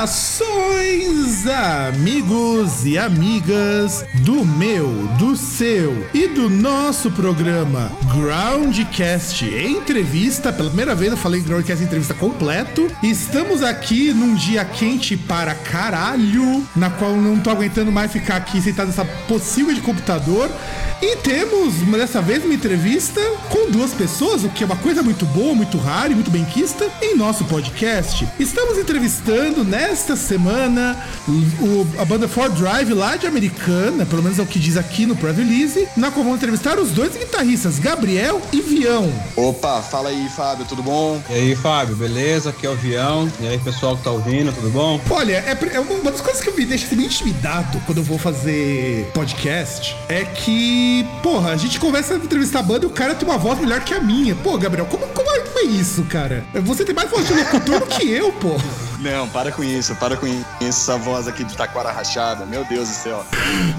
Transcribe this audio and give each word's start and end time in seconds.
abraço! 0.00 0.29
Saudações, 0.40 1.46
amigos 1.46 2.86
e 2.86 2.96
amigas 2.96 4.06
do 4.24 4.42
meu, 4.42 4.88
do 5.18 5.36
seu 5.36 6.08
e 6.14 6.28
do 6.28 6.48
nosso 6.48 7.10
programa 7.10 7.92
Groundcast 8.14 9.44
Entrevista. 9.44 10.50
Pela 10.50 10.70
primeira 10.70 10.94
vez 10.94 11.10
eu 11.10 11.18
falei 11.18 11.42
Groundcast 11.42 11.84
Entrevista 11.84 12.14
completo. 12.14 12.90
Estamos 13.02 13.62
aqui 13.62 14.14
num 14.14 14.34
dia 14.34 14.64
quente 14.64 15.14
para 15.14 15.54
caralho, 15.54 16.66
na 16.74 16.88
qual 16.88 17.14
não 17.16 17.38
tô 17.38 17.50
aguentando 17.50 17.92
mais 17.92 18.10
ficar 18.10 18.36
aqui 18.36 18.62
sentado 18.62 18.86
nessa 18.86 19.04
possível 19.04 19.74
de 19.74 19.82
computador. 19.82 20.50
E 21.02 21.16
temos, 21.16 21.74
dessa 21.96 22.20
vez, 22.20 22.44
uma 22.44 22.52
entrevista 22.52 23.20
com 23.48 23.70
duas 23.70 23.92
pessoas, 23.92 24.44
o 24.44 24.50
que 24.50 24.62
é 24.62 24.66
uma 24.66 24.76
coisa 24.76 25.02
muito 25.02 25.24
boa, 25.26 25.54
muito 25.54 25.78
rara 25.78 26.12
e 26.12 26.14
muito 26.14 26.30
benquista 26.30 26.86
em 27.00 27.16
nosso 27.16 27.44
podcast. 27.44 28.28
Estamos 28.38 28.76
entrevistando 28.76 29.64
nesta 29.64 30.14
semana 30.30 30.96
o, 31.28 31.86
a 32.00 32.04
banda 32.04 32.28
Ford 32.28 32.54
Drive 32.54 32.94
lá 32.94 33.16
de 33.16 33.26
Americana, 33.26 34.06
pelo 34.06 34.22
menos 34.22 34.38
é 34.38 34.42
o 34.42 34.46
que 34.46 34.60
diz 34.60 34.76
aqui 34.76 35.04
no 35.04 35.16
press 35.16 35.36
release, 35.36 35.88
na 35.96 36.10
qual 36.12 36.22
vamos 36.22 36.38
entrevistar 36.38 36.78
os 36.78 36.92
dois 36.92 37.16
guitarristas, 37.16 37.80
Gabriel 37.80 38.40
e 38.52 38.60
Vião. 38.60 39.12
Opa, 39.34 39.82
fala 39.82 40.10
aí, 40.10 40.28
Fábio, 40.28 40.64
tudo 40.66 40.84
bom? 40.84 41.20
E 41.28 41.34
aí, 41.34 41.56
Fábio, 41.56 41.96
beleza? 41.96 42.50
Aqui 42.50 42.64
é 42.64 42.70
o 42.70 42.76
Vião. 42.76 43.28
E 43.40 43.48
aí, 43.48 43.58
pessoal 43.58 43.96
que 43.96 44.04
tá 44.04 44.12
ouvindo, 44.12 44.52
tudo 44.52 44.70
bom? 44.70 45.00
Olha, 45.10 45.32
é, 45.32 45.58
é 45.72 45.80
uma 45.80 46.12
das 46.12 46.20
coisas 46.20 46.40
que 46.40 46.50
me 46.52 46.64
deixa 46.64 46.86
assim, 46.86 47.04
intimidado 47.04 47.80
quando 47.86 47.98
eu 47.98 48.04
vou 48.04 48.18
fazer 48.18 49.10
podcast 49.12 49.96
é 50.08 50.24
que 50.24 51.04
porra, 51.22 51.50
a 51.50 51.56
gente 51.56 51.80
conversa 51.80 52.16
na 52.16 52.24
entrevista 52.24 52.60
a 52.60 52.62
banda 52.62 52.84
e 52.84 52.88
o 52.88 52.90
cara 52.90 53.16
tem 53.16 53.28
uma 53.28 53.38
voz 53.38 53.58
melhor 53.58 53.80
que 53.80 53.94
a 53.94 54.00
minha. 54.00 54.34
Pô, 54.36 54.56
Gabriel, 54.56 54.86
como, 54.86 55.06
como 55.08 55.28
é 55.28 55.40
isso, 55.70 56.02
cara? 56.04 56.44
Você 56.64 56.84
tem 56.84 56.94
mais 56.94 57.10
voz 57.10 57.26
de 57.26 57.34
locutor 57.34 57.80
do 57.80 57.86
que 57.86 58.10
eu, 58.10 58.32
pô. 58.32 58.56
Não, 59.00 59.28
para 59.28 59.50
com 59.50 59.64
isso, 59.64 59.96
para 59.96 60.16
com 60.16 60.26
isso, 60.26 60.44
essa 60.60 60.98
voz 60.98 61.26
aqui 61.26 61.42
de 61.42 61.56
taquara 61.56 61.90
rachada, 61.90 62.44
meu 62.44 62.64
Deus 62.66 62.88
do 62.88 62.94
céu. 62.94 63.24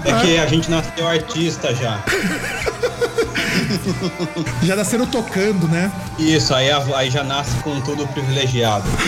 É 0.04 0.12
que 0.20 0.36
a 0.36 0.46
gente 0.46 0.68
nasceu 0.68 1.06
artista 1.06 1.72
já. 1.74 2.02
já 4.62 4.74
nasceram 4.74 5.06
tocando, 5.06 5.68
né? 5.68 5.92
Isso, 6.18 6.52
aí, 6.52 6.68
aí 6.70 7.08
já 7.08 7.22
nasce 7.22 7.54
com 7.62 7.80
tudo 7.80 8.06
privilegiado. 8.08 8.84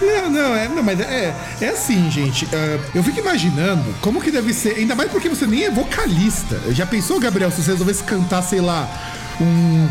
não, 0.00 0.30
não, 0.30 0.54
é, 0.54 0.68
não, 0.68 0.82
mas 0.82 1.00
é, 1.00 1.34
é 1.60 1.68
assim, 1.68 2.08
gente. 2.08 2.44
Uh, 2.44 2.80
eu 2.94 3.02
fico 3.02 3.18
imaginando 3.18 3.92
como 4.00 4.20
que 4.20 4.30
deve 4.30 4.54
ser, 4.54 4.76
ainda 4.76 4.94
mais 4.94 5.10
porque 5.10 5.28
você 5.28 5.44
nem 5.46 5.64
é 5.64 5.70
vocalista. 5.70 6.60
Já 6.70 6.86
pensou, 6.86 7.18
Gabriel, 7.18 7.50
se 7.50 7.62
você 7.62 7.72
resolvesse 7.72 8.04
cantar, 8.04 8.42
sei 8.42 8.60
lá, 8.60 8.88
um 9.40 9.88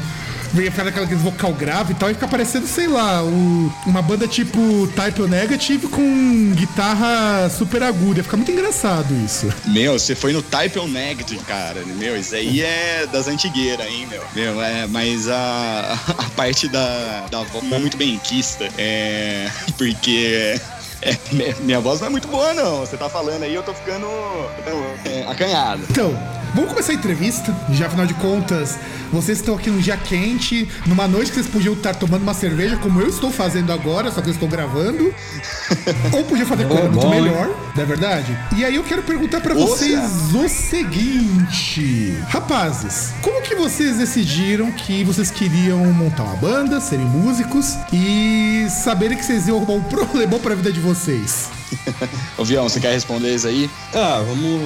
ia 0.55 0.71
ficar 0.71 0.83
naquela 0.83 1.05
vocal 1.05 1.53
grave 1.53 1.93
e 1.93 1.95
tal, 1.95 2.09
e 2.09 2.13
ficar 2.13 2.27
parecendo, 2.27 2.67
sei 2.67 2.87
lá, 2.87 3.23
um, 3.23 3.71
uma 3.85 4.01
banda 4.01 4.27
tipo 4.27 4.87
Type 4.95 5.21
O 5.21 5.27
Negative 5.27 5.87
com 5.87 6.51
guitarra 6.53 7.49
super 7.49 7.83
aguda. 7.83 8.19
Ia 8.19 8.23
ficar 8.23 8.37
muito 8.37 8.51
engraçado 8.51 9.13
isso. 9.25 9.51
Meu, 9.65 9.97
você 9.97 10.15
foi 10.15 10.33
no 10.33 10.41
Type 10.41 10.79
O 10.79 10.87
Negative, 10.87 11.43
cara. 11.43 11.81
Meu, 11.85 12.17
isso 12.17 12.35
aí 12.35 12.61
é 12.61 13.07
das 13.11 13.27
antigueiras, 13.27 13.85
hein, 13.87 14.07
meu. 14.09 14.23
Meu, 14.33 14.61
é, 14.61 14.87
mas 14.87 15.27
a, 15.29 15.97
a 16.17 16.29
parte 16.35 16.67
da, 16.67 17.25
da 17.29 17.43
voz 17.43 17.71
é 17.71 17.79
muito 17.79 17.97
benquista. 17.97 18.69
É. 18.77 19.49
Porque. 19.77 20.59
É, 21.01 21.17
minha 21.61 21.79
voz 21.79 22.01
não 22.01 22.07
é 22.07 22.09
muito 22.09 22.27
boa, 22.27 22.53
não. 22.53 22.81
Você 22.81 22.97
tá 22.97 23.07
falando 23.07 23.43
aí, 23.43 23.55
eu 23.55 23.63
tô 23.63 23.73
ficando 23.73 24.05
é, 25.05 25.23
acanhado. 25.29 25.83
Então, 25.89 26.13
vamos 26.53 26.69
começar 26.69 26.91
a 26.91 26.95
entrevista. 26.95 27.55
Já 27.71 27.87
afinal 27.87 28.05
de 28.05 28.13
contas, 28.15 28.77
vocês 29.11 29.39
estão 29.39 29.55
aqui 29.55 29.69
num 29.69 29.79
dia 29.79 29.97
quente, 29.97 30.67
numa 30.85 31.07
noite 31.07 31.31
que 31.31 31.35
vocês 31.35 31.47
podiam 31.47 31.73
estar 31.73 31.95
tomando 31.95 32.23
uma 32.23 32.33
cerveja, 32.33 32.77
como 32.77 32.99
eu 33.01 33.07
estou 33.07 33.31
fazendo 33.31 33.71
agora, 33.71 34.11
só 34.11 34.21
que 34.21 34.29
eu 34.29 34.33
estou 34.33 34.47
gravando. 34.47 35.13
Ou 36.13 36.23
podiam 36.23 36.47
fazer 36.47 36.67
coisa 36.67 36.83
muito 36.83 37.01
bom, 37.01 37.09
melhor, 37.09 37.49
não 37.75 37.83
é 37.83 37.85
verdade? 37.85 38.37
E 38.55 38.65
aí 38.65 38.75
eu 38.75 38.83
quero 38.83 39.03
perguntar 39.03 39.41
para 39.41 39.53
vocês 39.53 40.33
o 40.33 40.47
seguinte: 40.47 42.15
Rapazes, 42.27 43.13
como 43.21 43.41
que 43.41 43.55
vocês 43.55 43.97
decidiram 43.97 44.71
que 44.71 45.03
vocês 45.03 45.31
queriam 45.31 45.85
montar 45.93 46.23
uma 46.23 46.35
banda, 46.35 46.79
serem 46.79 47.05
músicos 47.05 47.75
e 47.91 48.67
saberem 48.69 49.17
que 49.17 49.25
vocês 49.25 49.47
iam 49.47 49.57
arrumar 49.57 49.73
um 49.73 49.83
problemão 49.89 50.39
pra 50.39 50.55
vida 50.55 50.71
de 50.71 50.79
vocês? 50.79 51.58
Ô 52.37 52.43
Vião, 52.43 52.67
você 52.67 52.79
quer 52.79 52.93
responder 52.93 53.35
isso 53.35 53.47
aí? 53.47 53.69
Ah, 53.93 54.23
vamos. 54.25 54.61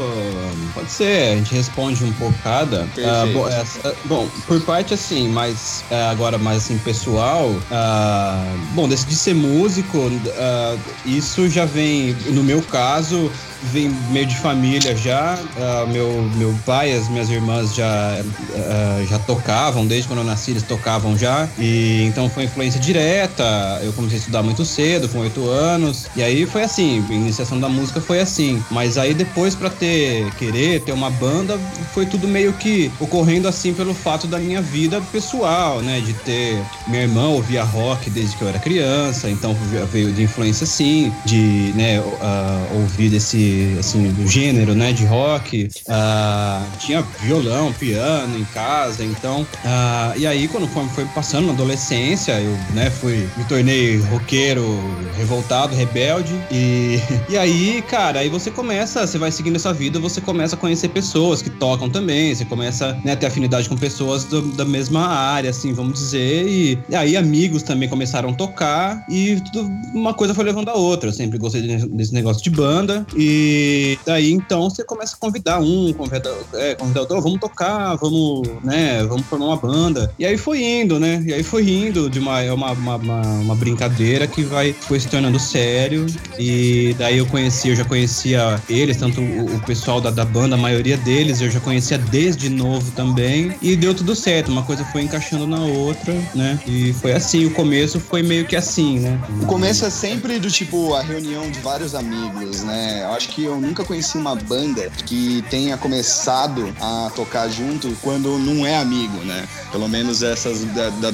Pode 0.73 0.91
ser, 0.91 1.33
a 1.33 1.35
gente 1.37 1.53
responde 1.53 2.03
um 2.03 2.13
pouco 2.13 2.35
cada. 2.43 2.87
Ah, 2.97 3.25
bom, 3.33 3.47
essa, 3.47 3.95
bom, 4.05 4.27
por 4.47 4.61
parte 4.61 4.93
assim, 4.93 5.27
mas 5.27 5.83
é, 5.89 6.03
agora 6.03 6.37
mais 6.37 6.59
assim, 6.59 6.77
pessoal. 6.79 7.55
Ah, 7.71 8.45
bom, 8.73 8.87
decidi 8.87 9.15
ser 9.15 9.33
músico, 9.35 10.11
ah, 10.37 10.77
isso 11.05 11.49
já 11.49 11.65
vem, 11.65 12.13
no 12.27 12.43
meu 12.43 12.61
caso, 12.61 13.31
vem 13.71 13.89
meio 14.11 14.25
de 14.25 14.35
família 14.35 14.95
já. 14.95 15.35
Uh, 15.35 15.87
meu, 15.87 16.29
meu 16.35 16.55
pai, 16.65 16.93
as 16.93 17.07
minhas 17.09 17.29
irmãs 17.29 17.73
já, 17.75 18.19
uh, 18.21 19.07
já 19.07 19.19
tocavam, 19.19 19.85
desde 19.85 20.07
quando 20.07 20.19
eu 20.19 20.25
nasci 20.25 20.51
eles 20.51 20.63
tocavam 20.63 21.17
já. 21.17 21.47
E 21.57 22.03
então 22.03 22.29
foi 22.29 22.43
influência 22.43 22.79
direta. 22.79 23.43
Eu 23.83 23.93
comecei 23.93 24.17
a 24.17 24.19
estudar 24.19 24.43
muito 24.43 24.65
cedo, 24.65 25.07
com 25.09 25.19
oito 25.19 25.47
anos. 25.49 26.07
E 26.15 26.23
aí 26.23 26.45
foi 26.45 26.63
assim, 26.63 27.05
a 27.09 27.13
iniciação 27.13 27.59
da 27.59 27.69
música 27.69 28.01
foi 28.01 28.19
assim. 28.19 28.63
Mas 28.71 28.97
aí 28.97 29.13
depois 29.13 29.55
para 29.55 29.69
ter, 29.69 30.29
querer 30.35 30.81
ter 30.81 30.91
uma 30.91 31.09
banda, 31.09 31.59
foi 31.93 32.05
tudo 32.05 32.27
meio 32.27 32.53
que 32.53 32.91
ocorrendo 32.99 33.47
assim 33.47 33.73
pelo 33.73 33.93
fato 33.93 34.27
da 34.27 34.39
minha 34.39 34.61
vida 34.61 35.01
pessoal, 35.11 35.81
né? 35.81 36.01
De 36.01 36.13
ter. 36.13 36.61
Minha 36.87 37.03
irmã 37.03 37.27
ouvia 37.27 37.63
rock 37.63 38.09
desde 38.09 38.35
que 38.35 38.41
eu 38.41 38.49
era 38.49 38.59
criança, 38.59 39.29
então 39.29 39.55
veio 39.91 40.11
de 40.11 40.23
influência 40.23 40.63
assim, 40.63 41.13
de 41.25 41.73
né, 41.75 41.99
uh, 41.99 42.79
ouvir 42.81 43.09
desse 43.09 43.52
assim, 43.79 44.11
do 44.11 44.27
gênero, 44.27 44.73
né, 44.73 44.91
de 44.93 45.05
rock. 45.05 45.69
Uh, 45.87 46.77
tinha 46.79 47.01
violão, 47.21 47.71
piano 47.73 48.37
em 48.37 48.45
casa, 48.45 49.03
então. 49.03 49.41
Uh, 49.41 50.17
e 50.17 50.27
aí, 50.27 50.47
quando 50.47 50.67
foi, 50.67 50.85
foi 50.89 51.05
passando 51.05 51.47
na 51.47 51.53
adolescência, 51.53 52.39
eu, 52.39 52.51
né, 52.73 52.89
fui, 52.89 53.27
me 53.37 53.43
tornei 53.45 53.97
roqueiro, 53.97 54.79
revoltado, 55.17 55.75
rebelde. 55.75 56.33
E, 56.51 56.99
e 57.29 57.37
aí, 57.37 57.83
cara, 57.87 58.19
aí 58.19 58.29
você 58.29 58.51
começa, 58.51 59.05
você 59.05 59.17
vai 59.17 59.31
seguindo 59.31 59.55
essa 59.55 59.73
vida, 59.73 59.99
você 59.99 60.21
começa 60.21 60.55
a 60.55 60.57
conhecer 60.57 60.89
pessoas 60.89 61.41
que 61.41 61.49
tocam 61.49 61.89
também, 61.89 62.33
você 62.33 62.45
começa 62.45 62.97
né, 63.03 63.13
a 63.13 63.15
ter 63.15 63.27
afinidade 63.27 63.69
com 63.69 63.75
pessoas 63.75 64.23
do, 64.25 64.41
da 64.53 64.65
mesma 64.65 65.07
área, 65.07 65.49
assim, 65.49 65.73
vamos 65.73 65.93
dizer. 65.93 66.47
E, 66.47 66.77
e, 66.89 66.95
aí, 66.95 67.17
amigos 67.17 67.63
também 67.63 67.89
começaram 67.89 68.29
a 68.29 68.33
tocar, 68.33 69.05
e 69.09 69.41
tudo, 69.51 69.69
uma 69.93 70.13
coisa 70.13 70.33
foi 70.33 70.43
levando 70.43 70.69
a 70.69 70.73
outra. 70.73 71.09
Eu 71.09 71.13
sempre 71.13 71.37
gostei 71.37 71.61
desse 71.61 72.13
negócio 72.13 72.43
de 72.43 72.49
banda. 72.49 73.05
E 73.15 73.42
e 73.43 73.99
daí 74.05 74.31
então 74.31 74.69
você 74.69 74.83
começa 74.83 75.15
a 75.15 75.19
convidar 75.19 75.59
um, 75.59 75.91
convidar, 75.93 76.33
é, 76.53 76.75
convidar 76.75 77.01
outro, 77.01 77.21
vamos 77.21 77.39
tocar, 77.39 77.95
vamos, 77.95 78.47
né, 78.63 79.03
vamos 79.03 79.25
formar 79.25 79.47
uma 79.47 79.57
banda. 79.57 80.13
E 80.17 80.25
aí 80.25 80.37
foi 80.37 80.63
indo, 80.63 80.99
né? 80.99 81.21
E 81.25 81.33
aí 81.33 81.43
foi 81.43 81.69
indo 81.69 82.09
de 82.09 82.19
uma, 82.19 82.41
uma, 82.53 82.71
uma, 82.71 83.21
uma 83.21 83.55
brincadeira 83.55 84.25
que 84.25 84.43
vai, 84.43 84.71
foi 84.73 84.99
se 84.99 85.07
tornando 85.07 85.39
sério. 85.39 86.05
E 86.39 86.95
daí 86.97 87.17
eu 87.17 87.25
conheci, 87.25 87.69
eu 87.69 87.75
já 87.75 87.83
conhecia 87.83 88.61
eles, 88.69 88.97
tanto 88.97 89.19
o, 89.19 89.55
o 89.55 89.59
pessoal 89.61 89.99
da, 89.99 90.09
da 90.09 90.23
banda, 90.23 90.55
a 90.55 90.57
maioria 90.57 90.97
deles 90.97 91.41
eu 91.41 91.49
já 91.49 91.59
conhecia 91.59 91.97
desde 91.97 92.49
novo 92.49 92.91
também. 92.91 93.53
E 93.61 93.75
deu 93.75 93.93
tudo 93.93 94.15
certo, 94.15 94.51
uma 94.51 94.63
coisa 94.63 94.85
foi 94.85 95.01
encaixando 95.01 95.45
na 95.45 95.61
outra, 95.61 96.13
né? 96.33 96.59
E 96.65 96.93
foi 96.93 97.11
assim, 97.11 97.45
o 97.45 97.51
começo 97.51 97.99
foi 97.99 98.23
meio 98.23 98.45
que 98.45 98.55
assim, 98.55 98.99
né? 98.99 99.19
O 99.41 99.45
começo 99.45 99.85
é 99.85 99.89
sempre 99.89 100.39
do 100.39 100.49
tipo 100.49 100.93
a 100.93 101.01
reunião 101.01 101.49
de 101.49 101.59
vários 101.59 101.93
amigos, 101.95 102.63
né? 102.63 103.01
Eu 103.03 103.11
acho 103.13 103.29
que 103.29 103.32
eu 103.41 103.59
nunca 103.59 103.83
conheci 103.83 104.17
uma 104.17 104.35
banda 104.35 104.89
que 105.05 105.43
tenha 105.49 105.77
começado 105.77 106.73
a 106.79 107.11
tocar 107.15 107.49
junto 107.49 107.95
quando 108.01 108.37
não 108.37 108.65
é 108.65 108.77
amigo, 108.77 109.17
né? 109.25 109.47
Pelo 109.71 109.87
menos 109.89 110.21
essas 110.21 110.63
da, 110.65 110.89
da, 110.89 111.11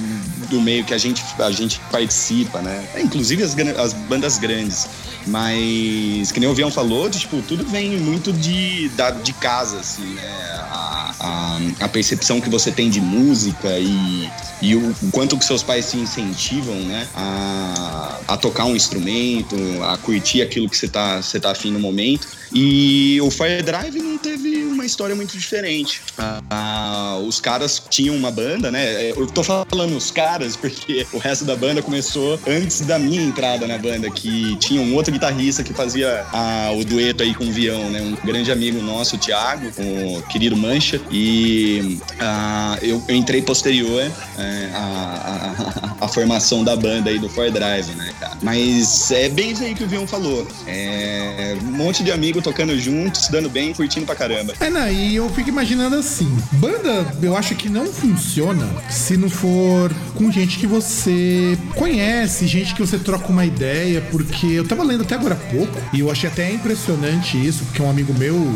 do 0.50 0.62
meio 0.62 0.83
que 0.83 0.94
a 0.94 0.98
gente, 0.98 1.24
a 1.39 1.51
gente 1.51 1.80
participa, 1.92 2.62
né? 2.62 2.88
Inclusive 2.98 3.44
as, 3.44 3.56
as 3.77 3.94
bandas 3.94 4.38
grandes. 4.38 4.88
Mas, 5.27 6.31
que 6.31 6.39
nem 6.39 6.50
o 6.50 6.56
Vião 6.56 6.71
falou, 6.71 7.10
tipo, 7.10 7.42
tudo 7.42 7.63
vem 7.66 7.98
muito 7.98 8.33
de, 8.33 8.89
da, 8.89 9.12
de 9.12 9.33
casa, 9.33 9.80
assim, 9.80 10.13
né? 10.13 10.27
A, 10.72 10.88
a, 11.19 11.60
a, 11.81 11.88
percepção 11.88 12.39
que 12.39 12.50
você 12.50 12.71
tem 12.71 12.89
de 12.89 13.01
música 13.01 13.77
e, 13.77 14.30
e 14.62 14.75
o, 14.75 14.95
o 15.01 15.12
quanto 15.12 15.38
que 15.38 15.45
seus 15.45 15.63
pais 15.63 15.92
te 15.92 15.98
incentivam, 15.98 16.75
né? 16.75 17.07
A, 17.16 18.19
a 18.27 18.38
tocar 18.38 18.66
um 18.66 18.75
instrumento, 18.75 19.56
a 19.83 19.98
curtir 19.98 20.42
aquilo 20.42 20.69
que 20.69 20.77
você 20.77 20.88
tá, 20.88 21.21
você 21.21 21.39
tá 21.39 21.51
afim 21.51 21.71
no 21.71 21.80
momento. 21.80 22.27
E 22.54 23.19
o 23.21 23.30
Fire 23.30 23.62
Drive 23.62 23.95
não 23.98 24.18
teve 24.18 24.63
uma 24.63 24.86
história 24.86 25.16
muito 25.16 25.38
diferente. 25.38 26.01
Ah, 26.50 27.19
os 27.25 27.39
caras 27.39 27.81
tinham 27.89 28.15
uma 28.15 28.31
banda, 28.31 28.72
né? 28.72 29.12
Eu 29.12 29.27
tô 29.27 29.44
falando 29.44 29.95
os 29.95 30.10
caras 30.10 30.56
porque 30.56 31.06
o 31.13 31.18
resto 31.18 31.45
da 31.45 31.56
banda 31.56 31.81
começou 31.81 32.39
antes 32.48 32.81
da 32.81 32.98
minha 32.98 33.22
entrada 33.22 33.68
na 33.68 33.77
banda, 33.77 34.10
que 34.10 34.56
tinha 34.57 34.81
um 34.81 34.95
outro 34.95 35.12
guitarrista 35.12 35.63
que 35.63 35.74
fazia 35.74 36.25
ah, 36.33 36.72
o 36.75 36.83
dueto 36.83 37.24
aí 37.24 37.36
com 37.36 37.45
o 37.45 37.51
Vião, 37.51 37.89
né? 37.89 38.01
Um 38.01 38.15
grande 38.25 38.51
amigo 38.51 38.81
nosso, 38.81 39.15
o 39.15 39.19
Thiago, 39.19 39.72
o 39.77 40.22
querido 40.24 40.57
Mancha. 40.57 41.00
E 41.12 42.00
ah, 42.20 42.78
eu, 42.82 43.02
eu, 43.08 43.16
entrei 43.16 43.42
posterior 43.42 44.02
é, 44.38 44.70
a, 44.74 45.96
a, 46.00 46.06
a, 46.06 46.08
formação 46.08 46.64
da 46.64 46.76
banda 46.76 47.10
aí 47.10 47.18
do 47.18 47.28
Fire 47.30 47.52
Drive, 47.52 47.90
né, 47.96 48.14
cara? 48.20 48.38
Mas 48.42 49.12
é 49.12 49.28
bem 49.28 49.52
isso 49.52 49.64
aí 49.64 49.74
que 49.74 49.84
o 49.84 49.88
Vião 49.88 50.06
falou. 50.06 50.48
É, 50.68 51.58
um 51.64 51.72
monte 51.72 52.04
de 52.04 52.12
amigos 52.12 52.44
tocando 52.44 52.78
juntos, 52.80 53.28
dando 53.30 53.50
bem, 53.50 53.74
curtindo 53.74 54.06
pra 54.06 54.16
caramba. 54.16 54.54
É, 54.60 54.70
não, 54.70 54.90
e 54.92 55.16
eu 55.16 55.30
fico 55.30 55.50
imaginando 55.50 55.96
assim: 55.96 56.30
banda, 56.54 57.12
eu 57.22 57.36
acho 57.36 57.56
que 57.56 57.70
não 57.70 57.88
funciona 57.88 58.68
se 58.90 59.18
não 59.18 59.30
for 59.30 59.92
com 60.16 60.32
gente 60.32 60.58
que 60.60 60.68
você 60.68 61.58
conhece, 61.76 62.46
gente 62.46 62.76
que 62.76 62.82
você 62.82 63.00
troca 63.00 63.28
uma 63.30 63.46
ideia, 63.46 64.02
porque 64.12 64.46
eu 64.48 64.68
tava 64.68 64.84
lendo 64.84 65.04
até 65.04 65.16
agora 65.16 65.34
há 65.34 65.52
pouco 65.52 65.76
e 65.94 66.02
eu 66.02 66.12
achei 66.12 66.30
até 66.30 66.52
impressionante 66.52 67.38
isso, 67.38 67.64
porque 67.66 67.82
um 67.82 67.90
amigo 67.90 68.14
meu 68.14 68.54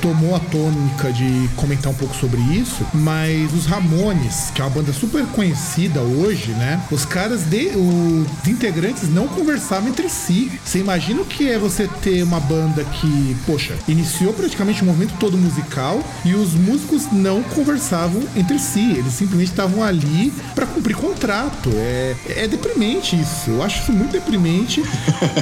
tomou 0.00 0.34
a 0.34 0.40
tônica 0.40 1.12
de 1.12 1.48
comentar 1.56 1.89
um 1.90 1.94
pouco 1.94 2.14
sobre 2.14 2.40
isso, 2.40 2.86
mas 2.94 3.52
os 3.52 3.66
Ramones, 3.66 4.50
que 4.54 4.60
é 4.60 4.64
uma 4.64 4.70
banda 4.70 4.92
super 4.92 5.24
conhecida 5.26 6.00
hoje, 6.00 6.52
né? 6.52 6.80
Os 6.90 7.04
caras, 7.04 7.42
de, 7.42 7.70
os 7.76 8.48
integrantes 8.48 9.08
não 9.08 9.28
conversavam 9.28 9.88
entre 9.88 10.08
si. 10.08 10.50
Você 10.64 10.78
imagina 10.78 11.22
o 11.22 11.24
que 11.24 11.48
é 11.48 11.58
você 11.58 11.88
ter 12.02 12.22
uma 12.22 12.40
banda 12.40 12.84
que 12.84 13.36
poxa, 13.46 13.74
iniciou 13.88 14.32
praticamente 14.32 14.82
o 14.82 14.84
movimento 14.84 15.14
todo 15.18 15.36
musical 15.36 16.02
e 16.24 16.34
os 16.34 16.54
músicos 16.54 17.10
não 17.12 17.42
conversavam 17.42 18.22
entre 18.36 18.58
si. 18.58 18.92
Eles 18.92 19.12
simplesmente 19.12 19.50
estavam 19.50 19.82
ali 19.82 20.32
para 20.54 20.66
cumprir 20.66 20.96
contrato. 20.96 21.70
É, 21.74 22.14
é 22.36 22.48
deprimente 22.48 23.20
isso. 23.20 23.50
Eu 23.50 23.62
acho 23.62 23.82
isso 23.82 23.92
muito 23.92 24.12
deprimente. 24.12 24.82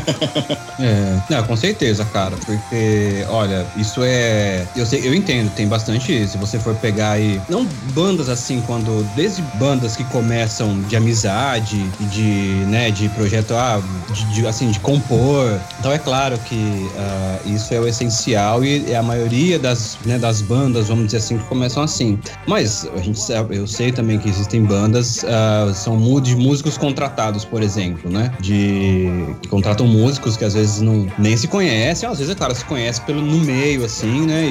é, 0.79 1.21
não, 1.29 1.43
com 1.45 1.56
certeza, 1.56 2.05
cara. 2.06 2.37
Porque, 2.37 3.25
olha, 3.29 3.67
isso 3.77 4.00
é. 4.03 4.67
Eu, 4.77 4.87
sei, 4.87 5.06
eu 5.06 5.15
entendo, 5.15 5.50
tem 5.50 5.67
bastante 5.67 6.12
isso. 6.12 6.38
Se 6.38 6.46
você 6.46 6.58
for 6.58 6.75
pegar 6.76 7.12
aí. 7.12 7.40
Não 7.49 7.67
bandas 7.93 8.29
assim, 8.29 8.62
quando. 8.67 9.05
Desde 9.14 9.43
bandas 9.58 9.96
que 9.96 10.05
começam 10.05 10.81
de 10.82 10.96
amizade 10.96 11.82
de, 12.12 12.64
né, 12.69 12.90
de 12.90 13.08
projeto, 13.11 13.55
ah, 13.55 13.81
de, 14.12 14.25
de, 14.35 14.46
assim, 14.46 14.70
de 14.70 14.79
compor. 14.81 15.58
Então 15.81 15.93
é 15.93 15.99
claro 15.99 16.38
que 16.38 16.55
uh, 16.55 17.49
isso 17.55 17.75
é 17.75 17.81
o 17.81 17.87
essencial 17.87 18.64
e 18.64 18.90
é 18.90 18.96
a 18.96 19.02
maioria 19.02 19.58
das, 19.58 19.99
né, 20.05 20.19
das 20.19 20.40
bandas, 20.40 20.88
vamos 20.88 21.06
dizer 21.06 21.19
assim, 21.19 21.38
que 21.38 21.44
começam 21.44 21.82
assim. 21.82 22.19
Mas 22.46 22.88
a 22.94 23.00
gente 23.00 23.19
eu 23.50 23.67
sei 23.67 23.90
também 23.93 24.19
que 24.19 24.29
existem 24.29 24.62
bandas, 24.62 25.25
uh, 25.25 25.75
são 25.75 25.99
de 26.20 26.37
músicos 26.37 26.79
contratados, 26.79 27.44
por 27.44 27.62
exemplo, 27.62 28.11
né? 28.11 28.32
De 28.40 29.08
que 29.43 29.49
contratam 29.49 29.87
músicos 29.87 30.37
que 30.37 30.44
às 30.44 30.55
vezes 30.55 30.81
não 30.81 31.06
nem 31.19 31.37
se 31.37 31.49
conhecem, 31.49 32.08
às 32.08 32.19
vezes 32.19 32.32
é 32.32 32.37
claro 32.37 32.55
se 32.55 32.64
conhece 32.64 33.00
pelo 33.02 33.20
no 33.20 33.38
meio 33.38 33.85
assim, 33.85 34.26
né? 34.26 34.46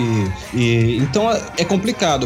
E, 0.53 0.57
e 0.59 0.97
então 0.97 1.29
é 1.57 1.63
complicado 1.63 1.76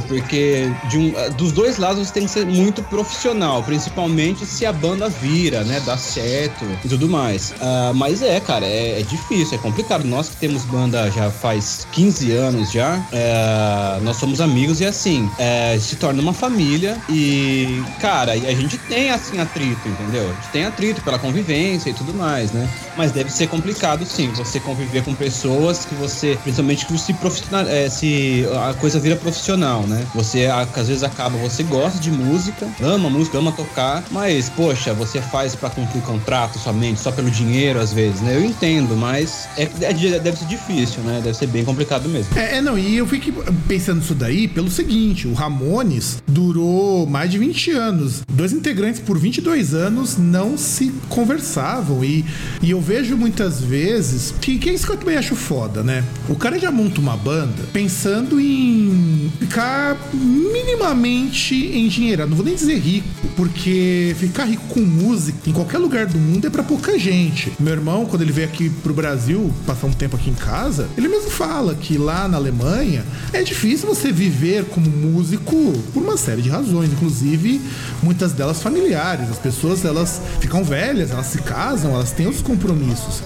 porque 0.01 0.71
de 0.89 0.97
um, 0.97 1.13
dos 1.35 1.51
dois 1.51 1.77
lados 1.77 2.07
você 2.07 2.13
tem 2.13 2.25
que 2.25 2.31
ser 2.31 2.45
muito 2.45 2.81
profissional, 2.83 3.63
principalmente 3.63 4.45
se 4.45 4.65
a 4.65 4.73
banda 4.73 5.09
vira, 5.09 5.63
né? 5.63 5.81
Dá 5.85 5.97
certo 5.97 6.65
e 6.83 6.87
tudo 6.87 7.09
mais. 7.09 7.51
Uh, 7.51 7.93
mas 7.95 8.21
é, 8.21 8.39
cara, 8.39 8.65
é, 8.65 8.99
é 8.99 9.03
difícil, 9.03 9.57
é 9.57 9.61
complicado. 9.61 10.03
Nós 10.05 10.29
que 10.29 10.37
temos 10.37 10.63
banda 10.65 11.09
já 11.11 11.29
faz 11.29 11.87
15 11.91 12.31
anos 12.31 12.71
já. 12.71 13.03
É, 13.11 13.99
nós 14.01 14.17
somos 14.17 14.41
amigos 14.41 14.79
e 14.81 14.85
assim, 14.85 15.29
é, 15.37 15.77
se 15.79 15.95
torna 15.95 16.21
uma 16.21 16.33
família 16.33 16.97
e, 17.09 17.83
cara, 17.99 18.33
a 18.33 18.37
gente 18.37 18.77
tem 18.77 19.11
assim 19.11 19.39
atrito, 19.39 19.87
entendeu? 19.87 20.29
A 20.29 20.33
gente 20.33 20.51
tem 20.51 20.65
atrito 20.65 21.01
pela 21.01 21.19
convivência 21.19 21.89
e 21.89 21.93
tudo 21.93 22.13
mais, 22.13 22.51
né? 22.51 22.69
Mas 23.01 23.11
deve 23.11 23.31
ser 23.31 23.47
complicado 23.47 24.05
sim, 24.05 24.29
você 24.35 24.59
conviver 24.59 25.03
com 25.03 25.15
pessoas 25.15 25.85
que 25.85 25.95
você, 25.95 26.37
principalmente 26.43 26.85
que 26.85 26.95
se 26.99 27.13
profissional, 27.13 27.67
é, 27.67 27.89
se 27.89 28.45
a 28.69 28.75
coisa 28.75 28.99
vira 28.99 29.15
profissional, 29.15 29.87
né? 29.87 30.05
Você 30.13 30.45
às 30.45 30.87
vezes 30.87 31.01
acaba, 31.01 31.35
você 31.39 31.63
gosta 31.63 31.97
de 31.97 32.11
música, 32.11 32.67
ama 32.79 33.09
música, 33.09 33.39
ama 33.39 33.51
tocar, 33.51 34.03
mas 34.11 34.49
poxa, 34.49 34.93
você 34.93 35.19
faz 35.19 35.55
para 35.55 35.71
cumprir 35.71 36.03
contrato 36.03 36.59
somente, 36.59 36.99
só 36.99 37.11
pelo 37.11 37.31
dinheiro 37.31 37.79
às 37.79 37.91
vezes, 37.91 38.21
né? 38.21 38.35
Eu 38.35 38.45
entendo, 38.45 38.95
mas 38.95 39.49
é, 39.57 39.63
é 39.63 39.93
deve 40.19 40.37
ser 40.37 40.45
difícil 40.45 41.01
né? 41.03 41.21
Deve 41.23 41.35
ser 41.35 41.47
bem 41.47 41.65
complicado 41.65 42.07
mesmo. 42.07 42.37
É, 42.37 42.57
é, 42.57 42.61
não, 42.61 42.77
e 42.77 42.97
eu 42.97 43.07
fiquei 43.07 43.33
pensando 43.67 43.97
nisso 43.97 44.13
daí 44.13 44.47
pelo 44.47 44.69
seguinte: 44.69 45.27
o 45.27 45.33
Ramones 45.33 46.21
durou 46.27 47.07
mais 47.07 47.31
de 47.31 47.39
20 47.39 47.71
anos. 47.71 48.21
Dois 48.31 48.53
integrantes 48.53 48.99
por 48.99 49.17
22 49.17 49.73
anos 49.73 50.17
não 50.17 50.55
se 50.55 50.91
conversavam. 51.09 52.03
E, 52.03 52.23
e 52.61 52.71
eu 52.71 52.81
vejo 52.81 52.90
muitas 53.15 53.61
vezes 53.61 54.33
que, 54.41 54.57
que 54.57 54.69
é 54.69 54.73
isso 54.73 54.85
que 54.85 54.91
eu 54.91 54.97
também 54.97 55.15
acho 55.15 55.33
foda, 55.33 55.81
né? 55.81 56.03
O 56.27 56.35
cara 56.35 56.59
já 56.59 56.69
monta 56.69 56.99
uma 56.99 57.15
banda 57.15 57.63
pensando 57.71 58.39
em 58.39 59.31
ficar 59.39 59.97
minimamente 60.13 61.55
engenheirado. 61.55 62.29
Não 62.29 62.35
vou 62.35 62.45
nem 62.45 62.53
dizer 62.53 62.77
rico, 62.77 63.07
porque 63.37 64.13
ficar 64.19 64.43
rico 64.43 64.63
com 64.67 64.81
música 64.81 65.49
em 65.49 65.53
qualquer 65.53 65.77
lugar 65.77 66.05
do 66.05 66.17
mundo 66.17 66.47
é 66.47 66.49
para 66.49 66.63
pouca 66.63 66.99
gente. 66.99 67.53
Meu 67.59 67.73
irmão, 67.73 68.05
quando 68.05 68.23
ele 68.23 68.31
veio 68.31 68.47
aqui 68.47 68.69
pro 68.69 68.93
Brasil, 68.93 69.51
passar 69.65 69.87
um 69.87 69.93
tempo 69.93 70.17
aqui 70.17 70.29
em 70.29 70.35
casa, 70.35 70.89
ele 70.97 71.07
mesmo 71.07 71.31
fala 71.31 71.73
que 71.73 71.97
lá 71.97 72.27
na 72.27 72.37
Alemanha 72.37 73.05
é 73.31 73.41
difícil 73.41 73.87
você 73.87 74.11
viver 74.11 74.65
como 74.65 74.89
músico 74.89 75.55
por 75.93 76.03
uma 76.03 76.17
série 76.17 76.41
de 76.41 76.49
razões, 76.49 76.91
inclusive 76.91 77.61
muitas 78.03 78.33
delas 78.33 78.61
familiares. 78.61 79.29
As 79.29 79.39
pessoas 79.39 79.85
elas 79.85 80.21
ficam 80.41 80.63
velhas, 80.63 81.11
elas 81.11 81.27
se 81.27 81.37
casam, 81.39 81.93
elas 81.93 82.11
têm 82.11 82.27
os 82.27 82.41
compromissos. 82.41 82.70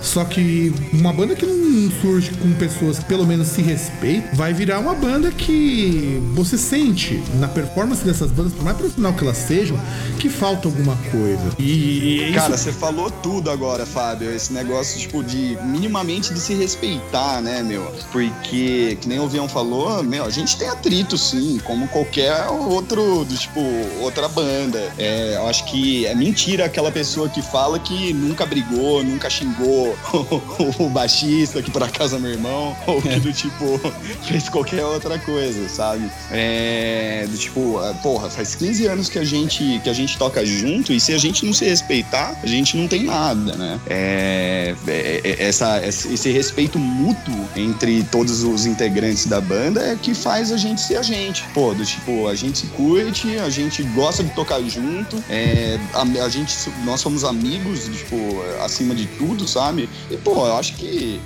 Só 0.02 0.24
que 0.24 0.74
uma 0.94 1.14
banda 1.14 1.36
que 1.36 1.46
não 1.46 1.92
surge 2.02 2.32
com 2.32 2.52
pessoas 2.54 3.00
que 3.00 3.06
pelo 3.06 3.26
menos 3.26 3.48
se 3.48 3.62
respeitam, 3.62 4.34
vai 4.34 4.54
virar 4.54 4.80
uma 4.80 4.94
banda 4.94 5.32
que 5.32 6.22
você 6.34 6.58
sente 6.58 7.22
na 7.36 7.48
performance 7.48 8.04
dessas 8.04 8.32
bandas, 8.32 8.54
por 8.54 8.64
mais 8.64 8.78
profissional 8.78 9.14
que 9.14 9.24
elas 9.24 9.38
sejam, 9.38 9.80
que 10.20 10.30
falta 10.30 10.68
alguma 10.68 10.96
coisa. 11.12 11.56
E, 11.60 12.30
e 12.30 12.34
cara, 12.34 12.58
você 12.58 12.72
falou 12.72 13.10
tudo 13.10 13.50
agora, 13.50 13.86
Fábio. 13.86 14.32
Esse 14.32 14.54
negócio 14.54 15.00
tipo 15.00 15.24
de 15.24 15.58
minimamente 15.64 16.34
de 16.34 16.40
se 16.40 16.54
respeitar 16.54 17.42
né, 17.42 17.64
meu? 17.64 17.84
Porque, 18.12 18.98
que 19.02 19.08
nem 19.08 19.20
o 19.20 19.28
Vião 19.28 19.48
falou, 19.48 20.04
meu, 20.04 20.26
a 20.26 20.30
gente 20.30 20.58
tem 20.58 20.68
atrito, 20.68 21.18
sim, 21.18 21.60
como 21.64 21.88
qualquer 21.88 22.48
outro, 22.48 23.26
tipo, 23.38 23.62
outra 24.02 24.28
banda. 24.28 24.92
É, 24.98 25.36
eu 25.36 25.48
acho 25.48 25.66
que 25.66 26.06
é 26.06 26.16
mentira 26.16 26.66
aquela 26.66 26.92
pessoa 26.92 27.30
que 27.30 27.42
fala 27.42 27.80
que 27.80 28.14
nunca 28.14 28.46
brigou, 28.46 29.04
nunca 29.04 29.30
xingou 29.36 29.96
o, 30.80 30.90
baixista, 30.90 31.62
que 31.62 31.72
por 31.72 31.84
acaso 31.84 32.16
é 32.16 32.20
meu 32.20 32.32
irmão, 32.32 32.76
ou 32.88 33.02
que 33.02 33.20
do 33.20 33.34
tipo, 33.34 33.80
fez 34.28 34.50
qualquer 34.50 34.86
outra 34.86 35.18
coisa, 35.20 35.68
sabe? 35.70 36.10
É, 36.32 37.26
do 37.30 37.38
tipo, 37.38 37.84
é, 37.84 37.94
porra, 37.96 38.30
faz 38.30 38.56
15 38.56 38.86
anos 38.88 39.10
que 39.10 39.20
a 39.20 39.24
gente, 39.24 39.80
que 39.84 39.90
a 39.90 39.94
gente 39.94 40.18
toca 40.18 40.46
junto 40.46 40.94
e 40.94 41.00
se 41.00 41.14
a 41.14 41.18
gente 41.18 41.46
não 41.46 41.54
se 41.54 41.66
respeitar, 41.66 42.36
a 42.42 42.48
gente 42.48 42.78
não 42.78 42.88
tem 42.88 43.04
nada, 43.04 43.56
né? 43.56 43.80
É, 43.88 44.76
é, 44.88 45.22
é 45.24 45.44
essa, 45.44 45.86
esse 45.86 46.32
respeito 46.32 46.80
mútuo 46.80 47.36
entre 47.56 48.04
todos 48.06 48.44
os 48.44 48.66
integrantes 48.66 49.26
da 49.26 49.42
banda 49.42 49.82
é 49.82 49.96
que 49.96 50.14
faz 50.14 50.52
a 50.52 50.58
gente 50.58 50.82
ser 50.82 50.98
a 50.98 51.02
gente. 51.02 51.44
Pô, 51.54 51.74
do 51.74 51.86
tipo, 51.86 52.28
a 52.28 52.36
gente 52.36 52.60
se 52.60 52.68
curte, 52.68 53.38
a 53.38 53.50
gente 53.50 53.84
gosta 53.84 54.24
de 54.24 54.30
tocar 54.32 54.62
junto, 54.62 55.24
é, 55.30 55.80
a, 55.94 56.02
a, 56.02 56.30
gente, 56.30 56.54
nós 56.84 57.00
somos 57.00 57.24
amigos, 57.24 57.86
tipo, 57.86 58.16
acima 58.64 58.94
de 58.96 59.06
tudo, 59.08 59.25
sabe? 59.48 59.90
E, 60.10 60.18
pô, 60.18 60.46
eu 60.46 60.58
acho 60.58 60.76
que 60.76 61.20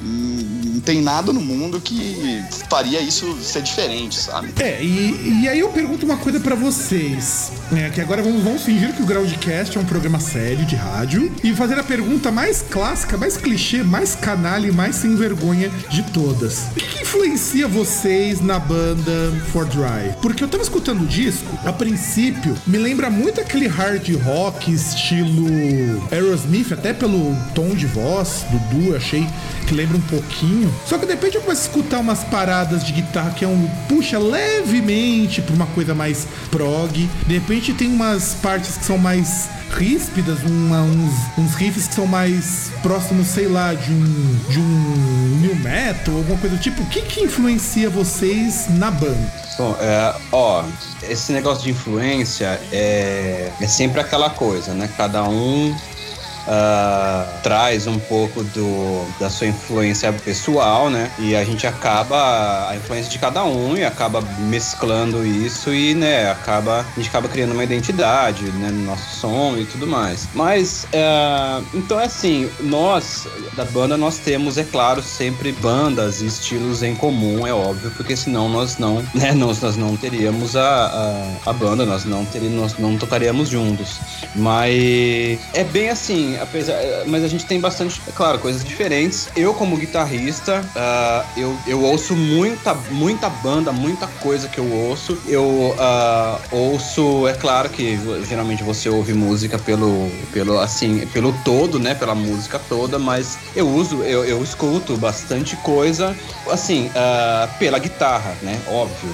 não 0.79 0.79
tem 0.79 1.01
nada 1.01 1.33
no 1.33 1.41
mundo 1.41 1.79
que 1.81 2.41
faria 2.69 3.01
isso 3.01 3.37
ser 3.41 3.61
diferente, 3.61 4.17
sabe? 4.17 4.53
É, 4.59 4.81
e, 4.81 5.41
e 5.41 5.49
aí 5.49 5.59
eu 5.59 5.69
pergunto 5.69 6.05
uma 6.05 6.17
coisa 6.17 6.39
para 6.39 6.55
vocês, 6.55 7.51
né, 7.71 7.89
que 7.89 7.99
agora 7.99 8.23
vamos, 8.23 8.41
vamos 8.43 8.63
fingir 8.63 8.93
que 8.95 9.01
o 9.01 9.05
Groundcast 9.05 9.77
é 9.77 9.81
um 9.81 9.85
programa 9.85 10.19
sério 10.19 10.65
de 10.65 10.75
rádio 10.75 11.31
e 11.43 11.53
fazer 11.53 11.77
a 11.77 11.83
pergunta 11.83 12.31
mais 12.31 12.61
clássica, 12.61 13.17
mais 13.17 13.35
clichê, 13.35 13.83
mais 13.83 14.15
canalha 14.15 14.67
e 14.67 14.71
mais 14.71 14.95
sem 14.95 15.15
vergonha 15.15 15.69
de 15.89 16.03
todas. 16.11 16.67
O 16.71 16.75
que 16.75 17.01
influencia 17.01 17.67
vocês 17.67 18.39
na 18.39 18.59
banda 18.59 19.31
For 19.51 19.65
Dry? 19.65 20.15
Porque 20.21 20.43
eu 20.43 20.47
tava 20.47 20.63
escutando 20.63 21.03
o 21.03 21.07
disco, 21.07 21.47
a 21.65 21.73
princípio, 21.73 22.55
me 22.65 22.77
lembra 22.77 23.09
muito 23.09 23.41
aquele 23.41 23.67
hard 23.67 24.07
rock 24.23 24.71
estilo 24.71 25.47
Aerosmith, 26.11 26.71
até 26.71 26.93
pelo 26.93 27.35
tom 27.53 27.75
de 27.75 27.87
voz 27.93 28.46
do 28.50 28.60
Du, 28.69 28.96
achei 28.96 29.27
que 29.67 29.74
lembra 29.74 29.98
um 29.98 30.01
pouquinho. 30.01 30.74
Só 30.86 30.98
que 30.98 31.05
de 31.05 31.13
repente 31.13 31.36
eu 31.36 31.41
começo 31.41 31.62
a 31.62 31.65
escutar 31.65 32.00
umas 32.00 32.24
paradas 32.24 32.84
de 32.84 32.91
guitarra 32.93 33.31
que 33.31 33.46
é 33.46 33.48
um 33.48 33.69
puxa 33.88 34.17
levemente 34.17 35.41
pra 35.41 35.53
uma 35.53 35.67
coisa 35.67 35.93
mais 35.93 36.27
prog. 36.50 37.10
De 37.27 37.34
repente 37.34 37.74
tem 37.74 37.88
umas 37.88 38.34
partes 38.36 38.77
que 38.77 38.86
são 38.86 38.98
mais 38.98 39.50
ríspidas, 39.72 40.39
uma, 40.43 40.81
uns, 40.81 41.13
uns 41.38 41.53
riffs 41.55 41.88
que 41.88 41.93
são 41.93 42.08
mais 42.08 42.72
próximos, 42.81 43.27
sei 43.27 43.48
lá, 43.48 43.74
de 43.74 43.91
um, 43.91 44.39
de 44.50 44.60
um 44.60 45.39
new 45.41 45.55
metal, 45.55 46.15
alguma 46.15 46.38
coisa 46.39 46.55
do 46.55 46.62
tipo. 46.62 46.81
O 46.81 46.86
que, 46.88 47.01
que 47.01 47.22
influencia 47.22 47.89
vocês 47.89 48.65
na 48.69 48.89
banda? 48.89 49.31
Bom, 49.58 49.75
é, 49.79 50.15
ó, 50.31 50.63
esse 51.03 51.31
negócio 51.31 51.63
de 51.65 51.72
influência 51.72 52.60
é, 52.72 53.51
é 53.60 53.67
sempre 53.67 54.00
aquela 54.00 54.29
coisa, 54.29 54.74
né? 54.74 54.89
Cada 54.96 55.24
um 55.24 55.75
uh, 56.49 57.41
traz 57.43 57.85
um 57.85 57.99
pouco 57.99 58.43
do, 58.43 59.05
da 59.19 59.29
sua 59.29 59.47
influência 59.47 60.11
pessoal, 60.11 60.89
né? 60.89 61.11
E 61.19 61.35
a 61.35 61.43
gente 61.43 61.67
acaba 61.67 62.69
a 62.69 62.75
influência 62.75 63.11
de 63.11 63.19
cada 63.19 63.43
um 63.43 63.77
e 63.77 63.85
acaba 63.85 64.21
mesclando 64.39 65.25
isso 65.25 65.73
e, 65.73 65.93
né, 65.93 66.31
acaba 66.31 66.79
a 66.79 66.99
gente 66.99 67.09
acaba 67.09 67.27
criando 67.27 67.51
uma 67.51 67.63
identidade, 67.63 68.43
né, 68.51 68.69
no 68.69 68.85
nosso 68.85 69.19
som 69.19 69.57
e 69.57 69.65
tudo 69.65 69.85
mais. 69.85 70.27
Mas 70.33 70.85
uh, 70.85 71.65
então 71.73 71.99
é 71.99 72.05
assim, 72.05 72.49
nós 72.61 73.27
da 73.55 73.65
banda 73.65 73.97
nós 73.97 74.17
temos, 74.17 74.57
é 74.57 74.63
claro, 74.63 75.01
sempre 75.01 75.51
bandas 75.51 76.21
e 76.21 76.25
estilos 76.25 76.81
em 76.81 76.95
comum, 76.95 77.45
é 77.45 77.53
óbvio, 77.53 77.91
porque 77.91 78.15
senão 78.15 78.49
nós 78.49 78.77
não, 78.77 79.05
né, 79.13 79.33
nós, 79.33 79.61
nós 79.61 79.75
não 79.75 79.95
teríamos 79.95 80.55
a, 80.55 81.37
a, 81.45 81.49
a 81.49 81.53
banda, 81.53 81.85
nós 81.85 82.05
não 82.05 82.25
teríamos, 82.25 82.57
nós 82.59 82.79
não 82.79 82.97
tocaríamos 82.97 83.49
juntos. 83.49 83.99
Mas 84.35 85.39
é 85.53 85.63
bem 85.63 85.89
assim, 85.89 86.38
apesar, 86.41 86.75
mas 87.05 87.24
a 87.24 87.27
gente 87.27 87.46
tem 87.46 87.60
bastante, 87.60 88.01
é 88.08 88.12
claro, 88.12 88.39
coisas 88.39 88.63
diferentes. 88.63 89.29
Eu, 89.36 89.53
como 89.53 89.77
guitarrista, 89.77 90.62
uh, 90.62 91.39
eu, 91.39 91.58
eu 91.67 91.84
ouço 91.84 92.15
muita, 92.15 92.74
muita 92.91 93.29
banda, 93.29 93.72
muita 93.72 94.08
coisa 94.08 94.48
que 94.48 94.60
eu 94.60 94.72
ouço. 94.72 95.17
Eu 95.27 95.43
uh, 95.43 96.39
ouço, 96.51 97.27
é 97.27 97.34
claro 97.34 97.69
que 97.69 98.00
geralmente 98.27 98.63
você 98.63 98.89
ouve 98.89 99.13
música 99.13 99.58
pelo, 99.58 100.10
pelo, 100.31 100.60
assim, 100.60 101.05
pelo 101.08 101.34
todo, 101.43 101.79
né? 101.79 101.96
Pela 101.96 102.15
música 102.15 102.60
toda, 102.69 102.98
mas 102.98 103.38
eu 103.55 103.67
uso, 103.67 104.03
eu, 104.03 104.25
eu 104.25 104.43
escuto 104.43 104.98
bastante 104.98 105.55
coisa, 105.58 106.15
assim, 106.50 106.88
uh, 106.88 107.58
pela 107.58 107.79
guitarra, 107.79 108.36
né? 108.41 108.60
Óbvio. 108.67 109.10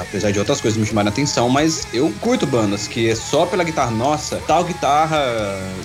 apesar 0.00 0.30
de 0.30 0.38
outras 0.38 0.60
coisas 0.60 0.78
me 0.78 0.86
chamarem 0.86 1.10
atenção, 1.10 1.48
mas 1.48 1.86
eu 1.92 2.12
curto 2.20 2.46
bandas 2.46 2.86
que 2.86 3.08
é 3.08 3.14
só 3.14 3.46
pela 3.46 3.64
guitarra. 3.64 3.90
Nossa, 3.90 4.40
tal 4.46 4.64
guitarra, 4.64 5.18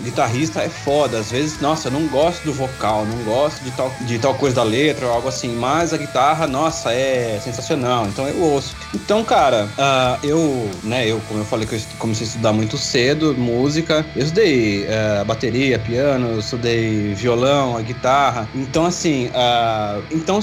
guitarrista 0.03 0.56
é 0.61 0.69
foda. 0.69 1.19
Às 1.19 1.31
vezes, 1.31 1.59
nossa, 1.59 1.87
eu 1.87 1.91
não 1.91 2.07
gosto 2.07 2.43
do 2.43 2.53
vocal, 2.53 3.05
não 3.05 3.23
gosto 3.23 3.63
de 3.63 3.71
tal, 3.71 3.91
de 4.01 4.19
tal 4.19 4.35
coisa 4.35 4.55
da 4.55 4.63
letra 4.63 5.05
ou 5.05 5.13
algo 5.13 5.27
assim, 5.27 5.55
mas 5.55 5.93
a 5.93 5.97
guitarra, 5.97 6.47
nossa, 6.47 6.91
é 6.91 7.39
sensacional. 7.43 8.07
Então 8.07 8.27
eu 8.27 8.41
ouço. 8.41 8.75
Então, 8.93 9.23
cara, 9.23 9.69
uh, 9.77 10.25
eu, 10.25 10.69
né, 10.83 11.07
eu, 11.07 11.21
como 11.27 11.39
eu 11.39 11.45
falei 11.45 11.67
que 11.67 11.75
eu 11.75 11.81
comecei 11.97 12.25
a 12.25 12.29
estudar 12.29 12.53
muito 12.53 12.77
cedo 12.77 13.35
música, 13.37 14.05
eu 14.15 14.23
estudei 14.23 14.85
uh, 14.85 15.25
bateria, 15.25 15.77
piano, 15.79 16.31
eu 16.31 16.39
estudei 16.39 17.13
violão, 17.13 17.77
a 17.77 17.81
guitarra. 17.81 18.49
Então, 18.55 18.85
assim, 18.85 19.27
uh, 19.27 20.03
então 20.11 20.39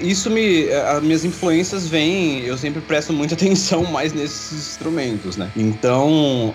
isso 0.00 0.30
me. 0.30 0.70
As 0.72 1.02
minhas 1.02 1.24
influências 1.24 1.88
vêm, 1.88 2.40
eu 2.40 2.56
sempre 2.56 2.80
presto 2.80 3.12
muita 3.12 3.34
atenção 3.36 3.84
mais 3.84 4.12
nesses 4.12 4.52
instrumentos, 4.52 5.36
né? 5.36 5.50
Então, 5.56 6.54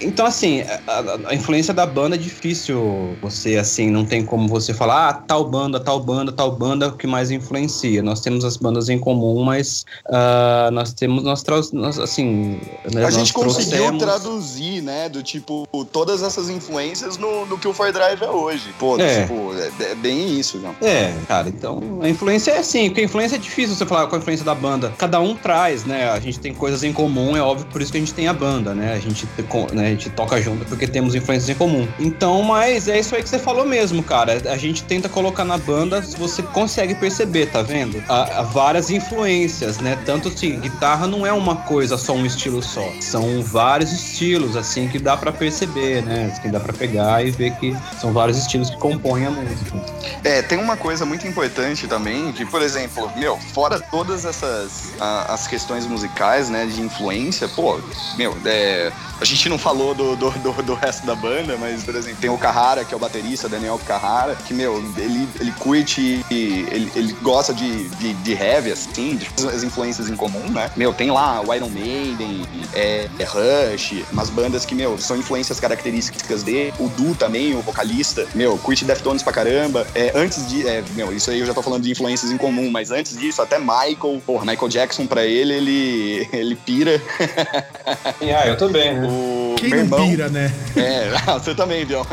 então 0.00 0.26
assim, 0.26 0.62
a, 0.86 1.30
a 1.30 1.34
influência 1.34 1.45
influência 1.46 1.72
da 1.72 1.86
banda 1.86 2.16
é 2.16 2.18
difícil 2.18 3.16
você, 3.22 3.56
assim, 3.56 3.88
não 3.88 4.04
tem 4.04 4.24
como 4.24 4.48
você 4.48 4.74
falar, 4.74 5.08
ah, 5.08 5.12
tal 5.12 5.44
banda, 5.48 5.78
tal 5.78 6.00
banda, 6.00 6.32
tal 6.32 6.50
banda 6.50 6.90
que 6.90 7.06
mais 7.06 7.30
influencia. 7.30 8.02
Nós 8.02 8.20
temos 8.20 8.44
as 8.44 8.56
bandas 8.56 8.88
em 8.88 8.98
comum, 8.98 9.44
mas 9.44 9.84
uh, 10.08 10.72
nós 10.72 10.92
temos, 10.92 11.22
nós, 11.22 11.44
nós 11.72 11.98
assim... 12.00 12.60
Né, 12.92 13.04
a 13.04 13.10
gente 13.10 13.32
conseguiu 13.32 13.78
trouxemos... 13.78 14.02
traduzir, 14.02 14.82
né, 14.82 15.08
do 15.08 15.22
tipo, 15.22 15.68
todas 15.92 16.20
essas 16.22 16.50
influências 16.50 17.16
no, 17.16 17.46
no 17.46 17.56
que 17.56 17.68
o 17.68 17.72
Fire 17.72 17.92
Drive 17.92 18.22
é 18.22 18.28
hoje. 18.28 18.74
Pô, 18.76 18.98
é. 18.98 19.22
tipo, 19.22 19.54
é, 19.54 19.92
é 19.92 19.94
bem 19.94 20.38
isso, 20.38 20.58
não. 20.58 20.74
É, 20.82 21.14
cara, 21.28 21.48
então 21.48 22.00
a 22.02 22.08
influência 22.08 22.50
é 22.50 22.58
assim, 22.58 22.88
porque 22.88 23.02
a 23.02 23.04
influência 23.04 23.36
é 23.36 23.38
difícil 23.38 23.76
você 23.76 23.86
falar 23.86 24.08
com 24.08 24.16
a 24.16 24.18
influência 24.18 24.44
da 24.44 24.54
banda. 24.54 24.92
Cada 24.98 25.20
um 25.20 25.36
traz, 25.36 25.84
né, 25.84 26.10
a 26.10 26.18
gente 26.18 26.40
tem 26.40 26.52
coisas 26.52 26.82
em 26.82 26.92
comum, 26.92 27.36
é 27.36 27.40
óbvio, 27.40 27.66
por 27.66 27.80
isso 27.80 27.92
que 27.92 27.98
a 27.98 28.00
gente 28.00 28.14
tem 28.14 28.26
a 28.26 28.32
banda, 28.32 28.74
né, 28.74 28.94
a 28.94 28.98
gente, 28.98 29.28
né, 29.72 29.86
a 29.86 29.90
gente 29.90 30.10
toca 30.10 30.40
junto 30.42 30.64
porque 30.64 30.88
temos 30.88 31.14
influências 31.36 31.48
em 31.48 31.54
comum. 31.54 31.88
Então, 31.98 32.42
mas 32.42 32.88
é 32.88 32.98
isso 32.98 33.14
aí 33.14 33.22
que 33.22 33.28
você 33.28 33.38
falou 33.38 33.64
mesmo, 33.64 34.02
cara. 34.02 34.40
A 34.50 34.56
gente 34.56 34.82
tenta 34.84 35.08
colocar 35.08 35.44
na 35.44 35.58
banda, 35.58 36.00
você 36.00 36.42
consegue 36.42 36.94
perceber, 36.94 37.46
tá 37.46 37.62
vendo? 37.62 38.02
Há 38.08 38.42
várias 38.42 38.90
influências, 38.90 39.78
né? 39.78 39.98
Tanto 40.04 40.28
assim, 40.28 40.58
guitarra 40.60 41.06
não 41.06 41.26
é 41.26 41.32
uma 41.32 41.56
coisa, 41.56 41.96
só 41.96 42.14
um 42.14 42.26
estilo 42.26 42.62
só. 42.62 42.86
São 43.00 43.42
vários 43.42 43.92
estilos, 43.92 44.56
assim, 44.56 44.88
que 44.88 44.98
dá 44.98 45.16
para 45.16 45.32
perceber, 45.32 46.02
né? 46.02 46.32
Que 46.40 46.48
dá 46.48 46.60
para 46.60 46.72
pegar 46.72 47.24
e 47.24 47.30
ver 47.30 47.52
que 47.56 47.76
são 48.00 48.12
vários 48.12 48.38
estilos 48.38 48.70
que 48.70 48.78
compõem 48.78 49.26
a 49.26 49.30
música. 49.30 49.76
É, 50.24 50.42
tem 50.42 50.58
uma 50.58 50.76
coisa 50.76 51.04
muito 51.04 51.26
importante 51.26 51.86
também, 51.86 52.32
que, 52.32 52.44
por 52.44 52.62
exemplo, 52.62 53.10
meu, 53.16 53.38
fora 53.52 53.80
todas 53.80 54.24
essas 54.24 54.92
a, 55.00 55.34
as 55.34 55.46
questões 55.46 55.86
musicais, 55.86 56.48
né, 56.48 56.66
de 56.66 56.80
influência, 56.80 57.48
pô, 57.48 57.78
meu, 58.16 58.36
é, 58.44 58.92
a 59.20 59.24
gente 59.24 59.48
não 59.48 59.58
falou 59.58 59.94
do, 59.94 60.14
do, 60.16 60.30
do, 60.30 60.62
do, 60.62 60.74
resto 60.74 61.06
da 61.06 61.14
banda, 61.14 61.56
mas, 61.58 61.82
por 61.82 61.94
exemplo, 61.94 62.18
tem 62.20 62.30
o 62.30 62.38
Carrara, 62.38 62.84
que 62.84 62.92
é 62.92 62.96
o 62.96 63.00
baterista, 63.00 63.48
Daniel 63.48 63.80
Carrara, 63.86 64.34
que, 64.34 64.52
meu, 64.52 64.76
ele, 64.96 65.28
ele 65.40 65.52
curte, 65.52 66.24
ele, 66.30 66.90
ele 66.94 67.12
gosta 67.22 67.54
de, 67.54 67.88
de, 67.88 68.14
de 68.14 68.32
heavy, 68.32 68.72
assim, 68.72 69.16
de 69.16 69.26
as 69.46 69.62
influências 69.62 70.08
em 70.08 70.16
comum, 70.16 70.50
né? 70.50 70.70
Meu, 70.76 70.92
tem 70.92 71.10
lá 71.10 71.40
o 71.40 71.54
Iron 71.54 71.68
Maiden, 71.68 72.42
é, 72.74 73.08
é 73.18 73.24
Rush, 73.24 74.04
umas 74.12 74.28
bandas 74.28 74.64
que, 74.64 74.74
meu, 74.74 74.98
são 74.98 75.16
influências 75.16 75.58
características 75.58 76.42
dele. 76.42 76.74
O 76.78 76.88
Du 76.88 77.14
também, 77.14 77.54
o 77.54 77.60
vocalista, 77.62 78.26
meu, 78.34 78.58
curte 78.58 78.84
Deftones 78.84 79.22
pra 79.22 79.32
caramba. 79.32 79.86
É, 79.94 80.12
antes 80.14 80.46
de, 80.48 80.66
é, 80.66 80.82
meu, 80.94 81.12
isso 81.12 81.30
aí 81.30 81.40
eu 81.40 81.46
já 81.46 81.54
tô 81.54 81.62
falando 81.62 81.82
de 81.82 81.90
influências 81.90 82.30
em 82.30 82.36
comum, 82.36 82.70
mas 82.70 82.90
antes 82.90 83.16
disso, 83.16 83.40
até 83.40 83.58
Michael, 83.58 84.20
porra, 84.26 84.44
Michael 84.44 84.68
Jackson 84.68 85.06
pra 85.06 85.24
ele, 85.24 85.54
ele, 85.54 86.28
ele 86.32 86.54
pira. 86.54 87.00
ah, 87.86 88.46
eu 88.46 88.56
também, 88.56 88.94
né? 88.94 89.05
O 89.06 89.54
Quem 89.56 89.70
meu 89.70 89.78
irmão, 89.80 90.08
pira, 90.08 90.28
né? 90.28 90.52
É, 90.76 91.10
você 91.32 91.54
também, 91.54 91.84
Bion. 91.84 92.04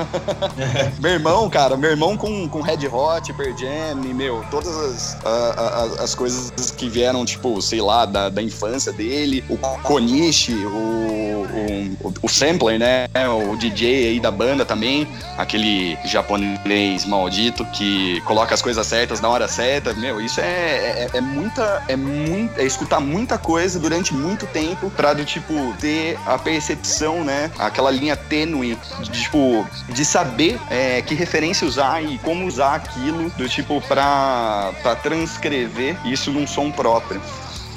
meu 1.00 1.12
irmão, 1.12 1.50
cara, 1.50 1.75
meu 1.75 1.89
irmão 1.89 2.15
com, 2.15 2.47
com 2.47 2.62
Red 2.62 2.88
Hot, 2.88 3.33
Pearl 3.33 3.57
Jam, 3.57 3.95
meu, 4.13 4.43
todas 4.50 4.75
as, 4.75 5.17
as, 5.25 6.00
as, 6.00 6.15
coisas 6.15 6.71
que 6.71 6.88
vieram, 6.89 7.25
tipo, 7.25 7.62
sei 7.62 7.81
lá, 7.81 8.05
da, 8.05 8.29
da 8.29 8.41
infância 8.41 8.91
dele, 8.91 9.43
o 9.50 9.57
Konishi, 9.57 10.53
o, 10.53 11.47
o, 12.01 12.13
o 12.21 12.29
sampler, 12.29 12.79
né? 12.79 13.07
O 13.51 13.55
DJ 13.57 14.09
aí 14.09 14.19
da 14.19 14.31
banda 14.31 14.65
também, 14.65 15.07
aquele 15.38 15.97
japonês 16.05 17.05
maldito 17.05 17.65
que 17.65 18.21
coloca 18.21 18.53
as 18.53 18.62
coisas 18.62 18.85
certas 18.85 19.19
na 19.19 19.29
hora 19.29 19.47
certa, 19.47 19.93
meu, 19.93 20.21
isso 20.21 20.39
é, 20.39 20.43
é, 20.43 21.09
é 21.13 21.21
muita, 21.21 21.83
é 21.88 21.95
muito, 21.95 22.59
é 22.59 22.65
escutar 22.65 23.00
muita 23.00 23.38
coisa 23.38 23.79
durante 23.79 24.13
muito 24.13 24.45
tempo 24.47 24.89
pra, 24.91 25.13
do 25.13 25.25
tipo, 25.25 25.53
ter 25.79 26.17
a 26.25 26.38
percepção 26.38 26.82
né? 27.23 27.51
Aquela 27.57 27.89
linha 27.91 28.15
tênue 28.15 28.77
de, 29.01 29.21
tipo, 29.23 29.67
de 29.89 30.05
saber 30.05 30.59
é, 30.69 31.01
que 31.01 31.15
referência 31.15 31.67
usar 31.67 32.03
e 32.03 32.17
como 32.19 32.45
usar 32.45 32.75
aquilo, 32.75 33.29
do 33.31 33.47
tipo, 33.47 33.81
pra, 33.81 34.73
pra 34.81 34.95
transcrever 34.95 35.95
isso 36.05 36.31
num 36.31 36.45
som 36.45 36.71
próprio. 36.71 37.21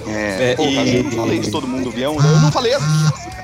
É, 0.09 0.53
é 0.53 0.57
pô, 0.57 0.65
e... 0.65 0.97
eu 0.97 1.05
não 1.05 1.11
falei 1.13 1.39
de 1.39 1.51
todo 1.51 1.67
mundo 1.67 1.91
viu? 1.91 2.15
eu 2.15 2.41
não 2.41 2.53
falei 2.53 2.75
as 2.75 2.83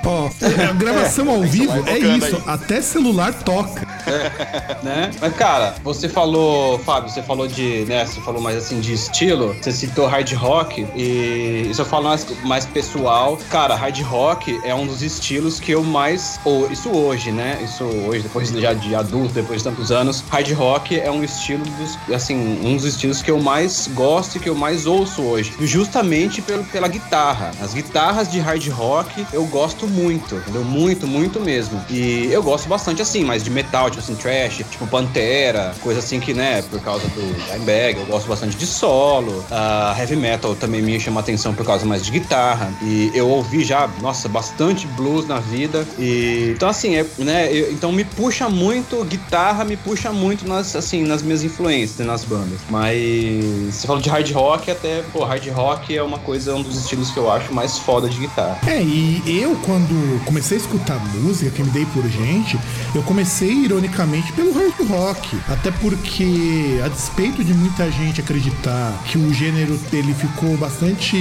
Ó, 0.04 0.28
oh, 0.28 0.68
a 0.68 0.72
gravação 0.72 1.26
é, 1.28 1.34
ao 1.34 1.42
vivo 1.42 1.88
é 1.88 1.98
isso, 1.98 2.36
aí. 2.36 2.42
até 2.46 2.82
celular 2.82 3.32
toca. 3.32 3.86
É, 4.06 4.78
né? 4.82 5.10
Mas, 5.20 5.32
cara, 5.34 5.76
você 5.84 6.08
falou, 6.08 6.78
Fábio, 6.80 7.08
você 7.08 7.22
falou 7.22 7.46
de, 7.46 7.84
né, 7.84 8.04
você 8.04 8.20
falou 8.20 8.40
mais 8.40 8.56
assim 8.56 8.80
de 8.80 8.92
estilo, 8.92 9.54
você 9.54 9.70
citou 9.70 10.08
hard 10.08 10.32
rock, 10.32 10.86
e 10.96 11.68
isso 11.70 11.82
eu 11.82 11.86
falo 11.86 12.08
mais, 12.08 12.26
mais 12.42 12.66
pessoal. 12.66 13.38
Cara, 13.48 13.76
hard 13.76 14.00
rock 14.02 14.60
é 14.64 14.74
um 14.74 14.86
dos 14.86 15.02
estilos 15.02 15.60
que 15.60 15.70
eu 15.70 15.84
mais, 15.84 16.40
ou 16.44 16.70
isso 16.70 16.90
hoje, 16.90 17.30
né, 17.30 17.60
isso 17.62 17.84
hoje, 17.84 18.22
depois 18.22 18.48
já 18.48 18.72
de 18.72 18.94
adulto, 18.96 19.32
depois 19.32 19.62
de 19.62 19.68
tantos 19.68 19.92
anos, 19.92 20.24
hard 20.28 20.50
rock 20.52 20.98
é 20.98 21.10
um 21.10 21.22
estilo, 21.22 21.64
dos, 21.64 21.96
assim, 22.12 22.60
um 22.64 22.74
dos 22.74 22.84
estilos 22.86 23.22
que 23.22 23.30
eu 23.30 23.40
mais 23.40 23.88
gosto 23.94 24.36
e 24.36 24.40
que 24.40 24.48
eu 24.48 24.54
mais 24.56 24.84
ouço 24.84 25.22
hoje, 25.22 25.52
justamente 25.60 26.42
pelo, 26.52 26.64
pela 26.64 26.88
guitarra. 26.88 27.50
As 27.60 27.72
guitarras 27.72 28.30
de 28.30 28.38
hard 28.38 28.68
rock 28.68 29.26
eu 29.32 29.44
gosto 29.46 29.86
muito, 29.86 30.36
entendeu? 30.36 30.64
Muito, 30.64 31.06
muito 31.06 31.40
mesmo. 31.40 31.82
E 31.88 32.28
eu 32.30 32.42
gosto 32.42 32.68
bastante 32.68 33.00
assim, 33.00 33.24
mas 33.24 33.42
de 33.42 33.50
metal, 33.50 33.88
tipo 33.90 34.02
assim, 34.02 34.14
trash, 34.14 34.58
tipo 34.70 34.86
Pantera, 34.86 35.74
coisa 35.80 36.00
assim 36.00 36.20
que, 36.20 36.34
né, 36.34 36.62
por 36.62 36.80
causa 36.80 37.06
do 37.08 37.52
Dimebag, 37.52 37.98
eu 37.98 38.06
gosto 38.06 38.28
bastante 38.28 38.56
de 38.56 38.66
solo. 38.66 39.44
Uh, 39.50 39.98
heavy 39.98 40.16
metal 40.16 40.54
também 40.54 40.82
me 40.82 40.98
chama 41.00 41.20
atenção 41.20 41.54
por 41.54 41.64
causa 41.64 41.86
mais 41.86 42.04
de 42.04 42.10
guitarra. 42.10 42.72
E 42.82 43.10
eu 43.14 43.28
ouvi 43.28 43.64
já, 43.64 43.88
nossa, 44.00 44.28
bastante 44.28 44.86
blues 44.88 45.26
na 45.26 45.38
vida. 45.38 45.86
E 45.98 46.52
então 46.54 46.68
assim, 46.68 46.96
é, 46.96 47.06
né, 47.18 47.52
eu, 47.52 47.72
então 47.72 47.90
me 47.90 48.04
puxa 48.04 48.48
muito 48.48 49.02
guitarra, 49.04 49.64
me 49.64 49.76
puxa 49.76 50.12
muito 50.12 50.46
nas 50.46 50.76
assim, 50.76 51.02
nas 51.04 51.22
minhas 51.22 51.42
influências, 51.42 52.06
nas 52.06 52.24
bandas. 52.24 52.60
Mas 52.68 53.74
você 53.74 53.86
falou 53.86 54.02
de 54.02 54.10
hard 54.10 54.30
rock, 54.32 54.70
até, 54.70 55.02
pô, 55.12 55.24
hard 55.24 55.46
rock 55.48 55.96
é 55.96 56.02
uma 56.02 56.18
coisa, 56.18 56.41
um 56.50 56.62
dos 56.62 56.76
estilos 56.76 57.10
que 57.10 57.18
eu 57.18 57.30
acho 57.30 57.52
mais 57.52 57.78
foda 57.78 58.08
de 58.08 58.18
guitarra. 58.18 58.58
É, 58.66 58.82
e 58.82 59.22
eu 59.26 59.54
quando 59.64 60.24
comecei 60.24 60.58
a 60.58 60.60
escutar 60.60 60.98
música, 61.16 61.50
que 61.50 61.62
me 61.62 61.70
dei 61.70 61.86
por 61.86 62.06
gente, 62.08 62.58
eu 62.94 63.02
comecei 63.02 63.52
ironicamente 63.52 64.32
pelo 64.32 64.52
hard 64.52 64.74
rock, 64.88 65.36
até 65.48 65.70
porque 65.70 66.80
a 66.84 66.88
despeito 66.88 67.44
de 67.44 67.54
muita 67.54 67.90
gente 67.90 68.20
acreditar 68.20 68.92
que 69.06 69.18
o 69.18 69.32
gênero 69.32 69.78
ele 69.92 70.14
ficou 70.14 70.56
bastante, 70.56 71.16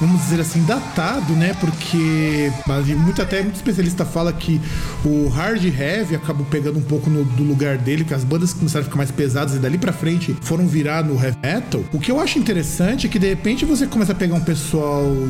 vamos 0.00 0.20
dizer 0.22 0.40
assim, 0.40 0.62
datado, 0.64 1.32
né? 1.34 1.54
Porque 1.60 2.52
muito 2.96 3.22
até 3.22 3.42
muito 3.42 3.56
especialista 3.56 4.04
fala 4.04 4.32
que 4.32 4.60
o 5.04 5.28
hard 5.28 5.64
heavy 5.64 6.16
acabou 6.16 6.46
pegando 6.46 6.78
um 6.78 6.82
pouco 6.82 7.08
no, 7.08 7.24
do 7.24 7.42
lugar 7.42 7.78
dele, 7.78 8.04
que 8.04 8.14
as 8.14 8.24
bandas 8.24 8.52
começaram 8.52 8.82
a 8.82 8.84
ficar 8.84 8.96
mais 8.96 9.10
pesadas 9.10 9.54
e 9.54 9.58
dali 9.58 9.78
para 9.78 9.92
frente 9.92 10.36
foram 10.42 10.66
virar 10.66 11.04
no 11.04 11.14
heavy 11.14 11.36
metal. 11.42 11.82
O 11.92 11.98
que 11.98 12.10
eu 12.10 12.20
acho 12.20 12.38
interessante 12.38 13.06
é 13.06 13.10
que 13.10 13.18
de 13.18 13.28
repente 13.28 13.64
você 13.64 13.86
começa 13.86 14.12
a 14.12 14.14
pegar 14.14 14.34
um 14.34 14.40
pessoal 14.40 14.63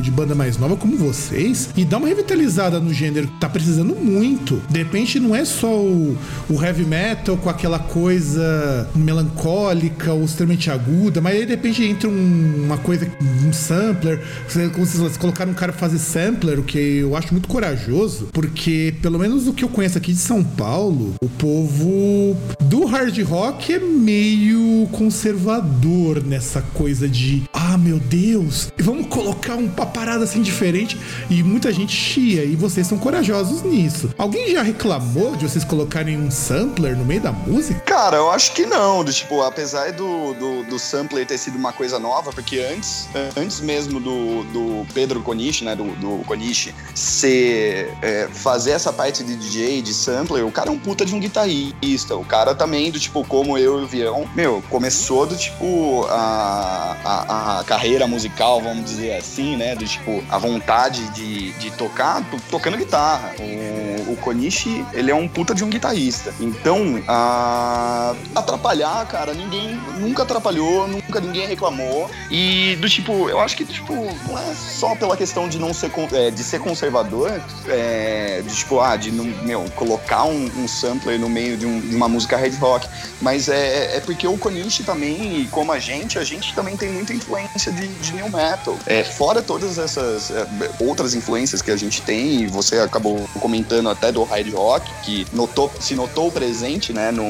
de 0.01 0.09
banda 0.11 0.33
mais 0.33 0.57
nova 0.57 0.75
como 0.75 0.97
vocês 0.97 1.69
e 1.75 1.83
dá 1.83 1.97
uma 1.97 2.07
revitalizada 2.07 2.79
no 2.79 2.93
gênero 2.93 3.27
que 3.27 3.39
tá 3.39 3.49
precisando 3.49 3.95
muito. 3.95 4.61
De 4.69 4.79
repente 4.79 5.19
não 5.19 5.35
é 5.35 5.43
só 5.45 5.75
o, 5.75 6.17
o 6.49 6.63
heavy 6.63 6.85
metal 6.85 7.37
com 7.37 7.49
aquela 7.49 7.79
coisa 7.79 8.89
melancólica 8.95 10.13
ou 10.13 10.23
extremamente 10.23 10.69
aguda, 10.71 11.21
mas 11.21 11.35
aí 11.35 11.45
de 11.45 11.51
repente 11.51 11.83
entra 11.83 12.09
um, 12.09 12.63
uma 12.65 12.77
coisa, 12.77 13.07
um 13.45 13.53
sampler. 13.53 14.21
Vocês, 14.47 14.71
vocês 14.71 15.17
colocaram 15.17 15.51
um 15.51 15.55
cara 15.55 15.73
fazer 15.73 15.99
sampler, 15.99 16.59
o 16.59 16.63
que 16.63 16.77
eu 16.77 17.15
acho 17.15 17.31
muito 17.31 17.47
corajoso, 17.47 18.29
porque 18.31 18.93
pelo 19.01 19.19
menos 19.19 19.47
o 19.47 19.53
que 19.53 19.63
eu 19.63 19.69
conheço 19.69 19.97
aqui 19.97 20.13
de 20.13 20.19
São 20.19 20.43
Paulo, 20.43 21.15
o 21.21 21.29
povo 21.29 22.35
do 22.61 22.85
hard 22.85 23.17
rock 23.23 23.73
é 23.73 23.79
meio 23.79 24.87
conservador 24.91 26.23
nessa 26.23 26.61
coisa 26.73 27.07
de 27.07 27.43
ah, 27.53 27.77
meu 27.77 27.99
Deus, 27.99 28.71
vamos 28.79 29.07
colocar 29.15 29.55
uma 29.55 29.85
parada 29.85 30.25
assim 30.25 30.41
diferente 30.41 30.99
e 31.29 31.41
muita 31.41 31.71
gente 31.71 31.95
chia 31.95 32.43
e 32.43 32.53
vocês 32.53 32.85
são 32.85 32.97
corajosos 32.97 33.63
nisso. 33.63 34.13
Alguém 34.17 34.51
já 34.51 34.61
reclamou 34.61 35.37
de 35.37 35.47
vocês 35.47 35.63
colocarem 35.63 36.17
um 36.17 36.29
sampler 36.29 36.97
no 36.97 37.05
meio 37.05 37.21
da 37.21 37.31
música? 37.31 37.79
Cara, 37.79 38.17
eu 38.17 38.29
acho 38.29 38.51
que 38.51 38.65
não. 38.65 39.05
Do, 39.05 39.13
tipo, 39.13 39.41
apesar 39.41 39.93
do, 39.93 40.33
do, 40.33 40.63
do 40.63 40.77
sampler 40.77 41.25
ter 41.25 41.37
sido 41.37 41.57
uma 41.57 41.71
coisa 41.71 41.97
nova, 41.97 42.33
porque 42.33 42.59
antes, 42.59 43.07
antes 43.37 43.61
mesmo 43.61 44.01
do, 44.01 44.43
do 44.51 44.85
Pedro 44.93 45.21
Konishi, 45.21 45.63
né, 45.63 45.77
do, 45.77 45.85
do 45.95 46.25
Konishi, 46.25 46.75
ser, 46.93 47.93
é, 48.01 48.27
fazer 48.33 48.71
essa 48.71 48.91
parte 48.91 49.23
de 49.23 49.37
DJ, 49.37 49.81
de 49.81 49.93
sampler, 49.93 50.45
o 50.45 50.51
cara 50.51 50.69
é 50.69 50.73
um 50.73 50.79
puta 50.79 51.05
de 51.05 51.15
um 51.15 51.21
guitarrista. 51.21 52.17
O 52.17 52.25
cara 52.25 52.53
também, 52.53 52.91
do 52.91 52.99
tipo, 52.99 53.23
como 53.23 53.57
eu 53.57 53.79
e 53.79 53.83
o 53.85 53.87
Vião, 53.87 54.29
meu, 54.35 54.61
começou 54.69 55.25
do 55.25 55.37
tipo 55.37 56.05
a, 56.09 56.97
a, 57.05 57.59
a 57.59 57.63
carreira 57.63 58.05
musical, 58.07 58.61
vamos 58.61 58.83
dizer 58.83 59.04
assim, 59.13 59.55
né? 59.55 59.75
Do 59.75 59.85
tipo, 59.85 60.23
a 60.29 60.37
vontade 60.37 61.07
de, 61.09 61.51
de 61.53 61.71
tocar, 61.71 62.23
tocando 62.49 62.77
guitarra. 62.77 63.33
O, 63.39 63.94
o 64.07 64.15
Konishi, 64.15 64.85
ele 64.93 65.11
é 65.11 65.15
um 65.15 65.27
puta 65.27 65.53
de 65.53 65.63
um 65.63 65.69
guitarrista. 65.69 66.33
Então, 66.39 67.01
a, 67.07 68.15
atrapalhar, 68.35 69.05
cara, 69.07 69.33
ninguém 69.33 69.79
nunca 69.97 70.23
atrapalhou, 70.23 70.87
nunca 70.87 71.19
ninguém 71.19 71.47
reclamou. 71.47 72.09
E 72.29 72.75
do 72.77 72.89
tipo, 72.89 73.29
eu 73.29 73.39
acho 73.39 73.55
que, 73.55 73.65
tipo, 73.65 73.93
não 74.27 74.37
é 74.37 74.53
só 74.53 74.95
pela 74.95 75.15
questão 75.15 75.47
de 75.47 75.59
não 75.59 75.73
ser, 75.73 75.91
é, 76.13 76.31
de 76.31 76.43
ser 76.43 76.59
conservador, 76.59 77.41
é, 77.67 78.41
de 78.45 78.55
tipo, 78.55 78.79
ah, 78.79 78.95
de 78.95 79.11
meu, 79.11 79.65
colocar 79.75 80.25
um, 80.25 80.45
um 80.57 80.67
sampler 80.67 81.19
no 81.19 81.29
meio 81.29 81.57
de, 81.57 81.65
um, 81.65 81.79
de, 81.79 81.95
uma 81.95 82.07
música 82.07 82.37
hard 82.37 82.55
rock. 82.59 82.87
Mas 83.21 83.49
é, 83.49 83.97
é 83.97 83.99
porque 83.99 84.27
o 84.27 84.37
Konishi 84.37 84.83
também, 84.83 85.47
como 85.51 85.71
a 85.71 85.79
gente, 85.79 86.19
a 86.19 86.23
gente 86.23 86.53
também 86.53 86.75
tem 86.77 86.91
muita 86.91 87.13
influência 87.13 87.71
de, 87.71 87.87
de 87.87 88.13
new 88.13 88.29
metal. 88.29 88.77
É, 88.85 89.03
fora 89.03 89.41
todas 89.41 89.77
essas 89.77 90.31
é, 90.31 90.45
outras 90.79 91.13
influências 91.13 91.61
que 91.61 91.71
a 91.71 91.77
gente 91.77 92.01
tem, 92.01 92.43
e 92.43 92.47
você 92.47 92.79
acabou 92.79 93.27
comentando 93.39 93.89
até 93.95 94.11
do 94.11 94.23
hard 94.23 94.53
rock, 94.53 94.91
que 95.03 95.25
notou, 95.33 95.71
se 95.79 95.95
notou 95.95 96.31
presente, 96.31 96.93
né, 96.93 97.11
no, 97.11 97.25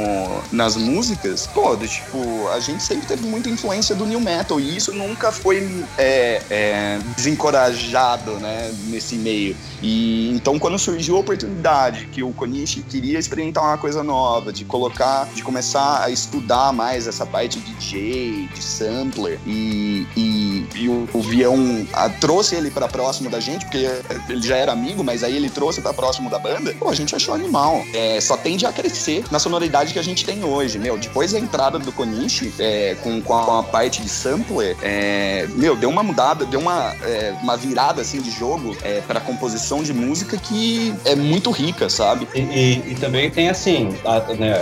nas 0.51 0.75
músicas, 0.75 1.47
pô, 1.47 1.75
tipo, 1.77 2.47
a 2.49 2.59
gente 2.59 2.83
sempre 2.83 3.07
teve 3.07 3.25
muita 3.25 3.49
influência 3.49 3.95
do 3.95 4.05
new 4.05 4.19
metal, 4.19 4.59
e 4.59 4.75
isso 4.75 4.93
nunca 4.93 5.31
foi 5.31 5.85
é, 5.97 6.41
é, 6.49 6.99
desencorajado, 7.15 8.33
né, 8.33 8.73
nesse 8.87 9.15
meio. 9.15 9.55
E 9.85 10.31
então 10.31 10.57
quando 10.57 10.79
surgiu 10.79 11.15
a 11.15 11.19
oportunidade 11.19 12.07
que 12.07 12.23
o 12.23 12.33
Konishi 12.33 12.81
queria 12.81 13.19
experimentar 13.19 13.63
uma 13.63 13.77
coisa 13.77 14.03
nova, 14.03 14.51
de 14.51 14.65
colocar, 14.65 15.27
de 15.35 15.43
começar 15.43 16.03
a 16.03 16.09
estudar 16.09 16.73
mais 16.73 17.05
essa 17.05 17.23
parte 17.23 17.59
de 17.59 17.73
DJ, 17.75 18.49
de 18.53 18.63
sampler 18.63 19.39
e, 19.45 20.07
e, 20.17 20.67
e 20.75 20.89
o, 20.89 21.07
o 21.13 21.21
Vião 21.21 21.85
a, 21.93 22.09
trouxe 22.09 22.55
ele 22.55 22.71
para 22.71 22.87
próximo 22.87 23.29
da 23.29 23.39
gente, 23.39 23.65
porque 23.65 23.87
ele 24.27 24.41
já 24.41 24.57
era 24.57 24.71
amigo, 24.71 25.03
mas 25.03 25.23
aí 25.23 25.35
ele 25.35 25.51
trouxe 25.51 25.81
para 25.81 25.93
próximo 25.93 26.31
da 26.31 26.39
banda, 26.39 26.73
pô, 26.79 26.89
a 26.89 26.95
gente 26.95 27.15
achou 27.15 27.35
animal. 27.35 27.83
É, 27.93 28.19
só 28.19 28.35
tende 28.35 28.65
a 28.65 28.73
crescer 28.73 29.23
na 29.29 29.37
sonoridade 29.37 29.93
que 29.93 29.99
a 29.99 30.03
gente 30.03 30.25
tem 30.25 30.43
hoje, 30.43 30.79
meu. 30.79 30.97
Depois 30.97 31.31
da 31.31 31.39
entrada 31.39 31.77
do 31.77 31.91
Konishi, 31.91 32.51
é, 32.57 32.95
com, 33.03 33.21
com 33.21 33.33
a, 33.33 33.63
parte 33.63 34.01
de 34.01 34.09
sampler, 34.09 34.75
é, 34.81 35.47
meu, 35.55 35.75
deu 35.75 35.89
uma 35.89 36.01
mudada, 36.01 36.45
deu 36.45 36.59
uma, 36.59 36.95
é, 37.03 37.35
uma 37.41 37.55
virada 37.55 38.01
assim 38.01 38.21
de 38.21 38.31
jogo 38.31 38.75
é, 38.83 39.01
para 39.01 39.19
composição 39.19 39.74
de 39.83 39.93
música 39.93 40.37
que 40.37 40.93
é 41.05 41.15
muito 41.15 41.51
rica, 41.51 41.89
sabe? 41.89 42.27
E, 42.33 42.39
e, 42.39 42.91
e 42.91 42.95
também 42.95 43.29
tem 43.29 43.49
assim, 43.49 43.89
a, 44.05 44.19
né, 44.33 44.55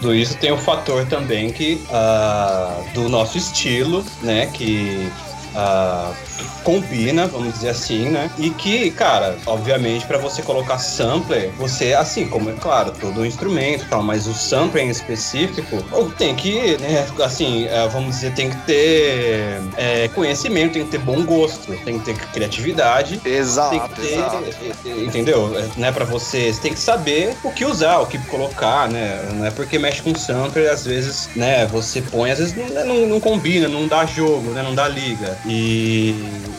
tudo 0.00 0.14
isso 0.14 0.36
tem 0.38 0.52
o 0.52 0.56
fator 0.56 1.06
também 1.06 1.50
que 1.50 1.82
uh, 1.88 2.94
do 2.94 3.08
nosso 3.08 3.38
estilo, 3.38 4.04
né, 4.22 4.46
que 4.46 5.10
uh, 5.54 6.14
combina, 6.62 7.26
vamos 7.26 7.54
dizer 7.54 7.70
assim, 7.70 8.10
né? 8.10 8.30
E 8.38 8.50
que, 8.50 8.90
cara, 8.90 9.36
obviamente, 9.46 10.06
para 10.06 10.18
você 10.18 10.42
colocar 10.42 10.78
sampler, 10.78 11.50
você, 11.58 11.94
assim, 11.94 12.28
como 12.28 12.50
é 12.50 12.52
claro, 12.54 12.92
todo 13.00 13.24
instrumento 13.24 13.84
e 13.84 13.88
tal, 13.88 14.02
mas 14.02 14.26
o 14.26 14.34
sampler 14.34 14.84
em 14.84 14.90
específico, 14.90 15.82
tem 16.18 16.34
que, 16.34 16.76
né, 16.78 17.06
assim, 17.24 17.66
é, 17.66 17.88
vamos 17.88 18.16
dizer, 18.16 18.34
tem 18.34 18.50
que 18.50 18.56
ter 18.58 19.60
é, 19.76 20.08
conhecimento, 20.08 20.74
tem 20.74 20.84
que 20.84 20.90
ter 20.90 20.98
bom 20.98 21.24
gosto, 21.24 21.72
tem 21.84 21.98
que 21.98 22.04
ter 22.04 22.16
criatividade. 22.32 23.20
Exato, 23.24 23.70
tem 23.70 23.80
que 23.80 24.00
ter, 24.00 24.14
exato. 24.14 24.44
Entendeu? 24.86 25.58
É, 25.58 25.80
né, 25.80 25.92
para 25.92 26.04
você, 26.04 26.52
você 26.52 26.60
tem 26.60 26.72
que 26.72 26.80
saber 26.80 27.36
o 27.42 27.50
que 27.50 27.64
usar, 27.64 27.98
o 27.98 28.06
que 28.06 28.18
colocar, 28.26 28.88
né? 28.88 29.28
Não 29.34 29.46
é 29.46 29.50
porque 29.50 29.78
mexe 29.78 30.02
com 30.02 30.14
sampler, 30.14 30.70
às 30.70 30.84
vezes, 30.84 31.28
né, 31.34 31.66
você 31.66 32.02
põe, 32.02 32.30
às 32.30 32.38
vezes 32.38 32.54
não, 32.56 32.86
não, 32.86 33.06
não 33.06 33.20
combina, 33.20 33.68
não 33.68 33.86
dá 33.86 34.04
jogo, 34.04 34.50
né, 34.50 34.62
não 34.62 34.74
dá 34.74 34.88
liga. 34.88 35.38
E 35.46 36.14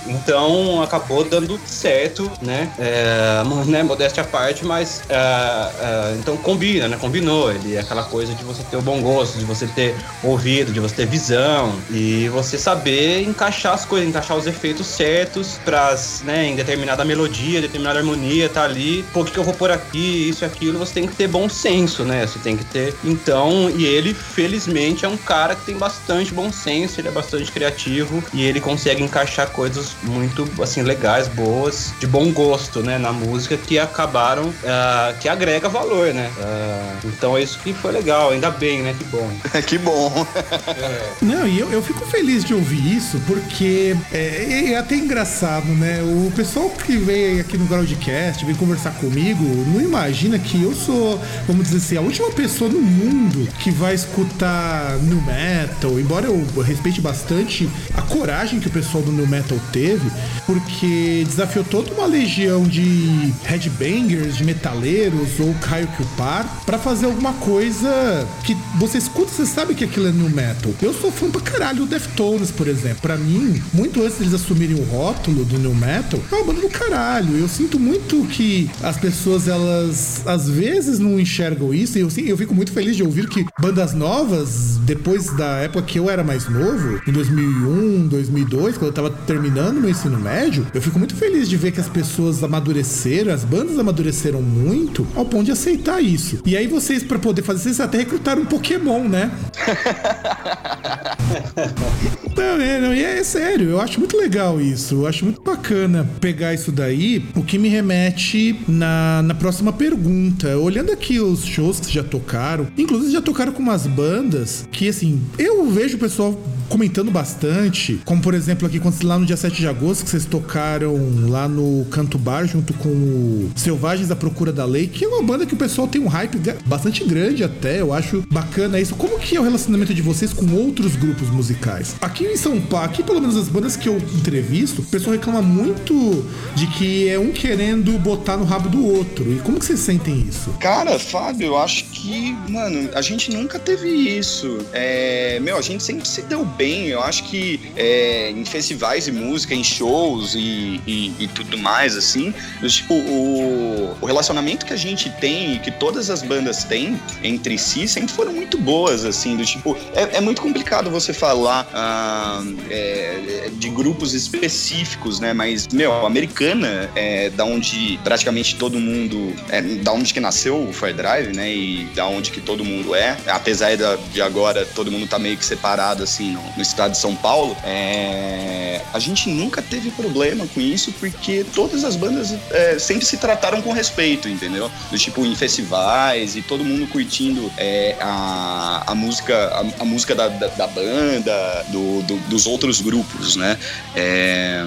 então 0.07 0.81
acabou 0.81 1.23
dando 1.23 1.59
certo, 1.65 2.31
né? 2.41 2.71
É, 2.79 3.43
né 3.67 3.83
modéstia 3.83 4.23
à 4.23 4.25
parte, 4.25 4.65
mas 4.65 5.03
é, 5.09 5.15
é, 5.15 6.15
então 6.19 6.37
combina, 6.37 6.87
né? 6.87 6.97
Combinou. 6.99 7.51
Ele 7.51 7.75
é 7.75 7.79
aquela 7.79 8.03
coisa 8.03 8.33
de 8.33 8.43
você 8.43 8.63
ter 8.63 8.77
o 8.77 8.81
bom 8.81 9.01
gosto, 9.01 9.37
de 9.37 9.45
você 9.45 9.67
ter 9.67 9.95
ouvido, 10.23 10.71
de 10.71 10.79
você 10.79 10.95
ter 10.95 11.05
visão 11.05 11.73
e 11.89 12.29
você 12.29 12.57
saber 12.57 13.21
encaixar 13.23 13.73
as 13.73 13.85
coisas, 13.85 14.07
encaixar 14.07 14.37
os 14.37 14.47
efeitos 14.47 14.87
certos 14.87 15.59
para, 15.63 15.95
né, 16.23 16.47
em 16.47 16.55
determinada 16.55 17.03
melodia, 17.05 17.61
determinada 17.61 17.99
harmonia, 17.99 18.49
tá 18.49 18.63
ali. 18.63 19.03
Pô, 19.13 19.21
o 19.21 19.25
que, 19.25 19.31
que 19.31 19.37
eu 19.37 19.43
vou 19.43 19.53
pôr 19.53 19.71
aqui, 19.71 20.29
isso 20.29 20.43
e 20.43 20.45
aquilo, 20.45 20.79
você 20.79 20.93
tem 20.93 21.07
que 21.07 21.15
ter 21.15 21.27
bom 21.27 21.47
senso, 21.47 22.03
né? 22.03 22.25
Você 22.25 22.39
tem 22.39 22.57
que 22.57 22.65
ter. 22.65 22.95
Então, 23.03 23.69
e 23.69 23.85
ele, 23.85 24.13
felizmente, 24.13 25.05
é 25.05 25.07
um 25.07 25.17
cara 25.17 25.55
que 25.55 25.65
tem 25.65 25.77
bastante 25.77 26.33
bom 26.33 26.51
senso, 26.51 26.99
ele 26.99 27.07
é 27.07 27.11
bastante 27.11 27.51
criativo 27.51 28.23
e 28.33 28.43
ele 28.43 28.59
consegue 28.71 29.03
encaixar 29.03 29.47
coisas 29.49 29.91
muito 30.01 30.47
assim 30.63 30.81
legais, 30.81 31.27
boas, 31.27 31.93
de 31.99 32.07
bom 32.07 32.31
gosto, 32.31 32.79
né, 32.79 32.97
na 32.97 33.11
música 33.11 33.57
que 33.57 33.77
acabaram 33.77 34.43
uh, 34.43 35.19
que 35.19 35.27
agrega 35.27 35.67
valor, 35.67 36.13
né? 36.13 36.31
Uh, 36.37 37.07
então 37.07 37.37
é 37.37 37.43
isso 37.43 37.59
que 37.59 37.73
foi 37.73 37.91
legal, 37.91 38.29
ainda 38.29 38.49
bem, 38.49 38.81
né? 38.81 38.95
Que 38.97 39.03
bom. 39.03 39.29
que 39.67 39.77
bom. 39.77 40.25
é. 40.67 41.11
Não, 41.21 41.45
e 41.45 41.59
eu, 41.59 41.69
eu 41.69 41.83
fico 41.83 42.05
feliz 42.05 42.45
de 42.45 42.53
ouvir 42.53 42.95
isso 42.95 43.19
porque 43.27 43.95
é, 44.13 44.71
é, 44.71 44.77
até 44.77 44.95
engraçado, 44.95 45.67
né? 45.67 46.01
O 46.01 46.31
pessoal 46.31 46.69
que 46.69 46.95
vem 46.95 47.41
aqui 47.41 47.57
no 47.57 47.65
Groundcast, 47.65 48.45
vem 48.45 48.55
conversar 48.55 48.91
comigo, 48.91 49.43
não 49.67 49.81
imagina 49.81 50.39
que 50.39 50.63
eu 50.63 50.73
sou, 50.73 51.19
vamos 51.45 51.65
dizer 51.65 51.77
assim, 51.77 51.97
a 51.97 52.01
última 52.01 52.31
pessoa 52.31 52.69
no 52.69 52.81
mundo 52.81 53.49
que 53.59 53.69
vai 53.69 53.93
escutar 53.93 54.97
new 55.01 55.21
metal, 55.23 55.99
embora 55.99 56.27
eu 56.27 56.61
respeite 56.61 57.01
bastante 57.01 57.69
a 57.93 58.01
coragem 58.01 58.60
que 58.61 58.67
o 58.67 58.71
pessoal 58.71 59.03
do 59.03 59.11
new 59.11 59.27
metal 59.27 59.59
teve, 59.71 60.09
porque 60.45 61.23
desafiou 61.27 61.65
toda 61.65 61.91
uma 61.93 62.05
legião 62.05 62.63
de 62.63 63.33
headbangers, 63.43 64.37
de 64.37 64.43
metaleiros 64.43 65.39
ou 65.39 65.53
Caio 65.55 65.87
Par 66.17 66.61
para 66.65 66.77
fazer 66.77 67.05
alguma 67.05 67.33
coisa 67.33 68.27
que 68.43 68.55
você 68.77 68.97
escuta, 68.97 69.31
você 69.31 69.45
sabe 69.45 69.75
que 69.75 69.83
aquilo 69.83 70.07
é 70.07 70.11
new 70.11 70.29
metal. 70.29 70.73
Eu 70.81 70.93
sou 70.93 71.11
fã 71.11 71.29
pra 71.29 71.41
caralho 71.41 71.79
do 71.79 71.85
Deftones, 71.85 72.51
por 72.51 72.67
exemplo. 72.67 72.99
Para 73.01 73.17
mim, 73.17 73.61
muito 73.73 74.01
antes 74.01 74.17
deles 74.17 74.33
assumirem 74.33 74.75
o 74.75 74.83
rótulo 74.83 75.43
do 75.45 75.57
new 75.57 75.73
metal, 75.73 76.19
é 76.31 76.35
uma 76.35 76.45
banda 76.45 76.61
do 76.61 76.69
caralho. 76.69 77.37
Eu 77.37 77.47
sinto 77.47 77.79
muito 77.79 78.25
que 78.27 78.69
as 78.83 78.97
pessoas, 78.97 79.47
elas 79.47 80.21
às 80.25 80.49
vezes 80.49 80.99
não 80.99 81.19
enxergam 81.19 81.73
isso. 81.73 81.97
E 81.97 82.01
eu, 82.01 82.09
eu 82.25 82.37
fico 82.37 82.53
muito 82.53 82.71
feliz 82.71 82.95
de 82.95 83.03
ouvir 83.03 83.27
que 83.27 83.45
bandas 83.59 83.93
novas, 83.93 84.77
depois 84.83 85.27
da 85.35 85.57
época 85.57 85.83
que 85.83 85.99
eu 85.99 86.09
era 86.09 86.23
mais 86.23 86.47
novo, 86.47 87.01
em 87.07 87.11
2001, 87.11 88.07
2002, 88.07 88.50
quando 88.51 88.87
eu 88.87 88.91
tava 88.91 89.09
terminando 89.09 89.79
meu 89.79 89.89
ensino 89.89 90.19
médio, 90.19 90.67
eu 90.73 90.81
fico 90.81 90.99
muito 90.99 91.15
feliz 91.15 91.47
de 91.47 91.55
ver 91.55 91.71
que 91.71 91.79
as 91.79 91.87
pessoas 91.87 92.43
amadureceram, 92.43 93.33
as 93.33 93.45
bandas 93.45 93.79
amadureceram 93.79 94.41
muito 94.41 95.07
ao 95.15 95.25
ponto 95.25 95.45
de 95.45 95.51
aceitar 95.51 96.01
isso. 96.01 96.39
E 96.45 96.57
aí 96.57 96.67
vocês, 96.67 97.01
para 97.01 97.17
poder 97.17 97.43
fazer 97.43 97.69
isso, 97.69 97.81
até 97.81 97.99
recrutaram 97.99 98.41
um 98.41 98.45
Pokémon, 98.45 99.07
né? 99.07 99.31
não, 102.35 102.61
é, 102.61 102.81
não, 102.81 102.93
e 102.93 103.03
é, 103.03 103.19
é 103.19 103.23
sério, 103.23 103.69
eu 103.69 103.79
acho 103.79 103.99
muito 103.99 104.17
legal 104.17 104.59
isso. 104.59 104.95
Eu 104.95 105.07
acho 105.07 105.23
muito 105.23 105.41
bacana 105.41 106.07
pegar 106.19 106.53
isso 106.53 106.71
daí, 106.71 107.25
o 107.35 107.43
que 107.43 107.57
me 107.57 107.69
remete 107.69 108.59
na, 108.67 109.21
na 109.23 109.33
próxima 109.33 109.71
pergunta. 109.71 110.57
Olhando 110.57 110.91
aqui 110.91 111.19
os 111.19 111.45
shows 111.45 111.79
que 111.79 111.93
já 111.93 112.03
tocaram, 112.03 112.67
inclusive 112.77 113.13
já 113.13 113.21
tocaram 113.21 113.53
com 113.53 113.61
umas 113.61 113.87
bandas 113.87 114.67
que, 114.71 114.89
assim, 114.89 115.21
eu 115.37 115.69
vejo 115.69 115.95
o 115.95 115.99
pessoal 115.99 116.37
comentando 116.71 117.11
bastante, 117.11 117.99
como 118.05 118.21
por 118.21 118.33
exemplo 118.33 118.65
aqui 118.65 118.79
quando 118.79 119.03
lá 119.03 119.19
no 119.19 119.25
dia 119.25 119.35
7 119.35 119.57
de 119.57 119.67
agosto 119.67 120.05
que 120.05 120.09
vocês 120.09 120.23
tocaram 120.23 120.95
lá 121.27 121.45
no 121.45 121.85
Canto 121.91 122.17
Bar 122.17 122.45
junto 122.45 122.73
com 122.75 122.87
o 122.87 123.51
Selvagens 123.57 124.07
da 124.07 124.15
Procura 124.15 124.53
da 124.53 124.63
Lei, 124.63 124.87
que 124.87 125.03
é 125.03 125.07
uma 125.07 125.21
banda 125.21 125.45
que 125.45 125.53
o 125.53 125.57
pessoal 125.57 125.85
tem 125.85 126.01
um 126.01 126.07
hype 126.07 126.37
bastante 126.65 127.03
grande 127.03 127.43
até, 127.43 127.81
eu 127.81 127.93
acho 127.93 128.23
bacana 128.31 128.79
isso. 128.79 128.95
Como 128.95 129.19
que 129.19 129.35
é 129.35 129.39
o 129.39 129.43
relacionamento 129.43 129.93
de 129.93 130.01
vocês 130.01 130.31
com 130.31 130.49
outros 130.53 130.95
grupos 130.95 131.29
musicais? 131.29 131.95
Aqui 131.99 132.23
em 132.23 132.37
São 132.37 132.59
Paulo, 132.61 132.85
aqui 132.85 133.03
pelo 133.03 133.19
menos 133.19 133.35
as 133.35 133.49
bandas 133.49 133.75
que 133.75 133.89
eu 133.89 133.97
entrevisto, 133.97 134.81
o 134.81 134.85
pessoal 134.85 135.11
reclama 135.11 135.41
muito 135.41 136.25
de 136.55 136.67
que 136.67 137.09
é 137.09 137.19
um 137.19 137.31
querendo 137.31 137.99
botar 137.99 138.37
no 138.37 138.45
rabo 138.45 138.69
do 138.69 138.85
outro. 138.85 139.29
E 139.33 139.39
como 139.39 139.59
que 139.59 139.65
vocês 139.65 139.79
sentem 139.81 140.25
isso? 140.29 140.51
Cara, 140.59 140.97
Fábio, 140.97 141.47
eu 141.47 141.57
acho 141.57 141.83
que, 141.85 142.33
mano, 142.47 142.89
a 142.93 143.01
gente 143.01 143.29
nunca 143.29 143.59
teve 143.59 143.89
isso. 143.89 144.59
É, 144.71 145.37
meu, 145.41 145.57
a 145.57 145.61
gente 145.61 145.83
sempre 145.83 146.07
se 146.07 146.21
deu 146.21 146.45
bem 146.45 146.60
bem. 146.61 146.87
Eu 146.89 147.01
acho 147.01 147.23
que 147.23 147.59
é, 147.75 148.29
em 148.29 148.45
festivais 148.45 149.05
de 149.05 149.11
música, 149.11 149.55
em 149.55 149.63
shows 149.63 150.35
e, 150.35 150.79
e, 150.85 151.13
e 151.19 151.27
tudo 151.27 151.57
mais, 151.57 151.97
assim, 151.97 152.31
tipo, 152.67 152.93
o, 152.93 153.97
o, 153.99 154.05
relacionamento 154.05 154.63
que 154.63 154.73
a 154.73 154.77
gente 154.77 155.09
tem 155.09 155.55
e 155.55 155.59
que 155.59 155.71
todas 155.71 156.11
as 156.11 156.21
bandas 156.21 156.63
têm 156.63 156.99
entre 157.23 157.57
si 157.57 157.87
sempre 157.87 158.13
foram 158.13 158.31
muito 158.33 158.59
boas, 158.59 159.03
assim, 159.05 159.35
do 159.35 159.43
tipo, 159.43 159.75
é, 159.95 160.17
é 160.17 160.21
muito 160.21 160.41
complicado 160.41 160.91
você 160.91 161.13
falar 161.13 161.67
ah, 161.73 162.43
é, 162.69 163.49
de 163.53 163.69
grupos 163.69 164.13
específicos, 164.13 165.19
né? 165.19 165.33
Mas, 165.33 165.67
meu, 165.69 165.91
a 165.91 166.05
americana 166.05 166.91
é 166.95 167.31
da 167.31 167.43
onde 167.43 167.99
praticamente 168.03 168.55
todo 168.55 168.79
mundo, 168.79 169.33
é 169.49 169.61
da 169.61 169.91
onde 169.93 170.13
que 170.13 170.19
nasceu 170.19 170.67
o 170.69 170.71
Fire 170.71 170.93
Drive, 170.93 171.35
né? 171.35 171.51
E 171.51 171.85
da 171.95 172.05
onde 172.05 172.29
que 172.29 172.41
todo 172.41 172.63
mundo 172.63 172.93
é, 172.93 173.17
apesar 173.27 173.71
de 173.75 174.21
agora 174.21 174.65
todo 174.75 174.91
mundo 174.91 175.07
tá 175.07 175.17
meio 175.17 175.37
que 175.37 175.45
separado, 175.45 176.03
assim, 176.03 176.37
no, 176.41 176.55
no 176.57 176.61
estado 176.61 176.91
de 176.91 176.97
São 176.97 177.15
Paulo, 177.15 177.55
é, 177.63 178.81
a 178.93 178.99
gente 178.99 179.29
nunca 179.29 179.61
teve 179.61 179.91
problema 179.91 180.45
com 180.47 180.59
isso 180.59 180.91
porque 180.93 181.45
todas 181.53 181.83
as 181.83 181.95
bandas 181.95 182.33
é, 182.51 182.77
sempre 182.79 183.05
se 183.05 183.17
trataram 183.17 183.61
com 183.61 183.71
respeito, 183.71 184.27
entendeu? 184.27 184.69
Do 184.89 184.97
tipo 184.97 185.25
em 185.25 185.35
festivais 185.35 186.35
e 186.35 186.41
todo 186.41 186.63
mundo 186.63 186.87
curtindo 186.87 187.51
é, 187.57 187.95
a, 187.99 188.83
a 188.87 188.95
música 188.95 189.35
a, 189.47 189.81
a 189.81 189.85
música 189.85 190.15
da, 190.15 190.27
da, 190.27 190.47
da 190.47 190.67
banda, 190.67 191.65
do, 191.69 192.01
do, 192.03 192.17
dos 192.27 192.45
outros 192.45 192.81
grupos, 192.81 193.35
né? 193.35 193.57
É, 193.95 194.63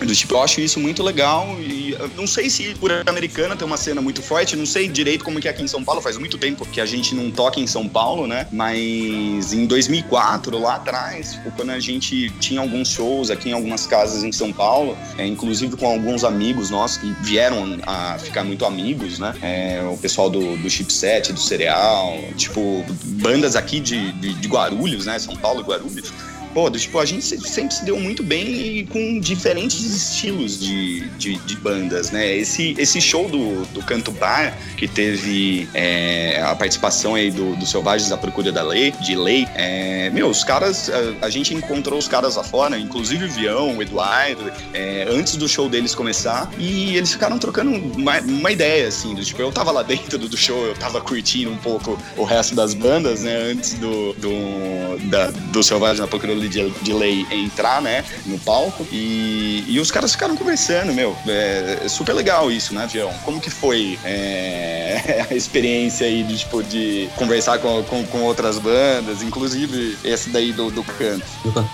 do 0.00 0.14
tipo, 0.14 0.34
eu 0.34 0.42
acho 0.42 0.60
isso 0.60 0.80
muito 0.80 1.02
legal 1.02 1.56
e 1.60 1.96
não 2.16 2.26
sei 2.26 2.48
se 2.50 2.74
por 2.74 2.90
americana 3.08 3.56
tem 3.56 3.66
uma 3.66 3.76
cena 3.76 4.00
muito 4.00 4.22
forte, 4.22 4.56
não 4.56 4.66
sei 4.66 4.88
direito 4.88 5.24
como 5.24 5.40
que 5.40 5.48
é 5.48 5.50
aqui 5.50 5.62
em 5.62 5.68
São 5.68 5.82
Paulo, 5.82 6.00
faz 6.00 6.16
muito 6.16 6.38
tempo 6.38 6.66
que 6.66 6.80
a 6.80 6.86
gente 6.86 7.14
não 7.14 7.30
toca 7.30 7.60
em 7.60 7.66
São 7.66 7.88
Paulo, 7.88 8.26
né? 8.26 8.46
Mas 8.52 9.52
em 9.52 9.66
2004, 9.66 10.58
lá 10.58 10.76
atrás, 10.76 11.17
foi 11.22 11.50
quando 11.52 11.70
a 11.70 11.80
gente 11.80 12.30
tinha 12.40 12.60
alguns 12.60 12.88
shows 12.88 13.30
aqui 13.30 13.50
em 13.50 13.52
algumas 13.52 13.86
casas 13.86 14.22
em 14.22 14.32
São 14.32 14.52
Paulo, 14.52 14.96
é, 15.16 15.26
inclusive 15.26 15.76
com 15.76 15.86
alguns 15.86 16.24
amigos 16.24 16.70
nossos 16.70 16.98
que 16.98 17.14
vieram 17.22 17.78
a 17.86 18.18
ficar 18.18 18.44
muito 18.44 18.64
amigos, 18.64 19.18
né? 19.18 19.34
É, 19.42 19.82
o 19.90 19.96
pessoal 19.96 20.30
do, 20.30 20.56
do 20.56 20.70
Chipset, 20.70 21.32
do 21.32 21.40
Cereal, 21.40 22.18
tipo, 22.36 22.84
bandas 23.04 23.56
aqui 23.56 23.80
de, 23.80 24.12
de, 24.12 24.34
de 24.34 24.48
Guarulhos, 24.48 25.06
né? 25.06 25.18
São 25.18 25.36
Paulo 25.36 25.60
e 25.60 25.64
Guarulhos 25.64 26.12
pô, 26.52 26.70
tipo, 26.70 26.98
a 26.98 27.04
gente 27.04 27.24
sempre 27.24 27.74
se 27.74 27.84
deu 27.84 27.98
muito 27.98 28.22
bem 28.22 28.78
e 28.78 28.86
com 28.86 29.18
diferentes 29.20 29.80
estilos 29.84 30.60
de, 30.60 31.08
de, 31.10 31.36
de 31.36 31.56
bandas, 31.56 32.10
né? 32.10 32.36
Esse, 32.36 32.74
esse 32.78 33.00
show 33.00 33.28
do, 33.28 33.64
do 33.66 33.82
Canto 33.82 34.10
Bar, 34.12 34.56
que 34.76 34.86
teve 34.86 35.68
é, 35.74 36.40
a 36.42 36.54
participação 36.54 37.14
aí 37.14 37.30
do, 37.30 37.56
do 37.56 37.66
Selvagens 37.66 38.10
da 38.10 38.16
Procura 38.16 38.52
da 38.52 38.62
Lei, 38.62 38.92
de 39.02 39.14
Lei, 39.14 39.46
é, 39.54 40.10
meu, 40.10 40.28
os 40.28 40.44
caras, 40.44 40.90
a, 40.90 41.26
a, 41.26 41.30
gente 41.30 41.54
encontrou 41.54 41.98
os 41.98 42.08
caras 42.08 42.36
lá 42.36 42.44
fora, 42.44 42.78
inclusive 42.78 43.26
o 43.26 43.28
Vião, 43.28 43.76
o 43.76 43.82
Eduardo, 43.82 44.50
é, 44.72 45.06
antes 45.10 45.36
do 45.36 45.48
show 45.48 45.68
deles 45.68 45.94
começar, 45.94 46.50
e 46.58 46.96
eles 46.96 47.12
ficaram 47.12 47.38
trocando 47.38 47.70
uma, 47.70 48.20
uma 48.20 48.52
ideia, 48.52 48.88
assim, 48.88 49.14
do, 49.14 49.24
tipo, 49.24 49.40
eu 49.40 49.52
tava 49.52 49.70
lá 49.70 49.82
dentro 49.82 50.18
do 50.18 50.36
show, 50.36 50.66
eu 50.66 50.74
tava 50.74 51.00
curtindo 51.00 51.50
um 51.50 51.56
pouco 51.58 51.98
o 52.16 52.24
resto 52.24 52.54
das 52.54 52.74
bandas, 52.74 53.22
né, 53.22 53.36
antes 53.52 53.74
do, 53.74 54.12
do, 54.14 55.08
da, 55.08 55.30
do 55.30 55.62
Selvagens 55.62 56.00
da 56.00 56.06
Procura 56.06 56.34
de, 56.48 56.70
de 56.70 56.92
lei 56.92 57.26
entrar, 57.30 57.80
né, 57.80 58.04
no 58.26 58.38
palco. 58.38 58.86
E, 58.92 59.64
e 59.66 59.78
os 59.80 59.90
caras 59.90 60.12
ficaram 60.12 60.36
conversando, 60.36 60.92
meu. 60.92 61.16
É, 61.26 61.80
é 61.84 61.88
super 61.88 62.12
legal 62.12 62.50
isso, 62.50 62.74
né, 62.74 62.84
Avião? 62.84 63.12
Como 63.24 63.40
que 63.40 63.50
foi 63.50 63.98
é, 64.04 65.26
a 65.30 65.34
experiência 65.34 66.06
aí 66.06 66.22
de, 66.22 66.38
tipo, 66.38 66.62
de 66.62 67.08
conversar 67.16 67.58
com, 67.58 67.82
com, 67.84 68.04
com, 68.06 68.22
outras 68.22 68.58
bandas, 68.58 69.22
inclusive 69.22 69.96
esse 70.04 70.30
daí 70.30 70.52
do, 70.52 70.70
do 70.70 70.82
canto? 70.82 71.24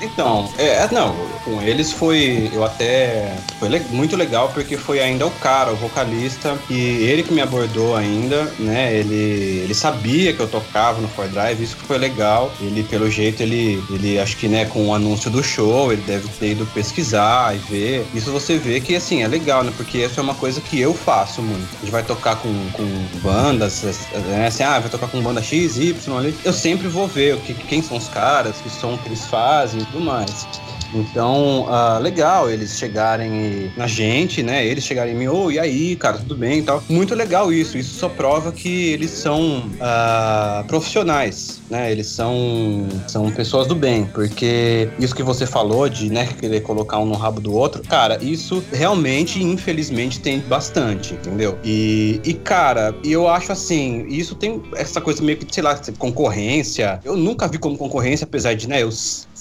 Então, 0.00 0.52
é, 0.58 0.84
é 0.84 0.88
não, 0.92 1.14
com 1.44 1.60
eles 1.62 1.92
foi, 1.92 2.50
eu 2.52 2.64
até, 2.64 3.36
foi 3.58 3.68
le 3.68 3.80
muito 3.90 4.16
legal 4.16 4.50
porque 4.52 4.76
foi 4.76 5.00
ainda 5.00 5.26
o 5.26 5.30
cara, 5.30 5.72
o 5.72 5.76
vocalista, 5.76 6.58
e 6.70 6.74
ele 6.74 7.22
que 7.22 7.32
me 7.32 7.40
abordou 7.40 7.96
ainda, 7.96 8.44
né, 8.58 8.94
ele, 8.94 9.62
ele 9.64 9.74
sabia 9.74 10.32
que 10.32 10.40
eu 10.40 10.48
tocava 10.48 11.00
no 11.00 11.08
Ford 11.08 11.30
Drive, 11.30 11.62
isso 11.62 11.76
que 11.76 11.84
foi 11.84 11.98
legal. 11.98 12.52
Ele, 12.60 12.82
pelo 12.84 13.10
jeito, 13.10 13.42
ele, 13.42 13.82
ele 13.90 14.18
acho 14.18 14.36
que, 14.36 14.48
né, 14.54 14.64
com 14.66 14.86
o 14.86 14.94
anúncio 14.94 15.28
do 15.28 15.42
show, 15.42 15.92
ele 15.92 16.02
deve 16.02 16.28
ter 16.28 16.52
ido 16.52 16.64
pesquisar 16.66 17.56
e 17.56 17.58
ver. 17.58 18.06
Isso 18.14 18.30
você 18.30 18.56
vê 18.56 18.80
que, 18.80 18.94
assim, 18.94 19.24
é 19.24 19.26
legal, 19.26 19.64
né? 19.64 19.72
Porque 19.76 19.98
isso 19.98 20.20
é 20.20 20.22
uma 20.22 20.34
coisa 20.34 20.60
que 20.60 20.80
eu 20.80 20.94
faço 20.94 21.42
muito. 21.42 21.68
A 21.76 21.80
gente 21.80 21.90
vai 21.90 22.04
tocar 22.04 22.36
com, 22.36 22.54
com 22.70 22.84
bandas, 23.20 23.82
né? 24.28 24.46
Assim, 24.46 24.62
ah, 24.62 24.78
vai 24.78 24.88
tocar 24.88 25.08
com 25.08 25.20
banda 25.20 25.42
X, 25.42 25.76
Y 25.76 26.16
ali. 26.16 26.32
Eu 26.44 26.52
sempre 26.52 26.86
vou 26.86 27.08
ver 27.08 27.34
o 27.34 27.40
que, 27.40 27.52
quem 27.52 27.82
são 27.82 27.96
os 27.96 28.08
caras, 28.08 28.54
que 28.62 28.70
som 28.70 28.96
que 28.96 29.08
eles 29.08 29.26
fazem 29.26 29.80
e 29.80 29.84
tudo 29.86 30.04
mais. 30.04 30.46
Então, 30.94 31.66
uh, 31.66 32.00
legal 32.00 32.50
eles 32.50 32.78
chegarem 32.78 33.72
na 33.76 33.86
gente, 33.86 34.42
né? 34.42 34.64
Eles 34.64 34.84
chegarem 34.84 35.14
em 35.14 35.18
mim, 35.18 35.26
ô, 35.26 35.44
oh, 35.44 35.50
e 35.50 35.58
aí, 35.58 35.96
cara, 35.96 36.18
tudo 36.18 36.36
bem 36.36 36.60
e 36.60 36.62
tal. 36.62 36.82
Muito 36.88 37.14
legal 37.14 37.52
isso. 37.52 37.76
Isso 37.76 37.94
só 37.98 38.08
prova 38.08 38.52
que 38.52 38.92
eles 38.92 39.10
são 39.10 39.58
uh, 39.58 40.64
profissionais, 40.66 41.60
né? 41.68 41.90
Eles 41.90 42.06
são, 42.06 42.86
são 43.08 43.30
pessoas 43.30 43.66
do 43.66 43.74
bem, 43.74 44.06
porque 44.06 44.88
isso 44.98 45.14
que 45.14 45.22
você 45.22 45.46
falou 45.46 45.88
de, 45.88 46.10
né, 46.10 46.26
querer 46.40 46.60
colocar 46.60 46.98
um 46.98 47.06
no 47.06 47.14
rabo 47.14 47.40
do 47.40 47.52
outro, 47.52 47.82
cara, 47.82 48.18
isso 48.22 48.62
realmente, 48.72 49.42
infelizmente, 49.42 50.20
tem 50.20 50.40
bastante, 50.40 51.14
entendeu? 51.14 51.58
E, 51.64 52.20
e 52.24 52.34
cara, 52.34 52.94
eu 53.04 53.28
acho 53.28 53.52
assim, 53.52 54.06
isso 54.08 54.34
tem 54.34 54.62
essa 54.76 55.00
coisa 55.00 55.22
meio 55.22 55.38
que, 55.38 55.52
sei 55.52 55.62
lá, 55.62 55.78
concorrência. 55.98 57.00
Eu 57.04 57.16
nunca 57.16 57.48
vi 57.48 57.58
como 57.58 57.76
concorrência, 57.76 58.24
apesar 58.24 58.54
de, 58.54 58.68
né, 58.68 58.82
eu 58.82 58.90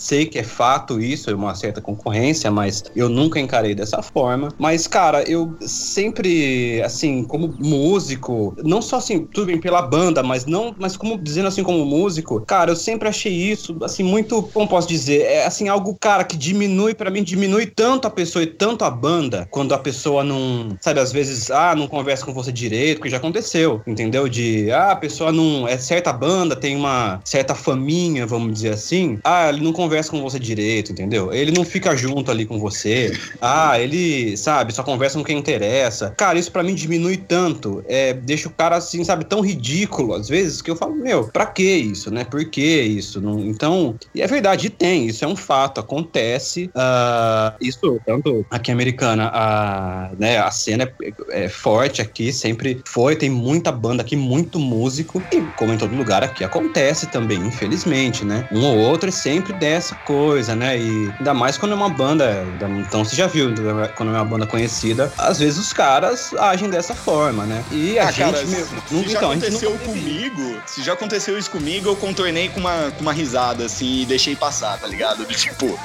sei 0.04 0.26
que 0.26 0.38
é 0.38 0.44
fato 0.44 1.00
isso, 1.00 1.30
é 1.30 1.34
uma 1.34 1.56
certa 1.56 1.82
concorrência, 1.82 2.52
mas 2.52 2.84
eu 2.94 3.08
nunca 3.08 3.39
encarei 3.39 3.74
dessa 3.74 4.02
forma. 4.02 4.50
Mas, 4.60 4.86
cara, 4.86 5.24
eu 5.24 5.56
sempre, 5.62 6.82
assim, 6.84 7.24
como 7.24 7.56
músico, 7.58 8.54
não 8.63 8.82
só 8.82 8.98
assim, 8.98 9.26
tudo 9.26 9.48
bem 9.48 9.60
pela 9.60 9.82
banda, 9.82 10.22
mas 10.22 10.46
não, 10.46 10.76
mas 10.78 10.98
como 10.98 11.18
dizendo 11.18 11.48
assim, 11.48 11.63
como 11.63 11.86
músico, 11.86 12.42
cara, 12.46 12.72
eu 12.72 12.76
sempre 12.76 13.08
achei 13.08 13.32
isso, 13.32 13.78
assim, 13.82 14.04
muito, 14.04 14.44
como 14.54 14.68
posso 14.68 14.89
dizer, 14.89 15.22
é 15.22 15.46
assim, 15.46 15.70
algo, 15.70 15.96
cara, 16.00 16.26
que 16.26 16.36
diminui, 16.36 16.94
para 16.94 17.10
mim, 17.10 17.24
diminui 17.24 17.66
tanto 17.66 18.06
a 18.06 18.12
pessoa 18.12 18.44
e 18.44 18.48
tanto 18.48 18.84
a 18.84 18.89
banda, 18.89 19.48
quando 19.52 19.74
a 19.74 19.78
pessoa 19.78 20.22
não, 20.22 20.76
sabe, 20.82 21.00
às 21.00 21.13
vezes, 21.13 21.50
ah, 21.50 21.74
não 21.76 21.88
conversa 21.88 22.26
com 22.26 22.34
você 22.34 22.52
direito, 22.52 23.02
que 23.02 23.10
já 23.10 23.18
aconteceu, 23.18 23.82
entendeu? 23.88 24.28
De, 24.28 24.70
ah, 24.70 24.92
a 24.92 24.96
pessoa 24.98 25.32
não, 25.32 25.66
é 25.66 25.78
certa 25.78 26.12
banda, 26.12 26.58
tem 26.58 26.76
uma 26.76 27.22
certa 27.24 27.56
faminha, 27.56 28.28
vamos 28.28 28.54
dizer 28.54 28.74
assim, 28.74 29.18
ah, 29.24 29.48
ele 29.48 29.62
não 29.62 29.72
conversa 29.72 29.92
conversa 29.93 30.10
com 30.10 30.21
você 30.21 30.39
direito, 30.39 30.91
entendeu? 30.91 31.32
Ele 31.32 31.51
não 31.51 31.63
fica 31.63 31.95
junto 31.95 32.32
ali 32.32 32.45
com 32.45 32.58
você. 32.58 33.15
Ah, 33.39 33.79
ele, 33.79 34.36
sabe, 34.36 34.73
só 34.73 34.82
conversa 34.82 35.17
com 35.17 35.23
quem 35.23 35.38
interessa. 35.38 36.12
Cara, 36.17 36.39
isso 36.39 36.51
para 36.51 36.63
mim 36.63 36.73
diminui 36.73 37.17
tanto, 37.17 37.84
é, 37.88 38.13
deixa 38.13 38.47
o 38.47 38.51
cara 38.51 38.77
assim, 38.77 39.03
sabe, 39.03 39.25
tão 39.25 39.41
ridículo 39.41 40.15
às 40.15 40.27
vezes 40.27 40.62
que 40.62 40.71
eu 40.71 40.75
falo, 40.75 40.95
meu, 40.95 41.27
pra 41.27 41.45
que 41.45 41.63
isso, 41.63 42.10
né? 42.10 42.23
Por 42.23 42.43
que 42.45 42.82
isso? 42.82 43.21
Não, 43.21 43.39
então, 43.39 43.95
e 44.15 44.21
é 44.21 44.27
verdade, 44.27 44.69
tem, 44.69 45.08
isso 45.08 45.23
é 45.23 45.27
um 45.27 45.36
fato, 45.36 45.79
acontece. 45.79 46.71
Uh, 46.75 47.56
isso, 47.62 48.01
tanto 48.06 48.43
aqui 48.49 48.71
americana, 48.71 49.29
a, 49.32 50.12
né, 50.17 50.39
a 50.39 50.49
cena 50.49 50.91
é, 51.29 51.45
é 51.45 51.49
forte 51.49 52.01
aqui, 52.01 52.34
sempre 52.34 52.82
foi, 52.88 53.15
tem 53.15 53.29
muita 53.29 53.71
banda 53.71 54.01
aqui, 54.01 54.15
muito 54.15 54.58
músico, 54.58 55.21
e 55.32 55.41
como 55.56 55.73
em 55.73 55.77
todo 55.77 55.95
lugar 55.95 56.23
aqui 56.23 56.43
acontece 56.43 57.08
também, 57.08 57.39
infelizmente, 57.39 58.25
né? 58.25 58.47
Um 58.51 58.63
ou 58.63 58.77
outro 58.77 59.10
é 59.10 59.12
sempre 59.12 59.53
dessa 59.74 59.96
coisa, 59.96 60.56
né? 60.56 60.78
E 60.78 61.12
ainda 61.18 61.34
mais 61.34 61.58
quando 61.58 61.72
é 61.72 61.76
uma 61.76 61.90
banda, 61.90 62.46
então 62.80 63.04
você 63.04 63.16
já 63.16 63.28
viu, 63.28 63.54
quando 63.96 64.10
é 64.10 64.16
uma 64.16 64.26
banda 64.26 64.46
conhecida, 64.46 65.12
às 65.18 65.40
vezes 65.40 65.58
os 65.58 65.74
caras 65.74 66.34
agem 66.36 66.70
dessa 66.70 66.94
forma, 66.94 67.46
né? 67.46 67.64
E 67.72 67.98
a 67.98 68.08
ah, 68.08 68.12
gente, 68.12 68.32
cara, 68.34 68.46
meu, 68.46 68.66
se, 68.66 68.74
nunca, 68.92 69.10
já 69.10 69.18
então, 69.18 69.32
aconteceu 69.32 69.72
comigo, 69.80 70.62
se 70.68 70.84
já 70.84 70.94
aconteceu 70.94 71.38
isso 71.38 71.50
comigo, 71.50 71.90
eu 71.90 71.96
contornei 71.96 72.50
com 72.50 72.60
uma, 72.60 72.92
com 72.92 73.02
uma 73.02 73.14
risada, 73.14 73.66
assim, 73.66 74.02
e 74.02 74.06
deixei 74.06 74.36
passar, 74.36 74.78
tá 74.80 74.88
ligado? 74.88 75.26
Do 75.26 75.34
tipo, 75.34 75.80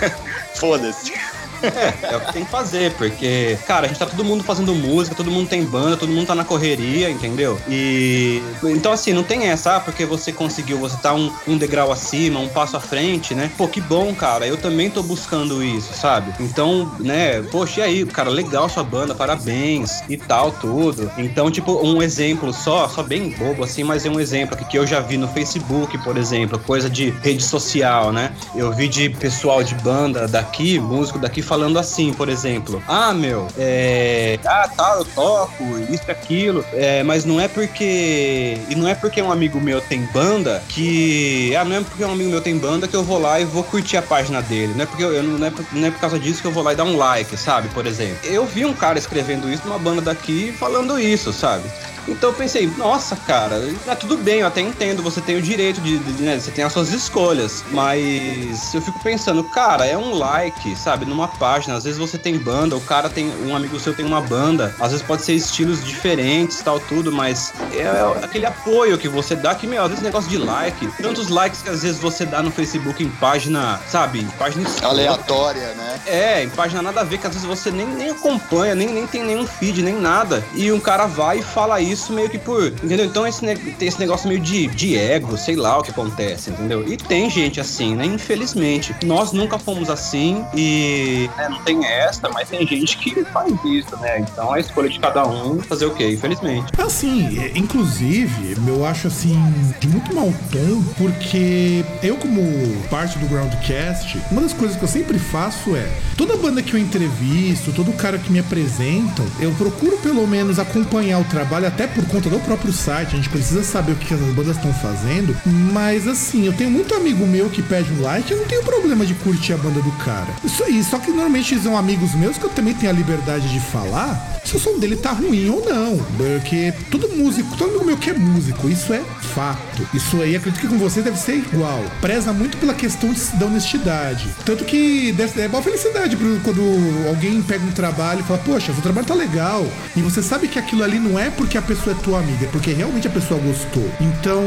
foda-se. 0.56 1.12
É, 1.62 2.14
é 2.14 2.16
o 2.16 2.20
que 2.20 2.32
tem 2.32 2.44
que 2.44 2.50
fazer, 2.50 2.92
porque, 2.92 3.58
cara, 3.66 3.86
a 3.86 3.88
gente 3.88 3.98
tá 3.98 4.06
todo 4.06 4.24
mundo 4.24 4.44
fazendo 4.44 4.74
música, 4.74 5.14
todo 5.14 5.30
mundo 5.30 5.48
tem 5.48 5.64
banda, 5.64 5.96
todo 5.96 6.10
mundo 6.10 6.26
tá 6.26 6.34
na 6.34 6.44
correria, 6.44 7.10
entendeu? 7.10 7.58
E. 7.68 8.42
Então, 8.64 8.92
assim, 8.92 9.12
não 9.12 9.22
tem 9.22 9.44
essa, 9.44 9.76
ah, 9.76 9.80
porque 9.80 10.04
você 10.04 10.32
conseguiu, 10.32 10.78
você 10.78 10.96
tá 10.98 11.14
um, 11.14 11.32
um 11.46 11.56
degrau 11.56 11.90
acima, 11.92 12.40
um 12.40 12.48
passo 12.48 12.76
à 12.76 12.80
frente, 12.80 13.34
né? 13.34 13.50
Pô, 13.56 13.68
que 13.68 13.80
bom, 13.80 14.14
cara, 14.14 14.46
eu 14.46 14.56
também 14.56 14.90
tô 14.90 15.02
buscando 15.02 15.62
isso, 15.62 15.94
sabe? 15.94 16.32
Então, 16.40 16.90
né, 16.98 17.42
poxa, 17.42 17.80
e 17.80 17.82
aí, 17.82 18.06
cara, 18.06 18.30
legal 18.30 18.68
sua 18.68 18.84
banda, 18.84 19.14
parabéns 19.14 20.02
e 20.08 20.16
tal, 20.16 20.50
tudo. 20.52 21.10
Então, 21.16 21.50
tipo, 21.50 21.80
um 21.86 22.02
exemplo 22.02 22.52
só, 22.52 22.88
só 22.88 23.02
bem 23.02 23.30
bobo 23.30 23.64
assim, 23.64 23.84
mas 23.84 24.04
é 24.04 24.10
um 24.10 24.20
exemplo 24.20 24.56
que 24.56 24.78
eu 24.78 24.86
já 24.86 25.00
vi 25.00 25.16
no 25.16 25.28
Facebook, 25.28 25.96
por 25.98 26.16
exemplo, 26.16 26.58
coisa 26.58 26.88
de 26.88 27.10
rede 27.22 27.42
social, 27.42 28.12
né? 28.12 28.32
Eu 28.54 28.72
vi 28.72 28.88
de 28.88 29.10
pessoal 29.10 29.62
de 29.62 29.74
banda 29.76 30.26
daqui, 30.26 30.78
músico 30.78 31.18
daqui, 31.18 31.42
falando 31.44 31.78
assim, 31.78 32.12
por 32.12 32.28
exemplo, 32.28 32.82
ah, 32.88 33.12
meu, 33.12 33.46
é, 33.56 34.38
ah, 34.44 34.68
tá, 34.68 34.96
eu 34.98 35.04
toco, 35.04 35.64
isso 35.90 36.02
e 36.08 36.10
aquilo, 36.10 36.64
é, 36.72 37.02
mas 37.02 37.24
não 37.24 37.40
é 37.40 37.46
porque, 37.46 38.58
e 38.68 38.74
não 38.74 38.88
é 38.88 38.94
porque 38.94 39.22
um 39.22 39.30
amigo 39.30 39.60
meu 39.60 39.80
tem 39.80 40.02
banda 40.12 40.62
que, 40.68 41.54
ah, 41.56 41.64
não 41.64 41.76
é 41.76 41.80
porque 41.80 42.04
um 42.04 42.12
amigo 42.12 42.30
meu 42.30 42.40
tem 42.40 42.58
banda 42.58 42.88
que 42.88 42.96
eu 42.96 43.04
vou 43.04 43.18
lá 43.18 43.38
e 43.40 43.44
vou 43.44 43.62
curtir 43.62 43.96
a 43.96 44.02
página 44.02 44.42
dele, 44.42 44.72
não 44.74 44.82
é 44.82 44.86
porque 44.86 45.04
eu, 45.04 45.12
eu 45.12 45.22
não, 45.22 45.46
é, 45.46 45.52
não 45.72 45.86
é 45.86 45.90
por 45.90 46.00
causa 46.00 46.18
disso 46.18 46.40
que 46.40 46.46
eu 46.46 46.52
vou 46.52 46.62
lá 46.62 46.72
e 46.72 46.76
dar 46.76 46.84
um 46.84 46.96
like, 46.96 47.36
sabe, 47.36 47.68
por 47.68 47.86
exemplo. 47.86 48.18
Eu 48.24 48.44
vi 48.46 48.64
um 48.64 48.74
cara 48.74 48.98
escrevendo 48.98 49.50
isso 49.50 49.62
numa 49.66 49.78
banda 49.78 50.00
daqui 50.00 50.52
falando 50.52 50.98
isso, 50.98 51.32
sabe? 51.32 51.64
Então 52.06 52.30
eu 52.30 52.34
pensei, 52.34 52.66
nossa, 52.76 53.16
cara, 53.16 53.56
é 53.86 53.94
tudo 53.94 54.16
bem, 54.16 54.40
eu 54.40 54.46
até 54.46 54.60
entendo, 54.60 55.02
você 55.02 55.20
tem 55.20 55.36
o 55.36 55.42
direito 55.42 55.80
de, 55.80 55.98
de, 55.98 56.22
né, 56.22 56.38
você 56.38 56.50
tem 56.50 56.64
as 56.64 56.72
suas 56.72 56.92
escolhas, 56.92 57.64
mas 57.70 58.74
eu 58.74 58.82
fico 58.82 58.98
pensando, 59.00 59.42
cara, 59.44 59.86
é 59.86 59.96
um 59.96 60.14
like, 60.14 60.76
sabe, 60.76 61.04
numa 61.04 61.28
página, 61.28 61.76
às 61.76 61.84
vezes 61.84 61.98
você 61.98 62.18
tem 62.18 62.38
banda, 62.38 62.76
o 62.76 62.80
cara 62.80 63.08
tem, 63.08 63.32
um 63.46 63.56
amigo 63.56 63.78
seu 63.80 63.94
tem 63.94 64.04
uma 64.04 64.20
banda, 64.20 64.74
às 64.78 64.92
vezes 64.92 65.04
pode 65.04 65.22
ser 65.22 65.34
estilos 65.34 65.84
diferentes, 65.84 66.60
tal, 66.62 66.78
tudo, 66.78 67.10
mas 67.10 67.52
é, 67.72 67.82
é 67.82 68.24
aquele 68.24 68.46
apoio 68.46 68.98
que 68.98 69.08
você 69.08 69.34
dá, 69.34 69.54
que, 69.54 69.66
meu, 69.66 69.82
às 69.82 69.88
vezes 69.88 70.04
negócio 70.04 70.28
de 70.28 70.38
like, 70.38 70.86
tantos 71.00 71.28
likes 71.28 71.62
que 71.62 71.68
às 71.68 71.82
vezes 71.82 71.98
você 71.98 72.26
dá 72.26 72.42
no 72.42 72.50
Facebook 72.50 73.02
em 73.02 73.08
página, 73.08 73.80
sabe, 73.88 74.20
em 74.20 74.26
página 74.38 74.68
aleatória, 74.82 75.74
né? 75.74 76.00
É, 76.06 76.42
em 76.42 76.50
página 76.50 76.82
nada 76.82 77.00
a 77.00 77.04
ver, 77.04 77.18
que 77.18 77.26
às 77.26 77.32
vezes 77.32 77.48
você 77.48 77.70
nem, 77.70 77.86
nem 77.86 78.10
acompanha, 78.10 78.74
nem, 78.74 78.88
nem 78.88 79.06
tem 79.06 79.24
nenhum 79.24 79.46
feed, 79.46 79.82
nem 79.82 79.94
nada, 79.94 80.44
e 80.54 80.70
um 80.70 80.80
cara 80.80 81.06
vai 81.06 81.38
e 81.38 81.42
fala 81.42 81.80
isso 81.80 81.93
isso 81.94 82.12
meio 82.12 82.28
que 82.28 82.38
por. 82.38 82.66
Entendeu? 82.66 83.06
Então 83.06 83.26
esse, 83.26 83.44
esse 83.80 83.98
negócio 83.98 84.28
meio 84.28 84.40
de, 84.40 84.66
de 84.68 84.96
ego, 84.96 85.36
sei 85.36 85.56
lá 85.56 85.78
o 85.78 85.82
que 85.82 85.90
acontece, 85.90 86.50
entendeu? 86.50 86.86
E 86.86 86.96
tem 86.96 87.30
gente 87.30 87.60
assim, 87.60 87.94
né? 87.94 88.04
Infelizmente. 88.04 88.94
Nós 89.04 89.32
nunca 89.32 89.58
fomos 89.58 89.88
assim 89.88 90.44
e 90.54 91.28
né, 91.36 91.48
não 91.48 91.62
tem 91.62 91.84
esta, 91.84 92.28
mas 92.28 92.48
tem 92.48 92.66
gente 92.66 92.98
que 92.98 93.24
faz 93.24 93.52
isso, 93.64 93.96
né? 94.00 94.20
Então 94.20 94.52
a 94.52 94.60
escolha 94.60 94.88
de 94.88 94.98
cada 94.98 95.26
um 95.26 95.60
fazer 95.60 95.86
o 95.86 95.94
quê? 95.94 96.10
Infelizmente. 96.10 96.72
Assim, 96.78 97.38
é, 97.40 97.52
inclusive, 97.56 98.56
eu 98.66 98.84
acho 98.84 99.06
assim, 99.06 99.34
de 99.80 99.88
muito 99.88 100.14
mau 100.14 100.32
tom, 100.50 100.82
porque 100.98 101.84
eu, 102.02 102.16
como 102.16 102.42
parte 102.90 103.18
do 103.18 103.26
Groundcast, 103.26 104.18
uma 104.30 104.42
das 104.42 104.52
coisas 104.52 104.76
que 104.76 104.82
eu 104.82 104.88
sempre 104.88 105.18
faço 105.18 105.74
é 105.76 105.88
toda 106.16 106.36
banda 106.36 106.62
que 106.62 106.74
eu 106.74 106.80
entrevisto, 106.80 107.72
todo 107.72 107.92
cara 107.92 108.18
que 108.18 108.30
me 108.30 108.38
apresentam, 108.38 109.24
eu 109.40 109.52
procuro 109.52 109.96
pelo 109.98 110.26
menos 110.26 110.58
acompanhar 110.58 111.20
o 111.20 111.24
trabalho 111.24 111.66
até 111.66 111.83
por 111.86 112.04
conta 112.06 112.28
do 112.28 112.38
próprio 112.40 112.72
site, 112.72 113.14
a 113.14 113.16
gente 113.16 113.28
precisa 113.28 113.62
saber 113.62 113.92
o 113.92 113.96
que 113.96 114.12
as 114.12 114.20
bandas 114.20 114.56
estão 114.56 114.72
fazendo. 114.74 115.36
Mas 115.72 116.08
assim, 116.08 116.46
eu 116.46 116.52
tenho 116.52 116.70
muito 116.70 116.94
amigo 116.94 117.26
meu 117.26 117.48
que 117.50 117.62
pede 117.62 117.92
um 117.92 118.02
like, 118.02 118.30
eu 118.30 118.38
não 118.38 118.46
tenho 118.46 118.62
problema 118.62 119.04
de 119.04 119.14
curtir 119.14 119.52
a 119.52 119.56
banda 119.56 119.80
do 119.80 119.92
cara. 119.92 120.28
Isso 120.42 120.62
aí, 120.64 120.82
só 120.82 120.98
que 120.98 121.10
normalmente 121.10 121.58
são 121.60 121.76
amigos 121.76 122.14
meus 122.14 122.38
que 122.38 122.44
eu 122.44 122.50
também 122.50 122.74
tenho 122.74 122.90
a 122.90 122.94
liberdade 122.94 123.48
de 123.48 123.60
falar 123.60 124.40
se 124.44 124.56
o 124.56 124.60
som 124.60 124.78
dele 124.78 124.96
tá 124.96 125.12
ruim 125.12 125.48
ou 125.48 125.64
não. 125.64 125.96
Porque 126.16 126.72
todo 126.90 127.08
músico, 127.08 127.56
todo 127.56 127.70
amigo 127.70 127.84
meu 127.84 127.96
que 127.96 128.10
é 128.10 128.14
músico, 128.14 128.68
isso 128.68 128.92
é 128.92 129.00
fato. 129.34 129.86
Isso 129.92 130.20
aí, 130.20 130.36
acredito 130.36 130.60
que 130.60 130.68
com 130.68 130.78
você 130.78 131.02
deve 131.02 131.18
ser 131.18 131.36
igual. 131.36 131.82
Preza 132.00 132.32
muito 132.32 132.56
pela 132.58 132.74
questão 132.74 133.12
de, 133.12 133.20
da 133.36 133.46
honestidade. 133.46 134.28
Tanto 134.44 134.64
que 134.64 135.12
deve, 135.12 135.40
é 135.40 135.46
uma 135.46 135.62
felicidade 135.62 136.16
quando 136.42 136.62
alguém 137.08 137.42
pega 137.42 137.64
um 137.64 137.72
trabalho 137.72 138.20
e 138.20 138.22
fala, 138.22 138.38
poxa, 138.38 138.72
o 138.72 138.82
trabalho 138.82 139.06
tá 139.06 139.14
legal. 139.14 139.66
E 139.96 140.00
você 140.00 140.22
sabe 140.22 140.48
que 140.48 140.58
aquilo 140.58 140.82
ali 140.82 140.98
não 140.98 141.18
é 141.18 141.30
porque 141.30 141.58
a 141.58 141.62
pessoa 141.62 141.73
é 141.90 141.94
tua 141.94 142.18
amiga, 142.20 142.46
é 142.46 142.48
porque 142.48 142.72
realmente 142.72 143.06
a 143.06 143.10
pessoa 143.10 143.40
gostou. 143.40 143.88
Então, 144.00 144.42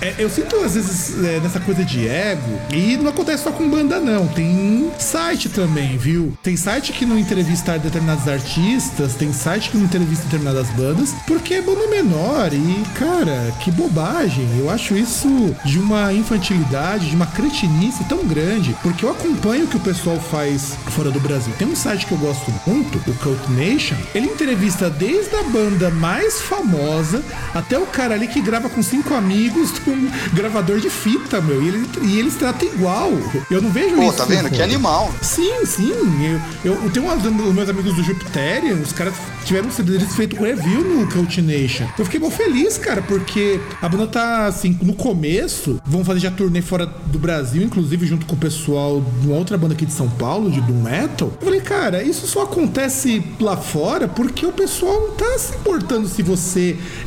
é, 0.00 0.14
eu 0.18 0.28
sinto 0.28 0.56
às 0.56 0.74
vezes 0.74 1.22
é, 1.24 1.40
nessa 1.40 1.60
coisa 1.60 1.84
de 1.84 2.06
ego, 2.08 2.58
e 2.72 2.96
não 2.96 3.10
acontece 3.10 3.44
só 3.44 3.52
com 3.52 3.68
banda, 3.68 3.98
não. 3.98 4.26
Tem 4.28 4.90
site 4.98 5.48
também, 5.48 5.96
viu? 5.96 6.36
Tem 6.42 6.56
site 6.56 6.92
que 6.92 7.06
não 7.06 7.18
entrevista 7.18 7.78
determinados 7.78 8.28
artistas, 8.28 9.14
tem 9.14 9.32
site 9.32 9.70
que 9.70 9.76
não 9.76 9.84
entrevista 9.84 10.24
determinadas 10.24 10.68
bandas, 10.70 11.14
porque 11.26 11.54
é 11.54 11.62
banda 11.62 11.86
menor. 11.88 12.52
E, 12.52 12.82
cara, 12.98 13.52
que 13.60 13.70
bobagem. 13.70 14.46
Eu 14.58 14.70
acho 14.70 14.96
isso 14.96 15.28
de 15.64 15.78
uma 15.78 16.12
infantilidade, 16.12 17.10
de 17.10 17.16
uma 17.16 17.26
cretinice 17.26 18.04
tão 18.04 18.24
grande, 18.26 18.76
porque 18.82 19.04
eu 19.04 19.10
acompanho 19.10 19.64
o 19.64 19.68
que 19.68 19.76
o 19.76 19.80
pessoal 19.80 20.18
faz 20.18 20.76
fora 20.88 21.10
do 21.10 21.20
Brasil. 21.20 21.52
Tem 21.58 21.68
um 21.68 21.76
site 21.76 22.06
que 22.06 22.12
eu 22.12 22.18
gosto 22.18 22.52
muito, 22.66 22.98
o 23.10 23.14
Cult 23.14 23.50
Nation, 23.52 23.96
ele 24.14 24.26
entrevista 24.26 24.90
desde 24.90 25.34
a 25.36 25.42
banda 25.44 25.90
mais 25.90 26.40
famosa, 26.42 27.22
até 27.54 27.78
o 27.78 27.86
cara 27.86 28.14
ali 28.14 28.26
que 28.26 28.40
grava 28.40 28.68
com 28.68 28.82
cinco 28.82 29.14
amigos 29.14 29.72
um 29.86 30.10
gravador 30.34 30.80
de 30.80 30.90
fita, 30.90 31.40
meu. 31.40 31.62
E, 31.62 31.68
ele, 31.68 31.88
e 32.02 32.18
eles 32.18 32.34
tratam 32.34 32.68
igual. 32.68 33.10
Eu 33.50 33.62
não 33.62 33.70
vejo 33.70 33.96
Pô, 33.96 34.02
isso. 34.02 34.12
Pô, 34.12 34.18
tá 34.18 34.24
vendo? 34.24 34.50
Que 34.50 34.62
animal. 34.62 35.12
Sim, 35.20 35.64
sim. 35.64 35.92
Eu, 36.64 36.72
eu, 36.72 36.84
eu 36.84 36.90
tenho 36.90 37.06
um, 37.06 37.52
meus 37.52 37.68
amigos 37.68 37.94
do 37.94 38.02
Jupiterian, 38.02 38.74
os 38.76 38.92
caras 38.92 39.14
tiveram 39.44 39.68
um 39.68 39.70
CD 39.70 39.98
feito 40.00 40.36
com 40.36 40.44
review 40.44 40.84
no 40.84 41.06
Cult 41.08 41.40
Nation. 41.40 41.86
Eu 41.98 42.04
fiquei 42.04 42.20
muito 42.20 42.36
feliz, 42.36 42.78
cara, 42.78 43.02
porque 43.02 43.60
a 43.80 43.88
banda 43.88 44.06
tá, 44.06 44.46
assim, 44.46 44.78
no 44.82 44.94
começo, 44.94 45.80
vão 45.84 46.04
fazer 46.04 46.20
já 46.20 46.30
turnê 46.30 46.62
fora 46.62 46.86
do 46.86 47.18
Brasil, 47.18 47.62
inclusive 47.62 48.06
junto 48.06 48.26
com 48.26 48.34
o 48.34 48.38
pessoal 48.38 49.02
de 49.20 49.26
uma 49.26 49.36
outra 49.36 49.58
banda 49.58 49.74
aqui 49.74 49.84
de 49.84 49.92
São 49.92 50.08
Paulo, 50.08 50.50
de 50.50 50.60
Doom 50.60 50.82
Metal. 50.82 51.32
Eu 51.40 51.44
falei, 51.44 51.60
cara, 51.60 52.02
isso 52.02 52.26
só 52.26 52.42
acontece 52.42 53.24
lá 53.40 53.56
fora 53.56 54.08
porque 54.08 54.46
o 54.46 54.52
pessoal 54.52 55.08
não 55.08 55.10
tá 55.12 55.38
se 55.38 55.54
importando 55.56 56.08
se 56.08 56.22
você 56.22 56.31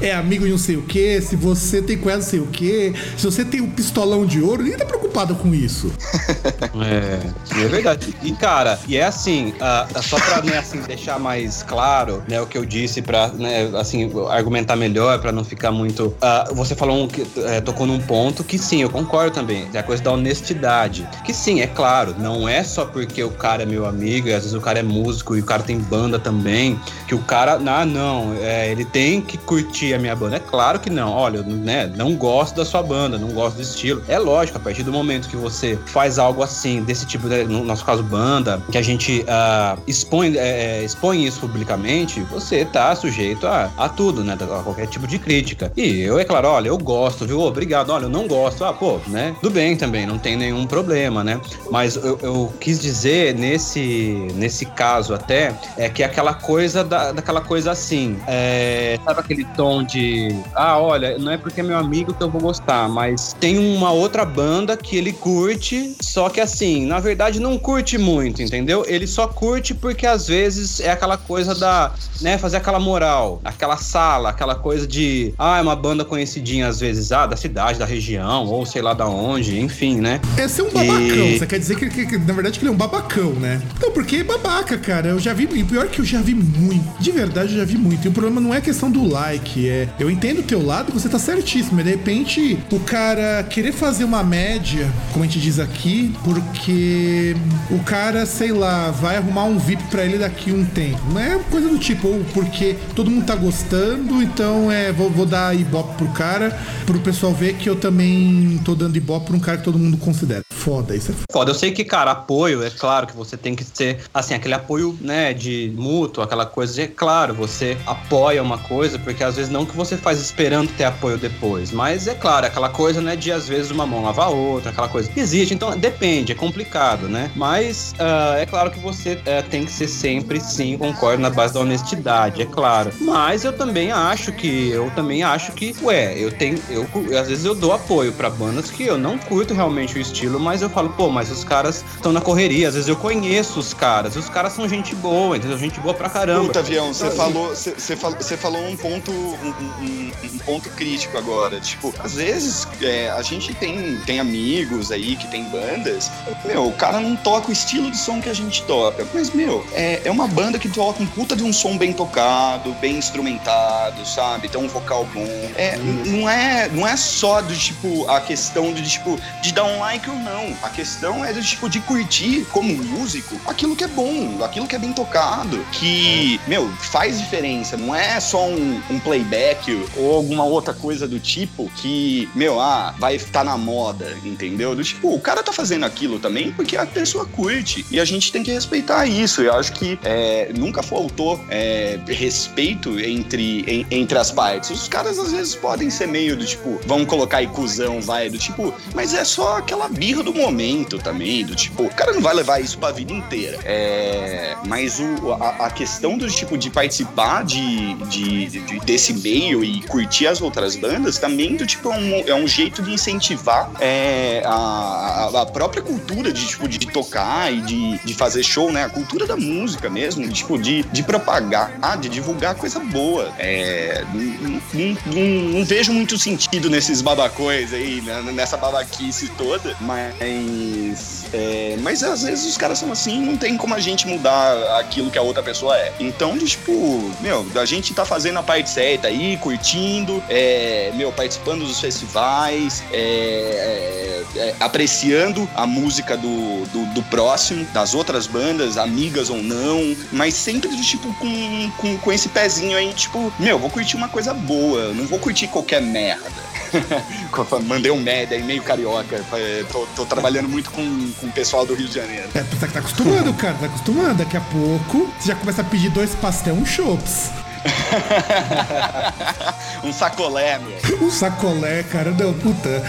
é 0.01 0.13
amigo 0.13 0.45
de 0.45 0.51
não 0.51 0.57
sei 0.57 0.77
o 0.77 0.81
que, 0.81 1.21
se 1.21 1.35
você 1.35 1.81
tem 1.81 1.97
ela 2.09 2.19
não 2.19 2.25
sei 2.25 2.39
o 2.39 2.47
que, 2.47 2.93
se 3.17 3.25
você 3.25 3.43
tem 3.43 3.61
um 3.61 3.69
pistolão 3.69 4.25
de 4.25 4.41
ouro, 4.41 4.63
ninguém 4.63 4.77
tá 4.77 4.85
preocupado 5.15 5.35
com 5.35 5.53
isso. 5.55 5.91
é, 6.83 7.63
é 7.63 7.67
verdade. 7.67 8.13
E, 8.21 8.31
cara, 8.33 8.77
e 8.87 8.97
é 8.97 9.05
assim, 9.05 9.53
uh, 9.53 10.03
só 10.03 10.17
pra 10.17 10.41
né, 10.41 10.57
assim, 10.57 10.81
deixar 10.81 11.17
mais 11.17 11.63
claro, 11.63 12.21
né, 12.27 12.41
o 12.41 12.45
que 12.45 12.57
eu 12.57 12.65
disse 12.65 13.01
pra, 13.01 13.29
né, 13.29 13.71
assim, 13.75 14.11
argumentar 14.29 14.75
melhor, 14.75 15.19
pra 15.19 15.31
não 15.31 15.43
ficar 15.43 15.71
muito... 15.71 16.07
Uh, 16.07 16.53
você 16.53 16.75
falou, 16.75 17.05
um, 17.05 17.07
é, 17.45 17.61
tocou 17.61 17.87
num 17.87 17.99
ponto 17.99 18.43
que 18.43 18.57
sim, 18.57 18.81
eu 18.81 18.89
concordo 18.89 19.31
também, 19.31 19.67
é 19.73 19.79
a 19.79 19.83
coisa 19.83 20.03
da 20.03 20.11
honestidade. 20.11 21.07
Que 21.23 21.33
sim, 21.33 21.61
é 21.61 21.67
claro, 21.67 22.15
não 22.19 22.47
é 22.47 22.63
só 22.63 22.85
porque 22.85 23.23
o 23.23 23.31
cara 23.31 23.63
é 23.63 23.65
meu 23.65 23.85
amigo, 23.85 24.27
e 24.27 24.33
às 24.33 24.43
vezes 24.43 24.53
o 24.53 24.61
cara 24.61 24.79
é 24.79 24.83
músico 24.83 25.37
e 25.37 25.39
o 25.39 25.45
cara 25.45 25.63
tem 25.63 25.79
banda 25.79 26.19
também, 26.19 26.79
que 27.07 27.15
o 27.15 27.19
cara, 27.19 27.53
ah, 27.65 27.85
não, 27.85 28.35
é, 28.41 28.69
ele 28.71 28.83
tem 28.83 29.21
que 29.21 29.37
curtir 29.37 29.93
a 29.93 29.99
minha 29.99 30.15
banda. 30.15 30.35
É 30.35 30.39
claro 30.39 30.79
que 30.79 30.89
não. 30.89 31.11
Olha, 31.11 31.41
né, 31.41 31.91
não 31.95 32.15
gosto 32.15 32.55
da 32.55 32.65
sua 32.65 32.83
banda, 32.83 33.17
não 33.17 33.29
gosto 33.29 33.57
do 33.57 33.61
estilo. 33.61 34.03
É 34.07 34.17
lógico, 34.17 34.57
a 34.57 34.61
partir 34.61 34.83
do 34.83 34.91
momento 34.91 35.04
momento 35.05 35.29
que 35.29 35.35
você 35.35 35.77
faz 35.85 36.17
algo 36.17 36.43
assim, 36.43 36.83
desse 36.83 37.05
tipo, 37.05 37.27
né, 37.27 37.43
no 37.43 37.63
nosso 37.63 37.85
caso, 37.85 38.03
banda, 38.03 38.61
que 38.71 38.77
a 38.77 38.81
gente 38.81 39.21
uh, 39.21 39.81
expõe, 39.87 40.35
é, 40.35 40.79
é, 40.79 40.83
expõe 40.83 41.25
isso 41.25 41.39
publicamente, 41.39 42.21
você 42.21 42.65
tá 42.65 42.95
sujeito 42.95 43.47
a, 43.47 43.71
a 43.77 43.87
tudo, 43.87 44.23
né? 44.23 44.37
A 44.41 44.63
qualquer 44.63 44.87
tipo 44.87 45.07
de 45.07 45.19
crítica. 45.19 45.71
E 45.77 46.01
eu, 46.01 46.19
é 46.19 46.25
claro, 46.25 46.47
olha, 46.47 46.67
eu 46.67 46.77
gosto, 46.77 47.25
viu? 47.25 47.41
Obrigado, 47.41 47.91
olha, 47.91 48.05
eu 48.05 48.09
não 48.09 48.27
gosto. 48.27 48.65
Ah, 48.65 48.73
pô, 48.73 48.99
né? 49.07 49.35
Tudo 49.41 49.53
bem 49.53 49.77
também, 49.77 50.05
não 50.05 50.17
tem 50.17 50.35
nenhum 50.35 50.65
problema, 50.65 51.23
né? 51.23 51.39
Mas 51.69 51.95
eu, 51.95 52.17
eu 52.21 52.53
quis 52.59 52.79
dizer 52.79 53.35
nesse, 53.35 54.27
nesse 54.35 54.65
caso 54.65 55.13
até, 55.13 55.53
é 55.77 55.89
que 55.89 56.03
aquela 56.03 56.33
coisa 56.33 56.83
da, 56.83 57.11
daquela 57.11 57.41
coisa 57.41 57.71
assim, 57.71 58.17
é, 58.27 58.99
sabe 59.03 59.19
aquele 59.19 59.45
tom 59.55 59.83
de, 59.83 60.35
ah, 60.53 60.79
olha, 60.79 61.17
não 61.17 61.31
é 61.31 61.37
porque 61.37 61.61
é 61.61 61.63
meu 61.63 61.77
amigo 61.77 62.13
que 62.13 62.23
eu 62.23 62.29
vou 62.29 62.41
gostar, 62.41 62.89
mas 62.89 63.35
tem 63.39 63.57
uma 63.57 63.91
outra 63.91 64.25
banda 64.25 64.75
que 64.75 64.94
ele 64.97 65.13
curte, 65.13 65.95
só 65.99 66.29
que 66.29 66.39
assim, 66.39 66.85
na 66.85 66.99
verdade 66.99 67.39
não 67.39 67.57
curte 67.57 67.97
muito, 67.97 68.41
entendeu? 68.41 68.85
Ele 68.87 69.07
só 69.07 69.27
curte 69.27 69.73
porque 69.73 70.05
às 70.05 70.27
vezes 70.27 70.79
é 70.79 70.91
aquela 70.91 71.17
coisa 71.17 71.53
da, 71.55 71.93
né, 72.21 72.37
fazer 72.37 72.57
aquela 72.57 72.79
moral, 72.79 73.41
aquela 73.43 73.77
sala, 73.77 74.29
aquela 74.29 74.55
coisa 74.55 74.87
de, 74.87 75.33
ah, 75.37 75.57
é 75.57 75.61
uma 75.61 75.75
banda 75.75 76.05
conhecidinha 76.05 76.67
às 76.67 76.79
vezes, 76.79 77.11
ah, 77.11 77.25
da 77.25 77.35
cidade, 77.35 77.79
da 77.79 77.85
região, 77.85 78.45
ou 78.45 78.65
sei 78.65 78.81
lá 78.81 78.93
da 78.93 79.07
onde, 79.07 79.59
enfim, 79.59 79.99
né? 79.99 80.19
É 80.37 80.47
ser 80.47 80.63
um 80.63 80.71
babacão, 80.71 81.25
e... 81.25 81.39
você 81.39 81.47
quer 81.47 81.59
dizer 81.59 81.75
que, 81.77 81.89
que, 81.89 82.17
na 82.17 82.33
verdade 82.33 82.59
que 82.59 82.65
ele 82.65 82.71
é 82.71 82.73
um 82.73 82.77
babacão, 82.77 83.31
né? 83.33 83.61
Não, 83.81 83.91
porque 83.91 84.17
é 84.17 84.23
babaca, 84.23 84.77
cara, 84.77 85.09
eu 85.09 85.19
já 85.19 85.33
vi, 85.33 85.47
e 85.53 85.63
pior 85.63 85.87
que 85.87 85.99
eu 85.99 86.05
já 86.05 86.21
vi 86.21 86.33
muito, 86.33 86.85
de 86.99 87.11
verdade 87.11 87.53
eu 87.53 87.59
já 87.59 87.65
vi 87.65 87.77
muito, 87.77 88.05
e 88.05 88.09
o 88.09 88.11
problema 88.11 88.41
não 88.41 88.53
é 88.53 88.61
questão 88.61 88.89
do 88.89 89.07
like, 89.07 89.67
é, 89.67 89.87
eu 89.99 90.09
entendo 90.09 90.39
o 90.39 90.43
teu 90.43 90.65
lado, 90.65 90.91
você 90.91 91.09
tá 91.09 91.19
certíssimo, 91.19 91.75
mas 91.75 91.85
de 91.85 91.91
repente 91.91 92.59
o 92.71 92.79
cara 92.79 93.43
querer 93.43 93.71
fazer 93.71 94.03
uma 94.03 94.23
média, 94.23 94.74
como 95.11 95.23
a 95.23 95.27
gente 95.27 95.39
diz 95.39 95.59
aqui, 95.59 96.13
porque 96.23 97.35
o 97.69 97.79
cara, 97.83 98.25
sei 98.25 98.51
lá, 98.51 98.91
vai 98.91 99.17
arrumar 99.17 99.45
um 99.45 99.57
VIP 99.57 99.83
para 99.85 100.05
ele 100.05 100.17
daqui 100.17 100.51
um 100.51 100.65
tempo. 100.65 100.99
Não 101.11 101.19
é 101.19 101.37
coisa 101.49 101.69
do 101.69 101.77
tipo, 101.77 102.07
ou 102.07 102.23
porque 102.33 102.75
todo 102.95 103.09
mundo 103.09 103.25
tá 103.25 103.35
gostando, 103.35 104.21
então 104.21 104.71
é, 104.71 104.91
vou, 104.91 105.09
vou 105.09 105.25
dar 105.25 105.55
ibope 105.55 105.95
pro 105.95 106.07
cara, 106.09 106.57
pro 106.85 106.99
pessoal 106.99 107.33
ver 107.33 107.55
que 107.55 107.69
eu 107.69 107.75
também 107.75 108.59
tô 108.63 108.75
dando 108.75 108.95
ibope 108.95 109.27
pra 109.27 109.35
um 109.35 109.39
cara 109.39 109.57
que 109.57 109.63
todo 109.63 109.79
mundo 109.79 109.97
considera. 109.97 110.41
Foda, 110.51 110.95
isso 110.95 111.11
é 111.11 111.13
foda. 111.13 111.25
foda. 111.31 111.51
Eu 111.51 111.55
sei 111.55 111.71
que, 111.71 111.83
cara, 111.83 112.11
apoio, 112.11 112.63
é 112.63 112.69
claro 112.69 113.07
que 113.07 113.15
você 113.15 113.37
tem 113.37 113.55
que 113.55 113.63
ser, 113.63 113.99
assim, 114.13 114.33
aquele 114.33 114.53
apoio, 114.53 114.97
né, 114.99 115.33
de 115.33 115.71
mútuo, 115.75 116.23
aquela 116.23 116.45
coisa, 116.45 116.81
é 116.81 116.87
claro, 116.87 117.33
você 117.33 117.77
apoia 117.85 118.41
uma 118.41 118.57
coisa, 118.57 118.97
porque 118.97 119.23
às 119.23 119.35
vezes 119.35 119.51
não 119.51 119.65
que 119.65 119.75
você 119.75 119.95
faz 119.95 120.19
esperando 120.19 120.69
ter 120.75 120.85
apoio 120.85 121.17
depois, 121.17 121.71
mas 121.71 122.07
é 122.07 122.15
claro, 122.15 122.45
aquela 122.47 122.69
coisa, 122.69 123.01
né, 123.01 123.15
de 123.15 123.31
às 123.31 123.47
vezes 123.47 123.71
uma 123.71 123.85
mão 123.85 124.03
lavar 124.03 124.27
a 124.27 124.29
outra, 124.29 124.64
aquela 124.69 124.87
coisa 124.87 125.09
existe, 125.15 125.53
então 125.53 125.77
depende, 125.77 126.31
é 126.31 126.35
complicado, 126.35 127.07
né, 127.07 127.31
mas 127.35 127.93
uh, 127.99 128.37
é 128.37 128.45
claro 128.45 128.71
que 128.71 128.79
você 128.79 129.13
uh, 129.13 129.49
tem 129.49 129.65
que 129.65 129.71
ser 129.71 129.87
sempre, 129.87 130.39
sim, 130.39 130.77
concordo, 130.77 131.21
na 131.21 131.29
base 131.29 131.53
da 131.53 131.59
honestidade, 131.59 132.41
é 132.41 132.45
claro, 132.45 132.91
mas 133.01 133.43
eu 133.43 133.53
também 133.53 133.91
acho 133.91 134.31
que, 134.31 134.69
eu 134.69 134.91
também 134.95 135.23
acho 135.23 135.51
que, 135.53 135.75
ué, 135.81 136.17
eu 136.17 136.31
tenho, 136.31 136.59
eu, 136.69 136.87
às 137.19 137.27
vezes 137.27 137.45
eu 137.45 137.55
dou 137.55 137.73
apoio 137.73 138.11
para 138.13 138.29
bandas 138.29 138.69
que 138.69 138.83
eu 138.83 138.97
não 138.97 139.17
curto 139.17 139.53
realmente 139.53 139.97
o 139.97 140.01
estilo, 140.01 140.39
mas 140.39 140.61
eu 140.61 140.69
falo, 140.69 140.89
pô, 140.89 141.09
mas 141.09 141.31
os 141.31 141.43
caras 141.43 141.83
estão 141.95 142.11
na 142.11 142.21
correria, 142.21 142.67
às 142.67 142.73
vezes 142.73 142.89
eu 142.89 142.95
conheço 142.95 143.59
os 143.59 143.73
caras, 143.73 144.15
os 144.15 144.29
caras 144.29 144.53
são 144.53 144.67
gente 144.67 144.95
boa, 144.95 145.37
entendeu? 145.37 145.57
Gente 145.57 145.79
boa 145.79 145.93
pra 145.93 146.09
caramba. 146.09 146.47
Puta, 146.47 146.59
Avião, 146.59 146.93
você 146.93 147.05
então, 147.05 147.17
falou, 147.17 147.49
você 147.49 147.95
falou, 147.95 148.17
falou 148.21 148.67
um 148.67 148.75
ponto, 148.75 149.11
um, 149.11 149.53
um, 149.81 150.11
um, 150.23 150.37
ponto 150.39 150.69
crítico 150.71 151.17
agora, 151.17 151.59
tipo, 151.59 151.93
às 151.99 152.15
vezes 152.15 152.67
é, 152.81 153.09
a 153.09 153.21
gente 153.21 153.53
tem, 153.53 153.97
tem 154.05 154.19
amigos 154.19 154.54
aí 154.91 155.15
que 155.15 155.27
tem 155.27 155.43
bandas, 155.45 156.11
meu, 156.45 156.67
o 156.67 156.73
cara 156.73 156.99
não 156.99 157.15
toca 157.15 157.49
o 157.49 157.51
estilo 157.51 157.89
de 157.91 157.97
som 157.97 158.21
que 158.21 158.29
a 158.29 158.33
gente 158.33 158.63
toca, 158.63 159.05
mas, 159.13 159.31
meu, 159.31 159.65
é, 159.73 160.01
é 160.05 160.11
uma 160.11 160.27
banda 160.27 160.57
que 160.57 160.69
toca 160.69 161.01
um 161.01 161.07
puta 161.07 161.35
de 161.35 161.43
um 161.43 161.51
som 161.51 161.77
bem 161.77 161.93
tocado, 161.93 162.73
bem 162.81 162.97
instrumentado, 162.97 164.05
sabe? 164.05 164.47
Tem 164.47 164.61
um 164.61 164.67
vocal 164.67 165.05
bom. 165.13 165.27
É, 165.55 165.77
não, 165.77 166.29
é, 166.29 166.69
não 166.69 166.87
é 166.87 166.95
só 166.95 167.41
do 167.41 167.55
tipo, 167.55 168.09
a 168.09 168.21
questão 168.21 168.73
de, 168.73 168.87
tipo, 168.89 169.19
de 169.41 169.53
dar 169.53 169.65
um 169.65 169.79
like 169.79 170.09
ou 170.09 170.17
não. 170.17 170.55
A 170.61 170.69
questão 170.69 171.23
é 171.23 171.33
do 171.33 171.41
tipo, 171.41 171.69
de 171.69 171.79
curtir 171.79 172.45
como 172.51 172.73
músico 172.73 173.39
aquilo 173.45 173.75
que 173.75 173.83
é 173.83 173.87
bom, 173.87 174.43
aquilo 174.43 174.67
que 174.67 174.75
é 174.75 174.79
bem 174.79 174.93
tocado, 174.93 175.65
que, 175.71 176.39
meu, 176.47 176.69
faz 176.77 177.19
diferença. 177.19 177.77
Não 177.77 177.95
é 177.95 178.19
só 178.19 178.47
um, 178.47 178.81
um 178.89 178.99
playback 178.99 179.87
ou 179.97 180.15
alguma 180.15 180.43
outra 180.43 180.73
coisa 180.73 181.07
do 181.07 181.19
tipo 181.19 181.69
que, 181.75 182.29
meu, 182.35 182.59
ah, 182.59 182.93
vai 182.97 183.15
estar 183.15 183.39
tá 183.39 183.43
na 183.43 183.57
moda, 183.57 184.17
entendeu? 184.23 184.44
Do 184.75 184.83
tipo, 184.83 185.13
o 185.13 185.19
cara 185.19 185.41
tá 185.41 185.51
fazendo 185.51 185.85
aquilo 185.85 186.19
também 186.19 186.51
porque 186.51 186.77
a 186.77 186.85
pessoa 186.85 187.25
curte. 187.25 187.85
E 187.89 187.99
a 187.99 188.05
gente 188.05 188.31
tem 188.31 188.43
que 188.43 188.51
respeitar 188.51 189.05
isso. 189.05 189.41
Eu 189.41 189.53
acho 189.53 189.73
que 189.73 189.99
é, 190.03 190.51
nunca 190.57 190.83
faltou 190.83 191.43
é, 191.49 191.99
respeito 192.07 192.99
entre, 192.99 193.61
em, 193.61 193.85
entre 193.89 194.17
as 194.17 194.31
partes. 194.31 194.69
Os 194.69 194.87
caras 194.87 195.17
às 195.17 195.31
vezes 195.31 195.55
podem 195.55 195.89
ser 195.89 196.07
meio 196.07 196.35
do 196.35 196.45
tipo, 196.45 196.79
vamos 196.85 197.07
colocar 197.07 197.37
aí 197.37 197.47
cuzão, 197.47 198.01
vai, 198.01 198.29
do 198.29 198.37
tipo, 198.37 198.73
mas 198.93 199.13
é 199.13 199.23
só 199.23 199.57
aquela 199.57 199.87
birra 199.87 200.23
do 200.23 200.33
momento 200.33 200.97
também, 200.99 201.45
do 201.45 201.55
tipo, 201.55 201.83
o 201.83 201.89
cara 201.89 202.13
não 202.13 202.21
vai 202.21 202.33
levar 202.33 202.59
isso 202.59 202.77
pra 202.77 202.91
vida 202.91 203.13
inteira. 203.13 203.59
É, 203.63 204.55
mas 204.65 204.99
o, 204.99 205.33
a, 205.33 205.67
a 205.67 205.71
questão 205.71 206.17
do 206.17 206.27
tipo 206.27 206.57
de 206.57 206.69
participar 206.69 207.43
de, 207.43 207.93
de, 208.05 208.47
de, 208.47 208.79
desse 208.81 209.13
meio 209.13 209.63
e 209.63 209.81
curtir 209.83 210.27
as 210.27 210.41
outras 210.41 210.75
bandas 210.75 211.17
também 211.17 211.55
do 211.55 211.65
tipo 211.65 211.91
é 211.91 211.97
um, 211.97 212.23
é 212.27 212.35
um 212.35 212.47
jeito 212.47 212.81
de 212.81 212.93
incentivar 212.93 213.69
é, 213.79 214.34
a, 214.45 215.41
a 215.41 215.45
própria 215.45 215.81
cultura 215.81 216.31
de 216.31 216.45
tipo 216.47 216.67
de 216.67 216.79
tocar 216.79 217.53
e 217.53 217.61
de, 217.61 217.97
de 217.99 218.13
fazer 218.13 218.43
show, 218.43 218.71
né? 218.71 218.83
A 218.83 218.89
cultura 218.89 219.25
da 219.25 219.35
música 219.35 219.89
mesmo, 219.89 220.27
de, 220.27 220.33
tipo 220.33 220.57
de, 220.57 220.83
de 220.83 221.03
propagar, 221.03 221.71
de 221.99 222.09
divulgar 222.09 222.55
coisa 222.55 222.79
boa. 222.79 223.31
É, 223.37 224.03
não, 224.13 224.95
não, 225.05 225.51
não, 225.59 225.65
vejo 225.65 225.91
muito 225.93 226.17
sentido 226.17 226.69
nesses 226.69 227.01
babacões 227.01 227.73
aí, 227.73 228.01
né? 228.01 228.21
nessa 228.33 228.57
babaquice 228.57 229.29
toda, 229.37 229.75
mas 229.81 231.25
é, 231.33 231.75
mas 231.81 232.03
às 232.03 232.23
vezes 232.23 232.45
os 232.45 232.57
caras 232.57 232.79
são 232.79 232.91
assim, 232.91 233.21
não 233.21 233.37
tem 233.37 233.57
como 233.57 233.73
a 233.73 233.79
gente 233.79 234.07
mudar 234.07 234.79
aquilo 234.79 235.11
que 235.11 235.17
a 235.17 235.21
outra 235.21 235.43
pessoa 235.43 235.77
é. 235.77 235.93
Então, 235.99 236.37
tipo, 236.37 237.11
meu, 237.21 237.45
a 237.55 237.65
gente 237.65 237.93
tá 237.93 238.05
fazendo 238.05 238.39
a 238.39 238.43
parte 238.43 238.69
certa 238.69 239.07
aí, 239.07 239.37
curtindo, 239.37 240.23
é, 240.29 240.91
meu, 240.95 241.11
participando 241.11 241.65
dos 241.65 241.79
festivais, 241.79 242.83
é, 242.91 244.23
é, 244.35 244.49
é 244.49 244.55
apreciando 244.59 245.47
a 245.55 245.65
música 245.65 246.17
do, 246.17 246.65
do, 246.65 246.93
do, 246.93 247.03
próximo, 247.03 247.65
das 247.73 247.93
outras 247.93 248.27
bandas, 248.27 248.77
amigas 248.77 249.29
ou 249.29 249.41
não, 249.41 249.95
mas 250.11 250.33
sempre, 250.33 250.69
tipo, 250.81 251.13
com, 251.15 251.71
com, 251.77 251.97
com 251.97 252.11
esse 252.11 252.29
pezinho 252.29 252.77
aí, 252.77 252.93
tipo, 252.93 253.31
meu, 253.39 253.59
vou 253.59 253.69
curtir 253.69 253.95
uma 253.95 254.09
coisa 254.09 254.33
boa, 254.33 254.93
não 254.93 255.05
vou 255.05 255.19
curtir 255.19 255.47
qualquer 255.47 255.81
merda. 255.81 256.45
Mandei 257.65 257.91
um 257.91 257.99
média 257.99 258.37
aí, 258.37 258.43
meio 258.43 258.61
carioca. 258.61 259.23
Tô, 259.71 259.85
tô, 259.95 260.05
trabalhando 260.05 260.49
muito 260.49 260.71
com, 260.71 261.11
com 261.19 261.27
o 261.27 261.31
pessoal 261.31 261.65
do 261.65 261.73
Rio 261.73 261.87
de 261.87 261.95
Janeiro. 261.95 262.27
É, 262.33 262.43
tá, 262.43 262.67
tá 262.67 262.79
acostumando, 262.79 263.33
cara, 263.33 263.55
tá 263.55 263.65
acostumando. 263.67 264.15
Daqui 264.15 264.37
a 264.37 264.41
pouco 264.41 265.13
você 265.19 265.29
já 265.29 265.35
começa 265.35 265.61
a 265.61 265.65
pedir 265.65 265.89
dois 265.89 266.13
pastel, 266.15 266.53
um 266.53 266.65
chops. 266.65 267.31
um 269.83 269.91
sacolé, 269.91 270.59
meu. 270.59 270.77
Um 271.01 271.11
sacolé, 271.11 271.83
cara. 271.83 272.11
Não, 272.11 272.33
puta. 272.33 272.81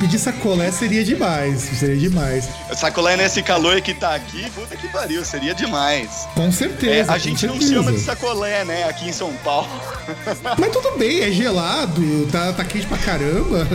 Pedir 0.00 0.18
sacolé 0.18 0.72
seria 0.72 1.04
demais. 1.04 1.60
Seria 1.60 1.96
demais. 1.96 2.48
Sacolé 2.74 3.16
nesse 3.16 3.42
calor 3.42 3.80
que 3.80 3.94
tá 3.94 4.14
aqui, 4.14 4.48
puta 4.50 4.76
que 4.76 4.88
pariu, 4.88 5.24
seria 5.24 5.54
demais. 5.54 6.26
Com 6.34 6.50
certeza. 6.50 7.12
É, 7.12 7.14
a 7.14 7.18
gente 7.18 7.40
certeza. 7.40 7.64
não 7.64 7.84
chama 7.84 7.92
de 7.92 8.00
sacolé, 8.00 8.64
né, 8.64 8.84
aqui 8.84 9.08
em 9.08 9.12
São 9.12 9.32
Paulo. 9.44 9.68
Mas 10.58 10.72
tudo 10.72 10.98
bem, 10.98 11.22
é 11.22 11.30
gelado, 11.30 12.26
tá, 12.30 12.52
tá 12.52 12.64
quente 12.64 12.86
pra 12.86 12.98
caramba. 12.98 13.66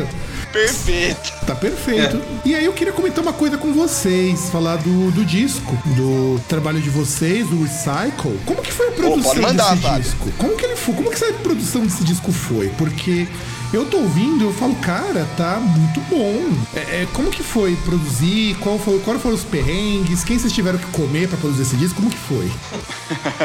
Perfeito. 0.51 1.33
Tá 1.45 1.55
perfeito. 1.55 2.17
É. 2.17 2.47
E 2.49 2.55
aí 2.55 2.65
eu 2.65 2.73
queria 2.73 2.93
comentar 2.93 3.23
uma 3.23 3.33
coisa 3.33 3.57
com 3.57 3.73
vocês, 3.73 4.49
falar 4.49 4.77
do, 4.77 5.11
do 5.11 5.25
disco, 5.25 5.75
do 5.95 6.39
trabalho 6.47 6.81
de 6.81 6.89
vocês, 6.89 7.47
do 7.47 7.63
Recycle. 7.63 8.37
Como 8.45 8.61
que 8.61 8.71
foi 8.71 8.89
a 8.89 8.91
produção 8.91 9.41
mandar, 9.41 9.75
desse 9.75 10.01
disco? 10.01 10.31
Como 10.37 10.55
que 10.55 10.65
ele 10.65 10.75
foi? 10.75 10.93
Como 10.95 11.09
que 11.09 11.15
essa 11.15 11.33
produção 11.33 11.81
desse 11.83 12.03
disco 12.03 12.31
foi? 12.31 12.69
Porque 12.77 13.27
eu 13.73 13.85
tô 13.85 13.97
ouvindo, 13.97 14.43
eu 14.43 14.53
falo, 14.53 14.75
cara, 14.75 15.25
tá 15.37 15.57
muito 15.59 16.01
bom. 16.01 16.53
É, 16.75 17.03
é, 17.03 17.07
como 17.13 17.31
que 17.31 17.41
foi 17.41 17.75
produzir? 17.77 18.55
Qual 18.59 18.77
foi, 18.77 18.99
qual 18.99 19.17
foram 19.17 19.35
os 19.35 19.45
perrengues? 19.45 20.23
Quem 20.23 20.37
vocês 20.37 20.51
tiveram 20.51 20.77
que 20.77 20.85
comer 20.87 21.29
para 21.29 21.37
produzir 21.37 21.61
esse 21.61 21.77
disco? 21.77 21.95
Como 21.95 22.09
que 22.09 22.17
foi? 22.17 22.51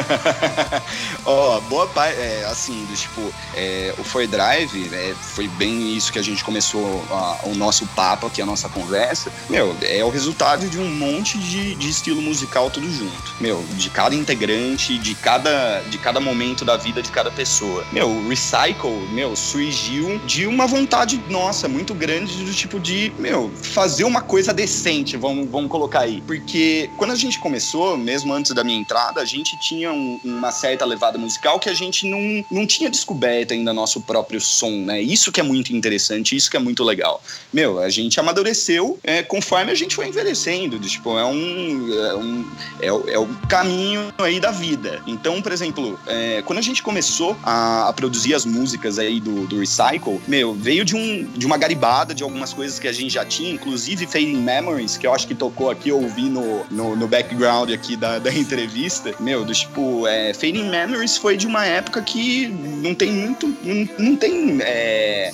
Ó, 1.25 1.57
oh, 1.57 1.61
boa 1.61 1.87
parte, 1.87 2.19
é, 2.19 2.45
assim, 2.49 2.85
do, 2.85 2.95
tipo, 2.95 3.33
é, 3.55 3.93
o 3.97 4.03
Foi 4.03 4.27
Drive, 4.27 4.89
é, 4.93 5.13
foi 5.19 5.47
bem 5.47 5.95
isso 5.95 6.11
que 6.11 6.19
a 6.19 6.21
gente 6.21 6.43
começou 6.43 7.03
a, 7.09 7.39
o 7.43 7.55
nosso 7.55 7.85
papo 7.87 8.27
aqui, 8.27 8.41
a 8.41 8.45
nossa 8.45 8.67
conversa, 8.67 9.31
meu, 9.49 9.75
é 9.81 10.03
o 10.03 10.09
resultado 10.09 10.67
de 10.67 10.77
um 10.77 10.89
monte 10.89 11.37
de, 11.37 11.75
de 11.75 11.89
estilo 11.89 12.21
musical 12.21 12.69
tudo 12.69 12.91
junto. 12.91 13.33
Meu, 13.39 13.63
de 13.75 13.89
cada 13.89 14.13
integrante, 14.15 14.97
de 14.97 15.15
cada, 15.15 15.81
de 15.89 15.97
cada 15.97 16.19
momento 16.19 16.65
da 16.65 16.75
vida 16.75 17.01
de 17.01 17.11
cada 17.11 17.31
pessoa. 17.31 17.85
Meu, 17.91 18.27
Recycle, 18.27 19.07
meu, 19.11 19.35
surgiu 19.35 20.16
de 20.25 20.45
uma 20.47 20.67
vontade 20.67 21.21
nossa 21.29 21.67
muito 21.67 21.93
grande 21.93 22.43
do 22.43 22.53
tipo 22.53 22.79
de, 22.79 23.11
meu, 23.17 23.51
fazer 23.61 24.03
uma 24.03 24.21
coisa 24.21 24.53
decente, 24.53 25.17
vamos, 25.17 25.49
vamos 25.49 25.69
colocar 25.69 26.01
aí. 26.01 26.21
Porque 26.25 26.89
quando 26.97 27.11
a 27.11 27.15
gente 27.15 27.39
começou, 27.39 27.97
mesmo 27.97 28.33
antes 28.33 28.53
da 28.53 28.63
minha 28.63 28.79
entrada, 28.79 29.21
a 29.21 29.25
gente 29.25 29.59
tinha 29.59 29.91
um, 29.91 30.19
uma 30.23 30.51
certa 30.51 30.85
levada 30.85 31.17
musical 31.17 31.59
que 31.59 31.69
a 31.69 31.73
gente 31.73 32.07
não, 32.07 32.45
não 32.49 32.65
tinha 32.65 32.89
descoberto 32.89 33.53
ainda 33.53 33.73
nosso 33.73 34.01
próprio 34.01 34.39
som, 34.41 34.71
né? 34.71 35.01
Isso 35.01 35.31
que 35.31 35.39
é 35.39 35.43
muito 35.43 35.75
interessante, 35.75 36.35
isso 36.35 36.49
que 36.49 36.57
é 36.57 36.59
muito 36.59 36.83
legal. 36.83 37.21
Meu, 37.53 37.79
a 37.79 37.89
gente 37.89 38.19
amadureceu 38.19 38.99
é, 39.03 39.23
conforme 39.23 39.71
a 39.71 39.75
gente 39.75 39.95
foi 39.95 40.07
envelhecendo. 40.07 40.79
Tipo, 40.79 41.17
é 41.17 41.25
um, 41.25 41.93
é 41.93 42.15
um 42.15 42.45
é, 42.79 42.87
é, 42.87 43.19
o 43.19 43.27
caminho 43.47 44.13
aí 44.17 44.39
da 44.39 44.51
vida. 44.51 45.01
Então, 45.07 45.41
por 45.41 45.51
exemplo, 45.51 45.99
é, 46.07 46.41
quando 46.43 46.59
a 46.59 46.61
gente 46.61 46.81
começou 46.83 47.35
a, 47.43 47.89
a, 47.89 47.93
produzir 47.93 48.33
as 48.33 48.45
músicas 48.45 48.99
aí 48.99 49.19
do, 49.19 49.47
do 49.47 49.59
Recycle, 49.59 50.06
meu, 50.27 50.53
veio 50.53 50.83
de, 50.85 50.95
um, 50.95 51.23
de 51.35 51.45
uma 51.45 51.57
garibada 51.57 52.13
de 52.13 52.23
algumas 52.23 52.53
coisas 52.53 52.79
que 52.79 52.87
a 52.87 52.91
gente 52.91 53.13
já 53.13 53.25
tinha, 53.25 53.51
inclusive 53.51 54.05
Fading 54.05 54.41
Memories, 54.41 54.97
que 54.97 55.05
eu 55.07 55.13
acho 55.13 55.27
que 55.27 55.35
tocou 55.35 55.69
aqui, 55.69 55.89
eu 55.89 56.01
ouvi 56.01 56.29
no, 56.29 56.65
no, 56.69 56.95
no 56.95 57.07
background 57.07 57.71
aqui 57.71 57.95
da, 57.95 58.19
da 58.19 58.31
entrevista. 58.33 59.13
Meu, 59.19 59.43
do 59.43 59.53
tipo, 59.53 60.07
é, 60.07 60.33
Fading 60.33 60.69
Memories 60.69 61.17
foi 61.17 61.37
de 61.37 61.47
uma 61.47 61.65
época 61.65 62.01
que 62.01 62.47
não 62.47 62.93
tem 62.93 63.11
muito. 63.11 63.47
Não, 63.63 63.89
não 63.97 64.15
tem. 64.15 64.59
É, 64.61 65.33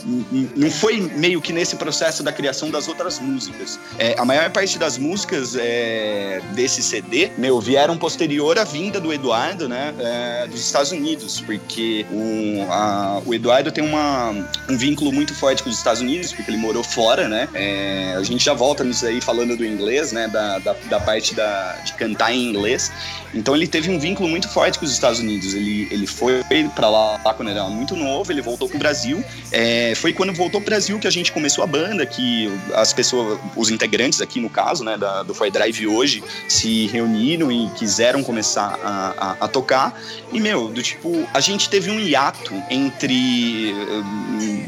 não 0.55 0.71
foi 0.71 0.99
meio 1.15 1.41
que 1.41 1.53
nesse 1.53 1.75
processo 1.75 2.23
da 2.23 2.31
criação 2.31 2.69
das 2.69 2.87
outras 2.87 3.19
músicas. 3.19 3.79
É, 3.97 4.15
a 4.17 4.25
maior 4.25 4.49
parte 4.51 4.77
das 4.77 4.97
músicas 4.97 5.55
é, 5.55 6.41
desse 6.53 6.81
CD, 6.81 7.31
meu, 7.37 7.59
vieram 7.59 7.97
posterior 7.97 8.57
à 8.57 8.63
vinda 8.63 8.99
do 8.99 9.13
Eduardo, 9.13 9.67
né, 9.67 9.93
é, 9.99 10.47
dos 10.47 10.59
Estados 10.59 10.91
Unidos, 10.91 11.41
porque 11.41 12.05
o, 12.11 12.71
a, 12.71 13.21
o 13.25 13.33
Eduardo 13.33 13.71
tem 13.71 13.83
uma, 13.83 14.33
um 14.69 14.77
vínculo 14.77 15.11
muito 15.11 15.33
forte 15.33 15.61
com 15.63 15.69
os 15.69 15.77
Estados 15.77 16.01
Unidos, 16.01 16.31
porque 16.33 16.49
ele 16.49 16.57
morou 16.57 16.83
fora, 16.83 17.27
né. 17.27 17.47
É, 17.53 18.15
a 18.17 18.23
gente 18.23 18.43
já 18.43 18.53
volta 18.53 18.83
nisso 18.83 19.05
aí 19.05 19.21
falando 19.21 19.57
do 19.57 19.65
inglês, 19.65 20.11
né, 20.11 20.27
da, 20.27 20.59
da, 20.59 20.73
da 20.89 20.99
parte 20.99 21.33
da, 21.33 21.73
de 21.83 21.93
cantar 21.93 22.33
em 22.33 22.49
inglês. 22.49 22.91
Então 23.33 23.55
ele 23.55 23.67
teve 23.67 23.89
um 23.89 23.99
vínculo 23.99 24.29
muito 24.29 24.47
forte 24.47 24.77
com 24.77 24.85
os 24.85 24.91
Estados 24.91 25.19
Unidos. 25.19 25.53
Ele, 25.53 25.87
ele 25.91 26.05
foi 26.05 26.43
para 26.75 26.89
lá 26.89 27.17
quando 27.35 27.49
ele 27.49 27.57
era 27.57 27.67
muito 27.67 27.95
novo, 27.95 28.31
ele 28.31 28.41
voltou 28.41 28.69
pro 28.69 28.77
Brasil. 28.77 29.23
É, 29.51 29.93
foi 29.95 30.13
quando 30.13 30.33
voltou 30.33 30.61
pro 30.61 30.69
Brasil 30.69 30.99
que 30.99 31.07
a 31.07 31.11
gente 31.11 31.31
começou 31.31 31.63
a 31.63 31.67
banda, 31.67 32.05
que 32.05 32.51
as 32.75 32.93
pessoas, 32.93 33.39
os 33.55 33.69
integrantes 33.69 34.21
aqui 34.21 34.39
no 34.39 34.49
caso, 34.49 34.83
né, 34.83 34.97
da, 34.97 35.23
do 35.23 35.33
Fire 35.33 35.51
Drive 35.51 35.87
hoje, 35.87 36.23
se 36.47 36.87
reuniram 36.87 37.51
e 37.51 37.69
quiseram 37.71 38.23
começar 38.23 38.79
a, 38.83 39.13
a, 39.17 39.45
a, 39.45 39.47
tocar. 39.47 39.99
E, 40.31 40.39
meu, 40.39 40.67
do 40.67 40.83
tipo, 40.83 41.27
a 41.33 41.39
gente 41.39 41.69
teve 41.69 41.89
um 41.89 41.99
hiato 41.99 42.53
entre 42.69 43.73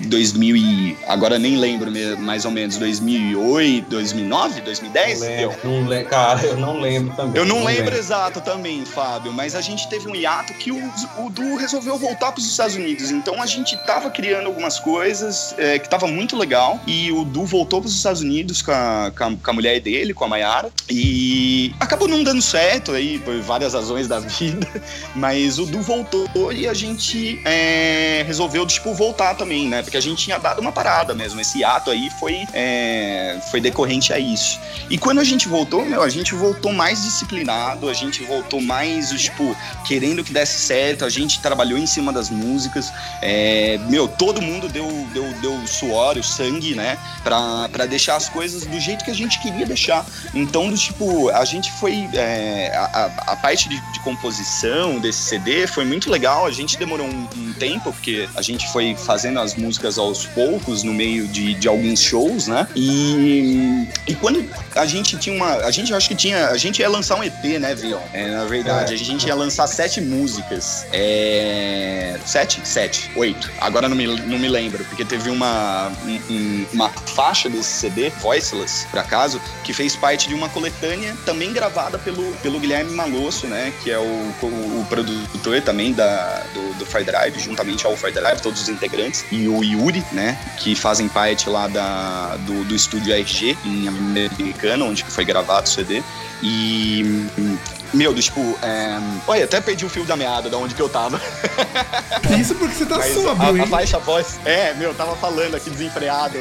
2000 0.07 0.55
hum, 0.55 0.57
e... 0.57 0.97
agora 1.07 1.37
nem 1.39 1.57
lembro 1.57 1.91
mais 2.19 2.45
ou 2.45 2.51
menos, 2.51 2.77
2008, 2.77 3.89
2009, 3.89 4.61
2010? 4.61 5.19
Não 5.19 5.27
lembro, 5.27 5.57
não 5.63 5.89
le 5.89 6.03
cara, 6.05 6.41
eu 6.45 6.57
não 6.57 6.79
lembro 6.79 7.15
também. 7.15 7.35
Eu 7.35 7.45
não, 7.45 7.59
não 7.59 7.65
lembro, 7.65 7.85
lembro 7.85 7.97
exato 7.97 8.41
também, 8.41 8.85
Fábio, 8.85 9.31
mas 9.33 9.55
a 9.55 9.61
gente 9.61 9.87
teve 9.89 10.07
um 10.07 10.15
hiato 10.15 10.53
que 10.53 10.71
o, 10.71 10.91
o 11.19 11.29
Du 11.29 11.55
resolveu 11.55 11.97
voltar 11.97 12.31
para 12.31 12.39
os 12.39 12.49
Estados 12.49 12.75
Unidos. 12.75 13.11
Então 13.11 13.41
a 13.41 13.45
gente 13.45 13.77
tava 13.85 14.09
criando 14.09 14.47
algumas 14.47 14.79
coisas 14.79 15.55
é, 15.57 15.79
que 15.79 15.89
tava 15.89 16.07
muito 16.07 16.37
legal 16.37 16.79
e 16.85 17.11
o 17.11 17.23
Du 17.23 17.45
voltou 17.45 17.81
para 17.81 17.87
os 17.87 17.95
Estados 17.95 18.21
Unidos 18.21 18.61
com 18.61 18.71
a, 18.71 19.11
com 19.15 19.23
a, 19.23 19.35
com 19.35 19.51
a 19.51 19.53
mulher 19.53 19.79
dele, 19.79 20.13
com 20.13 20.25
a 20.25 20.27
Mayara, 20.27 20.69
e 20.89 21.73
acabou 21.79 22.07
não 22.07 22.23
dando 22.23 22.41
certo 22.41 22.91
aí 22.91 23.19
por 23.19 23.39
várias 23.41 23.73
razões 23.73 24.07
da 24.07 24.19
vida, 24.35 24.67
mas 25.15 25.59
o 25.59 25.65
Du 25.65 25.81
voltou 25.81 26.25
e 26.51 26.67
a 26.67 26.73
gente 26.73 27.39
é, 27.45 28.23
resolveu, 28.25 28.65
tipo, 28.65 28.93
voltar 28.93 29.35
também, 29.35 29.64
né? 29.67 29.81
Porque 29.81 29.97
a 29.97 30.01
gente 30.01 30.23
tinha 30.23 30.37
dado 30.37 30.59
uma 30.59 30.71
parada 30.71 31.13
mesmo. 31.13 31.39
Esse 31.41 31.63
ato 31.63 31.89
aí 31.91 32.09
foi, 32.19 32.45
é, 32.53 33.39
foi 33.51 33.59
decorrente 33.59 34.13
a 34.13 34.19
isso. 34.19 34.59
E 34.89 34.97
quando 34.97 35.19
a 35.19 35.23
gente 35.23 35.47
voltou, 35.47 35.85
meu, 35.85 36.01
a 36.01 36.09
gente 36.09 36.35
voltou 36.35 36.71
mais 36.71 37.03
disciplinado, 37.03 37.89
a 37.89 37.93
gente 37.93 38.23
voltou 38.23 38.61
mais, 38.61 39.09
tipo, 39.09 39.55
querendo 39.85 40.23
que 40.23 40.31
desse 40.31 40.59
certo, 40.59 41.05
a 41.05 41.09
gente 41.09 41.41
trabalhou 41.41 41.77
em 41.77 41.87
cima 41.87 42.13
das 42.13 42.29
músicas. 42.29 42.91
É, 43.21 43.79
meu, 43.89 44.07
todo 44.07 44.41
mundo 44.41 44.67
deu, 44.69 44.87
deu, 45.13 45.33
deu 45.41 45.67
suor, 45.67 46.17
o 46.17 46.23
sangue, 46.23 46.75
né? 46.75 46.97
Pra, 47.23 47.69
pra 47.69 47.85
deixar 47.85 48.15
as 48.15 48.29
coisas 48.29 48.65
do 48.65 48.79
jeito 48.79 49.03
que 49.03 49.11
a 49.11 49.15
gente 49.15 49.39
queria 49.39 49.65
deixar. 49.65 50.05
Então, 50.33 50.69
do, 50.69 50.77
tipo, 50.77 51.29
a 51.29 51.45
gente 51.45 51.71
foi. 51.73 52.07
É, 52.13 52.71
a, 52.75 53.05
a, 53.31 53.35
parte 53.35 53.69
de, 53.69 53.79
de, 53.91 53.99
composição 54.01 54.99
desse 54.99 55.23
CD 55.23 55.67
foi 55.67 55.85
muito 55.85 56.09
legal. 56.09 56.45
A 56.45 56.51
gente 56.51 56.77
demorou 56.77 57.07
um, 57.07 57.27
um, 57.35 57.53
tempo, 57.53 57.91
porque 57.91 58.27
a 58.35 58.41
gente 58.41 58.71
foi 58.71 58.95
fazendo 58.95 59.39
as 59.39 59.54
músicas 59.57 59.97
aos 59.97 60.25
poucos, 60.25 60.83
no 60.83 60.93
meio 60.93 61.27
de, 61.27 61.53
de 61.53 61.67
alguns 61.67 62.01
shows, 62.01 62.47
né? 62.47 62.67
E, 62.75 63.87
e 64.07 64.15
quando 64.15 64.45
a 64.75 64.85
gente 64.85 65.17
tinha 65.17 65.35
uma. 65.35 65.55
A 65.57 65.71
gente 65.71 65.93
acho 65.93 66.07
que 66.07 66.15
tinha. 66.15 66.47
A 66.47 66.57
gente 66.57 66.79
ia 66.79 66.89
lançar 66.89 67.15
um 67.15 67.23
EP, 67.23 67.59
né, 67.59 67.73
Vion? 67.75 67.99
É, 68.13 68.29
na 68.31 68.45
verdade, 68.45 68.93
é. 68.93 68.95
a 68.95 68.97
gente 68.97 69.27
ia 69.27 69.35
lançar 69.35 69.67
sete 69.67 70.01
músicas. 70.01 70.85
É... 70.91 72.17
Sete? 72.25 72.61
Sete. 72.63 73.11
Oito. 73.15 73.51
Agora 73.59 73.87
não 73.87 73.95
me, 73.95 74.05
não 74.05 74.39
me 74.39 74.47
lembro, 74.47 74.83
porque 74.85 75.05
teve 75.05 75.29
uma, 75.29 75.91
um, 76.29 76.65
uma 76.73 76.89
faixa 76.89 77.49
desse 77.49 77.69
CD, 77.69 78.09
Voiceless, 78.21 78.85
por 78.87 78.99
acaso, 78.99 79.41
que 79.63 79.73
fez 79.73 79.95
parte 79.95 80.27
de 80.27 80.33
uma 80.33 80.49
coletânea 80.49 81.15
também 81.25 81.53
gravada 81.53 81.97
pelo, 81.97 82.31
pelo 82.37 82.59
Guilherme 82.59 82.91
Malosso, 82.91 83.47
né? 83.47 83.73
Que 83.83 83.91
é 83.91 83.97
o, 83.97 84.01
o, 84.41 84.81
o 84.81 84.85
produtor 84.89 85.61
também 85.61 85.93
da, 85.93 86.43
do, 86.53 86.73
do 86.79 86.85
Fire 86.85 87.03
Drive, 87.03 87.39
juntamente 87.39 87.85
ao 87.85 87.95
Fire 87.95 88.13
Drive, 88.13 88.41
todos 88.41 88.61
os 88.61 88.69
integrantes, 88.69 89.25
e 89.31 89.44
o 89.47 89.63
Yuri, 89.63 90.03
né? 90.11 90.37
Que 90.57 90.75
fazem 90.75 91.07
parte 91.07 91.49
lá 91.49 91.67
da, 91.67 92.35
do, 92.37 92.63
do 92.65 92.75
estúdio 92.75 93.13
ARG, 93.13 93.57
em 93.65 93.87
Americana, 93.87 94.85
onde 94.85 95.03
foi 95.03 95.25
gravado 95.25 95.67
o 95.67 95.69
CD. 95.69 96.03
E 96.41 97.25
meu, 97.95 98.13
tipo, 98.13 98.41
é... 98.61 98.99
olha, 99.25 99.45
até 99.45 99.61
perdi 99.61 99.85
o 99.85 99.89
fio 99.89 100.03
da 100.03 100.17
meada 100.17 100.49
da 100.49 100.57
onde 100.57 100.75
que 100.75 100.81
eu 100.81 100.89
tava. 100.89 101.19
Isso 102.37 102.53
porque 102.55 102.75
você 102.75 102.85
tá 102.85 102.97
Mas 102.97 103.13
sóbrio, 103.13 103.61
a? 103.61 103.63
A 103.63 103.67
baixa 103.67 103.97
voz. 103.99 104.37
É, 104.43 104.73
meu, 104.73 104.93
tava 104.93 105.15
falando 105.15 105.55
aqui 105.55 105.69
desenfreado. 105.69 106.37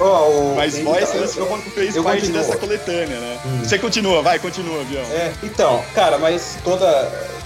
Oh, 0.00 0.54
Mas 0.56 0.76
então, 0.76 0.92
voz 0.92 1.14
eu, 1.14 1.46
fez 1.74 1.96
eu 1.96 2.02
parte 2.02 2.20
continuo. 2.20 2.40
dessa 2.40 2.56
coletânea, 2.56 3.18
né? 3.18 3.38
Hum. 3.44 3.60
Você 3.62 3.78
continua, 3.78 4.22
vai, 4.22 4.38
continua, 4.38 4.80
Avião. 4.80 5.02
É, 5.04 5.32
então, 5.42 5.82
cara, 5.94 6.18
mas 6.18 6.58
toda. 6.64 6.86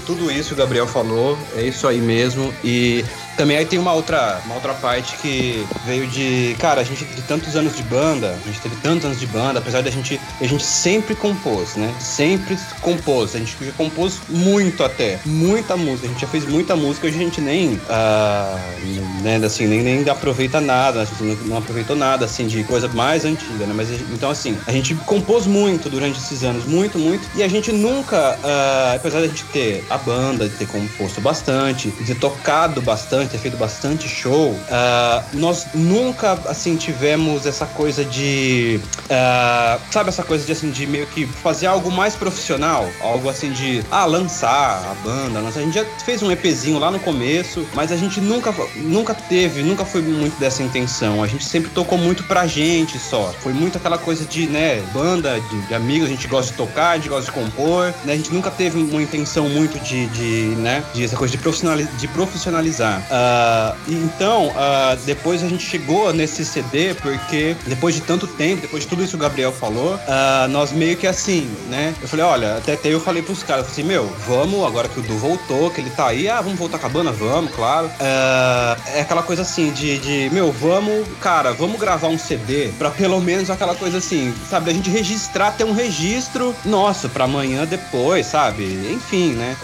Tudo 0.06 0.30
isso 0.30 0.50
que 0.50 0.54
o 0.54 0.56
Gabriel 0.56 0.86
falou, 0.86 1.36
é 1.56 1.62
isso 1.62 1.86
aí 1.88 2.00
mesmo. 2.00 2.54
E 2.62 3.04
também 3.36 3.56
aí 3.56 3.66
tem 3.66 3.78
uma 3.78 3.92
outra, 3.92 4.40
uma 4.46 4.54
outra 4.54 4.74
parte 4.74 5.16
que 5.18 5.66
veio 5.84 6.06
de. 6.06 6.56
Cara, 6.58 6.80
a 6.80 6.84
gente 6.84 7.04
de 7.04 7.22
tantos 7.22 7.54
anos 7.54 7.76
de 7.76 7.82
banda, 7.82 8.36
a 8.42 8.46
gente 8.46 8.60
teve 8.60 8.76
tantos 8.76 9.04
anos 9.04 9.20
de 9.20 9.26
banda, 9.26 9.58
apesar 9.58 9.82
da 9.82 9.90
gente. 9.90 10.20
A 10.40 10.46
gente 10.46 10.64
sempre 10.64 11.14
compôs, 11.14 11.76
né? 11.76 11.94
Sempre 12.00 12.58
compôs. 12.80 13.34
A 13.34 13.38
gente 13.38 13.56
compôs 13.76 14.20
muito 14.28 14.82
até. 14.82 15.18
Muita 15.24 15.76
música. 15.76 16.06
A 16.06 16.10
gente 16.10 16.20
já 16.20 16.26
fez 16.26 16.46
muita 16.46 16.74
música, 16.74 17.06
hoje 17.06 17.16
a 17.16 17.22
gente 17.22 17.40
nem. 17.40 17.74
Uh, 17.74 19.22
né, 19.22 19.36
assim, 19.44 19.66
nem, 19.66 19.82
nem 19.82 20.08
aproveita 20.08 20.60
nada. 20.60 21.02
A 21.02 21.04
gente 21.04 21.22
não, 21.22 21.34
não, 21.46 21.58
aproveitou 21.58 21.94
nada, 21.94 22.24
assim, 22.24 22.46
de 22.46 22.64
coisa 22.64 22.88
mais 22.88 23.24
antiga, 23.24 23.66
né? 23.66 23.74
Mas 23.74 23.90
então, 23.90 24.30
assim, 24.30 24.58
a 24.66 24.72
gente 24.72 24.94
compôs 24.94 25.46
muito 25.46 25.90
durante 25.90 26.18
esses 26.18 26.42
anos, 26.42 26.64
muito, 26.64 26.98
muito. 26.98 27.28
E 27.36 27.42
a 27.42 27.48
gente 27.48 27.70
nunca, 27.70 28.38
uh, 28.42 28.96
apesar 28.96 29.20
da 29.20 29.26
gente 29.26 29.44
ter 29.44 29.84
a 29.90 29.98
banda, 29.98 30.48
de 30.48 30.54
ter 30.56 30.66
composto 30.66 31.20
bastante, 31.20 31.90
de 31.90 32.06
ter 32.06 32.18
tocado 32.18 32.80
bastante 32.80 33.25
ter 33.28 33.38
feito 33.38 33.56
bastante 33.56 34.08
show, 34.08 34.50
uh, 34.50 35.24
nós 35.32 35.66
nunca, 35.74 36.32
assim, 36.46 36.76
tivemos 36.76 37.46
essa 37.46 37.66
coisa 37.66 38.04
de. 38.04 38.80
Uh, 39.04 39.80
sabe, 39.90 40.08
essa 40.08 40.22
coisa 40.22 40.44
de, 40.44 40.52
assim, 40.52 40.70
de 40.70 40.86
meio 40.86 41.06
que 41.06 41.26
fazer 41.26 41.66
algo 41.66 41.90
mais 41.90 42.14
profissional? 42.14 42.88
Algo 43.00 43.28
assim 43.28 43.52
de, 43.52 43.84
ah, 43.90 44.04
lançar 44.04 44.82
a 44.90 44.94
banda. 45.02 45.40
Lançar. 45.40 45.60
A 45.60 45.62
gente 45.62 45.74
já 45.74 45.84
fez 46.04 46.22
um 46.22 46.30
EPzinho 46.30 46.78
lá 46.78 46.90
no 46.90 46.98
começo, 46.98 47.66
mas 47.74 47.92
a 47.92 47.96
gente 47.96 48.20
nunca, 48.20 48.54
nunca 48.76 49.14
teve, 49.14 49.62
nunca 49.62 49.84
foi 49.84 50.02
muito 50.02 50.38
dessa 50.38 50.62
intenção. 50.62 51.22
A 51.22 51.26
gente 51.26 51.44
sempre 51.44 51.70
tocou 51.70 51.98
muito 51.98 52.24
pra 52.24 52.46
gente 52.46 52.98
só. 52.98 53.32
Foi 53.40 53.52
muito 53.52 53.78
aquela 53.78 53.98
coisa 53.98 54.24
de, 54.24 54.46
né, 54.46 54.82
banda, 54.92 55.40
de, 55.40 55.66
de 55.66 55.74
amigos, 55.74 56.08
a 56.08 56.10
gente 56.10 56.26
gosta 56.28 56.52
de 56.52 56.56
tocar, 56.56 56.90
a 56.90 56.96
gente 56.96 57.08
gosta 57.08 57.30
de 57.30 57.32
compor, 57.32 57.94
né? 58.04 58.12
A 58.12 58.16
gente 58.16 58.32
nunca 58.32 58.50
teve 58.50 58.78
uma 58.78 59.02
intenção 59.02 59.48
muito 59.48 59.78
de, 59.80 60.06
de 60.08 60.56
né, 60.56 60.84
de 60.94 61.04
essa 61.04 61.16
coisa 61.16 61.32
de, 61.32 61.38
profissionalizar. 61.38 61.96
De 61.96 62.08
profissionalizar. 62.08 63.00
Uh, 63.00 63.15
então, 63.88 64.48
uh, 64.48 64.96
depois 65.04 65.42
a 65.42 65.48
gente 65.48 65.64
chegou 65.64 66.12
nesse 66.12 66.44
CD, 66.44 66.94
porque 66.94 67.56
depois 67.66 67.94
de 67.94 68.00
tanto 68.00 68.26
tempo, 68.26 68.62
depois 68.62 68.82
de 68.82 68.88
tudo 68.88 69.02
isso 69.02 69.10
que 69.10 69.16
o 69.16 69.20
Gabriel 69.20 69.52
falou, 69.52 69.94
uh, 69.94 70.48
nós 70.48 70.72
meio 70.72 70.96
que 70.96 71.06
assim, 71.06 71.48
né? 71.68 71.94
Eu 72.00 72.08
falei, 72.08 72.24
olha, 72.24 72.56
até, 72.56 72.74
até 72.74 72.88
eu 72.88 73.00
falei 73.00 73.22
pros 73.22 73.42
caras, 73.42 73.66
assim, 73.66 73.82
meu, 73.82 74.06
vamos, 74.26 74.64
agora 74.66 74.88
que 74.88 75.00
o 75.00 75.02
Du 75.02 75.16
voltou, 75.16 75.70
que 75.70 75.80
ele 75.80 75.90
tá 75.90 76.08
aí, 76.08 76.28
ah, 76.28 76.40
vamos 76.40 76.58
voltar 76.58 76.84
a 76.84 76.88
banda? 76.88 77.10
Vamos, 77.12 77.54
claro. 77.54 77.90
é 78.94 79.00
aquela 79.00 79.22
coisa 79.22 79.42
assim, 79.42 79.72
de, 79.72 79.98
de, 79.98 80.30
meu, 80.32 80.52
vamos, 80.52 81.06
cara, 81.20 81.52
vamos 81.52 81.80
gravar 81.80 82.08
um 82.08 82.18
CD 82.18 82.70
pra 82.78 82.90
pelo 82.90 83.20
menos 83.20 83.50
aquela 83.50 83.74
coisa 83.74 83.98
assim, 83.98 84.34
sabe, 84.48 84.70
a 84.70 84.74
gente 84.74 84.90
registrar, 84.90 85.52
ter 85.52 85.64
um 85.64 85.72
registro 85.72 86.54
nosso 86.64 87.08
pra 87.08 87.24
amanhã 87.24 87.64
depois, 87.64 88.26
sabe? 88.26 88.64
Enfim, 88.92 89.32
né? 89.32 89.56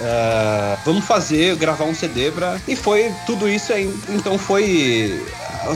vamos 0.84 1.04
fazer, 1.04 1.56
gravar 1.56 1.84
um 1.84 1.94
CD 1.94 2.30
pra. 2.30 2.58
E 2.66 2.76
foi 2.76 3.12
tudo 3.26 3.41
isso 3.48 3.72
aí. 3.72 3.92
Então 4.08 4.38
foi 4.38 5.20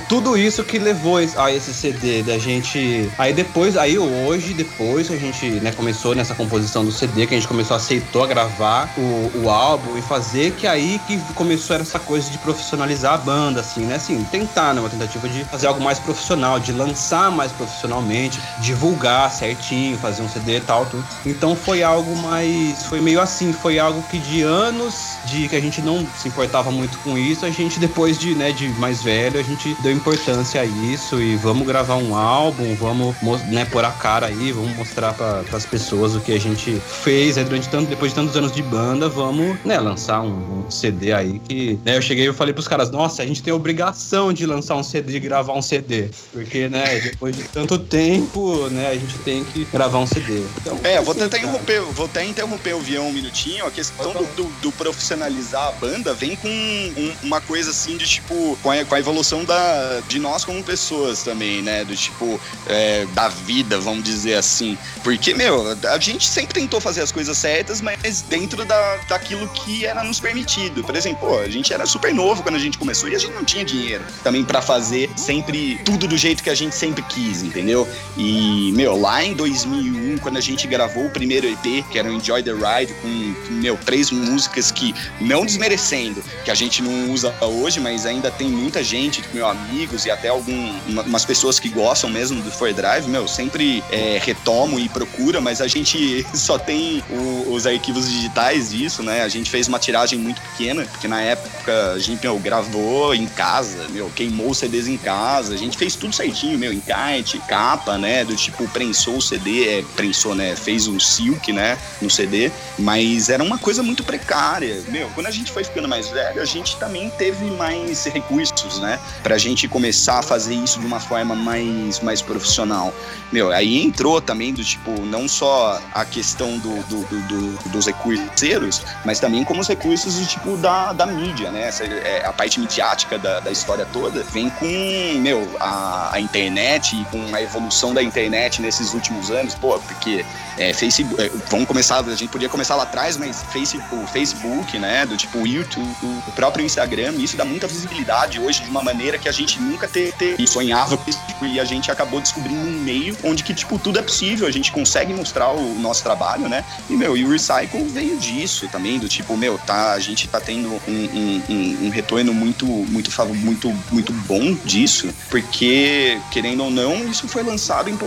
tudo 0.08 0.36
isso 0.36 0.64
que 0.64 0.78
levou 0.78 1.18
a 1.36 1.52
esse 1.52 1.72
CD 1.72 2.22
da 2.22 2.38
gente. 2.38 3.08
Aí 3.18 3.32
depois, 3.32 3.76
aí 3.76 3.98
hoje, 3.98 4.52
depois 4.52 5.10
a 5.10 5.16
gente 5.16 5.46
né, 5.60 5.72
começou 5.72 6.14
nessa 6.14 6.34
composição 6.34 6.84
do 6.84 6.90
CD, 6.90 7.26
que 7.26 7.34
a 7.34 7.38
gente 7.38 7.48
começou, 7.48 7.76
aceitou 7.76 8.24
a 8.24 8.26
gravar 8.26 8.88
o, 8.96 9.42
o 9.42 9.50
álbum 9.50 9.96
e 9.96 10.02
fazer, 10.02 10.52
que 10.52 10.66
aí 10.66 11.00
que 11.06 11.18
começou 11.34 11.76
essa 11.76 11.98
coisa 11.98 12.30
de 12.30 12.38
profissionalizar 12.38 13.14
a 13.14 13.18
banda, 13.18 13.60
assim, 13.60 13.84
né? 13.84 13.96
Assim, 13.96 14.22
tentar, 14.30 14.74
né? 14.74 14.80
Uma 14.80 14.90
tentativa 14.90 15.28
de 15.28 15.44
fazer 15.44 15.66
algo 15.66 15.80
mais 15.80 15.98
profissional, 15.98 16.58
de 16.58 16.72
lançar 16.72 17.30
mais 17.30 17.52
profissionalmente, 17.52 18.40
divulgar 18.58 19.30
certinho, 19.30 19.96
fazer 19.98 20.22
um 20.22 20.28
CD 20.28 20.56
e 20.56 20.60
tal, 20.60 20.86
tudo. 20.86 21.04
Então 21.24 21.54
foi 21.54 21.82
algo 21.82 22.16
mais. 22.16 22.84
Foi 22.84 23.00
meio 23.00 23.20
assim, 23.20 23.52
foi 23.52 23.78
algo 23.78 24.02
que 24.10 24.18
de 24.18 24.42
anos 24.42 25.16
de 25.26 25.48
que 25.48 25.56
a 25.56 25.60
gente 25.60 25.80
não 25.80 26.06
se 26.16 26.28
importava 26.28 26.70
muito 26.70 26.98
com 26.98 27.16
isso, 27.16 27.44
a 27.44 27.50
gente 27.62 27.78
depois 27.78 28.18
de, 28.18 28.34
né, 28.34 28.52
de 28.52 28.68
mais 28.80 29.02
velho, 29.02 29.38
a 29.38 29.42
gente 29.42 29.76
deu 29.82 29.92
importância 29.92 30.60
a 30.60 30.64
isso 30.64 31.20
e 31.20 31.36
vamos 31.36 31.66
gravar 31.66 31.96
um 31.96 32.14
álbum, 32.14 32.74
vamos 32.74 33.16
né, 33.48 33.64
pôr 33.64 33.84
a 33.84 33.90
cara 33.90 34.26
aí, 34.26 34.52
vamos 34.52 34.76
mostrar 34.76 35.12
para 35.14 35.42
as 35.52 35.66
pessoas 35.66 36.14
o 36.14 36.20
que 36.20 36.32
a 36.32 36.40
gente 36.40 36.80
fez 37.02 37.36
né, 37.36 37.44
durante 37.44 37.68
tanto, 37.68 37.88
depois 37.88 38.12
de 38.12 38.16
tantos 38.16 38.36
anos 38.36 38.52
de 38.52 38.62
banda, 38.62 39.08
vamos 39.08 39.56
né, 39.64 39.78
lançar 39.78 40.20
um, 40.20 40.66
um 40.66 40.70
CD 40.70 41.12
aí 41.12 41.38
que 41.38 41.78
né, 41.84 41.96
eu 41.96 42.02
cheguei 42.02 42.28
e 42.28 42.32
falei 42.32 42.52
pros 42.52 42.68
caras, 42.68 42.90
nossa, 42.90 43.22
a 43.22 43.26
gente 43.26 43.42
tem 43.42 43.52
a 43.52 43.56
obrigação 43.56 44.32
de 44.32 44.46
lançar 44.46 44.76
um 44.76 44.82
CD, 44.82 45.12
de 45.12 45.20
gravar 45.20 45.54
um 45.54 45.62
CD, 45.62 46.10
porque 46.32 46.68
né, 46.68 47.00
depois 47.00 47.36
de 47.36 47.44
tanto 47.44 47.78
tempo, 47.78 48.68
né, 48.70 48.88
a 48.88 48.94
gente 48.94 49.18
tem 49.18 49.44
que 49.44 49.64
gravar 49.66 49.98
um 49.98 50.06
CD. 50.06 50.42
Então, 50.60 50.78
é, 50.82 51.00
vou 51.00 51.14
tentar 51.14 51.38
interromper, 51.38 51.80
vou 51.80 52.06
até 52.06 52.24
interromper 52.24 52.74
o 52.74 52.80
Vião 52.80 53.08
um 53.08 53.12
minutinho, 53.12 53.66
a 53.66 53.70
questão 53.70 54.12
do, 54.12 54.24
do, 54.34 54.44
do 54.60 54.72
profissionalizar 54.72 55.68
a 55.68 55.72
banda 55.72 56.12
vem 56.12 56.36
com 56.36 56.48
um, 56.48 57.12
uma 57.22 57.35
coisa 57.40 57.70
assim 57.70 57.96
de 57.96 58.06
tipo, 58.06 58.58
com 58.62 58.70
a, 58.70 58.84
com 58.84 58.94
a 58.94 58.98
evolução 58.98 59.44
da 59.44 60.00
de 60.08 60.18
nós 60.18 60.44
como 60.44 60.62
pessoas 60.62 61.22
também, 61.22 61.62
né? 61.62 61.84
Do 61.84 61.96
tipo, 61.96 62.40
é, 62.66 63.06
da 63.14 63.28
vida, 63.28 63.78
vamos 63.78 64.04
dizer 64.04 64.34
assim. 64.34 64.76
Porque, 65.02 65.34
meu, 65.34 65.76
a 65.88 65.98
gente 65.98 66.26
sempre 66.26 66.54
tentou 66.54 66.80
fazer 66.80 67.02
as 67.02 67.12
coisas 67.12 67.36
certas, 67.36 67.80
mas 67.80 68.22
dentro 68.22 68.64
da, 68.64 68.96
daquilo 69.08 69.48
que 69.48 69.84
era 69.86 70.02
nos 70.02 70.20
permitido. 70.20 70.82
Por 70.84 70.94
exemplo, 70.96 71.28
pô, 71.28 71.38
a 71.38 71.48
gente 71.48 71.72
era 71.72 71.86
super 71.86 72.12
novo 72.12 72.42
quando 72.42 72.56
a 72.56 72.58
gente 72.58 72.78
começou 72.78 73.08
e 73.08 73.14
a 73.14 73.18
gente 73.18 73.32
não 73.32 73.44
tinha 73.44 73.64
dinheiro 73.64 74.04
também 74.22 74.44
para 74.44 74.60
fazer 74.60 75.10
sempre 75.16 75.80
tudo 75.84 76.06
do 76.06 76.16
jeito 76.16 76.42
que 76.42 76.50
a 76.50 76.54
gente 76.54 76.74
sempre 76.74 77.02
quis, 77.02 77.42
entendeu? 77.42 77.88
E, 78.16 78.72
meu, 78.72 78.98
lá 78.98 79.24
em 79.24 79.34
2001, 79.34 80.18
quando 80.18 80.36
a 80.36 80.40
gente 80.40 80.66
gravou 80.66 81.06
o 81.06 81.10
primeiro 81.10 81.46
EP, 81.46 81.84
que 81.90 81.98
era 81.98 82.08
o 82.08 82.12
Enjoy 82.12 82.42
the 82.42 82.52
Ride, 82.52 82.92
com, 82.94 83.52
meu, 83.54 83.76
três 83.76 84.10
músicas 84.10 84.70
que, 84.70 84.94
não 85.20 85.44
desmerecendo, 85.44 86.22
que 86.44 86.50
a 86.50 86.54
gente 86.54 86.82
não 86.82 87.10
usa 87.10 87.25
hoje, 87.40 87.80
mas 87.80 88.06
ainda 88.06 88.30
tem 88.30 88.48
muita 88.48 88.82
gente, 88.82 89.22
tipo, 89.22 89.34
meu 89.34 89.46
amigos 89.46 90.06
e 90.06 90.10
até 90.10 90.28
algumas 90.28 91.24
pessoas 91.24 91.58
que 91.58 91.68
gostam 91.68 92.10
mesmo 92.10 92.42
do 92.42 92.50
For 92.50 92.72
Drive, 92.72 93.06
meu, 93.08 93.26
sempre 93.28 93.82
é, 93.90 94.20
retomo 94.22 94.78
e 94.78 94.88
procura, 94.88 95.40
mas 95.40 95.60
a 95.60 95.68
gente 95.68 96.26
só 96.34 96.58
tem 96.58 97.02
o, 97.10 97.52
os 97.52 97.66
arquivos 97.66 98.08
digitais 98.08 98.70
disso, 98.70 99.02
né? 99.02 99.22
A 99.22 99.28
gente 99.28 99.50
fez 99.50 99.68
uma 99.68 99.78
tiragem 99.78 100.18
muito 100.18 100.40
pequena, 100.40 100.84
porque 100.84 101.08
na 101.08 101.20
época 101.20 101.92
a 101.92 101.98
gente, 101.98 102.22
meu, 102.22 102.38
gravou 102.38 103.14
em 103.14 103.26
casa, 103.26 103.88
meu, 103.90 104.10
queimou 104.10 104.50
os 104.50 104.58
CDs 104.58 104.88
em 104.88 104.96
casa, 104.96 105.54
a 105.54 105.56
gente 105.56 105.76
fez 105.76 105.94
tudo 105.96 106.14
certinho, 106.14 106.58
meu, 106.58 106.72
encarte, 106.72 107.38
capa, 107.48 107.98
né? 107.98 108.24
Do 108.24 108.34
tipo, 108.36 108.66
prensou 108.68 109.16
o 109.16 109.22
CD, 109.22 109.68
é, 109.68 109.84
prensou, 109.94 110.34
né? 110.34 110.54
Fez 110.56 110.86
um 110.86 110.98
silk, 110.98 111.52
né? 111.52 111.78
No 112.00 112.10
CD, 112.10 112.50
mas 112.78 113.28
era 113.28 113.42
uma 113.42 113.58
coisa 113.58 113.82
muito 113.82 114.04
precária, 114.04 114.82
meu. 114.88 115.08
Quando 115.10 115.26
a 115.26 115.30
gente 115.30 115.50
foi 115.50 115.64
ficando 115.64 115.88
mais 115.88 116.08
velho, 116.08 116.40
a 116.40 116.44
gente 116.44 116.76
também 116.76 117.10
teve 117.16 117.50
mais 117.52 118.04
recursos, 118.04 118.78
né? 118.80 118.98
Pra 119.22 119.38
gente 119.38 119.68
começar 119.68 120.20
a 120.20 120.22
fazer 120.22 120.54
isso 120.54 120.80
de 120.80 120.86
uma 120.86 121.00
forma 121.00 121.34
mais, 121.34 122.00
mais 122.00 122.22
profissional. 122.22 122.92
Meu, 123.32 123.50
aí 123.50 123.82
entrou 123.82 124.20
também 124.20 124.52
do 124.52 124.64
tipo, 124.64 124.90
não 125.02 125.28
só 125.28 125.80
a 125.92 126.04
questão 126.04 126.58
do, 126.58 126.82
do, 126.84 127.04
do, 127.04 127.20
do 127.22 127.68
dos 127.70 127.86
recursos, 127.86 128.82
mas 129.04 129.20
também 129.20 129.44
como 129.44 129.60
os 129.60 129.68
recursos 129.68 130.14
do 130.14 130.26
tipo 130.26 130.56
da, 130.56 130.92
da 130.92 131.06
mídia, 131.06 131.50
né? 131.50 131.62
Essa, 131.68 131.84
é, 131.84 132.24
a 132.24 132.32
parte 132.32 132.60
midiática 132.60 133.18
da, 133.18 133.40
da 133.40 133.50
história 133.50 133.86
toda 133.92 134.22
vem 134.24 134.50
com, 134.50 135.18
meu, 135.20 135.48
a, 135.60 136.14
a 136.14 136.20
internet 136.20 136.96
e 136.96 137.04
com 137.06 137.34
a 137.34 137.42
evolução 137.42 137.92
da 137.92 138.02
internet 138.02 138.62
nesses 138.62 138.94
últimos 138.94 139.30
anos, 139.30 139.54
pô, 139.54 139.78
porque 139.80 140.24
é, 140.58 140.72
Facebook, 140.72 141.20
é, 141.20 141.30
vamos 141.50 141.66
começar, 141.66 142.00
a 142.00 142.14
gente 142.14 142.28
podia 142.28 142.48
começar 142.48 142.76
lá 142.76 142.84
atrás, 142.84 143.16
mas 143.16 143.42
Facebook, 143.52 143.94
o 143.94 144.06
Facebook, 144.06 144.78
né, 144.78 145.04
do 145.06 145.16
tipo 145.16 145.38
o 145.38 145.46
YouTube, 145.46 145.86
o 146.26 146.32
próprio 146.32 146.64
Instagram, 146.64 147.05
isso 147.12 147.36
dá 147.36 147.44
muita 147.44 147.66
visibilidade 147.66 148.40
hoje 148.40 148.62
de 148.62 148.70
uma 148.70 148.82
maneira 148.82 149.18
que 149.18 149.28
a 149.28 149.32
gente 149.32 149.60
nunca 149.60 149.88
ter, 149.88 150.12
ter 150.12 150.36
sonhava 150.46 150.98
e 151.42 151.60
a 151.60 151.64
gente 151.64 151.90
acabou 151.90 152.20
descobrindo 152.20 152.60
um 152.60 152.80
meio 152.82 153.16
onde 153.24 153.42
que, 153.42 153.52
tipo, 153.52 153.78
tudo 153.78 153.98
é 153.98 154.02
possível, 154.02 154.46
a 154.46 154.50
gente 154.50 154.72
consegue 154.72 155.12
mostrar 155.12 155.50
o 155.50 155.74
nosso 155.78 156.02
trabalho, 156.02 156.48
né? 156.48 156.64
E, 156.88 156.94
meu, 156.94 157.16
e 157.16 157.24
o 157.24 157.30
Recycle 157.30 157.84
veio 157.84 158.16
disso 158.16 158.68
também, 158.68 158.98
do 158.98 159.08
tipo, 159.08 159.36
meu, 159.36 159.58
tá, 159.58 159.92
a 159.92 160.00
gente 160.00 160.28
tá 160.28 160.40
tendo 160.40 160.68
um, 160.68 160.80
um, 160.88 161.42
um, 161.48 161.86
um 161.86 161.90
retorno 161.90 162.32
muito, 162.32 162.66
muito, 162.66 163.10
muito, 163.34 163.74
muito 163.90 164.12
bom 164.12 164.54
disso, 164.64 165.08
porque, 165.30 166.18
querendo 166.30 166.64
ou 166.64 166.70
não, 166.70 167.08
isso 167.08 167.28
foi 167.28 167.42
lançado 167.42 167.90
em, 167.90 167.98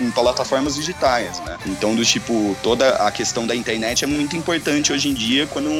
em 0.00 0.10
plataformas 0.10 0.76
digitais, 0.76 1.40
né? 1.40 1.58
Então, 1.66 1.94
do 1.94 2.04
tipo, 2.04 2.56
toda 2.62 2.90
a 2.96 3.10
questão 3.10 3.46
da 3.46 3.54
internet 3.54 4.04
é 4.04 4.06
muito 4.06 4.36
importante 4.36 4.92
hoje 4.92 5.08
em 5.08 5.14
dia, 5.14 5.46
quando, 5.46 5.70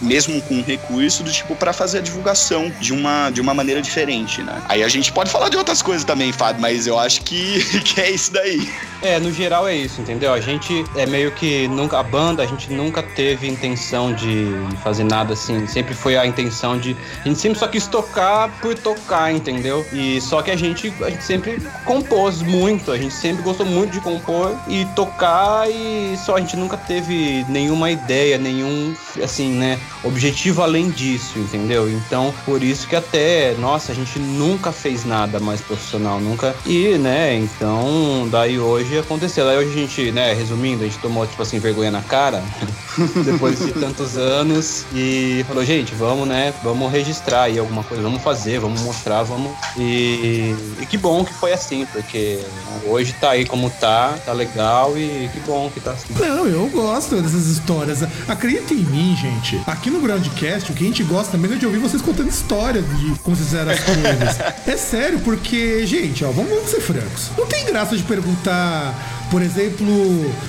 mesmo 0.00 0.40
com 0.42 0.60
recurso, 0.62 1.22
do 1.22 1.30
tipo, 1.30 1.54
para 1.56 1.72
fazer 1.72 2.02
divulgação 2.04 2.72
de 2.80 2.92
uma, 2.92 3.30
de 3.30 3.40
uma 3.40 3.52
maneira 3.52 3.82
diferente, 3.82 4.42
né? 4.42 4.62
Aí 4.68 4.82
a 4.82 4.88
gente 4.88 5.12
pode 5.12 5.30
falar 5.30 5.48
de 5.48 5.56
outras 5.56 5.82
coisas 5.82 6.04
também, 6.04 6.32
Fábio, 6.32 6.60
mas 6.60 6.86
eu 6.86 6.98
acho 6.98 7.22
que, 7.22 7.64
que 7.82 8.00
é 8.00 8.10
isso 8.10 8.32
daí. 8.32 8.68
É, 9.02 9.18
no 9.18 9.32
geral 9.32 9.66
é 9.66 9.74
isso, 9.74 10.00
entendeu? 10.00 10.32
A 10.32 10.40
gente 10.40 10.84
é 10.96 11.06
meio 11.06 11.32
que 11.32 11.68
nunca. 11.68 11.98
A 11.98 12.02
banda, 12.02 12.42
a 12.42 12.46
gente 12.46 12.72
nunca 12.72 13.02
teve 13.02 13.46
intenção 13.46 14.12
de 14.12 14.48
fazer 14.82 15.04
nada 15.04 15.34
assim. 15.34 15.66
Sempre 15.66 15.94
foi 15.94 16.16
a 16.16 16.26
intenção 16.26 16.78
de. 16.78 16.96
A 17.24 17.28
gente 17.28 17.40
sempre 17.40 17.58
só 17.58 17.68
quis 17.68 17.86
tocar 17.86 18.48
por 18.60 18.74
tocar, 18.74 19.32
entendeu? 19.32 19.84
E 19.92 20.20
só 20.20 20.42
que 20.42 20.50
a 20.50 20.56
gente, 20.56 20.92
a 21.02 21.10
gente 21.10 21.22
sempre 21.22 21.60
compôs 21.84 22.42
muito, 22.42 22.90
a 22.90 22.98
gente 22.98 23.14
sempre 23.14 23.42
gostou 23.42 23.66
muito 23.66 23.92
de 23.92 24.00
compor 24.00 24.56
e 24.68 24.84
tocar 24.96 25.70
e 25.70 26.16
só 26.16 26.36
a 26.36 26.40
gente 26.40 26.56
nunca 26.56 26.76
teve 26.76 27.44
nenhuma 27.48 27.90
ideia, 27.90 28.38
nenhum, 28.38 28.94
assim, 29.22 29.52
né, 29.52 29.78
objetivo 30.02 30.62
além 30.62 30.90
disso, 30.90 31.38
entendeu? 31.38 31.88
Então, 31.94 32.34
por 32.44 32.62
isso 32.62 32.86
que 32.88 32.96
até, 32.96 33.54
nossa, 33.58 33.92
a 33.92 33.94
gente 33.94 34.18
nunca 34.18 34.72
fez 34.72 35.04
nada 35.04 35.38
mais 35.40 35.60
profissional, 35.60 36.20
nunca. 36.20 36.54
E, 36.66 36.98
né, 36.98 37.34
então, 37.36 38.28
daí 38.30 38.58
hoje 38.58 38.98
aconteceu. 38.98 39.44
Daí 39.44 39.58
hoje 39.58 39.70
a 39.70 39.80
gente, 39.80 40.12
né, 40.12 40.32
resumindo, 40.34 40.82
a 40.82 40.86
gente 40.86 40.98
tomou, 40.98 41.26
tipo 41.26 41.42
assim, 41.42 41.58
vergonha 41.58 41.90
na 41.90 42.02
cara, 42.02 42.42
depois 43.24 43.58
de 43.58 43.72
tantos 43.72 44.16
anos, 44.16 44.84
e 44.94 45.44
falou, 45.46 45.64
gente, 45.64 45.94
vamos, 45.94 46.26
né, 46.28 46.52
vamos 46.62 46.90
registrar 46.90 47.42
aí 47.42 47.58
alguma 47.58 47.82
coisa, 47.82 48.02
vamos 48.02 48.22
fazer, 48.22 48.60
vamos 48.60 48.80
mostrar, 48.82 49.22
vamos. 49.22 49.52
E, 49.76 50.54
e 50.80 50.86
que 50.86 50.96
bom 50.96 51.24
que 51.24 51.32
foi 51.32 51.52
assim, 51.52 51.86
porque 51.86 52.40
hoje 52.86 53.14
tá 53.20 53.30
aí 53.30 53.44
como 53.44 53.70
tá, 53.70 54.16
tá 54.24 54.32
legal 54.32 54.96
e 54.96 55.28
que 55.32 55.40
bom 55.40 55.70
que 55.72 55.80
tá 55.80 55.92
assim. 55.92 56.14
Não, 56.18 56.46
eu 56.46 56.66
gosto 56.68 57.20
dessas 57.20 57.46
histórias. 57.46 58.02
Acredita 58.28 58.74
em 58.74 58.78
mim, 58.78 59.16
gente. 59.16 59.60
Aqui 59.66 59.90
no 59.90 60.00
Groundcast, 60.00 60.70
o 60.70 60.74
que 60.74 60.84
a 60.84 60.86
gente 60.86 61.02
gosta 61.02 61.36
mesmo 61.36 61.56
é 61.56 61.58
de 61.58 61.66
ouvir 61.66 61.78
vocês 61.78 62.02
contando 62.02 62.28
histórias 62.28 62.84
de 62.98 63.18
como 63.20 63.36
vocês 63.36 63.48
fizeram 63.48 63.72
as 63.72 63.80
coisas. 63.80 64.40
é 64.66 64.76
sério, 64.76 65.20
porque, 65.20 65.86
gente, 65.86 66.24
ó, 66.24 66.30
vamos, 66.30 66.50
vamos 66.50 66.70
ser 66.70 66.80
francos. 66.80 67.30
Não 67.36 67.46
tem 67.46 67.64
graça 67.64 67.96
de 67.96 68.02
perguntar 68.02 68.94
Por 69.30 69.42
exemplo, 69.42 69.86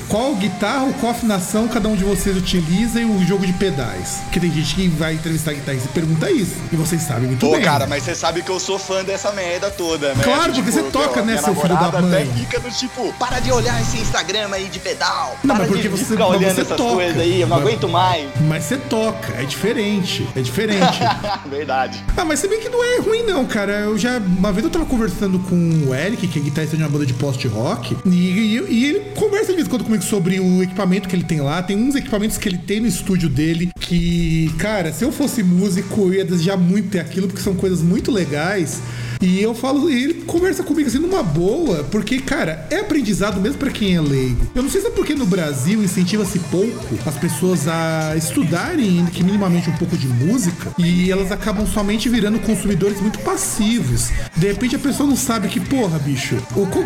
qual 0.08 0.36
guitarra 0.36 0.84
ou 0.84 0.94
qual 0.94 1.12
afinação 1.12 1.68
cada 1.68 1.88
um 1.88 1.96
de 1.96 2.04
vocês 2.04 2.36
utiliza 2.38 3.02
e 3.02 3.06
o 3.06 3.26
jogo 3.26 3.46
de 3.46 3.54
pedais? 3.54 4.20
Porque 4.24 4.40
tem 4.40 4.52
gente 4.52 4.76
que 4.76 4.88
vai 4.88 5.14
entrevistar 5.16 5.54
guitarrista 5.54 5.88
e 5.90 5.94
pergunta 5.94 6.30
isso. 6.32 6.56
E 6.72 6.76
vocês 6.76 7.02
sabem 7.02 7.28
muito 7.28 7.40
Pô, 7.46 7.54
bem. 7.54 7.62
cara, 7.62 7.88
mas 7.88 8.04
você 8.04 8.14
sabe 8.16 8.42
que 8.44 8.50
eu 8.50 8.60
sou 8.60 8.78
fã 8.78 9.04
dessa 9.04 9.32
merda 9.32 9.70
toda, 9.72 10.14
né? 10.14 10.24
Claro, 10.24 10.54
porque 10.54 10.72
você 10.72 10.84
toca, 10.84 11.22
né, 11.24 11.38
seu 11.38 11.56
filho 11.56 11.76
da 11.76 12.02
mãe? 12.02 12.24
até 12.24 12.26
fica 12.34 12.60
do 12.60 12.70
tipo, 12.72 13.12
para 13.20 13.40
de 13.40 13.52
olhar 13.52 13.82
esse 13.82 13.98
Instagram 13.98 14.50
aí 14.52 14.68
de 14.70 14.80
pedal. 14.80 15.38
Não, 15.44 15.56
mas 15.56 15.68
porque 15.68 15.88
você- 15.90 16.06
ficar 16.06 16.26
mas 16.28 16.38
olhando 16.38 16.54
você 16.56 16.62
essas 16.62 16.78
toca. 16.78 16.94
coisas 16.96 17.22
aí, 17.22 17.42
eu 17.42 17.48
não 17.48 17.58
Mas- 17.58 17.68
aguento 17.68 17.90
mais. 17.90 18.30
Mas 18.48 18.64
você 18.66 18.78
toca, 18.78 19.34
é 19.40 19.44
diferente. 19.44 20.28
É 20.36 20.42
diferente. 20.42 21.00
Verdade. 21.50 22.04
Ah, 22.16 22.26
mas 22.26 22.40
se 22.40 22.48
bem 22.48 22.60
que 22.60 22.70
não 22.70 22.84
é 22.84 23.00
ruim, 23.00 23.24
não, 23.24 23.46
cara. 23.46 23.72
Eu 23.74 23.98
já. 23.98 24.18
Uma 24.18 24.52
vez 24.52 24.64
eu 24.64 24.70
tava 24.72 24.86
conversando 24.86 25.40
com 25.40 25.56
o 25.88 25.94
Eric, 25.96 26.28
que 26.28 26.40
é 26.40 26.42
guitarrista 26.42 26.76
de 26.78 26.84
uma 26.84 26.90
banda 26.90 27.06
de 27.06 27.14
post-rock, 27.14 27.98
e, 28.06 28.12
e- 28.58 28.65
e 28.68 28.86
ele 28.86 29.00
conversa 29.16 29.48
de 29.48 29.56
vez 29.56 29.68
em 29.68 29.70
quando 29.70 29.84
comigo 29.84 30.04
sobre 30.04 30.40
o 30.40 30.64
equipamento 30.64 31.08
que 31.08 31.16
ele 31.16 31.24
tem 31.24 31.42
lá. 31.42 31.62
Tem 31.62 31.76
uns 31.76 31.96
equipamentos 31.96 32.38
que 32.38 32.48
ele 32.48 32.58
tem 32.58 32.80
no 32.80 32.88
estúdio 32.88 33.30
dele 33.30 33.70
que, 33.80 34.52
cara, 34.58 34.92
se 34.92 35.04
eu 35.04 35.12
fosse 35.12 35.44
músico, 35.44 36.02
eu 36.02 36.14
ia 36.16 36.26
desejar 36.26 36.58
muito 36.58 36.90
ter 36.90 37.00
aquilo, 37.00 37.28
porque 37.28 37.42
são 37.42 37.56
coisas 37.56 37.82
muito 37.82 38.12
legais. 38.12 38.82
E 39.22 39.42
eu 39.42 39.54
falo, 39.54 39.90
e 39.90 40.04
ele 40.04 40.14
conversa 40.26 40.64
comigo 40.64 40.88
assim 40.88 41.00
numa 41.00 41.24
boa, 41.24 41.84
porque, 41.86 42.20
cara, 42.20 42.68
é 42.70 42.80
aprendizado 42.80 43.40
mesmo 43.40 43.58
pra 43.58 43.70
quem 43.70 43.96
é 43.96 44.02
leigo. 44.02 44.48
Eu 44.54 44.64
não 44.64 44.70
sei 44.70 44.82
se 44.82 44.88
é 44.88 44.92
porque 44.92 45.16
no 45.16 45.26
Brasil 45.26 45.84
incentiva-se 45.84 46.40
pouco 46.40 46.98
as 47.06 47.16
pessoas 47.16 47.68
a 47.68 48.16
estudarem 48.16 49.06
que 49.08 49.24
minimamente 49.24 49.70
um 49.70 49.78
pouco 49.78 49.98
de 49.98 50.08
música 50.08 50.72
e 50.78 51.12
elas 51.12 51.32
acabam 51.32 51.66
somente 51.66 52.10
virando 52.10 52.40
consumidores 52.40 53.00
muito 53.02 53.20
passivos. 53.20 54.10
De 54.36 54.48
repente 54.48 54.76
a 54.76 54.80
pessoa 54.80 55.08
não 55.08 55.16
sabe 55.16 55.48
que, 55.48 55.60
porra, 55.60 56.00
bicho, 56.00 56.36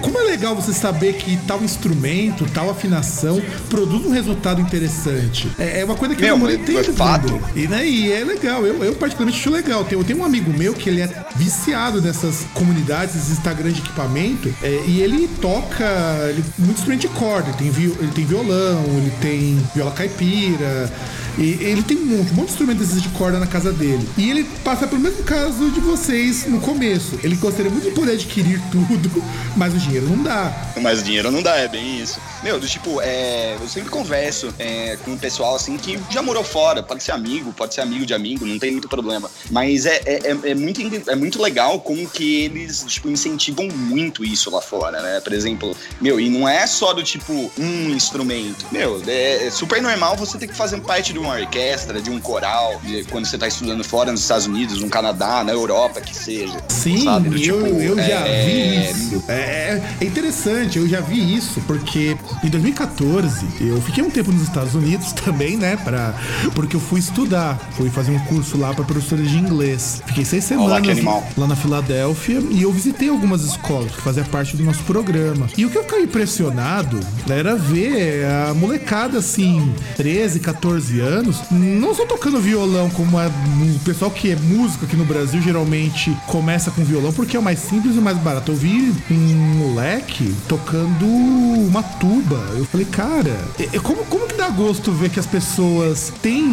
como 0.01 0.19
é 0.19 0.23
legal 0.23 0.55
você 0.55 0.73
saber 0.73 1.13
que 1.13 1.37
tal 1.47 1.63
instrumento, 1.63 2.45
tal 2.53 2.69
afinação 2.69 3.41
produz 3.69 4.05
um 4.05 4.11
resultado 4.11 4.61
interessante. 4.61 5.49
É, 5.57 5.81
é 5.81 5.85
uma 5.85 5.95
coisa 5.95 6.15
que 6.15 6.21
Meu, 6.21 6.35
eu 6.35 6.37
mas 6.37 6.57
tempo 6.57 6.79
é. 6.79 7.59
E, 7.59 7.67
né, 7.67 7.87
e 7.87 8.11
é 8.11 8.23
legal, 8.23 8.65
eu, 8.65 8.83
eu 8.83 8.95
particularmente 8.95 9.39
acho 9.39 9.49
legal. 9.49 9.85
Eu 9.89 10.03
tenho 10.03 10.19
um 10.19 10.25
amigo 10.25 10.51
meu 10.51 10.73
que 10.73 10.89
ele 10.89 11.01
é 11.01 11.25
viciado 11.35 12.01
nessas 12.21 12.45
comunidades, 12.53 13.15
esses 13.15 13.31
Instagrams 13.31 13.75
de 13.75 13.81
equipamento, 13.81 14.53
é, 14.61 14.83
e 14.85 15.01
ele 15.01 15.27
toca 15.41 15.85
ele, 16.29 16.43
muito 16.57 16.77
instrumento 16.77 17.01
de 17.01 17.07
corda. 17.09 17.49
Ele 17.49 17.57
tem, 17.57 17.69
vi- 17.71 17.95
ele 17.99 18.11
tem 18.13 18.25
violão, 18.25 18.83
ele 18.97 19.13
tem 19.21 19.57
viola 19.73 19.91
caipira. 19.91 20.91
E 21.39 21.57
ele 21.63 21.81
tem 21.81 21.97
um 21.97 22.05
monte, 22.05 22.31
um 22.31 22.35
monte 22.35 22.47
de 22.47 22.51
instrumentos 22.51 22.87
desses 22.87 23.01
de 23.01 23.09
corda 23.09 23.39
na 23.39 23.47
casa 23.47 23.71
dele. 23.71 24.07
E 24.17 24.29
ele 24.29 24.43
passa 24.61 24.85
pelo 24.85 25.01
mesmo 25.01 25.23
caso 25.23 25.71
de 25.71 25.79
vocês 25.79 26.45
no 26.45 26.59
começo. 26.59 27.17
Ele 27.23 27.35
gostaria 27.37 27.71
muito 27.71 27.85
de 27.87 27.95
poder 27.95 28.11
adquirir 28.11 28.61
tudo, 28.69 29.23
mas 29.55 29.73
o 29.73 29.77
dinheiro 29.77 30.09
não 30.09 30.21
dá. 30.21 30.73
Mas 30.81 31.01
dinheiro 31.01 31.31
não 31.31 31.41
dá, 31.41 31.55
é 31.55 31.69
bem 31.69 32.01
isso. 32.01 32.19
Meu, 32.43 32.59
do 32.59 32.67
tipo, 32.67 33.01
é, 33.01 33.55
eu 33.59 33.67
sempre 33.69 33.89
converso 33.89 34.53
é, 34.59 34.97
com 35.03 35.13
o 35.13 35.17
pessoal 35.17 35.55
assim 35.55 35.77
que 35.77 35.97
já 36.09 36.21
morou 36.21 36.43
fora, 36.43 36.83
pode 36.83 37.03
ser 37.03 37.13
amigo, 37.13 37.53
pode 37.53 37.73
ser 37.73 37.81
amigo 37.81 38.05
de 38.05 38.13
amigo, 38.13 38.45
não 38.45 38.59
tem 38.59 38.71
muito 38.71 38.89
problema. 38.89 39.31
Mas 39.49 39.85
é, 39.85 40.01
é, 40.05 40.31
é, 40.31 40.49
é 40.51 40.55
muito, 40.55 40.81
é 41.09 41.15
muito 41.15 41.41
legal 41.41 41.79
como 41.79 42.07
que 42.09 42.43
eles, 42.43 42.83
tipo, 42.85 43.09
incentivam 43.09 43.69
muito 43.69 44.25
isso 44.25 44.49
lá 44.51 44.61
fora, 44.61 45.01
né? 45.01 45.21
Por 45.21 45.31
exemplo, 45.31 45.75
meu, 46.01 46.19
e 46.19 46.29
não 46.29 46.47
é 46.47 46.67
só 46.67 46.93
do 46.93 47.03
tipo 47.03 47.49
um 47.57 47.89
instrumento. 47.91 48.65
Meu, 48.71 49.01
é, 49.07 49.47
é 49.47 49.51
super 49.51 49.81
normal 49.81 50.17
você 50.17 50.37
ter 50.37 50.47
que 50.47 50.55
fazer 50.55 50.81
parte 50.81 51.13
de 51.13 51.19
uma 51.19 51.28
orquestra, 51.33 52.01
de 52.01 52.09
um 52.09 52.19
coral, 52.19 52.79
de- 52.83 53.03
quando 53.05 53.25
você 53.25 53.37
tá 53.37 53.47
estudando 53.47 53.83
fora 53.83 54.11
nos 54.11 54.21
Estados 54.21 54.45
Unidos, 54.47 54.79
no 54.81 54.89
Canadá, 54.89 55.43
na 55.43 55.51
Europa, 55.51 56.01
que 56.01 56.15
seja. 56.15 56.57
Sim, 56.67 57.03
sabe? 57.03 57.29
Do 57.29 57.37
eu, 57.37 57.63
tipo, 57.63 57.79
eu 57.81 57.95
já 57.97 58.03
é, 58.27 58.45
vi 58.45 58.91
isso. 58.91 59.23
É, 59.27 59.81
é 60.01 60.05
interessante, 60.05 60.77
eu 60.79 60.87
já 60.87 61.01
vi 61.01 61.35
isso, 61.35 61.61
porque 61.67 62.15
em 62.43 62.49
2014 62.49 63.45
eu 63.61 63.81
fiquei 63.81 64.03
um 64.03 64.09
tempo 64.09 64.31
nos 64.31 64.43
Estados 64.43 64.75
Unidos 64.75 65.11
também, 65.23 65.57
né? 65.57 65.77
Pra, 65.77 66.13
porque 66.53 66.75
eu 66.75 66.79
fui 66.79 66.99
estudar, 66.99 67.57
fui 67.71 67.89
fazer 67.89 68.11
um 68.11 68.19
curso 68.25 68.57
lá 68.57 68.73
para 68.73 68.83
professora 68.83 69.21
de 69.21 69.37
inglês. 69.37 70.01
Fiquei 70.07 70.25
seis 70.25 70.43
semanas 70.43 70.99
Olá, 70.99 71.23
lá 71.37 71.47
na 71.47 71.55
Filadélfia 71.55 72.41
e 72.49 72.61
eu 72.63 72.71
visitei 72.71 73.09
algumas 73.09 73.43
escolas 73.43 73.91
que 73.91 74.01
faziam 74.01 74.25
parte 74.25 74.55
do 74.55 74.63
nosso 74.63 74.83
programa. 74.83 75.47
E 75.57 75.65
o 75.65 75.69
que 75.69 75.77
eu 75.77 75.83
fiquei 75.83 76.03
impressionado 76.03 76.99
era 77.29 77.55
ver 77.55 78.25
a 78.25 78.53
molecada 78.53 79.19
assim, 79.19 79.73
13, 79.97 80.39
14 80.39 80.99
anos, 80.99 81.18
não 81.51 81.93
só 81.93 82.05
tocando 82.05 82.39
violão 82.39 82.89
como 82.89 83.17
a- 83.17 83.27
o 83.27 83.79
pessoal 83.79 84.11
que 84.11 84.31
é 84.31 84.35
músico 84.35 84.85
aqui 84.85 84.95
no 84.95 85.05
Brasil 85.05 85.41
geralmente 85.41 86.15
começa 86.27 86.71
com 86.71 86.83
violão 86.83 87.11
porque 87.13 87.35
é 87.35 87.39
o 87.39 87.43
mais 87.43 87.59
simples 87.59 87.95
e 87.95 87.99
o 87.99 88.01
mais 88.01 88.17
barato. 88.17 88.51
Eu 88.51 88.55
vi 88.55 88.93
um 89.11 89.15
moleque 89.57 90.33
tocando 90.47 91.05
uma 91.05 91.83
tuba. 91.83 92.37
Eu 92.57 92.65
falei, 92.65 92.85
cara, 92.85 93.37
é- 93.59 93.75
é 93.75 93.79
como, 93.79 94.03
como 94.05 94.27
que 94.27 94.35
dá 94.35 94.49
gosto 94.49 94.91
ver 94.91 95.09
que 95.09 95.19
as 95.19 95.25
pessoas 95.25 96.11
têm 96.21 96.43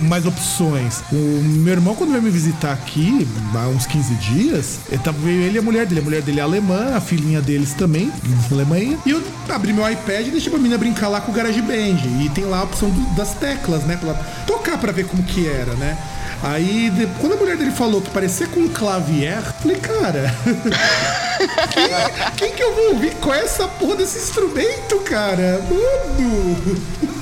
mais 0.00 0.26
opções? 0.26 1.02
O 1.12 1.16
meu 1.16 1.72
irmão, 1.72 1.94
quando 1.94 2.10
veio 2.10 2.22
me 2.22 2.30
visitar 2.30 2.72
aqui, 2.72 3.26
há 3.54 3.68
uns 3.68 3.86
15 3.86 4.14
dias, 4.14 4.80
ele 4.90 5.02
tava- 5.02 5.18
veio 5.18 5.42
ele 5.42 5.56
e 5.56 5.58
a 5.58 5.62
mulher 5.62 5.86
dele. 5.86 6.00
A 6.00 6.04
mulher 6.04 6.22
dele 6.22 6.40
é 6.40 6.42
alemã, 6.42 6.94
a 6.96 7.00
filhinha 7.00 7.40
deles 7.40 7.72
também, 7.74 8.10
Alemanha. 8.50 8.98
E 9.06 9.10
eu 9.10 9.22
abri 9.48 9.72
meu 9.72 9.88
iPad 9.90 10.26
e 10.26 10.30
deixei 10.30 10.50
pra 10.50 10.58
menina 10.58 10.78
brincar 10.78 11.08
lá 11.08 11.20
com 11.20 11.32
o 11.32 11.34
GarageBand. 11.34 12.00
E 12.24 12.30
tem 12.34 12.44
lá 12.44 12.60
a 12.60 12.62
opção 12.64 12.90
do- 12.90 13.14
das 13.16 13.34
teclas, 13.34 13.82
né? 13.84 13.96
Pra 13.96 14.10
ela 14.10 14.18
tocar 14.46 14.78
pra 14.78 14.92
ver 14.92 15.06
como 15.06 15.22
que 15.22 15.46
era, 15.46 15.74
né? 15.74 15.96
Aí, 16.42 16.90
de- 16.90 17.06
quando 17.20 17.34
a 17.34 17.36
mulher 17.36 17.56
dele 17.56 17.70
falou 17.70 18.00
que 18.00 18.10
parecia 18.10 18.48
com 18.48 18.60
um 18.60 18.68
clavier, 18.68 19.40
falei, 19.60 19.76
cara, 19.76 20.34
quem, 21.72 21.88
quem 22.36 22.52
que 22.56 22.62
eu 22.62 22.74
vou 22.74 22.94
ouvir 22.94 23.14
com 23.16 23.32
essa 23.32 23.68
porra 23.68 23.96
desse 23.96 24.18
instrumento, 24.18 24.98
cara? 25.04 25.60
Mano! 25.70 26.56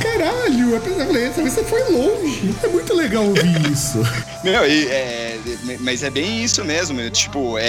Caralho, 0.00 0.74
eu 0.74 0.80
falei, 0.80 1.24
essa 1.26 1.42
vez 1.42 1.52
você 1.54 1.64
foi 1.64 1.82
longe. 1.90 2.54
É 2.62 2.68
muito 2.68 2.94
legal 2.94 3.24
ouvir 3.24 3.60
isso. 3.70 3.98
Meu, 4.42 4.66
e, 4.66 4.86
é, 4.88 5.38
mas 5.80 6.02
é 6.02 6.10
bem 6.10 6.42
isso 6.42 6.64
mesmo. 6.64 6.96
meu, 6.96 7.10
Tipo, 7.10 7.58
é, 7.58 7.64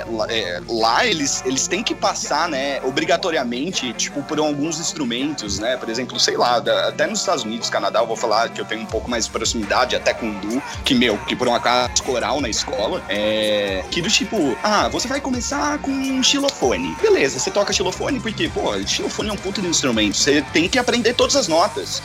é, 0.00 0.04
lá- 0.10 0.26
é, 0.30 0.60
lá 0.68 1.06
eles, 1.06 1.42
eles 1.46 1.66
têm 1.66 1.82
que 1.82 1.94
passar, 1.94 2.48
né, 2.48 2.80
obrigatoriamente, 2.84 3.92
tipo, 3.94 4.22
por 4.22 4.38
alguns 4.38 4.78
instrumentos, 4.78 5.58
né? 5.58 5.76
Por 5.76 5.88
exemplo, 5.88 6.18
sei 6.20 6.36
lá, 6.36 6.60
da- 6.60 6.88
até 6.88 7.06
nos 7.06 7.20
Estados 7.20 7.44
Unidos, 7.44 7.70
Canadá, 7.70 8.00
eu 8.00 8.06
vou 8.06 8.16
falar 8.16 8.48
que 8.50 8.60
eu 8.60 8.64
tenho 8.64 8.82
um 8.82 8.86
pouco 8.86 9.08
mais 9.10 9.24
de 9.26 9.30
proximidade, 9.30 9.96
até 9.96 10.12
com 10.12 10.28
o 10.30 10.34
Du, 10.40 10.62
que, 10.84 10.94
meu, 10.94 11.16
que 11.26 11.34
por 11.34 11.48
um 11.48 11.54
acaso 11.54 12.02
coral 12.02 12.40
na 12.40 12.48
escola, 12.48 13.02
é, 13.08 13.82
que 13.90 14.02
do 14.02 14.08
tipo, 14.10 14.56
ah, 14.62 14.88
você 14.88 15.08
vai 15.08 15.20
começar 15.20 15.78
com 15.78 15.90
um 15.90 16.22
xilofone. 16.22 16.94
Beleza, 17.00 17.38
você 17.38 17.50
toca 17.50 17.72
xilofone 17.72 18.20
porque, 18.20 18.48
pô, 18.48 18.74
xilofone 18.86 19.30
é 19.30 19.32
um 19.32 19.36
puto 19.36 19.62
de 19.62 19.68
instrumento. 19.68 20.16
Você 20.16 20.42
tem 20.52 20.68
que 20.68 20.78
aprender 20.78 21.14
todas 21.14 21.36
as 21.36 21.48
notas. 21.48 21.53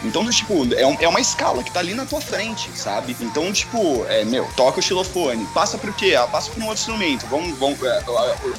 Então, 0.03 0.23
do 0.23 0.31
tipo, 0.31 0.67
é, 0.75 0.85
um- 0.85 0.97
é 0.99 1.07
uma 1.07 1.19
escala 1.19 1.63
que 1.63 1.71
tá 1.71 1.79
ali 1.79 1.93
na 1.93 2.05
tua 2.05 2.21
frente, 2.21 2.69
sabe? 2.75 3.15
Então, 3.21 3.51
tipo, 3.51 4.05
é, 4.09 4.23
meu, 4.25 4.47
toca 4.55 4.79
o 4.79 4.81
xilofone. 4.83 5.45
Passa 5.53 5.77
pro 5.77 5.93
quê? 5.93 6.15
Ah, 6.15 6.27
passa 6.27 6.51
pra 6.51 6.63
um 6.63 6.67
outro 6.67 6.79
instrumento. 6.81 7.25
Vamos, 7.27 7.57
vamos 7.57 7.81
é, 7.83 8.03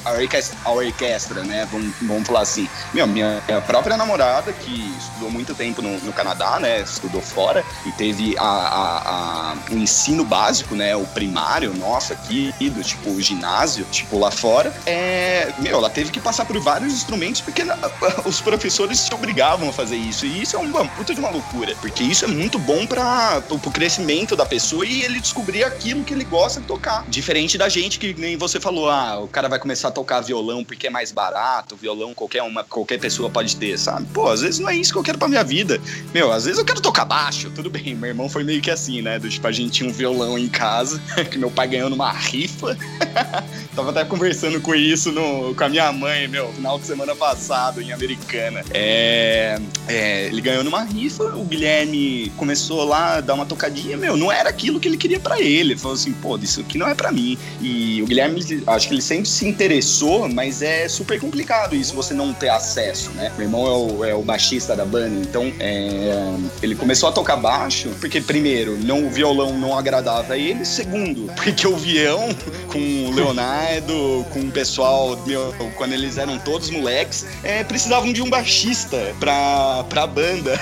a, 0.05 0.09
a 0.09 0.13
orquestra, 0.13 0.57
a 0.65 0.71
orquestra, 0.71 1.43
né? 1.43 1.67
Vamos, 1.71 1.93
vamos 2.01 2.27
falar 2.27 2.41
assim. 2.41 2.67
Meu, 2.93 3.07
minha, 3.07 3.41
própria 3.67 3.95
namorada, 3.97 4.51
que 4.53 4.95
estudou 4.97 5.29
muito 5.31 5.53
tempo 5.55 5.81
no, 5.81 5.97
no 5.99 6.13
Canadá, 6.13 6.59
né? 6.59 6.81
Estudou 6.81 7.21
fora 7.21 7.63
e 7.85 7.91
teve 7.93 8.35
a, 8.37 8.43
a- 8.43 9.51
a- 9.51 9.55
o 9.71 9.77
ensino 9.77 10.23
básico, 10.23 10.75
né? 10.75 10.95
O 10.95 11.05
primário, 11.07 11.73
nossa, 11.73 12.13
aqui, 12.13 12.53
do 12.69 12.83
tipo, 12.83 13.09
o 13.11 13.21
ginásio, 13.21 13.85
tipo, 13.91 14.17
lá 14.19 14.31
fora. 14.31 14.73
É, 14.85 15.53
meu, 15.59 15.77
ela 15.77 15.89
teve 15.89 16.11
que 16.11 16.19
passar 16.19 16.45
por 16.45 16.59
vários 16.59 16.93
instrumentos 16.93 17.41
porque 17.41 17.63
na- 17.63 17.77
os 18.25 18.41
professores 18.41 18.99
se 18.99 19.13
obrigavam 19.13 19.69
a 19.69 19.73
fazer 19.73 19.95
isso. 19.95 20.25
E 20.25 20.41
isso 20.41 20.55
é 20.55 20.59
uma 20.81 20.91
puta 20.91 21.13
de 21.13 21.19
uma 21.19 21.29
loucura. 21.29 21.75
Porque 21.79 22.03
isso 22.03 22.25
é 22.25 22.27
muito 22.27 22.57
bom 22.59 22.85
para 22.85 23.41
pro 23.41 23.71
crescimento 23.71 24.35
da 24.35 24.45
pessoa 24.45 24.85
e 24.85 25.03
ele 25.03 25.19
descobrir 25.19 25.63
aquilo 25.63 26.03
que 26.03 26.13
ele 26.13 26.23
gosta 26.23 26.59
de 26.59 26.67
tocar. 26.67 27.05
Diferente 27.07 27.57
da 27.57 27.69
gente 27.69 27.99
que 27.99 28.13
nem 28.13 28.37
você 28.37 28.59
falou, 28.59 28.89
ah, 28.89 29.19
o 29.19 29.27
cara 29.27 29.47
vai 29.47 29.59
começar 29.59 29.89
a 29.89 29.91
tocar 29.91 30.21
violão 30.21 30.63
porque 30.63 30.87
é 30.87 30.89
mais 30.89 31.11
barato, 31.11 31.75
violão 31.75 32.13
qualquer 32.13 32.43
uma, 32.43 32.63
qualquer 32.63 32.99
pessoa 32.99 33.29
pode 33.29 33.55
ter, 33.55 33.77
sabe? 33.77 34.07
Pô, 34.13 34.29
às 34.29 34.41
vezes 34.41 34.59
não 34.59 34.69
é 34.69 34.75
isso 34.75 34.91
que 34.91 34.99
eu 34.99 35.03
quero 35.03 35.17
pra 35.17 35.27
minha 35.27 35.43
vida. 35.43 35.79
Meu, 36.13 36.31
às 36.31 36.45
vezes 36.45 36.59
eu 36.59 36.65
quero 36.65 36.81
tocar 36.81 37.05
baixo, 37.05 37.51
tudo 37.51 37.69
bem. 37.69 37.95
Meu 37.95 38.09
irmão 38.09 38.29
foi 38.29 38.43
meio 38.43 38.61
que 38.61 38.71
assim, 38.71 39.01
né? 39.01 39.19
Do 39.19 39.29
tipo, 39.29 39.45
a 39.45 39.51
gente 39.51 39.71
tinha 39.71 39.89
um 39.89 39.93
violão 39.93 40.37
em 40.37 40.47
casa, 40.47 41.01
que 41.29 41.37
meu 41.37 41.51
pai 41.51 41.67
ganhou 41.67 41.89
numa 41.89 42.11
rifa. 42.11 42.77
Tava 43.75 43.91
até 43.91 44.03
conversando 44.05 44.59
com 44.61 44.75
isso 44.75 45.11
no, 45.11 45.55
com 45.55 45.63
a 45.63 45.69
minha 45.69 45.91
mãe, 45.91 46.27
meu, 46.27 46.51
final 46.53 46.79
de 46.79 46.85
semana 46.85 47.15
passado, 47.15 47.81
em 47.81 47.91
Americana. 47.91 48.63
É, 48.73 49.59
é, 49.87 50.25
ele 50.27 50.41
ganhou 50.41 50.63
numa 50.63 50.70
rifa, 50.79 51.23
o 51.23 51.43
Guilherme 51.43 52.31
começou 52.37 52.83
lá 52.83 53.17
a 53.17 53.21
dar 53.21 53.33
uma 53.33 53.45
tocadinha, 53.45 53.97
meu, 53.97 54.17
não 54.17 54.31
era 54.31 54.49
aquilo 54.49 54.79
que 54.79 54.87
ele 54.87 54.97
queria 54.97 55.19
para 55.19 55.39
ele. 55.39 55.71
Ele 55.71 55.77
falou 55.77 55.95
assim, 55.95 56.11
pô, 56.13 56.37
isso 56.37 56.61
aqui 56.61 56.77
não 56.77 56.87
é 56.87 56.95
para 56.95 57.11
mim. 57.11 57.37
E 57.61 58.01
o 58.01 58.05
Guilherme, 58.05 58.63
acho 58.67 58.87
que 58.87 58.93
ele 58.93 59.01
sempre 59.01 59.27
se 59.27 59.47
interessou, 59.47 60.27
mas 60.29 60.61
é 60.61 60.87
super 60.87 61.19
complicado 61.19 61.75
isso, 61.75 61.93
você 61.93 62.13
não 62.13 62.33
ter 62.33 62.49
acesso, 62.49 63.11
né? 63.11 63.31
Meu 63.37 63.47
irmão 63.47 63.67
é 63.67 63.71
o, 63.71 64.05
é 64.05 64.15
o 64.15 64.21
baixista 64.21 64.75
da 64.75 64.85
banda, 64.85 65.19
então 65.21 65.51
é, 65.59 66.33
ele 66.61 66.75
começou 66.75 67.09
a 67.09 67.11
tocar 67.11 67.35
baixo, 67.35 67.89
porque 67.99 68.21
primeiro, 68.21 68.77
não, 68.77 69.05
o 69.05 69.09
violão 69.09 69.57
não 69.57 69.77
agradava 69.77 70.33
a 70.33 70.37
ele, 70.37 70.65
segundo, 70.65 71.31
porque 71.35 71.67
o 71.67 71.75
vião 71.75 72.29
com 72.67 72.79
o 72.79 73.11
Leonardo, 73.11 74.25
com 74.31 74.39
o 74.39 74.51
pessoal, 74.51 75.21
meu, 75.25 75.53
quando 75.75 75.93
eles 75.93 76.17
eram 76.17 76.37
todos 76.39 76.69
moleques, 76.69 77.25
é, 77.43 77.63
precisavam 77.63 78.13
de 78.13 78.21
um 78.21 78.29
baixista 78.29 79.15
pra, 79.19 79.85
pra 79.89 80.07
banda. 80.07 80.59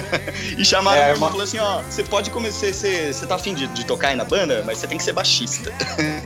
e 0.56 0.64
chamaram 0.64 1.02
é, 1.02 1.14
uma... 1.14 1.28
falou 1.28 1.42
assim, 1.42 1.58
ó, 1.58 1.82
você 1.82 2.02
pode 2.02 2.30
começar, 2.30 2.72
você, 2.72 3.12
você 3.12 3.26
tá 3.26 3.34
afim 3.34 3.54
de, 3.54 3.66
de 3.68 3.84
tocar 3.84 4.08
aí 4.08 4.16
na 4.16 4.24
banda, 4.24 4.62
mas 4.66 4.78
você 4.78 4.86
tem 4.86 4.98
que 4.98 5.04
ser 5.04 5.12
baixista. 5.12 5.72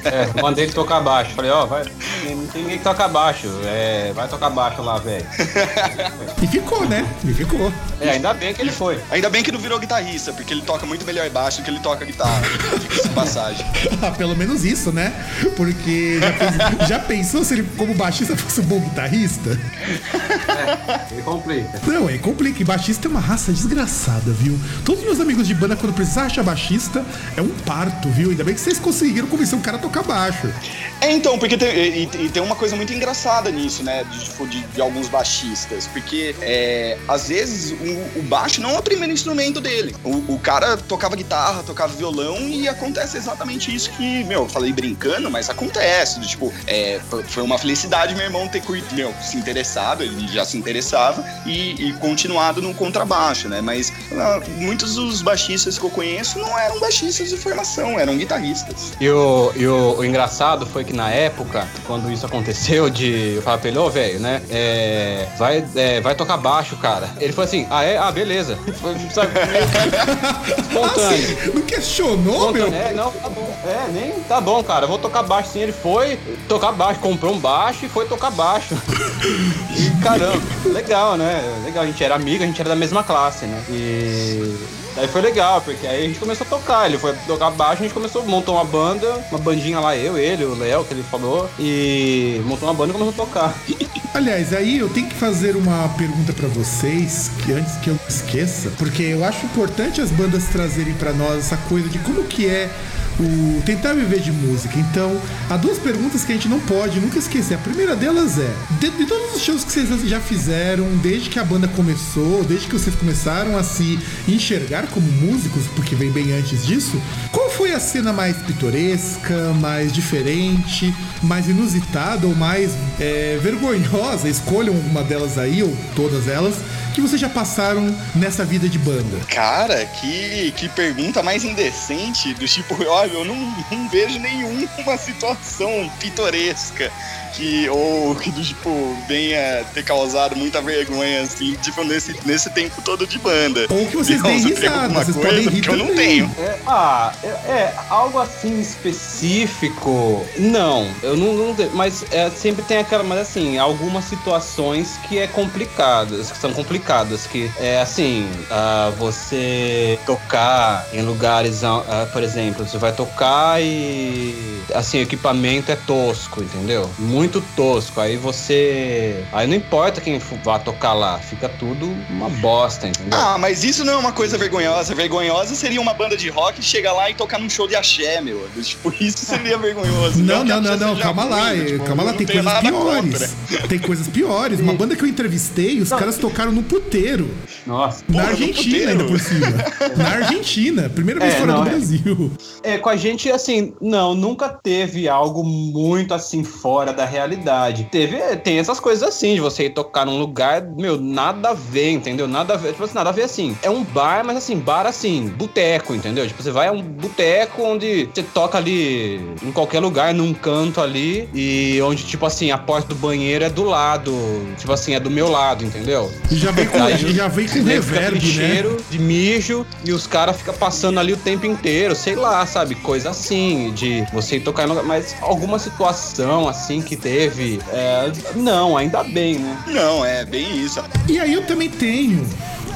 É, 0.05 0.41
mandei 0.41 0.65
ele 0.65 0.73
tocar 0.73 1.01
baixo. 1.01 1.33
Falei, 1.35 1.51
ó, 1.51 1.67
vai, 1.67 1.85
não 2.25 2.47
tem 2.47 2.63
ninguém 2.63 2.79
que 2.79 2.85
toca 2.85 3.09
baixo. 3.09 3.49
É, 3.65 4.13
vai 4.15 4.29
tocar 4.29 4.51
baixo 4.51 4.83
lá, 4.83 4.99
velho. 4.99 5.27
e 6.43 6.47
ficou, 6.47 6.87
né? 6.87 7.07
E 7.25 7.33
ficou. 7.33 7.73
É, 8.01 8.11
ainda 8.11 8.33
bem 8.35 8.55
que 8.55 8.63
ele 8.63 8.73
foi. 8.73 9.01
Ainda 9.11 9.31
bem 9.31 9.43
que 9.43 9.51
não 9.51 9.59
virou 9.59 9.79
guitarrista, 9.79 10.33
porque 10.33 10.53
ele 10.53 10.63
toca 10.63 10.87
muito 10.87 11.05
melhor 11.05 11.29
baixo 11.31 11.59
do 11.59 11.65
que 11.65 11.71
ele 11.71 11.81
toca 11.81 12.05
guitarra. 12.05 12.43
Fica 12.43 13.09
passagem. 13.11 13.65
ah, 14.03 14.11
pelo 14.11 14.37
menos 14.37 14.65
isso, 14.65 14.93
né? 14.93 15.13
Porque 15.57 16.21
já, 16.21 16.33
pensou, 16.33 16.87
já 16.87 16.99
pensou 16.99 17.45
se 17.45 17.55
ele, 17.55 17.69
como 17.77 17.95
baixista, 17.95 18.37
fosse 18.37 18.61
um 18.61 18.65
bom 18.65 18.81
guitarrista? 18.81 19.51
É, 19.51 21.13
ele 21.13 21.23
complica. 21.23 21.81
Não, 21.87 22.09
é 22.09 22.19
complica. 22.19 22.61
E 22.61 22.65
baixista 22.65 23.09
é 23.09 23.11
uma 23.11 23.16
raça 23.21 23.53
desgraçada, 23.53 24.31
viu? 24.33 24.59
Todos 24.85 25.01
os 25.01 25.07
meus 25.07 25.21
amigos 25.21 25.47
de 25.47 25.55
banda, 25.55 25.77
quando 25.77 25.95
precisar 25.95 26.25
achar 26.25 26.43
baixista, 26.43 27.05
é 27.37 27.43
um 27.43 27.49
parto, 27.49 28.09
viu? 28.11 28.31
Ainda 28.31 28.45
bem 28.45 28.55
que 28.55 28.61
vocês 28.61 28.79
conseguiram 28.79 29.29
convencer 29.29 29.59
um 29.59 29.63
cara 29.63 29.77
a 29.77 29.81
tocar 29.81 30.03
baixo. 30.03 30.53
É, 31.01 31.13
então, 31.13 31.39
porque 31.39 31.57
tem, 31.57 31.69
e, 31.69 32.03
e 32.27 32.29
tem 32.29 32.43
uma 32.43 32.57
coisa 32.57 32.75
muito 32.75 32.93
engraçada 32.93 33.51
nisso, 33.51 33.83
né? 33.83 34.05
De, 34.05 34.25
tipo, 34.25 34.47
de, 34.47 34.61
de 34.63 34.81
alguns 34.81 35.09
baixistas. 35.09 35.87
Porque, 35.89 36.35
é, 36.41 36.99
às 37.07 37.29
vezes, 37.29 37.73
o, 37.73 38.21
o, 38.21 38.23
baixo 38.23 38.61
não 38.61 38.71
é 38.71 38.79
o 38.79 38.83
primeiro 38.83 39.13
instrumento 39.13 39.61
dele. 39.61 39.95
O, 40.03 40.35
o, 40.35 40.39
cara 40.39 40.77
tocava 40.77 41.15
guitarra, 41.17 41.63
tocava 41.63 41.93
violão 41.93 42.49
e 42.49 42.69
acontece 42.69 43.17
exatamente 43.17 43.75
isso 43.75 43.91
que, 43.91 44.25
meu, 44.25 44.43
eu 44.43 44.49
falei 44.49 44.73
brincando, 44.73 45.31
mas 45.31 45.51
acontece. 45.51 46.21
Tipo, 46.21 46.53
é, 46.67 47.01
foi 47.29 47.43
uma 47.43 47.59
felicidade 47.59 48.15
meu 48.15 48.25
irmão 48.25 48.49
ter 48.49 48.63
meu, 48.93 49.15
se 49.23 49.37
interessado, 49.37 50.03
ele 50.03 50.29
já 50.29 50.45
se 50.45 50.57
interessava, 50.57 51.25
e, 51.47 51.89
e 51.89 51.93
continuado 51.95 52.61
no 52.61 52.75
contrabaixo, 52.97 53.49
né? 53.49 53.61
Mas 53.61 53.93
ah, 54.13 54.41
muitos 54.57 54.95
dos 54.95 55.23
baixistas 55.23 55.79
que 55.79 55.85
eu 55.85 55.91
conheço 55.91 56.39
não 56.39 56.59
eram 56.59 56.81
baixistas 56.81 57.29
de 57.29 57.37
formação, 57.37 57.99
eram 57.99 58.17
guitarristas. 58.17 58.93
E 59.01 59.09
o, 59.09 59.53
e 59.55 59.67
o, 59.67 59.99
o 59.99 60.05
engraçado 60.05 60.67
foi 60.67 60.85
que 60.85 60.93
na 60.93 61.11
época, 61.11 61.67
quando 61.87 62.11
isso 62.11 62.25
aconteceu, 62.25 62.89
de 62.91 63.35
eu 63.37 63.43
falar 63.43 63.59
pra 63.59 63.69
ele, 63.69 63.79
ô, 63.79 63.87
oh, 63.87 63.91
velho, 63.91 64.19
né? 64.21 64.43
É, 64.51 65.27
vai, 65.39 65.65
é, 65.75 66.01
vai 66.01 66.15
tocar 66.15 66.37
baixo, 66.37 66.77
cara. 66.77 67.09
Ele 67.21 67.33
falou 67.33 67.47
assim, 67.47 67.67
ah, 67.71 67.85
é? 67.85 67.99
Ah, 67.99 68.11
beleza. 68.11 68.59
Foi, 68.81 68.95
sabe, 69.11 69.33
meio 69.35 70.59
espontâneo. 70.59 71.39
Assim, 71.39 71.51
não 71.55 71.63
questionou, 71.63 72.53
meu? 72.53 72.67
É, 72.67 72.93
não, 72.93 73.11
tá 73.11 73.29
bom. 73.29 73.57
É, 73.65 73.91
nem 73.93 74.13
tá 74.21 74.41
bom, 74.41 74.63
cara. 74.63 74.87
Vou 74.87 74.99
tocar 74.99 75.23
baixo 75.23 75.51
sim. 75.51 75.61
Ele 75.61 75.73
foi 75.73 76.19
tocar 76.49 76.73
baixo, 76.73 77.01
comprou 77.01 77.35
um 77.35 77.39
baixo 77.39 77.85
e 77.85 77.89
foi 77.89 78.07
tocar 78.07 78.31
baixo. 78.31 78.75
e 79.77 80.03
caramba, 80.03 80.41
legal, 80.67 81.17
né? 81.17 81.43
Legal, 81.65 81.83
a 81.83 81.87
gente 81.87 82.03
era 82.03 82.15
amigo, 82.15 82.45
a 82.45 82.47
gente 82.47 82.61
era 82.61 82.71
da 82.71 82.77
mesma 82.77 82.86
classe, 83.03 83.47
né? 83.47 83.63
E 83.71 84.57
Daí 84.97 85.07
foi 85.09 85.21
legal, 85.21 85.61
porque 85.61 85.87
aí 85.87 86.05
a 86.05 86.07
gente 86.09 86.19
começou 86.19 86.47
a 86.47 86.51
tocar. 86.51 86.87
Ele 86.87 86.97
foi 86.97 87.15
tocar 87.27 87.51
baixo, 87.51 87.83
a 87.83 87.85
gente 87.85 87.93
começou, 87.93 88.25
montou 88.25 88.55
uma 88.55 88.65
banda, 88.65 89.23
uma 89.31 89.39
bandinha 89.39 89.79
lá, 89.79 89.95
eu, 89.95 90.17
ele, 90.17 90.45
o 90.45 90.55
Léo, 90.55 90.85
que 90.85 90.95
ele 90.95 91.03
falou, 91.03 91.51
e 91.59 92.41
montou 92.47 92.67
uma 92.67 92.75
banda 92.75 92.95
e 92.95 92.97
começou 92.97 93.23
a 93.23 93.27
tocar. 93.27 93.55
Aliás, 94.15 94.55
aí 94.55 94.79
eu 94.79 94.89
tenho 94.89 95.07
que 95.07 95.15
fazer 95.15 95.55
uma 95.55 95.87
pergunta 95.99 96.33
para 96.33 96.49
vocês, 96.49 97.31
que 97.45 97.53
antes 97.53 97.77
que 97.77 97.91
eu 97.91 97.99
esqueça, 98.09 98.73
porque 98.79 99.03
eu 99.03 99.23
acho 99.23 99.45
importante 99.45 100.01
as 100.01 100.11
bandas 100.11 100.45
trazerem 100.47 100.95
para 100.95 101.13
nós 101.13 101.41
essa 101.41 101.59
coisa 101.69 101.91
de 101.91 101.99
como 101.99 102.25
que 102.25 102.47
é 102.47 102.71
o 103.19 103.63
tentar 103.63 103.95
viver 103.95 104.21
de 104.21 104.33
música. 104.33 104.79
Então, 104.79 105.21
há 105.49 105.57
duas 105.57 105.79
perguntas 105.79 106.25
que 106.25 106.33
a 106.33 106.35
gente 106.35 106.49
não 106.49 106.61
pode 106.61 107.01
nunca 107.01 107.19
esquecer. 107.19 107.55
A 107.55 107.59
primeira 107.59 107.97
delas 107.97 108.39
é: 108.39 108.53
de, 108.79 108.91
de, 108.91 109.07
todos 109.07 109.37
os 109.37 109.43
shows 109.43 109.65
que 109.65 109.73
vocês 109.73 109.89
já 110.09 110.21
fizeram, 110.21 110.87
desde 111.03 111.31
que 111.31 111.39
a 111.39 111.45
banda 111.45 111.69
começou, 111.69 112.45
desde 112.45 112.67
que 112.67 112.73
vocês 112.75 112.95
começaram 112.95 113.57
a 113.57 113.63
se 113.63 113.99
enxergar 114.29 114.87
como 114.89 115.07
músicos, 115.07 115.65
porque 115.75 115.95
vem 115.95 116.11
bem 116.11 116.33
antes 116.33 116.67
disso, 116.67 117.01
qual 117.33 117.51
foi 117.51 117.73
a 117.73 117.81
cena 117.81 118.13
mais 118.13 118.37
pitoresca, 118.39 119.53
mais 119.61 119.93
diferente, 119.93 120.95
mais 121.23 121.49
inusitada 121.49 122.27
ou 122.27 122.35
mais 122.35 122.73
é, 123.01 123.39
vergonhosa? 123.43 124.29
Escolham 124.29 124.75
uma 124.75 125.03
delas 125.03 125.39
aí, 125.39 125.63
ou 125.63 125.75
todas 125.95 126.29
elas 126.29 126.57
que 126.97 127.01
vocês 127.03 127.21
já 127.21 127.29
passaram 127.29 127.95
nessa 128.15 128.43
vida 128.43 128.67
de 128.67 128.79
banda? 128.79 129.19
Cara, 129.29 129.85
que, 129.85 130.51
que 130.53 130.67
pergunta 130.71 131.23
mais 131.23 131.45
indecente, 131.45 132.33
do 132.33 132.49
tipo, 132.49 132.75
olha, 132.89 133.13
eu 133.13 133.23
não, 133.23 133.37
não 133.71 133.87
vejo 133.91 134.19
nenhuma 134.19 134.97
situação 134.97 135.91
pitoresca 136.01 136.91
que 137.37 137.69
ou 137.69 138.15
que 138.15 138.33
tipo 138.33 138.97
venha 139.07 139.65
ter 139.75 139.85
causado 139.85 140.35
muita 140.35 140.61
vergonha 140.61 141.23
assim, 141.23 141.55
tipo 141.63 141.85
nesse, 141.85 142.17
nesse 142.25 142.51
tempo 142.51 142.81
todo 142.83 143.07
de 143.07 143.19
banda. 143.19 143.67
Ou 143.69 143.87
que 143.87 143.97
vocês 143.97 144.23
deem 144.23 144.39
risada, 144.39 144.89
vocês 144.89 145.17
coisa 145.17 145.29
podem 145.29 145.49
rir 145.49 145.61
que 145.61 145.69
eu 145.69 145.77
não 145.77 145.95
tenho. 145.95 146.31
É, 146.39 146.59
ah, 146.67 147.13
é, 147.23 147.27
é, 147.27 147.75
algo 147.91 148.19
assim 148.19 148.61
específico. 148.61 150.27
Não, 150.39 150.89
eu 151.03 151.17
não, 151.17 151.35
não 151.35 151.57
mas 151.75 152.05
é, 152.11 152.31
sempre 152.31 152.63
tem 152.65 152.79
aquela, 152.79 153.03
mas 153.03 153.21
assim, 153.21 153.59
algumas 153.59 154.05
situações 154.05 154.99
que 155.09 155.19
é 155.19 155.27
complicadas, 155.27 156.31
que 156.31 156.39
são 156.39 156.53
complicadas, 156.53 157.27
que 157.27 157.51
é 157.59 157.81
assim, 157.81 158.29
uh, 158.51 158.93
você 158.97 159.99
tocar 160.07 160.87
em 160.93 161.03
lugares, 161.03 161.63
uh, 161.63 161.83
por 162.13 162.23
exemplo, 162.23 162.67
você 162.67 162.79
vai 162.79 162.93
tocar 162.93 163.61
e 163.63 164.35
assim, 164.75 164.99
o 164.99 165.03
equipamento 165.03 165.71
é 165.71 165.77
tosco, 165.77 166.43
entendeu? 166.43 166.91
Muito 166.99 167.26
muito 167.27 167.43
tosco. 167.55 168.01
Aí 168.01 168.17
você. 168.17 169.25
Aí 169.33 169.47
não 169.47 169.55
importa 169.55 170.01
quem 170.01 170.19
vá 170.43 170.59
tocar 170.59 170.93
lá, 170.93 171.19
fica 171.19 171.49
tudo 171.49 171.87
uma 172.09 172.29
bosta, 172.29 172.87
entendeu? 172.89 173.19
Ah, 173.19 173.37
mas 173.39 173.65
isso 173.65 173.85
não 173.85 173.95
é 173.95 173.97
uma 173.97 174.13
coisa 174.13 174.39
vergonhosa. 174.39 174.95
Vergonhosa 174.95 175.55
seria 175.55 175.81
uma 175.81 175.93
banda 175.93 176.17
de 176.17 176.29
rock 176.29 176.63
chegar 176.63 176.93
lá 176.93 177.11
e 177.11 177.15
tocar 177.15 177.39
num 177.39 177.51
show 177.51 177.67
de 177.67 177.75
axé, 177.75 178.21
meu. 178.21 178.49
Tipo, 178.63 178.95
isso 179.01 179.27
seria 179.27 179.59
vergonhoso. 179.59 180.23
Não, 180.23 180.45
não, 180.45 180.61
não, 180.61 180.77
não, 180.77 180.97
calma 180.97 181.25
lá. 181.25 181.51
Ruim, 181.51 181.65
tipo, 181.65 181.85
calma 181.85 182.03
lá, 182.05 182.13
tem 182.13 182.27
coisas 182.27 182.61
piores. 182.61 183.37
Tem 183.69 183.79
coisas 183.79 184.09
piores. 184.09 184.61
Uma 184.61 184.75
banda 184.75 184.95
que 184.95 185.03
eu 185.03 185.09
entrevistei, 185.09 185.81
os 185.81 185.91
não. 185.91 185.99
caras 185.99 186.17
tocaram 186.17 186.53
no 186.53 186.63
puteiro. 186.63 187.29
Nossa. 187.67 188.05
Na 188.09 188.21
Porra, 188.21 188.31
Argentina, 188.31 188.91
ainda 188.93 189.05
por 189.05 189.19
cima. 189.19 189.47
Na 189.97 190.09
Argentina. 190.11 190.89
Primeira 190.89 191.21
vez 191.21 191.35
é, 191.35 191.39
fora 191.39 191.53
do 191.53 191.63
é. 191.63 191.65
Brasil. 191.71 192.31
É, 192.63 192.79
com 192.79 192.89
a 192.89 192.97
gente, 192.97 193.31
assim, 193.31 193.75
não, 193.81 194.15
nunca 194.15 194.49
teve 194.49 195.09
algo 195.09 195.43
muito 195.43 196.15
assim 196.15 196.45
fora 196.45 196.93
da 196.93 197.05
realidade. 197.07 197.85
Teve, 197.91 198.19
tem 198.37 198.59
essas 198.59 198.79
coisas 198.79 199.07
assim, 199.07 199.35
de 199.35 199.41
você 199.41 199.67
ir 199.67 199.71
tocar 199.71 200.05
num 200.05 200.19
lugar, 200.19 200.63
meu, 200.63 201.01
nada 201.01 201.51
a 201.51 201.55
ver, 201.55 201.91
entendeu? 201.91 202.29
Nada 202.29 202.55
a 202.55 202.57
ver, 202.57 202.73
tipo 202.73 202.85
assim, 202.85 202.95
nada 202.95 203.11
a 203.11 203.13
ver 203.13 203.23
assim. 203.23 203.57
É 203.63 203.71
um 203.71 203.83
bar, 203.83 204.25
mas 204.25 204.37
assim, 204.37 204.59
bar 204.59 204.87
assim, 204.87 205.29
boteco, 205.29 205.95
entendeu? 205.95 206.27
Tipo, 206.27 206.43
você 206.43 206.51
vai 206.51 206.69
a 206.69 206.73
um 206.73 206.83
boteco 206.83 207.63
onde 207.63 208.09
você 208.13 208.23
toca 208.23 208.59
ali 208.59 209.17
em 209.43 209.53
qualquer 209.53 209.81
lugar, 209.81 210.13
num 210.13 210.35
canto 210.35 210.81
ali, 210.81 211.29
e 211.35 211.81
onde, 211.83 212.05
tipo 212.05 212.27
assim, 212.27 212.51
a 212.51 212.59
porta 212.59 212.89
do 212.89 212.95
banheiro 212.95 213.45
é 213.45 213.51
do 213.51 213.65
lado, 213.65 214.13
tipo 214.59 214.73
assim, 214.73 214.95
é 214.95 215.01
do 215.01 215.11
meu 215.11 215.29
lado, 215.29 215.65
entendeu? 215.65 216.11
E 216.31 216.37
já 216.37 216.51
vem 216.51 216.67
com, 216.67 216.83
Aí, 216.83 217.15
já 217.15 217.29
vem 217.29 217.49
com 217.49 217.63
reverb, 217.63 218.15
né? 218.15 218.21
cheiro 218.21 218.77
de 218.91 218.99
mijo, 218.99 219.67
e 219.85 219.93
os 219.93 220.07
caras 220.07 220.37
ficam 220.37 220.55
passando 220.55 220.99
ali 221.01 221.13
o 221.13 221.17
tempo 221.17 221.47
inteiro, 221.47 221.95
sei 221.95 222.15
lá, 222.15 222.45
sabe? 222.47 222.75
Coisa 222.77 223.11
assim, 223.11 223.73
de 223.73 224.05
você 224.13 224.37
ir 224.37 224.41
tocar 224.41 224.65
em 224.65 224.67
lugar, 224.67 224.85
mas 224.85 225.15
alguma 225.21 225.59
situação 225.59 226.49
assim 226.49 226.81
que 226.81 226.96
teve. 226.97 227.61
É, 227.73 228.11
não, 228.35 228.77
ainda 228.77 229.03
bem, 229.05 229.39
né? 229.39 229.65
Não, 229.69 230.05
é 230.05 230.25
bem 230.25 230.65
isso. 230.65 230.83
E 231.09 231.19
aí 231.19 231.33
eu 231.33 231.47
também 231.47 231.69
tenho 231.69 232.27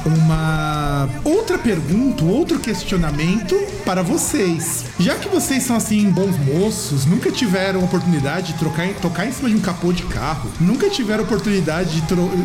uma 0.05 1.09
outra 1.23 1.57
pergunta, 1.57 2.23
outro 2.23 2.59
questionamento 2.59 3.55
para 3.85 4.01
vocês. 4.01 4.85
Já 4.99 5.15
que 5.15 5.29
vocês 5.29 5.63
são 5.63 5.75
assim 5.75 6.09
bons 6.09 6.37
moços, 6.37 7.05
nunca 7.05 7.31
tiveram 7.31 7.83
oportunidade 7.83 8.53
de 8.53 8.59
trocar, 8.59 8.87
tocar 8.95 9.27
em 9.27 9.31
cima 9.31 9.49
de 9.49 9.55
um 9.55 9.61
capô 9.61 9.91
de 9.93 10.03
carro, 10.03 10.49
nunca 10.59 10.89
tiveram 10.89 11.23
oportunidade 11.23 12.01
de 12.01 12.01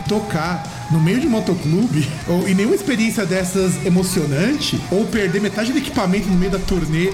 tocar 0.09 0.89
no 0.91 1.01
meio 1.01 1.21
de 1.21 1.27
um 1.27 1.31
motoclube, 1.31 2.09
ou 2.29 2.49
em 2.49 2.55
nenhuma 2.55 2.75
experiência 2.75 3.25
dessas 3.25 3.85
emocionante, 3.85 4.81
ou 4.91 5.07
perder 5.07 5.41
metade 5.41 5.73
do 5.73 5.79
equipamento 5.79 6.29
no 6.29 6.37
meio 6.37 6.53
da 6.53 6.59
turnê 6.59 7.13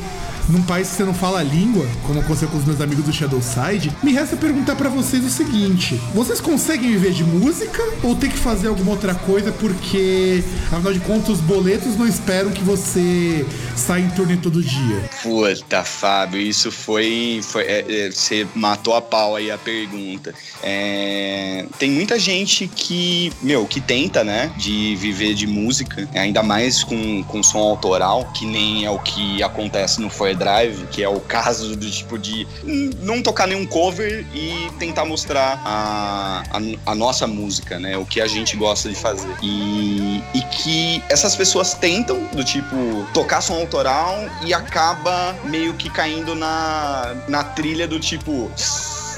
num 0.48 0.62
país 0.62 0.88
que 0.88 0.96
você 0.96 1.04
não 1.04 1.14
fala 1.14 1.40
a 1.40 1.42
língua, 1.42 1.86
como 2.04 2.20
aconteceu 2.20 2.48
com 2.48 2.58
os 2.58 2.64
meus 2.64 2.80
amigos 2.80 3.04
do 3.04 3.12
Shadowside, 3.12 3.92
me 4.02 4.12
resta 4.12 4.36
perguntar 4.36 4.76
para 4.76 4.88
vocês 4.88 5.24
o 5.24 5.30
seguinte: 5.30 6.00
vocês 6.14 6.40
conseguem 6.40 6.90
viver 6.90 7.12
de 7.12 7.24
música 7.24 7.82
ou 8.02 8.16
tem 8.16 8.30
que 8.30 8.38
fazer 8.38 8.68
alguma 8.68 8.92
outra 8.92 9.14
coisa 9.14 9.52
porque 9.52 10.31
afinal 10.70 10.92
de 10.92 11.00
contas, 11.00 11.30
os 11.30 11.40
boletos 11.40 11.96
não 11.96 12.06
esperam 12.06 12.50
que 12.50 12.62
você 12.62 13.44
saia 13.76 14.02
em 14.02 14.10
turnê 14.10 14.36
todo 14.36 14.62
dia. 14.62 15.10
Puta, 15.22 15.82
Fábio, 15.84 16.40
isso 16.40 16.70
foi. 16.70 17.40
foi 17.42 17.62
é, 17.64 17.84
é, 17.88 18.10
você 18.10 18.46
matou 18.54 18.94
a 18.94 19.02
pau 19.02 19.36
aí 19.36 19.50
a 19.50 19.58
pergunta. 19.58 20.34
É, 20.62 21.66
tem 21.78 21.90
muita 21.90 22.18
gente 22.18 22.68
que, 22.68 23.32
meu, 23.42 23.66
que 23.66 23.80
tenta, 23.80 24.22
né, 24.22 24.52
de 24.56 24.94
viver 24.96 25.34
de 25.34 25.46
música, 25.46 26.08
ainda 26.14 26.42
mais 26.42 26.84
com, 26.84 27.22
com 27.24 27.42
som 27.42 27.58
autoral, 27.58 28.30
que 28.32 28.46
nem 28.46 28.84
é 28.84 28.90
o 28.90 28.98
que 28.98 29.42
acontece 29.42 30.00
no 30.00 30.08
Fire 30.08 30.34
Drive, 30.34 30.86
que 30.90 31.02
é 31.02 31.08
o 31.08 31.20
caso 31.20 31.76
do 31.76 31.90
tipo 31.90 32.18
de 32.18 32.46
não 33.00 33.22
tocar 33.22 33.46
nenhum 33.46 33.66
cover 33.66 34.24
e 34.34 34.70
tentar 34.78 35.04
mostrar 35.04 35.60
a, 35.64 36.42
a, 36.50 36.92
a 36.92 36.94
nossa 36.94 37.26
música, 37.26 37.78
né, 37.78 37.96
o 37.96 38.04
que 38.04 38.20
a 38.20 38.26
gente 38.26 38.56
gosta 38.56 38.88
de 38.88 38.94
fazer. 38.94 39.34
E, 39.42 40.21
e 40.34 40.40
que 40.42 41.02
essas 41.08 41.36
pessoas 41.36 41.74
tentam, 41.74 42.24
do 42.32 42.44
tipo, 42.44 43.06
tocar 43.12 43.40
som 43.40 43.54
autoral 43.54 44.18
e 44.44 44.54
acaba 44.54 45.34
meio 45.44 45.74
que 45.74 45.90
caindo 45.90 46.34
na, 46.34 47.14
na 47.28 47.44
trilha 47.44 47.86
do 47.86 47.98
tipo 48.00 48.50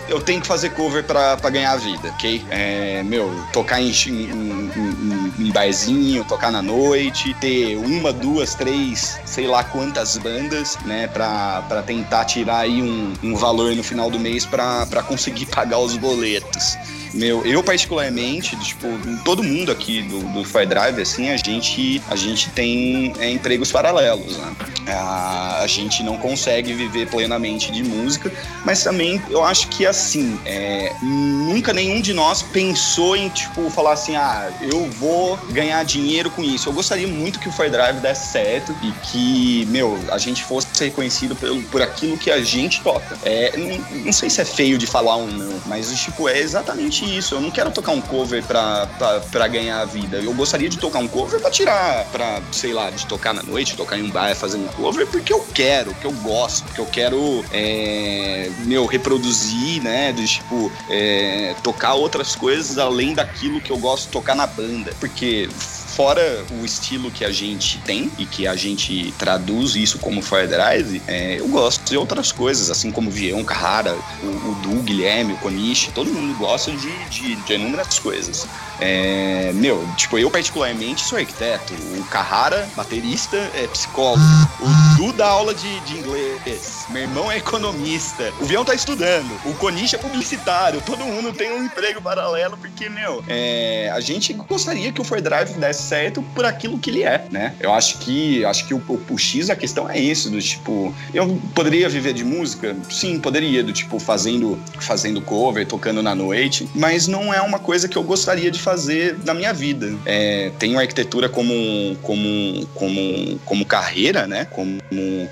eu 0.09 0.21
tenho 0.21 0.41
que 0.41 0.47
fazer 0.47 0.71
cover 0.71 1.05
pra, 1.05 1.37
ganhar 1.51 1.73
a 1.73 1.77
vida, 1.77 2.09
ok? 2.09 2.45
É, 2.51 3.03
meu, 3.03 3.31
tocar 3.53 3.81
em, 3.81 3.91
em, 3.91 4.11
em, 4.11 5.33
em, 5.39 5.51
barzinho, 5.51 6.25
tocar 6.25 6.51
na 6.53 6.63
noite, 6.63 7.35
ter 7.41 7.77
uma, 7.77 8.13
duas, 8.13 8.55
três, 8.55 9.19
sei 9.25 9.47
lá 9.47 9.65
quantas 9.65 10.19
bandas, 10.19 10.77
né? 10.85 11.07
Pra 11.09 11.83
tentar 11.87 12.25
tirar 12.27 12.61
aí 12.61 12.83
um, 12.83 13.15
um 13.23 13.37
valor 13.37 13.75
no 13.75 13.83
final 13.83 14.11
do 14.11 14.19
mês 14.19 14.45
pra, 14.45 14.87
pra 14.87 15.03
conseguir 15.03 15.47
pagar 15.55 15.79
os 15.79 15.97
boletos. 15.97 16.77
Meu, 17.15 17.47
eu 17.47 17.63
particularmente, 17.63 18.57
tipo, 18.57 18.89
todo 19.25 19.43
mundo 19.43 19.71
aqui 19.71 20.03
do, 20.03 20.21
do 20.33 20.45
Fire 20.45 20.67
Drive, 20.67 21.01
assim, 21.01 21.31
a 21.31 21.37
gente, 21.37 22.03
a 22.11 22.17
gente 22.17 22.51
tem 22.51 23.13
é, 23.21 23.31
empregos 23.31 23.71
paralelos, 23.71 24.37
né? 24.37 24.57
A, 24.89 25.61
a 25.63 25.67
gente 25.67 26.03
não 26.03 26.19
consegue 26.19 26.73
viver 26.73 27.09
plenamente 27.09 27.71
de 27.71 27.85
música, 27.85 28.31
mas 28.65 28.83
também 28.83 29.23
eu 29.31 29.45
acho 29.45 29.69
que 29.69 29.87
assim, 29.87 30.39
é, 30.45 30.93
nunca 31.03 31.73
nenhum 31.73 32.01
de 32.01 32.13
nós 32.13 32.43
pensou 32.43 33.17
em, 33.17 33.29
tipo, 33.29 33.71
falar 33.71 33.93
assim, 33.93 34.17
ah, 34.17 34.53
eu 34.61 34.91
vou 34.91 35.39
ganhar 35.51 35.83
dinheiro 35.85 36.31
com 36.31 36.43
isso. 36.43 36.69
Eu 36.69 36.73
gostaria 36.73 37.07
muito 37.07 37.39
que 37.39 37.49
o 37.49 37.53
Fire 37.53 37.71
Drive 37.71 38.01
desse 38.01 38.33
certo 38.33 38.75
e 38.83 38.91
que, 39.07 39.67
meu, 39.67 39.99
a 40.11 40.19
gente 40.19 40.43
fosse 40.43 40.67
reconhecido 40.81 41.37
por, 41.37 41.63
por 41.65 41.83
aquilo 41.83 42.19
que 42.19 42.31
a 42.31 42.43
gente 42.43 42.83
toca. 42.83 43.17
É, 43.25 43.57
não, 43.57 44.05
não 44.07 44.13
sei 44.13 44.29
se 44.29 44.41
é 44.41 44.45
feio 44.45 44.77
de 44.77 44.87
falar 44.87 45.17
ou 45.17 45.29
não, 45.29 45.61
mas, 45.67 45.95
tipo, 46.01 46.29
é 46.29 46.39
exatamente 46.39 47.04
isso. 47.05 47.35
Eu 47.35 47.41
não 47.41 47.51
quero 47.51 47.71
tocar 47.71 47.93
um 47.93 48.01
cover 48.01 48.43
pra, 48.45 48.87
pra, 48.99 49.21
pra 49.21 49.49
ganhar 49.49 49.81
a 49.81 49.85
vida. 49.85 50.19
Eu 50.19 50.33
gostaria 50.35 50.69
de 50.69 50.79
tocar 50.79 50.99
um 50.99 51.09
cover 51.09 51.41
pra 51.41 51.51
tirar, 51.51 52.05
pra, 52.07 52.41
sei 52.53 52.73
lá, 52.73 52.91
de 52.91 53.07
tocar 53.07 53.33
na 53.33 53.43
noite, 53.43 53.77
tocar 53.77 53.99
em 53.99 54.03
um 54.03 54.11
bar 54.11 54.35
fazendo 54.35 54.71
cover 54.75 55.07
porque 55.07 55.33
eu 55.33 55.45
quero, 55.55 55.93
porque 55.93 56.07
eu 56.07 56.13
gosto, 56.13 56.65
porque 56.65 56.81
eu 56.81 56.87
quero, 56.87 57.45
é, 57.53 58.51
meu, 58.65 58.87
reproduzir, 58.87 59.83
né? 59.83 60.13
De 60.13 60.27
tipo, 60.27 60.71
é, 60.89 61.55
tocar 61.63 61.95
outras 61.95 62.35
coisas 62.35 62.79
além 62.79 63.15
daquilo 63.15 63.61
que 63.61 63.71
eu 63.71 63.79
gosto 63.79 64.07
de 64.07 64.13
tocar 64.13 64.35
na 64.35 64.47
banda. 64.47 64.93
Porque 65.01 65.49
fora 65.95 66.45
o 66.61 66.65
estilo 66.65 67.11
que 67.11 67.25
a 67.25 67.31
gente 67.31 67.79
tem 67.79 68.11
e 68.19 68.27
que 68.27 68.49
a 68.49 68.57
gente 68.57 69.15
traduz 69.17 69.77
isso 69.77 69.99
como 69.99 70.21
Fire 70.21 70.49
Drive, 70.49 71.01
é, 71.07 71.39
eu 71.39 71.47
gosto 71.49 71.89
de 71.89 71.97
outras 71.97 72.33
coisas, 72.33 72.69
assim 72.71 72.91
como 72.91 73.09
o 73.09 73.13
Vião, 73.13 73.45
Carrara, 73.45 73.97
o, 74.23 74.27
o 74.27 74.55
Du, 74.63 74.83
Guilherme, 74.83 75.35
o 75.35 75.37
Konishi, 75.37 75.93
todo 75.93 76.13
mundo 76.13 76.37
gosta 76.37 76.73
de, 76.73 76.93
de, 77.09 77.37
de 77.37 77.55
inúmeras 77.55 77.99
coisas. 77.99 78.47
É, 78.81 79.53
meu, 79.55 79.87
tipo, 79.97 80.19
eu 80.19 80.31
particularmente 80.31 81.03
sou 81.03 81.17
arquiteto, 81.17 81.73
o 81.97 82.05
Carrara, 82.07 82.69
baterista, 82.77 83.37
é 83.55 83.69
psicólogo, 83.69 84.21
o 84.61 84.84
Du 85.05 85.13
dá 85.13 85.27
aula 85.27 85.55
de, 85.55 85.81
de 85.81 85.99
inglês, 85.99 86.87
meu 86.89 87.03
irmão 87.03 87.31
é 87.31 87.37
economista, 87.37 88.33
o 88.41 88.47
Vião 88.47 88.65
tá 88.65 88.75
estudando, 88.75 89.39
o 89.45 89.53
Konishi 89.53 89.97
é 89.97 89.99
publicitário, 89.99 90.81
todo 90.81 91.05
mundo 91.05 91.31
tem 91.31 91.53
um 91.53 91.63
emprego 91.63 92.01
paralelo, 92.01 92.57
porque, 92.57 92.89
meu, 92.89 93.23
é, 93.29 93.91
a 93.93 94.01
gente 94.01 94.33
gostaria 94.33 94.91
que 94.93 95.03
o 95.03 95.05
Fire 95.05 95.21
Drive 95.21 95.59
desse 95.59 95.83
certo 95.83 96.23
por 96.35 96.47
aquilo 96.47 96.79
que 96.79 96.89
ele 96.89 97.03
é, 97.03 97.27
né? 97.31 97.55
Eu 97.61 97.75
acho 97.75 97.99
que 97.99 98.43
acho 98.47 98.67
que 98.67 98.73
o, 98.73 98.79
o, 98.89 98.99
o 99.11 99.19
X 99.19 99.51
a 99.51 99.57
questão 99.57 99.91
é 99.91 99.99
isso, 99.99 100.31
do 100.31 100.41
tipo, 100.41 100.95
eu 101.13 101.39
poderia 101.55 101.87
viver 101.87 102.15
de 102.15 102.25
música? 102.25 102.75
Sim, 102.89 103.21
poderia, 103.21 103.63
do 103.63 103.75
tipo 103.75 103.99
fazendo 103.99 104.59
fazendo 104.81 105.21
cover, 105.21 105.67
tocando 105.67 106.03
na 106.03 106.15
noite, 106.15 106.67
mas 106.75 107.07
não 107.07 107.33
é 107.33 107.43
uma 107.43 107.59
coisa 107.59 107.87
que 107.87 107.99
eu 107.99 108.03
gostaria 108.03 108.51
de 108.51 108.59
fazer 108.59 109.19
na 109.23 109.35
minha 109.35 109.53
vida. 109.53 109.95
É, 110.07 110.51
tenho 110.59 110.79
arquitetura 110.79 111.29
como 111.29 111.53
como 112.01 112.67
como 112.75 113.39
como 113.45 113.67
carreira, 113.67 114.27
né? 114.27 114.47
Como 114.47 114.79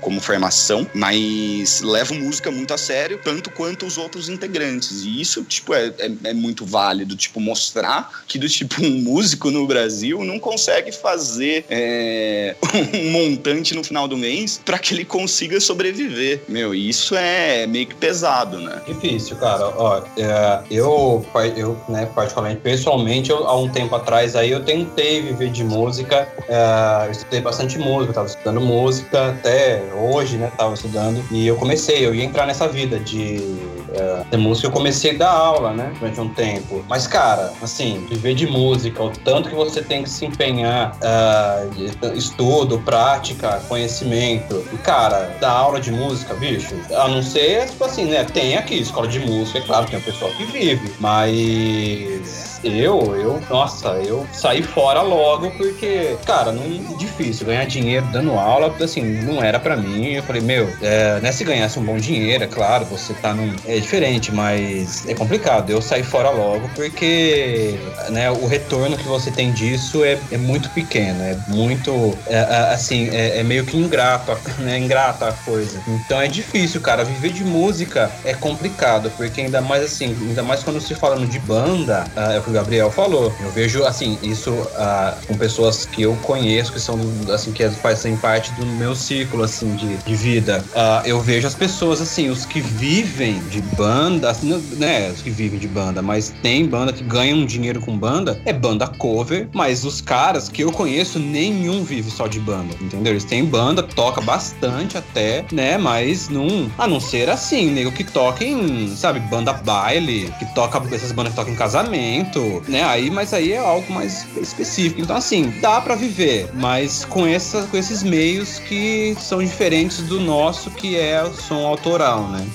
como 0.01 0.19
formação, 0.19 0.87
mas 0.93 1.81
levo 1.81 2.13
música 2.15 2.51
muito 2.51 2.73
a 2.73 2.77
sério, 2.77 3.19
tanto 3.23 3.49
quanto 3.51 3.85
os 3.85 3.97
outros 3.97 4.29
integrantes. 4.29 5.03
E 5.03 5.21
isso, 5.21 5.43
tipo, 5.43 5.73
é, 5.73 5.93
é, 5.99 6.11
é 6.25 6.33
muito 6.33 6.65
válido, 6.65 7.15
tipo, 7.15 7.39
mostrar 7.39 8.23
que 8.27 8.37
do 8.37 8.47
tipo 8.47 8.83
um 8.83 8.91
músico 9.01 9.51
no 9.51 9.65
Brasil 9.67 10.23
não 10.23 10.39
consegue 10.39 10.91
fazer 10.91 11.65
é, 11.69 12.55
um 12.93 13.11
montante 13.11 13.73
no 13.75 13.83
final 13.83 14.07
do 14.07 14.17
mês 14.17 14.61
para 14.63 14.77
que 14.79 14.93
ele 14.93 15.05
consiga 15.05 15.59
sobreviver. 15.59 16.41
Meu, 16.47 16.73
isso 16.73 17.15
é 17.15 17.65
meio 17.67 17.87
que 17.87 17.95
pesado, 17.95 18.59
né? 18.59 18.81
Difícil, 18.87 19.35
cara. 19.37 19.67
Ó, 19.77 20.01
é, 20.17 20.63
eu, 20.69 21.25
eu 21.55 21.77
né, 21.87 22.05
particularmente, 22.13 22.61
pessoalmente, 22.61 23.29
eu, 23.29 23.47
há 23.47 23.57
um 23.57 23.69
tempo 23.69 23.95
atrás 23.95 24.35
aí, 24.35 24.51
eu 24.51 24.63
tentei 24.63 25.21
viver 25.21 25.51
de 25.51 25.63
música. 25.63 26.27
É, 26.47 27.07
eu 27.07 27.11
estudei 27.11 27.41
bastante 27.41 27.77
música, 27.77 28.11
estava 28.11 28.27
estudando 28.27 28.61
música 28.61 29.29
até 29.29 29.52
hoje, 29.93 30.37
né? 30.37 30.51
Tava 30.57 30.73
estudando. 30.73 31.23
E 31.31 31.47
eu 31.47 31.55
comecei, 31.55 32.05
eu 32.05 32.13
ia 32.13 32.23
entrar 32.23 32.45
nessa 32.45 32.67
vida 32.67 32.99
de 32.99 33.73
é, 33.93 34.23
de 34.31 34.37
música, 34.37 34.67
eu 34.67 34.71
comecei 34.71 35.11
a 35.11 35.17
dar 35.17 35.29
aula, 35.29 35.71
né? 35.71 35.93
Durante 35.99 36.19
um 36.19 36.29
tempo. 36.29 36.83
Mas, 36.89 37.05
cara, 37.05 37.53
assim, 37.61 38.05
viver 38.09 38.33
de 38.33 38.47
música, 38.47 39.03
o 39.03 39.11
tanto 39.11 39.49
que 39.49 39.55
você 39.55 39.83
tem 39.83 40.01
que 40.01 40.09
se 40.09 40.25
empenhar, 40.25 40.97
uh, 40.97 42.17
estudo, 42.17 42.79
prática, 42.79 43.61
conhecimento. 43.67 44.65
E, 44.73 44.77
cara, 44.77 45.35
dar 45.39 45.51
aula 45.51 45.79
de 45.79 45.91
música, 45.91 46.33
bicho, 46.33 46.73
a 46.91 47.07
não 47.07 47.21
ser, 47.21 47.69
tipo 47.69 47.83
assim, 47.83 48.05
né? 48.05 48.23
Tem 48.23 48.57
aqui 48.57 48.79
escola 48.79 49.07
de 49.07 49.19
música, 49.19 49.59
é 49.59 49.61
claro, 49.61 49.85
tem 49.85 49.99
o 49.99 50.01
pessoal 50.01 50.31
que 50.31 50.45
vive, 50.45 50.91
mas 50.99 52.52
eu, 52.63 53.15
eu, 53.15 53.41
nossa, 53.49 53.89
eu 54.05 54.25
saí 54.31 54.63
fora 54.63 55.01
logo 55.01 55.51
porque, 55.51 56.15
cara, 56.25 56.51
não 56.51 56.95
difícil 56.97 57.45
ganhar 57.45 57.65
dinheiro 57.65 58.05
dando 58.11 58.31
aula, 58.31 58.73
assim, 58.81 59.01
não 59.23 59.43
era 59.43 59.59
para 59.59 59.75
mim. 59.75 60.13
Eu 60.13 60.23
falei, 60.23 60.41
meu, 60.41 60.69
é, 60.81 61.19
né, 61.19 61.31
se 61.31 61.43
ganhasse 61.43 61.77
um 61.77 61.83
bom 61.83 61.97
dinheiro, 61.97 62.43
é 62.43 62.47
claro, 62.47 62.85
você 62.85 63.13
tá 63.13 63.33
num. 63.33 63.53
É 63.65 63.79
diferente, 63.79 64.31
mas 64.31 65.07
é 65.07 65.13
complicado. 65.13 65.69
Eu 65.69 65.81
saí 65.81 66.03
fora 66.03 66.29
logo 66.29 66.69
porque, 66.75 67.77
né, 68.09 68.31
o 68.31 68.47
retorno 68.47 68.97
que 68.97 69.03
você 69.03 69.31
tem 69.31 69.51
disso 69.51 70.03
é, 70.03 70.17
é 70.31 70.37
muito 70.37 70.69
pequeno, 70.69 71.21
é 71.21 71.37
muito, 71.47 72.17
é, 72.27 72.35
é 72.35 72.73
assim, 72.73 73.09
é, 73.09 73.39
é, 73.39 73.43
meio 73.43 73.65
que 73.65 73.77
ingrato, 73.77 74.31
né, 74.59 74.77
ingrata 74.79 75.27
a 75.27 75.33
coisa. 75.33 75.79
Então 75.87 76.21
é 76.21 76.27
difícil, 76.27 76.81
cara, 76.81 77.03
viver 77.03 77.31
de 77.31 77.43
música 77.43 78.11
é 78.23 78.33
complicado, 78.33 79.11
porque 79.17 79.41
ainda 79.41 79.61
mais 79.61 79.83
assim, 79.83 80.15
ainda 80.21 80.43
mais 80.43 80.63
quando 80.63 80.79
se 80.79 80.95
falando 80.95 81.27
de 81.27 81.39
banda, 81.39 82.05
é 82.15 82.39
o 82.53 82.55
Gabriel 82.55 82.91
falou. 82.91 83.33
Eu 83.41 83.51
vejo, 83.51 83.83
assim, 83.83 84.17
isso 84.21 84.51
uh, 84.51 85.27
com 85.27 85.35
pessoas 85.35 85.85
que 85.85 86.03
eu 86.03 86.15
conheço, 86.17 86.71
que 86.71 86.79
são, 86.79 86.99
assim, 87.33 87.51
que 87.51 87.67
fazem 87.69 88.15
parte 88.15 88.51
do 88.53 88.65
meu 88.65 88.95
ciclo, 88.95 89.43
assim, 89.43 89.75
de, 89.75 89.97
de 89.97 90.15
vida. 90.15 90.63
Uh, 90.69 91.07
eu 91.07 91.19
vejo 91.19 91.47
as 91.47 91.55
pessoas, 91.55 91.99
assim, 91.99 92.29
os 92.29 92.45
que 92.45 92.61
vivem 92.61 93.39
de 93.49 93.61
banda, 93.61 94.29
assim, 94.29 94.53
né, 94.77 95.09
os 95.11 95.21
que 95.21 95.31
vivem 95.31 95.59
de 95.59 95.67
banda, 95.67 96.01
mas 96.01 96.33
tem 96.41 96.65
banda 96.65 96.93
que 96.93 97.03
ganham 97.03 97.45
dinheiro 97.45 97.81
com 97.81 97.97
banda, 97.97 98.39
é 98.45 98.53
banda 98.53 98.87
cover, 98.87 99.47
mas 99.53 99.83
os 99.83 99.99
caras 99.99 100.47
que 100.47 100.61
eu 100.61 100.71
conheço, 100.71 101.17
nenhum 101.17 101.83
vive 101.83 102.11
só 102.11 102.27
de 102.27 102.39
banda, 102.39 102.75
entendeu? 102.79 103.13
Eles 103.13 103.23
têm 103.23 103.43
banda, 103.45 103.81
toca 103.81 104.21
bastante 104.21 104.97
até, 104.97 105.43
né, 105.51 105.77
mas 105.77 106.29
não, 106.29 106.71
a 106.77 106.87
não 106.87 106.99
ser 106.99 107.29
assim, 107.29 107.71
nego 107.71 107.91
que 107.91 108.03
toca 108.03 108.43
em, 108.43 108.95
sabe, 108.95 109.19
banda 109.21 109.53
baile, 109.53 110.31
que 110.37 110.45
toca, 110.53 110.81
essas 110.93 111.11
bandas 111.11 111.33
que 111.33 111.37
tocam 111.37 111.53
em 111.53 111.57
casamento, 111.57 112.42
né? 112.67 112.83
Aí, 112.83 113.09
mas 113.09 113.33
aí 113.33 113.53
é 113.53 113.57
algo 113.57 113.91
mais 113.91 114.25
específico. 114.37 115.01
Então, 115.01 115.15
assim, 115.15 115.53
dá 115.61 115.79
para 115.81 115.95
viver, 115.95 116.49
mas 116.53 117.05
com, 117.05 117.25
essa, 117.25 117.63
com 117.63 117.77
esses 117.77 118.03
meios 118.03 118.59
que 118.59 119.15
são 119.19 119.43
diferentes 119.43 119.99
do 119.99 120.19
nosso, 120.19 120.71
que 120.71 120.97
é 120.97 121.23
o 121.23 121.33
som 121.33 121.65
autoral, 121.65 122.27
né? 122.29 122.45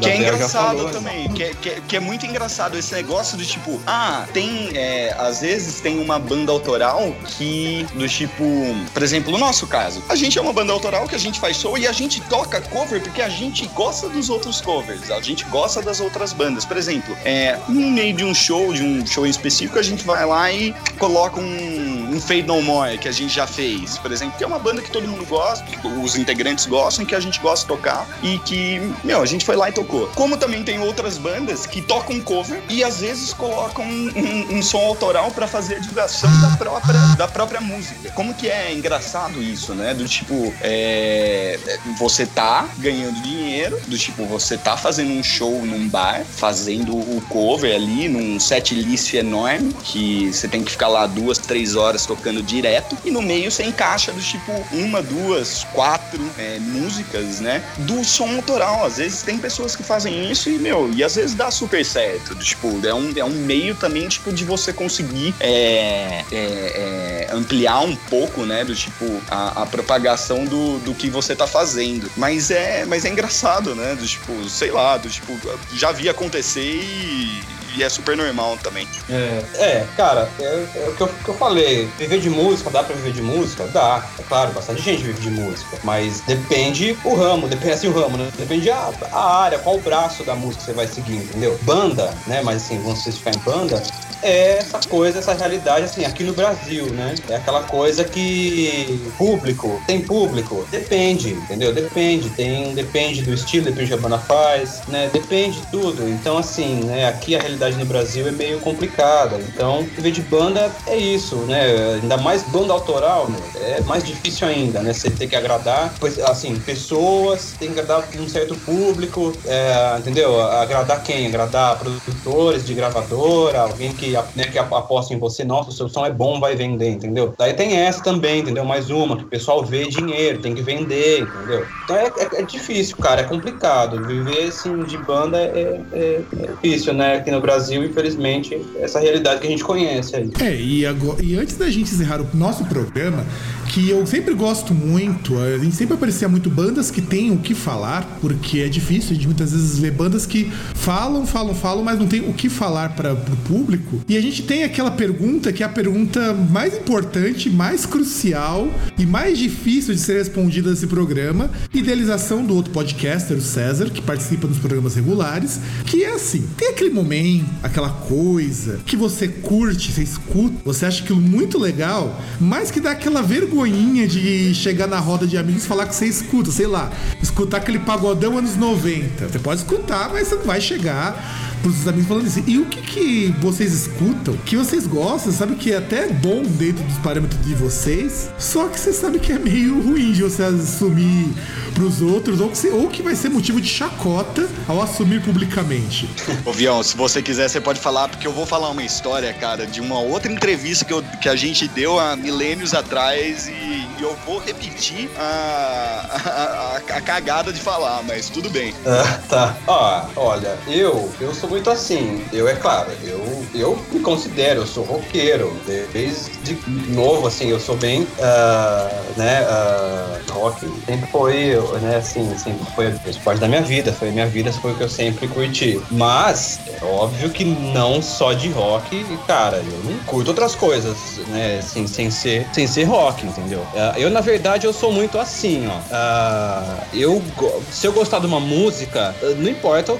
que 0.00 0.08
é 0.08 0.16
engraçado 0.16 0.78
falou, 0.78 0.90
também, 0.90 1.28
que 1.32 1.42
é, 1.42 1.54
que, 1.54 1.68
é, 1.68 1.80
que 1.86 1.96
é, 1.96 2.00
muito 2.00 2.26
engraçado 2.26 2.76
esse 2.76 2.94
negócio 2.94 3.36
do 3.36 3.44
tipo, 3.44 3.80
ah, 3.86 4.26
tem, 4.32 4.70
é, 4.74 5.14
às 5.18 5.40
vezes 5.40 5.80
tem 5.80 6.00
uma 6.00 6.18
banda 6.18 6.50
autoral 6.50 7.14
que, 7.36 7.86
do 7.94 8.08
tipo, 8.08 8.44
por 8.92 9.02
exemplo, 9.02 9.30
no 9.30 9.38
nosso 9.38 9.66
caso, 9.66 10.02
a 10.08 10.16
gente 10.16 10.38
é 10.38 10.42
uma 10.42 10.52
banda 10.52 10.72
autoral 10.72 11.06
que 11.06 11.14
a 11.14 11.18
gente 11.18 11.38
faz 11.38 11.56
show 11.56 11.78
e 11.78 11.86
a 11.86 11.92
gente 11.92 12.20
toca 12.22 12.60
cover 12.60 13.00
porque 13.00 13.22
a 13.22 13.28
gente 13.28 13.66
gosta 13.68 14.08
dos 14.08 14.28
outros 14.30 14.60
covers, 14.60 15.10
a 15.10 15.20
gente 15.20 15.44
gosta 15.44 15.80
das 15.80 16.00
outras 16.00 16.32
bandas. 16.32 16.64
Por 16.64 16.76
exemplo, 16.76 17.16
é, 17.24 17.58
no 17.68 17.80
meio 17.90 18.14
de 18.14 18.24
um 18.24 18.34
show, 18.34 18.72
de 18.72 18.82
um 18.82 19.06
show 19.06 19.26
específico, 19.28 19.78
a 19.78 19.82
gente 19.82 20.04
vai 20.04 20.24
lá 20.24 20.50
e 20.52 20.74
coloca 20.98 21.40
um, 21.40 22.14
um 22.14 22.20
Fade 22.20 22.42
No 22.42 22.62
More, 22.62 22.98
que 22.98 23.08
a 23.08 23.12
gente 23.12 23.34
já 23.34 23.46
fez, 23.46 23.98
por 23.98 24.12
exemplo, 24.12 24.36
que 24.36 24.44
é 24.44 24.46
uma 24.46 24.58
banda 24.58 24.82
que 24.82 24.90
todo 24.90 25.06
mundo 25.06 25.24
gosta, 25.26 25.64
que 25.64 25.86
os 25.86 26.16
integrantes 26.16 26.66
gostam, 26.66 27.04
que 27.04 27.14
a 27.14 27.20
gente 27.20 27.40
gosta 27.40 27.64
de 27.64 27.68
tocar 27.68 28.06
e 28.22 28.38
que, 28.40 28.80
meu, 29.04 29.22
a 29.22 29.26
gente 29.26 29.44
foi 29.44 29.56
lá 29.56 29.68
e 29.68 29.72
tocou. 29.72 30.08
Como 30.14 30.36
também 30.36 30.62
tem 30.62 30.78
outras 30.80 31.18
bandas 31.18 31.66
que 31.66 31.82
tocam 31.82 32.20
cover 32.20 32.62
e 32.68 32.82
às 32.82 33.00
vezes 33.00 33.32
colocam 33.32 33.84
um, 33.84 34.12
um, 34.16 34.58
um 34.58 34.62
som 34.62 34.78
autoral 34.78 35.30
para 35.30 35.46
fazer 35.46 35.76
a 35.76 35.78
divulgação 35.78 36.30
da 36.40 36.56
própria, 36.56 37.00
da 37.16 37.28
própria 37.28 37.60
música. 37.60 38.10
Como 38.12 38.34
que 38.34 38.48
é 38.48 38.72
engraçado 38.72 39.42
isso, 39.42 39.74
né? 39.74 39.94
Do 39.94 40.06
tipo, 40.08 40.52
é, 40.60 41.58
você 41.98 42.26
tá 42.26 42.68
ganhando 42.78 43.20
dinheiro, 43.22 43.80
do 43.86 43.96
tipo, 43.98 44.24
você 44.24 44.56
tá 44.56 44.76
fazendo 44.76 45.12
um 45.12 45.22
show 45.22 45.64
num 45.64 45.88
bar, 45.88 46.24
fazendo 46.24 46.96
o 46.96 47.22
cover 47.28 47.74
ali 47.74 48.08
num 48.08 48.38
set 48.38 48.74
list 48.74 49.07
enorme, 49.16 49.72
que 49.84 50.32
você 50.32 50.48
tem 50.48 50.62
que 50.62 50.70
ficar 50.70 50.88
lá 50.88 51.06
duas, 51.06 51.38
três 51.38 51.76
horas 51.76 52.06
tocando 52.06 52.42
direto, 52.42 52.96
e 53.04 53.10
no 53.10 53.22
meio 53.22 53.50
você 53.50 53.64
encaixa 53.64 54.12
do 54.12 54.20
tipo 54.20 54.52
uma, 54.72 55.02
duas, 55.02 55.64
quatro 55.72 56.20
é, 56.38 56.58
músicas, 56.58 57.40
né? 57.40 57.62
Do 57.78 58.04
som 58.04 58.36
autoral. 58.36 58.84
Às 58.84 58.98
vezes 58.98 59.22
tem 59.22 59.38
pessoas 59.38 59.74
que 59.74 59.82
fazem 59.82 60.30
isso 60.30 60.48
e, 60.48 60.58
meu, 60.58 60.90
e 60.94 61.02
às 61.02 61.16
vezes 61.16 61.34
dá 61.34 61.50
super 61.50 61.84
certo. 61.84 62.34
Tipo, 62.36 62.80
é 62.86 62.94
um, 62.94 63.12
é 63.16 63.24
um 63.24 63.30
meio 63.30 63.74
também, 63.74 64.08
tipo, 64.08 64.32
de 64.32 64.44
você 64.44 64.72
conseguir 64.72 65.34
é, 65.40 66.24
é, 66.32 66.34
é, 66.34 67.28
ampliar 67.32 67.80
um 67.80 67.94
pouco, 67.94 68.44
né? 68.44 68.64
Do 68.64 68.74
tipo, 68.74 69.20
a, 69.30 69.62
a 69.62 69.66
propagação 69.66 70.44
do, 70.44 70.78
do 70.80 70.94
que 70.94 71.10
você 71.10 71.34
tá 71.34 71.46
fazendo. 71.46 72.10
Mas 72.16 72.50
é, 72.50 72.84
mas 72.84 73.04
é 73.04 73.08
engraçado, 73.08 73.74
né? 73.74 73.94
Do 73.94 74.06
tipo, 74.06 74.48
sei 74.48 74.70
lá, 74.70 74.96
do 74.96 75.08
tipo, 75.08 75.38
já 75.74 75.92
vi 75.92 76.08
acontecer 76.08 76.82
e 76.82 77.57
e 77.76 77.82
é 77.82 77.88
super 77.88 78.16
normal 78.16 78.56
também. 78.62 78.86
É, 79.08 79.42
é 79.54 79.86
cara, 79.96 80.28
é, 80.40 80.44
é 80.44 80.88
o 80.88 80.94
que 80.94 81.00
eu, 81.02 81.08
que 81.08 81.28
eu, 81.28 81.34
falei. 81.34 81.88
Viver 81.98 82.20
de 82.20 82.30
música, 82.30 82.70
dá 82.70 82.82
pra 82.82 82.94
viver 82.94 83.12
de 83.12 83.22
música? 83.22 83.66
Dá. 83.68 84.04
É 84.18 84.22
claro, 84.22 84.52
bastante 84.52 84.82
gente 84.82 85.02
vive 85.02 85.20
de 85.20 85.30
música. 85.30 85.78
Mas 85.84 86.20
depende 86.22 86.96
o 87.04 87.14
ramo, 87.14 87.48
depende 87.48 87.72
assim 87.72 87.88
o 87.88 87.92
ramo, 87.92 88.16
né? 88.16 88.28
Depende 88.36 88.70
a, 88.70 88.90
a 89.12 89.42
área, 89.42 89.58
qual 89.58 89.76
o 89.76 89.80
braço 89.80 90.24
da 90.24 90.34
música 90.34 90.64
você 90.64 90.72
vai 90.72 90.86
seguir, 90.86 91.16
entendeu? 91.16 91.58
Banda, 91.62 92.12
né? 92.26 92.42
Mas 92.42 92.64
assim, 92.64 92.78
vamos 92.82 93.02
ficar 93.04 93.30
em 93.30 93.38
banda, 93.38 93.82
é 94.22 94.58
essa 94.58 94.80
coisa, 94.88 95.18
essa 95.18 95.32
realidade, 95.32 95.84
assim, 95.84 96.04
aqui 96.04 96.24
no 96.24 96.32
Brasil, 96.32 96.86
né? 96.86 97.14
É 97.28 97.36
aquela 97.36 97.62
coisa 97.62 98.04
que 98.04 99.00
público, 99.16 99.80
tem 99.86 100.00
público, 100.00 100.66
depende, 100.70 101.30
entendeu? 101.30 101.72
Depende, 101.72 102.30
tem, 102.30 102.74
depende 102.74 103.22
do 103.22 103.32
estilo, 103.32 103.66
depende 103.66 103.86
do 103.86 103.88
que 103.88 103.94
a 103.94 104.08
banda 104.08 104.18
faz, 104.18 104.82
né? 104.88 105.08
Depende 105.12 105.60
de 105.60 105.66
tudo. 105.68 106.08
Então, 106.08 106.38
assim, 106.38 106.84
né? 106.84 107.06
Aqui 107.06 107.36
a 107.36 107.40
realidade 107.40 107.57
no 107.76 107.84
Brasil 107.84 108.26
é 108.26 108.32
meio 108.32 108.58
complicada. 108.60 109.38
Então, 109.54 109.84
viver 109.94 110.10
de 110.10 110.22
banda 110.22 110.70
é 110.86 110.96
isso, 110.96 111.36
né? 111.46 111.98
Ainda 112.02 112.16
mais 112.16 112.42
banda 112.44 112.72
autoral, 112.72 113.28
né? 113.28 113.38
é 113.60 113.80
mais 113.82 114.02
difícil 114.02 114.48
ainda, 114.48 114.80
né? 114.80 114.92
Você 114.92 115.10
tem 115.10 115.28
que 115.28 115.36
agradar, 115.36 115.92
assim, 116.26 116.58
pessoas, 116.58 117.54
tem 117.58 117.72
que 117.72 117.80
agradar 117.80 118.08
um 118.18 118.28
certo 118.28 118.54
público, 118.56 119.32
é, 119.46 119.96
entendeu? 119.98 120.40
Agradar 120.40 121.02
quem? 121.02 121.26
Agradar 121.26 121.78
produtores 121.78 122.66
de 122.66 122.74
gravadora, 122.74 123.60
alguém 123.60 123.92
que 123.92 124.08
que, 124.08 124.38
né, 124.38 124.44
que 124.44 124.58
aposta 124.58 125.12
em 125.12 125.18
você, 125.18 125.44
nossa, 125.44 125.70
o 125.70 125.72
seu 125.72 125.88
som 125.88 126.06
é 126.06 126.10
bom, 126.10 126.40
vai 126.40 126.54
vender, 126.54 126.90
entendeu? 126.90 127.34
Daí 127.36 127.52
tem 127.52 127.76
essa 127.76 128.02
também, 128.02 128.40
entendeu? 128.40 128.64
Mais 128.64 128.90
uma, 128.90 129.16
que 129.16 129.24
o 129.24 129.26
pessoal 129.26 129.64
vê 129.64 129.86
dinheiro, 129.86 130.40
tem 130.40 130.54
que 130.54 130.62
vender, 130.62 131.20
entendeu? 131.20 131.66
Então 131.84 131.96
é, 131.96 132.06
é, 132.06 132.40
é 132.40 132.42
difícil, 132.42 132.96
cara, 132.96 133.22
é 133.22 133.24
complicado. 133.24 134.02
Viver 134.06 134.48
assim 134.48 134.82
de 134.84 134.96
banda 134.98 135.38
é, 135.38 135.80
é, 135.92 136.20
é, 136.40 136.46
difícil, 136.52 136.94
né? 136.94 137.16
Aqui 137.16 137.30
no 137.30 137.40
Brasil, 137.48 137.82
infelizmente, 137.82 138.60
essa 138.78 139.00
realidade 139.00 139.40
que 139.40 139.46
a 139.46 139.50
gente 139.50 139.64
conhece 139.64 140.14
aí. 140.14 140.30
É, 140.38 140.54
e, 140.54 140.84
agora, 140.84 141.24
e 141.24 141.34
antes 141.34 141.56
da 141.56 141.70
gente 141.70 141.94
encerrar 141.94 142.20
o 142.20 142.28
nosso 142.34 142.62
programa, 142.66 143.24
que 143.68 143.88
eu 143.88 144.06
sempre 144.06 144.34
gosto 144.34 144.74
muito, 144.74 145.38
a 145.38 145.58
gente 145.58 145.76
sempre 145.76 145.94
aparecia 145.94 146.28
muito 146.28 146.48
bandas 146.48 146.90
que 146.90 147.00
têm 147.00 147.30
o 147.30 147.38
que 147.38 147.54
falar, 147.54 148.18
porque 148.20 148.60
é 148.60 148.68
difícil, 148.68 149.12
a 149.12 149.14
gente 149.14 149.26
muitas 149.26 149.52
vezes 149.52 149.78
vê 149.78 149.90
bandas 149.90 150.26
que 150.26 150.50
falam, 150.74 151.26
falam, 151.26 151.54
falam, 151.54 151.84
mas 151.84 151.98
não 151.98 152.06
tem 152.06 152.28
o 152.28 152.32
que 152.32 152.48
falar 152.48 152.90
para 152.90 153.12
o 153.12 153.36
público. 153.46 154.00
E 154.08 154.16
a 154.16 154.20
gente 154.20 154.42
tem 154.42 154.64
aquela 154.64 154.90
pergunta 154.90 155.52
que 155.52 155.62
é 155.62 155.66
a 155.66 155.68
pergunta 155.68 156.32
mais 156.32 156.76
importante, 156.76 157.50
mais 157.50 157.84
crucial 157.84 158.68
e 158.98 159.04
mais 159.04 159.38
difícil 159.38 159.94
de 159.94 160.00
ser 160.00 160.18
respondida 160.18 160.70
nesse 160.70 160.86
programa. 160.86 161.50
Idealização 161.72 162.44
do 162.44 162.54
outro 162.54 162.72
podcaster, 162.72 163.36
o 163.36 163.40
César, 163.40 163.90
que 163.90 164.00
participa 164.00 164.46
dos 164.46 164.58
programas 164.58 164.94
regulares, 164.94 165.60
que 165.84 166.04
é 166.04 166.14
assim: 166.14 166.46
tem 166.56 166.70
aquele 166.70 166.90
momento, 166.90 167.46
aquela 167.62 167.90
coisa 167.90 168.80
que 168.86 168.96
você 168.96 169.28
curte, 169.28 169.92
você 169.92 170.02
escuta, 170.02 170.56
você 170.64 170.86
acha 170.86 171.02
aquilo 171.02 171.20
muito 171.20 171.58
legal, 171.58 172.20
mas 172.40 172.70
que 172.70 172.80
dá 172.80 172.92
aquela 172.92 173.22
vergonhinha 173.58 174.06
de 174.06 174.54
chegar 174.54 174.86
na 174.86 175.00
roda 175.00 175.26
de 175.26 175.36
amigos 175.36 175.64
e 175.64 175.66
falar 175.66 175.86
que 175.86 175.94
você 175.94 176.06
escuta, 176.06 176.50
sei 176.50 176.66
lá, 176.66 176.92
escutar 177.20 177.56
aquele 177.56 177.80
pagodão 177.80 178.38
anos 178.38 178.56
90. 178.56 179.28
Você 179.28 179.38
pode 179.38 179.60
escutar, 179.60 180.10
mas 180.12 180.28
você 180.28 180.36
não 180.36 180.44
vai 180.44 180.60
chegar 180.60 181.47
pros 181.62 181.86
amigos 181.86 182.08
falando 182.08 182.26
assim. 182.26 182.44
E 182.46 182.58
o 182.58 182.66
que, 182.66 182.80
que 182.82 183.34
vocês 183.40 183.72
escutam, 183.72 184.36
que 184.38 184.56
vocês 184.56 184.86
gostam, 184.86 185.32
sabe 185.32 185.54
que 185.54 185.72
é 185.72 185.78
até 185.78 186.08
bom 186.08 186.42
dentro 186.42 186.82
dos 186.84 186.98
parâmetros 186.98 187.44
de 187.44 187.54
vocês, 187.54 188.30
só 188.38 188.68
que 188.68 188.78
você 188.78 188.92
sabe 188.92 189.18
que 189.18 189.32
é 189.32 189.38
meio 189.38 189.80
ruim 189.80 190.12
de 190.12 190.22
você 190.22 190.42
assumir 190.42 191.32
pros 191.74 192.02
outros, 192.02 192.40
ou 192.40 192.48
que, 192.48 192.58
você, 192.58 192.70
ou 192.70 192.88
que 192.88 193.02
vai 193.02 193.14
ser 193.14 193.28
motivo 193.28 193.60
de 193.60 193.68
chacota 193.68 194.48
ao 194.66 194.82
assumir 194.82 195.22
publicamente. 195.22 196.08
Ô, 196.44 196.52
Vião, 196.52 196.82
se 196.82 196.96
você 196.96 197.22
quiser, 197.22 197.48
você 197.48 197.60
pode 197.60 197.80
falar, 197.80 198.08
porque 198.08 198.26
eu 198.26 198.32
vou 198.32 198.46
falar 198.46 198.70
uma 198.70 198.82
história, 198.82 199.32
cara, 199.32 199.66
de 199.66 199.80
uma 199.80 199.98
outra 199.98 200.32
entrevista 200.32 200.84
que, 200.84 200.92
eu, 200.92 201.02
que 201.20 201.28
a 201.28 201.36
gente 201.36 201.68
deu 201.68 201.98
há 201.98 202.16
milênios 202.16 202.74
atrás 202.74 203.48
e, 203.48 203.78
eu 204.00 204.16
vou 204.24 204.38
repetir 204.38 205.10
a, 205.18 206.06
a, 206.08 206.30
a, 206.30 206.76
a, 206.98 207.00
cagada 207.00 207.52
de 207.52 207.60
falar, 207.60 208.02
mas 208.04 208.30
tudo 208.30 208.48
bem. 208.48 208.74
Ah, 208.86 209.20
tá. 209.28 209.56
Ó, 209.66 210.06
olha, 210.16 210.56
eu, 210.68 211.12
eu 211.20 211.34
sou 211.34 211.47
muito 211.48 211.70
assim. 211.70 212.24
Eu, 212.32 212.48
é 212.48 212.54
claro, 212.54 212.90
eu, 213.02 213.44
eu 213.54 213.78
me 213.92 214.00
considero, 214.00 214.60
eu 214.60 214.66
sou 214.66 214.84
roqueiro. 214.84 215.52
Desde 215.92 216.58
novo, 216.88 217.26
assim, 217.26 217.48
eu 217.48 217.58
sou 217.58 217.76
bem, 217.76 218.02
uh, 218.02 219.18
né, 219.18 219.42
uh, 219.42 220.32
rock. 220.32 220.66
Sempre 220.86 221.10
foi, 221.10 221.58
né, 221.80 221.96
assim, 221.96 222.36
sempre 222.38 222.64
foi 222.74 222.92
parte 223.24 223.40
da 223.40 223.48
minha 223.48 223.62
vida. 223.62 223.92
Foi 223.92 224.10
minha 224.10 224.26
vida, 224.26 224.52
foi 224.52 224.72
o 224.72 224.74
que 224.74 224.82
eu 224.82 224.88
sempre 224.88 225.26
curti. 225.28 225.80
Mas, 225.90 226.60
é 226.80 226.84
óbvio 226.84 227.30
que 227.30 227.44
não 227.44 228.02
só 228.02 228.32
de 228.32 228.48
rock, 228.50 229.04
cara, 229.26 229.56
eu 229.56 229.90
não 229.90 229.98
curto 230.04 230.28
outras 230.28 230.54
coisas, 230.54 230.96
né, 231.28 231.58
assim, 231.58 231.86
sem 231.86 232.10
ser, 232.10 232.46
sem 232.52 232.66
ser 232.66 232.84
rock, 232.84 233.26
entendeu? 233.26 233.60
Uh, 233.60 233.98
eu, 233.98 234.10
na 234.10 234.20
verdade, 234.20 234.66
eu 234.66 234.72
sou 234.72 234.92
muito 234.92 235.18
assim, 235.18 235.66
ó. 235.66 236.86
eu, 236.92 237.22
se 237.70 237.86
eu 237.86 237.92
gostar 237.92 238.18
de 238.18 238.26
uma 238.26 238.40
música, 238.40 239.14
não 239.38 239.50
importa 239.50 239.96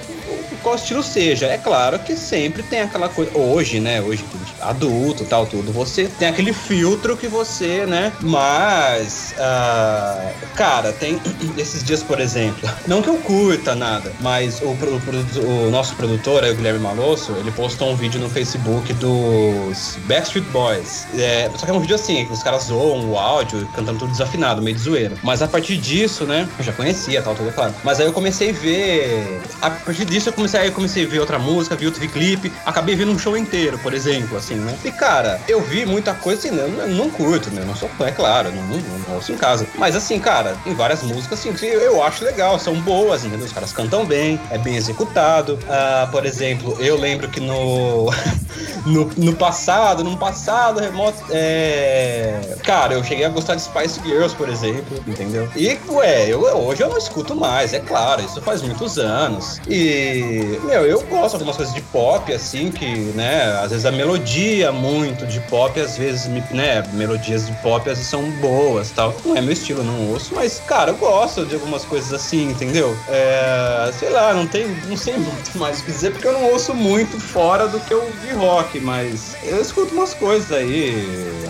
qual 0.61 0.75
estilo 0.75 1.03
seja. 1.03 1.38
É 1.45 1.57
claro 1.57 1.99
que 1.99 2.15
sempre 2.15 2.63
tem 2.63 2.81
aquela 2.81 3.09
coisa. 3.09 3.31
Hoje, 3.37 3.79
né? 3.79 4.01
Hoje, 4.01 4.23
adulto 4.61 5.25
tal, 5.25 5.45
tudo. 5.45 5.71
Você 5.71 6.05
tem 6.19 6.27
aquele 6.27 6.53
filtro 6.53 7.15
que 7.15 7.27
você, 7.27 7.85
né? 7.85 8.11
Mas, 8.21 9.33
uh, 9.37 10.55
cara, 10.55 10.91
tem 10.93 11.19
esses 11.57 11.83
dias, 11.83 12.03
por 12.03 12.19
exemplo. 12.19 12.69
Não 12.87 13.01
que 13.01 13.09
eu 13.09 13.17
curta 13.17 13.75
nada, 13.75 14.11
mas 14.19 14.61
o, 14.61 14.67
o, 14.67 15.67
o 15.67 15.71
nosso 15.71 15.95
produtor, 15.95 16.43
o 16.43 16.55
Guilherme 16.55 16.79
Malosso, 16.79 17.33
ele 17.33 17.51
postou 17.51 17.91
um 17.91 17.95
vídeo 17.95 18.19
no 18.19 18.29
Facebook 18.29 18.93
dos 18.93 19.97
Backstreet 20.05 20.45
Boys. 20.47 21.07
É, 21.17 21.49
só 21.55 21.65
que 21.65 21.71
é 21.71 21.73
um 21.73 21.79
vídeo 21.79 21.95
assim, 21.95 22.25
que 22.25 22.33
os 22.33 22.43
caras 22.43 22.63
zoam 22.63 23.09
o 23.09 23.17
áudio, 23.17 23.67
cantando 23.75 23.99
tudo 23.99 24.11
desafinado, 24.11 24.61
meio 24.61 24.75
de 24.75 24.81
zoeira. 24.81 25.15
Mas 25.23 25.41
a 25.41 25.47
partir 25.47 25.77
disso, 25.77 26.25
né? 26.25 26.47
Eu 26.57 26.63
já 26.63 26.73
conhecia 26.73 27.21
tal, 27.21 27.35
tudo 27.35 27.49
é 27.49 27.51
claro. 27.51 27.73
Mas 27.83 27.99
aí 27.99 28.05
eu 28.05 28.13
comecei 28.13 28.49
a 28.49 28.53
ver. 28.53 29.41
A 29.61 29.69
partir 29.69 30.05
disso 30.05 30.29
eu 30.29 30.33
comecei 30.33 30.59
aí 30.59 30.71
comecei 30.71 31.05
a 31.05 31.07
ver 31.07 31.19
outra 31.29 31.39
música, 31.39 31.75
vi 31.75 31.85
outro 31.85 32.07
clipe, 32.09 32.51
acabei 32.65 32.95
vendo 32.95 33.11
um 33.11 33.19
show 33.19 33.37
inteiro, 33.37 33.77
por 33.79 33.93
exemplo, 33.93 34.37
assim, 34.37 34.55
né? 34.55 34.75
E 34.83 34.91
cara, 34.91 35.39
eu 35.47 35.61
vi 35.61 35.85
muita 35.85 36.13
coisa 36.13 36.39
assim, 36.39 36.55
não, 36.55 36.87
não 36.87 37.09
curto, 37.09 37.51
né? 37.51 37.63
Não 37.65 37.75
sou 37.75 37.87
fã, 37.89 38.07
é 38.07 38.11
claro, 38.11 38.51
não, 38.51 38.63
não, 38.63 38.99
não 39.07 39.15
ouço 39.15 39.31
em 39.31 39.37
casa. 39.37 39.67
Mas 39.77 39.95
assim, 39.95 40.19
cara, 40.19 40.57
tem 40.63 40.73
várias 40.73 41.03
músicas 41.03 41.39
assim, 41.39 41.53
que 41.53 41.65
eu 41.65 42.01
acho 42.01 42.23
legal, 42.25 42.57
são 42.57 42.73
boas, 42.81 43.23
entendeu? 43.23 43.45
Os 43.45 43.53
caras 43.53 43.71
cantam 43.71 44.05
bem, 44.05 44.39
é 44.49 44.57
bem 44.57 44.75
executado. 44.75 45.53
Uh, 45.53 46.09
por 46.11 46.25
exemplo, 46.25 46.75
eu 46.79 46.97
lembro 46.97 47.29
que 47.29 47.39
no, 47.39 48.09
no, 48.85 49.05
no 49.17 49.35
passado, 49.35 50.03
num 50.03 50.17
passado 50.17 50.79
remoto, 50.79 51.23
é... 51.29 52.55
cara, 52.63 52.93
eu 52.93 53.03
cheguei 53.03 53.25
a 53.25 53.29
gostar 53.29 53.55
de 53.55 53.61
Spice 53.61 53.99
Girls, 54.03 54.35
por 54.35 54.49
exemplo, 54.49 54.97
entendeu? 55.07 55.47
E, 55.55 55.77
ué, 55.89 56.27
eu, 56.27 56.41
hoje 56.41 56.81
eu 56.81 56.89
não 56.89 56.97
escuto 56.97 57.35
mais, 57.35 57.73
é 57.73 57.79
claro, 57.79 58.23
isso 58.23 58.41
faz 58.41 58.61
muitos 58.61 58.97
anos. 58.97 59.61
E 59.67 60.59
meu, 60.63 60.85
eu 60.85 61.01
gosto 61.01 61.18
de 61.27 61.35
algumas 61.35 61.57
coisas 61.57 61.73
de 61.73 61.81
pop, 61.81 62.31
assim, 62.33 62.71
que, 62.71 62.85
né, 63.15 63.59
às 63.61 63.71
vezes 63.71 63.85
a 63.85 63.91
melodia 63.91 64.71
muito 64.71 65.25
de 65.25 65.39
pop, 65.41 65.79
às 65.79 65.97
vezes, 65.97 66.27
né, 66.51 66.83
melodias 66.93 67.47
de 67.47 67.53
pop 67.61 67.89
às 67.89 67.97
vezes 67.97 68.09
são 68.09 68.29
boas 68.39 68.91
tal. 68.91 69.15
Não 69.25 69.35
é 69.35 69.41
meu 69.41 69.53
estilo, 69.53 69.83
não 69.83 70.09
ouço, 70.11 70.33
mas, 70.33 70.61
cara, 70.65 70.91
eu 70.91 70.97
gosto 70.97 71.45
de 71.45 71.55
algumas 71.55 71.83
coisas 71.85 72.13
assim, 72.13 72.49
entendeu? 72.49 72.95
É, 73.07 73.91
sei 73.97 74.09
lá, 74.09 74.33
não 74.33 74.47
tem, 74.47 74.67
não 74.87 74.97
sei 74.97 75.15
muito 75.17 75.57
mais 75.57 75.79
o 75.79 75.83
que 75.83 75.91
dizer, 75.91 76.11
porque 76.11 76.27
eu 76.27 76.33
não 76.33 76.51
ouço 76.51 76.73
muito 76.73 77.19
fora 77.19 77.67
do 77.67 77.79
que 77.79 77.93
eu 77.93 78.11
vi 78.21 78.33
rock, 78.33 78.79
mas 78.79 79.35
eu 79.43 79.61
escuto 79.61 79.93
umas 79.93 80.13
coisas 80.13 80.51
aí, 80.51 80.93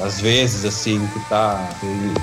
às 0.03 0.19
vezes, 0.19 0.65
assim, 0.65 1.07
que 1.13 1.29
tá. 1.29 1.69
Assim, 1.75 2.13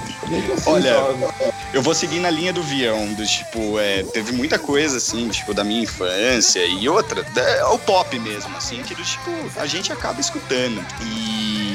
Olha, 0.67 0.95
só. 0.95 1.56
Eu 1.77 1.83
vou 1.83 1.95
seguir 1.95 2.21
na 2.21 2.31
linha 2.31 2.55
do 2.55 2.63
Vião, 2.63 3.13
do 3.13 3.27
tipo, 3.27 3.79
é, 3.79 4.03
teve 4.03 4.33
muita 4.33 4.59
coisa, 4.59 4.97
assim, 4.97 5.29
tipo, 5.29 5.53
da 5.53 5.63
minha 5.63 5.83
infância 5.83 6.65
e 6.65 6.89
outra, 6.89 7.23
é, 7.37 7.65
o 7.67 7.79
pop 7.79 8.19
mesmo, 8.19 8.57
assim, 8.57 8.83
que 8.83 8.95
do 8.95 9.05
tipo, 9.05 9.31
a 9.57 9.67
gente 9.67 9.93
acaba 9.93 10.19
escutando. 10.19 10.83
E 11.03 11.66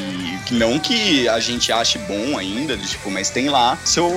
não 0.52 0.80
que 0.80 1.28
a 1.28 1.40
gente 1.40 1.72
ache 1.72 1.98
bom 2.00 2.38
ainda, 2.38 2.78
tipo, 2.78 3.10
mas 3.10 3.30
tem 3.30 3.50
lá 3.50 3.78
seu, 3.86 4.10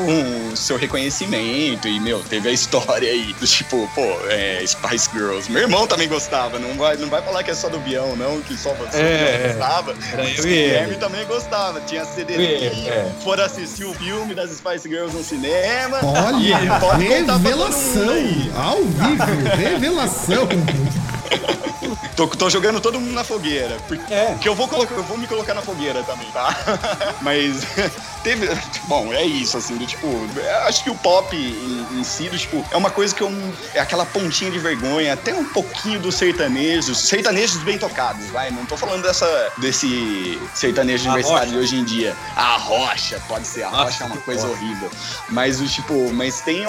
seu 0.54 0.76
reconhecimento. 0.76 1.88
E, 1.88 2.00
meu, 2.00 2.20
teve 2.20 2.48
a 2.48 2.52
história 2.52 3.10
aí 3.10 3.32
do 3.34 3.46
tipo, 3.46 3.88
pô, 3.94 4.02
é, 4.28 4.64
Spice 4.66 5.08
Girls. 5.12 5.50
Meu 5.50 5.62
irmão 5.62 5.86
também 5.86 6.08
gostava. 6.08 6.58
Não 6.58 6.74
vai, 6.74 6.96
não 6.96 7.08
vai 7.08 7.22
falar 7.22 7.42
que 7.42 7.50
é 7.50 7.54
só 7.54 7.68
do 7.68 7.78
Bião, 7.80 8.16
não, 8.16 8.40
que 8.42 8.56
só 8.56 8.72
você 8.74 8.98
é, 8.98 9.48
gostava. 9.48 9.94
Era 10.12 10.24
eu 10.24 10.40
o 10.40 10.42
Guilherme 10.42 10.96
também 10.96 11.26
gostava. 11.26 11.80
Tinha 11.82 12.04
CD 12.04 12.34
é. 12.34 13.12
foram 13.22 13.44
assistir 13.44 13.84
o 13.84 13.94
filme 13.94 14.34
das 14.34 14.50
Spice 14.50 14.88
Girls 14.88 15.14
no 15.16 15.22
cinema. 15.22 16.00
Olha, 16.02 16.58
revelação! 16.96 18.04
Ao 18.56 18.82
vivo, 18.82 19.56
revelação! 19.56 20.48
Tô, 22.16 22.28
tô, 22.28 22.48
jogando 22.48 22.80
todo 22.80 23.00
mundo 23.00 23.12
na 23.12 23.24
fogueira. 23.24 23.76
Porque, 23.88 24.12
é. 24.12 24.38
eu, 24.44 24.54
vou 24.54 24.68
colocar, 24.68 24.94
eu 24.94 25.02
vou 25.02 25.18
me 25.18 25.26
colocar 25.26 25.52
na 25.52 25.62
fogueira 25.62 26.02
também, 26.04 26.30
tá? 26.30 26.56
Mas 27.20 27.66
teve. 28.22 28.48
Bom, 28.86 29.12
é 29.12 29.24
isso, 29.24 29.56
assim, 29.56 29.76
do 29.76 29.84
tipo. 29.84 30.06
Acho 30.66 30.84
que 30.84 30.90
o 30.90 30.94
pop 30.94 31.34
em, 31.36 31.98
em 31.98 32.04
si, 32.04 32.28
do, 32.28 32.38
tipo, 32.38 32.64
é 32.70 32.76
uma 32.76 32.90
coisa 32.90 33.14
que 33.14 33.22
eu. 33.22 33.32
É 33.74 33.80
aquela 33.80 34.06
pontinha 34.06 34.50
de 34.50 34.58
vergonha, 34.58 35.12
até 35.12 35.34
um 35.34 35.44
pouquinho 35.44 35.98
dos 35.98 36.14
sertanejos. 36.14 36.98
Sertanejos 36.98 37.58
bem 37.64 37.78
tocados, 37.78 38.26
vai. 38.26 38.50
Não 38.50 38.64
tô 38.64 38.76
falando 38.76 39.02
dessa, 39.02 39.52
desse 39.58 40.40
sertanejo 40.54 41.08
universitário 41.08 41.52
de 41.52 41.58
hoje 41.58 41.76
em 41.76 41.84
dia. 41.84 42.16
A 42.36 42.56
rocha, 42.56 43.20
pode 43.26 43.46
ser. 43.46 43.64
A 43.64 43.70
Nossa, 43.70 43.84
rocha 43.84 44.04
é 44.04 44.06
uma 44.06 44.16
coisa 44.18 44.46
horrível. 44.48 44.90
Mas 45.30 45.60
o 45.60 45.66
tipo, 45.66 46.12
mas 46.12 46.40
tem 46.42 46.64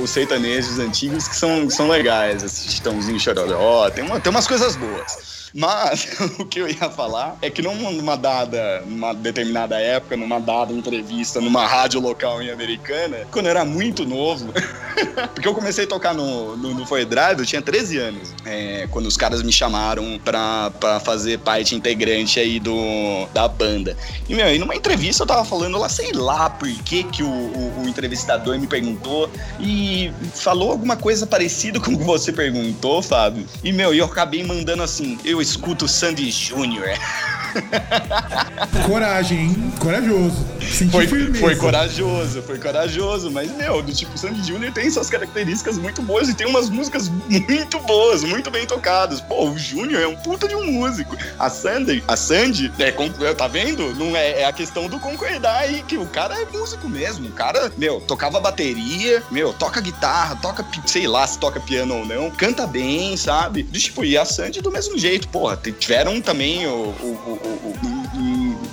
os 0.00 0.10
sertanejos 0.10 0.78
antigos 0.78 1.26
que 1.26 1.34
são, 1.34 1.68
são 1.68 1.88
legais. 1.88 2.44
Esse 2.44 2.68
Titãozinho 2.68 3.18
Chororó. 3.18 3.85
Tem, 3.90 4.04
uma, 4.04 4.20
tem 4.20 4.30
umas 4.30 4.46
coisas 4.46 4.76
boas. 4.76 5.35
Mas 5.56 6.06
o 6.38 6.44
que 6.44 6.60
eu 6.60 6.68
ia 6.68 6.90
falar 6.90 7.38
é 7.40 7.48
que 7.48 7.62
numa 7.62 8.14
dada, 8.14 8.82
numa 8.86 9.14
determinada 9.14 9.80
época, 9.80 10.14
numa 10.14 10.38
dada 10.38 10.70
entrevista 10.72 11.40
numa 11.40 11.66
rádio 11.66 11.98
local 11.98 12.42
em 12.42 12.50
Americana, 12.50 13.26
quando 13.30 13.46
eu 13.46 13.50
era 13.50 13.64
muito 13.64 14.04
novo, 14.04 14.52
porque 15.34 15.48
eu 15.48 15.54
comecei 15.54 15.84
a 15.84 15.86
tocar 15.86 16.12
no, 16.12 16.56
no, 16.58 16.74
no 16.74 16.86
Foi 16.86 17.06
Drive, 17.06 17.38
eu 17.38 17.46
tinha 17.46 17.62
13 17.62 17.98
anos, 17.98 18.34
é, 18.44 18.86
quando 18.90 19.06
os 19.06 19.16
caras 19.16 19.42
me 19.42 19.50
chamaram 19.50 20.20
pra, 20.22 20.70
pra 20.78 21.00
fazer 21.00 21.38
parte 21.38 21.74
integrante 21.74 22.38
aí 22.38 22.60
do, 22.60 23.26
da 23.32 23.48
banda. 23.48 23.96
E, 24.28 24.34
meu, 24.34 24.44
aí 24.44 24.58
numa 24.58 24.76
entrevista 24.76 25.22
eu 25.22 25.26
tava 25.26 25.44
falando 25.44 25.78
lá, 25.78 25.88
sei 25.88 26.12
lá 26.12 26.50
por 26.50 26.68
que 26.68 27.02
que 27.04 27.22
o, 27.22 27.28
o, 27.28 27.82
o 27.82 27.88
entrevistador 27.88 28.58
me 28.58 28.66
perguntou 28.66 29.30
e 29.58 30.12
falou 30.34 30.72
alguma 30.72 30.96
coisa 30.96 31.26
parecida 31.26 31.80
com 31.80 31.92
o 31.92 31.98
que 31.98 32.04
você 32.04 32.30
perguntou, 32.30 33.00
Fábio. 33.00 33.46
E, 33.64 33.72
meu, 33.72 33.94
eu 33.94 34.04
acabei 34.04 34.44
mandando 34.44 34.82
assim, 34.82 35.18
eu 35.24 35.40
escuto 35.46 35.86
Sandy 35.86 36.30
Júnior. 36.32 36.88
Coragem, 38.86 39.38
hein? 39.38 39.72
Corajoso. 39.78 40.46
Senti 40.60 40.90
foi, 40.90 41.06
firmeza. 41.06 41.38
foi 41.38 41.56
corajoso, 41.56 42.42
foi 42.42 42.58
corajoso, 42.58 43.30
mas, 43.30 43.50
meu, 43.56 43.82
do 43.82 43.92
tipo, 43.92 44.16
Sandy 44.18 44.42
Júnior 44.46 44.72
tem 44.72 44.90
suas 44.90 45.08
características 45.08 45.78
muito 45.78 46.02
boas 46.02 46.28
e 46.28 46.34
tem 46.34 46.46
umas 46.46 46.68
músicas 46.68 47.08
muito 47.08 47.78
boas, 47.80 48.24
muito 48.24 48.50
bem 48.50 48.66
tocadas. 48.66 49.20
Pô, 49.20 49.48
o 49.50 49.58
Júnior 49.58 50.02
é 50.02 50.06
um 50.06 50.16
puta 50.16 50.48
de 50.48 50.54
um 50.54 50.72
músico. 50.72 51.16
A 51.38 51.48
Sandy, 51.48 52.02
a 52.06 52.16
Sandy, 52.16 52.72
é, 52.78 53.34
tá 53.34 53.46
vendo? 53.46 53.94
Não 53.94 54.16
é, 54.16 54.42
é 54.42 54.44
a 54.44 54.52
questão 54.52 54.88
do 54.88 54.98
concordar 54.98 55.60
aí, 55.60 55.82
que 55.82 55.96
o 55.96 56.06
cara 56.06 56.40
é 56.40 56.46
músico 56.46 56.88
mesmo. 56.88 57.28
O 57.28 57.32
cara, 57.32 57.72
meu, 57.76 58.00
tocava 58.00 58.40
bateria, 58.40 59.22
meu, 59.30 59.52
toca 59.52 59.80
guitarra, 59.80 60.36
toca, 60.36 60.66
sei 60.86 61.06
lá 61.06 61.26
se 61.26 61.38
toca 61.38 61.60
piano 61.60 61.98
ou 61.98 62.06
não, 62.06 62.30
canta 62.30 62.66
bem, 62.66 63.16
sabe? 63.16 63.62
Tipo, 63.64 64.04
e 64.04 64.18
a 64.18 64.24
Sandy 64.24 64.60
do 64.60 64.70
mesmo 64.70 64.98
jeito 64.98 65.28
porra, 65.28 65.58
tiveram 65.78 66.20
também 66.20 66.66
o, 66.66 66.94
o, 67.00 67.40
o, 67.46 67.92
o 67.92 67.95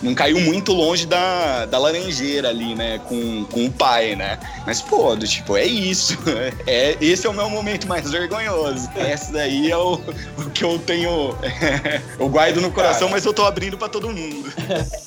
não 0.03 0.13
caiu 0.13 0.39
muito 0.39 0.73
longe 0.73 1.05
da, 1.05 1.65
da 1.65 1.77
laranjeira 1.77 2.49
ali, 2.49 2.75
né? 2.75 2.99
Com, 3.07 3.45
com 3.45 3.65
o 3.65 3.71
pai, 3.71 4.15
né? 4.15 4.37
Mas, 4.65 4.81
pô, 4.81 5.15
do 5.15 5.27
tipo, 5.27 5.57
é 5.57 5.65
isso. 5.65 6.17
É, 6.65 6.97
esse 7.01 7.25
é 7.25 7.29
o 7.29 7.33
meu 7.33 7.49
momento 7.49 7.87
mais 7.87 8.11
vergonhoso. 8.11 8.89
Esse 8.95 9.31
daí 9.31 9.71
é 9.71 9.77
o, 9.77 9.93
o 10.37 10.49
que 10.51 10.63
eu 10.63 10.77
tenho. 10.79 11.35
eu 12.19 12.29
guardo 12.29 12.61
no 12.61 12.71
coração, 12.71 13.07
cara, 13.07 13.11
mas 13.11 13.25
eu 13.25 13.33
tô 13.33 13.43
abrindo 13.43 13.77
para 13.77 13.89
todo 13.89 14.09
mundo. 14.09 14.51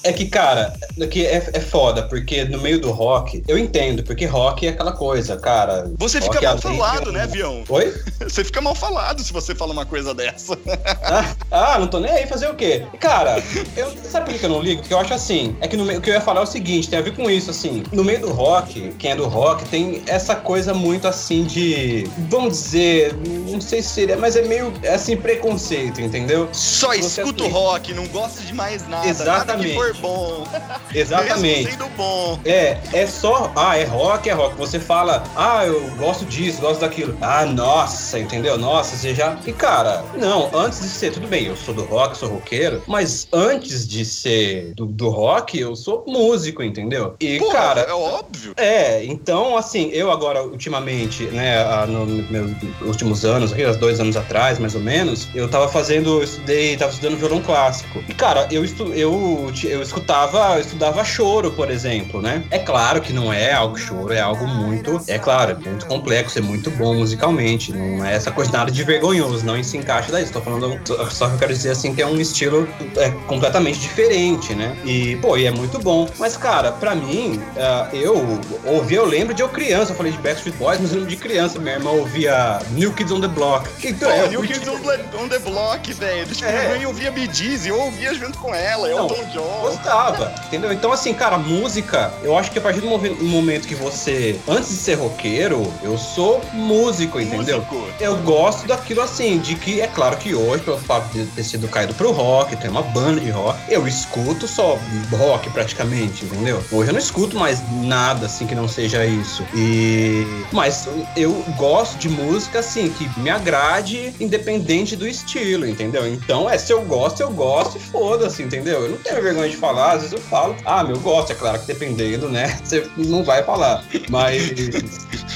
É 0.03 0.13
que, 0.13 0.27
cara, 0.27 0.73
que 1.11 1.27
é, 1.27 1.51
é 1.53 1.61
foda, 1.61 2.05
porque 2.05 2.45
no 2.45 2.61
meio 2.61 2.81
do 2.81 2.91
rock, 2.91 3.43
eu 3.49 3.59
entendo, 3.59 4.03
porque 4.03 4.25
rock 4.25 4.67
é 4.67 4.71
aquela 4.71 4.93
coisa, 4.93 5.37
cara. 5.37 5.91
Você 5.99 6.21
fica 6.21 6.41
mal 6.41 6.59
falado, 6.59 7.13
né, 7.13 7.27
Vião? 7.27 7.65
Oi? 7.69 7.95
Você 8.23 8.45
fica 8.45 8.61
mal 8.61 8.75
falado 8.75 9.23
se 9.23 9.33
você 9.33 9.55
fala 9.55 9.73
uma 9.73 9.87
coisa 9.87 10.13
dessa. 10.13 10.59
Ah, 11.03 11.35
ah 11.51 11.79
não 11.79 11.87
tô 11.87 12.01
nem 12.01 12.11
aí 12.11 12.27
fazer 12.27 12.49
o 12.49 12.55
quê? 12.55 12.85
Cara, 12.99 13.43
eu, 13.77 13.93
sabe 14.05 14.31
por 14.31 14.39
que 14.39 14.45
eu 14.45 14.51
não 14.51 14.61
ligo? 14.61 14.83
Porque 14.87 14.95
eu 14.95 15.01
acho 15.01 15.15
assim, 15.15 15.57
é 15.61 15.67
que 15.67 15.77
no 15.77 15.85
meio, 15.85 15.99
o 15.99 16.03
que 16.03 16.09
eu 16.09 16.15
ia 16.15 16.21
falar 16.21 16.43
é 16.43 16.45
o 16.45 16.47
seguinte, 16.47 16.89
tem 16.89 16.97
a 16.97 17.03
ver 17.03 17.13
com 17.13 17.29
isso, 17.29 17.51
assim, 17.51 17.83
no 17.91 18.05
meio 18.05 18.21
do 18.21 18.31
rock, 18.31 18.95
quem 18.97 19.11
é 19.11 19.17
do 19.17 19.27
rock, 19.27 19.65
tem 19.65 20.01
essa 20.07 20.37
coisa 20.37 20.73
muito 20.73 21.09
assim 21.09 21.43
de, 21.43 22.09
vamos 22.31 22.53
dizer, 22.53 23.13
não 23.49 23.61
sei 23.61 23.83
se 23.83 23.89
seria, 23.89 24.17
mas 24.17 24.37
é 24.37 24.43
meio, 24.43 24.73
assim, 24.95 25.17
preconceito, 25.17 26.01
entendeu? 26.01 26.49
Só 26.53 26.95
Você 26.95 27.23
escuta 27.23 27.43
o 27.43 27.49
rock, 27.49 27.93
não 27.95 28.07
gosta 28.07 28.41
de 28.43 28.55
mais 28.55 28.87
nada, 28.87 29.09
Exatamente. 29.09 29.75
nada 29.75 29.91
que 29.91 29.95
for 29.95 29.95
bom. 30.01 30.47
Exatamente. 30.95 31.65
Mesmo 31.65 31.71
sendo 31.73 31.89
bom. 31.97 32.39
É, 32.45 32.79
é 32.93 33.07
só, 33.09 33.53
ah, 33.57 33.77
é 33.77 33.83
rock, 33.83 34.31
é 34.31 34.33
rock. 34.33 34.57
Você 34.57 34.79
fala, 34.79 35.25
ah, 35.35 35.67
eu 35.67 35.91
gosto 35.97 36.25
disso, 36.25 36.61
gosto 36.61 36.83
daquilo. 36.83 37.19
Ah, 37.21 37.45
nossa, 37.45 38.21
entendeu? 38.21 38.57
Nossa, 38.57 38.97
você 38.97 39.13
já... 39.13 39.37
E, 39.45 39.53
cara, 39.53 40.05
não, 40.17 40.49
antes 40.55 40.81
de 40.81 40.89
ser, 40.89 41.11
tudo 41.11 41.27
bem, 41.27 41.47
eu 41.47 41.57
sou 41.57 41.75
do 41.75 41.83
rock, 41.83 42.17
sou 42.17 42.29
roqueiro, 42.29 42.85
mas 42.87 43.27
antes 43.33 43.89
de 43.89 44.05
ser 44.05 44.76
do, 44.77 44.85
do 44.85 45.09
rock, 45.09 45.59
eu 45.59 45.75
sou 45.75 46.05
músico, 46.07 46.63
entendeu? 46.63 47.15
E, 47.19 47.39
Pô, 47.39 47.51
cara. 47.51 47.81
É 47.81 47.93
óbvio. 47.93 48.53
É, 48.57 49.05
então, 49.05 49.57
assim, 49.57 49.89
eu 49.93 50.11
agora, 50.11 50.43
ultimamente, 50.43 51.25
né, 51.25 51.65
nos 51.87 52.31
meus 52.31 52.53
últimos 52.83 53.25
anos, 53.25 53.53
uns 53.53 53.77
dois 53.79 53.99
anos 53.99 54.17
atrás, 54.17 54.59
mais 54.59 54.75
ou 54.75 54.81
menos, 54.81 55.29
eu 55.35 55.49
tava 55.49 55.67
fazendo, 55.69 56.19
eu 56.19 56.23
estudei, 56.23 56.77
tava 56.77 56.93
estudando 56.93 57.17
violão 57.17 57.41
clássico. 57.41 58.05
E, 58.07 58.13
cara, 58.13 58.47
eu, 58.51 58.65
estu, 58.65 58.93
eu, 58.93 59.51
eu 59.65 59.83
escutava, 59.83 60.57
eu 60.57 60.61
estudava 60.61 61.03
choro, 61.05 61.51
por 61.53 61.71
exemplo, 61.71 62.21
né? 62.21 62.45
É 62.51 62.59
claro 62.59 63.01
que 63.01 63.13
não 63.13 63.33
é 63.33 63.53
algo 63.53 63.79
choro, 63.79 64.13
é 64.13 64.21
algo 64.21 64.47
muito, 64.47 65.01
é 65.09 65.19
claro, 65.19 65.53
é 65.53 65.69
muito 65.69 65.87
complexo, 65.87 66.39
é 66.39 66.43
muito 66.43 66.71
bom 66.73 66.95
musicalmente. 66.95 67.73
Não 67.73 68.05
é 68.05 68.15
essa 68.15 68.31
coisa 68.31 68.53
nada 68.53 68.71
de 68.71 68.85
vergonhoso, 68.85 69.45
não 69.45 69.63
se 69.63 69.79
encaixa 69.79 70.13
daí. 70.13 70.25
Estou 70.25 70.43
falando, 70.43 70.79
só 71.11 71.29
que 71.29 71.35
eu 71.35 71.39
quero 71.39 71.53
dizer 71.53 71.71
assim 71.71 71.95
que 71.95 72.03
é 72.03 72.07
um 72.07 72.21
estilo 72.21 72.69
é, 72.97 73.11
completamente 73.27 73.79
diferente, 73.79 74.55
né? 74.55 74.66
E, 74.85 75.17
pô, 75.17 75.37
e 75.37 75.47
é 75.47 75.51
muito 75.51 75.79
bom. 75.79 76.09
Mas, 76.19 76.37
cara, 76.37 76.73
pra 76.73 76.95
mim, 76.95 77.41
uh, 77.57 77.97
eu 77.97 78.41
ouvi, 78.65 78.95
eu 78.95 79.05
lembro 79.05 79.35
de 79.35 79.43
eu 79.43 79.49
criança, 79.49 79.93
eu 79.93 79.97
falei 79.97 80.13
de 80.13 80.19
Backstreet 80.19 80.57
Boys, 80.57 80.81
mas 80.81 80.91
eu 80.91 80.99
lembro 80.99 81.11
de 81.11 81.17
criança. 81.17 81.59
Minha 81.59 81.77
irmã 81.77 81.91
ouvia 81.91 82.59
New 82.73 82.93
Kids 82.93 83.13
on 83.13 83.21
the 83.21 83.29
Block. 83.29 83.69
Então, 83.83 84.11
pô, 84.11 84.27
New 84.29 84.43
Kids 84.43 84.69
on 84.69 84.79
the, 84.81 85.01
on 85.19 85.29
the 85.29 85.39
Block, 85.39 85.93
velho. 85.93 86.27
É. 86.43 86.69
mãe 86.69 86.87
ouvia 86.87 87.11
Bee 87.11 87.29
Gees, 87.33 87.67
eu 87.67 87.79
ouvia 87.79 88.15
junto 88.15 88.39
com 88.39 88.55
ela, 88.55 88.89
eu 88.89 89.07
Tom 89.07 89.25
John. 89.33 89.61
Gostava, 89.63 90.35
entendeu? 90.47 90.73
Então, 90.73 90.93
assim, 90.93 91.13
cara, 91.15 91.39
música, 91.39 92.13
eu 92.23 92.37
acho 92.37 92.51
que 92.51 92.59
a 92.59 92.63
partir 92.63 92.81
do 92.81 92.89
momento 92.89 93.67
que 93.67 93.75
você, 93.75 94.39
antes 94.49 94.69
de 94.69 94.77
ser 94.77 94.95
roqueiro, 94.95 95.73
eu 95.83 95.97
sou 95.97 96.41
músico, 96.53 97.21
entendeu? 97.21 97.59
Músico. 97.59 97.89
Eu 98.01 98.17
gosto 98.19 98.67
daquilo 98.67 99.01
assim, 99.01 99.39
de 99.39 99.55
que 99.55 99.81
é 99.81 99.87
claro 99.87 100.17
que 100.17 100.35
hoje, 100.35 100.63
pelo 100.63 100.79
fato 100.79 101.09
de 101.13 101.25
ter 101.27 101.45
sido 101.45 101.69
caído 101.69 101.95
pro 101.95 102.13
rock, 102.13 102.57
ter 102.57 102.69
uma 102.69 102.83
banda 102.83 103.21
de 103.21 103.31
rock, 103.31 103.59
eu 103.69 103.87
escuto 103.87 104.47
só 104.57 104.79
rock 105.13 105.51
praticamente, 105.51 106.25
entendeu? 106.25 106.63
Hoje 106.73 106.89
eu 106.89 106.95
não 106.95 106.99
escuto 106.99 107.37
mais 107.37 107.63
nada 107.83 108.25
assim 108.25 108.47
que 108.47 108.55
não 108.55 108.67
seja 108.67 109.05
isso. 109.05 109.45
E 109.55 110.25
mas 110.51 110.89
eu 111.15 111.45
gosto 111.59 111.99
de 111.99 112.09
música 112.09 112.61
assim 112.61 112.89
que 112.89 113.21
me 113.21 113.29
agrade 113.29 114.15
independente 114.19 114.97
do 114.97 115.07
estilo, 115.07 115.67
entendeu? 115.67 116.07
Então, 116.07 116.49
é 116.49 116.57
se 116.57 116.73
eu 116.73 116.81
gosto, 116.83 117.21
eu 117.21 117.31
gosto 117.31 117.77
e 117.77 117.81
foda-se, 117.81 118.43
entendeu? 118.43 118.85
Eu 118.85 118.91
não 118.93 118.99
tenho 118.99 119.23
vergonha 119.23 119.51
de 119.51 119.57
falar, 119.57 119.93
às 119.93 120.03
vezes 120.03 120.13
eu 120.13 120.21
falo, 120.23 120.57
ah, 120.65 120.83
meu 120.83 120.99
gosto, 121.01 121.33
é 121.33 121.35
claro 121.35 121.59
que 121.61 121.67
dependendo, 121.67 122.31
né? 122.31 122.59
Você 122.65 122.89
não 122.97 123.23
vai 123.23 123.43
falar. 123.43 123.85
Mas 124.09 124.43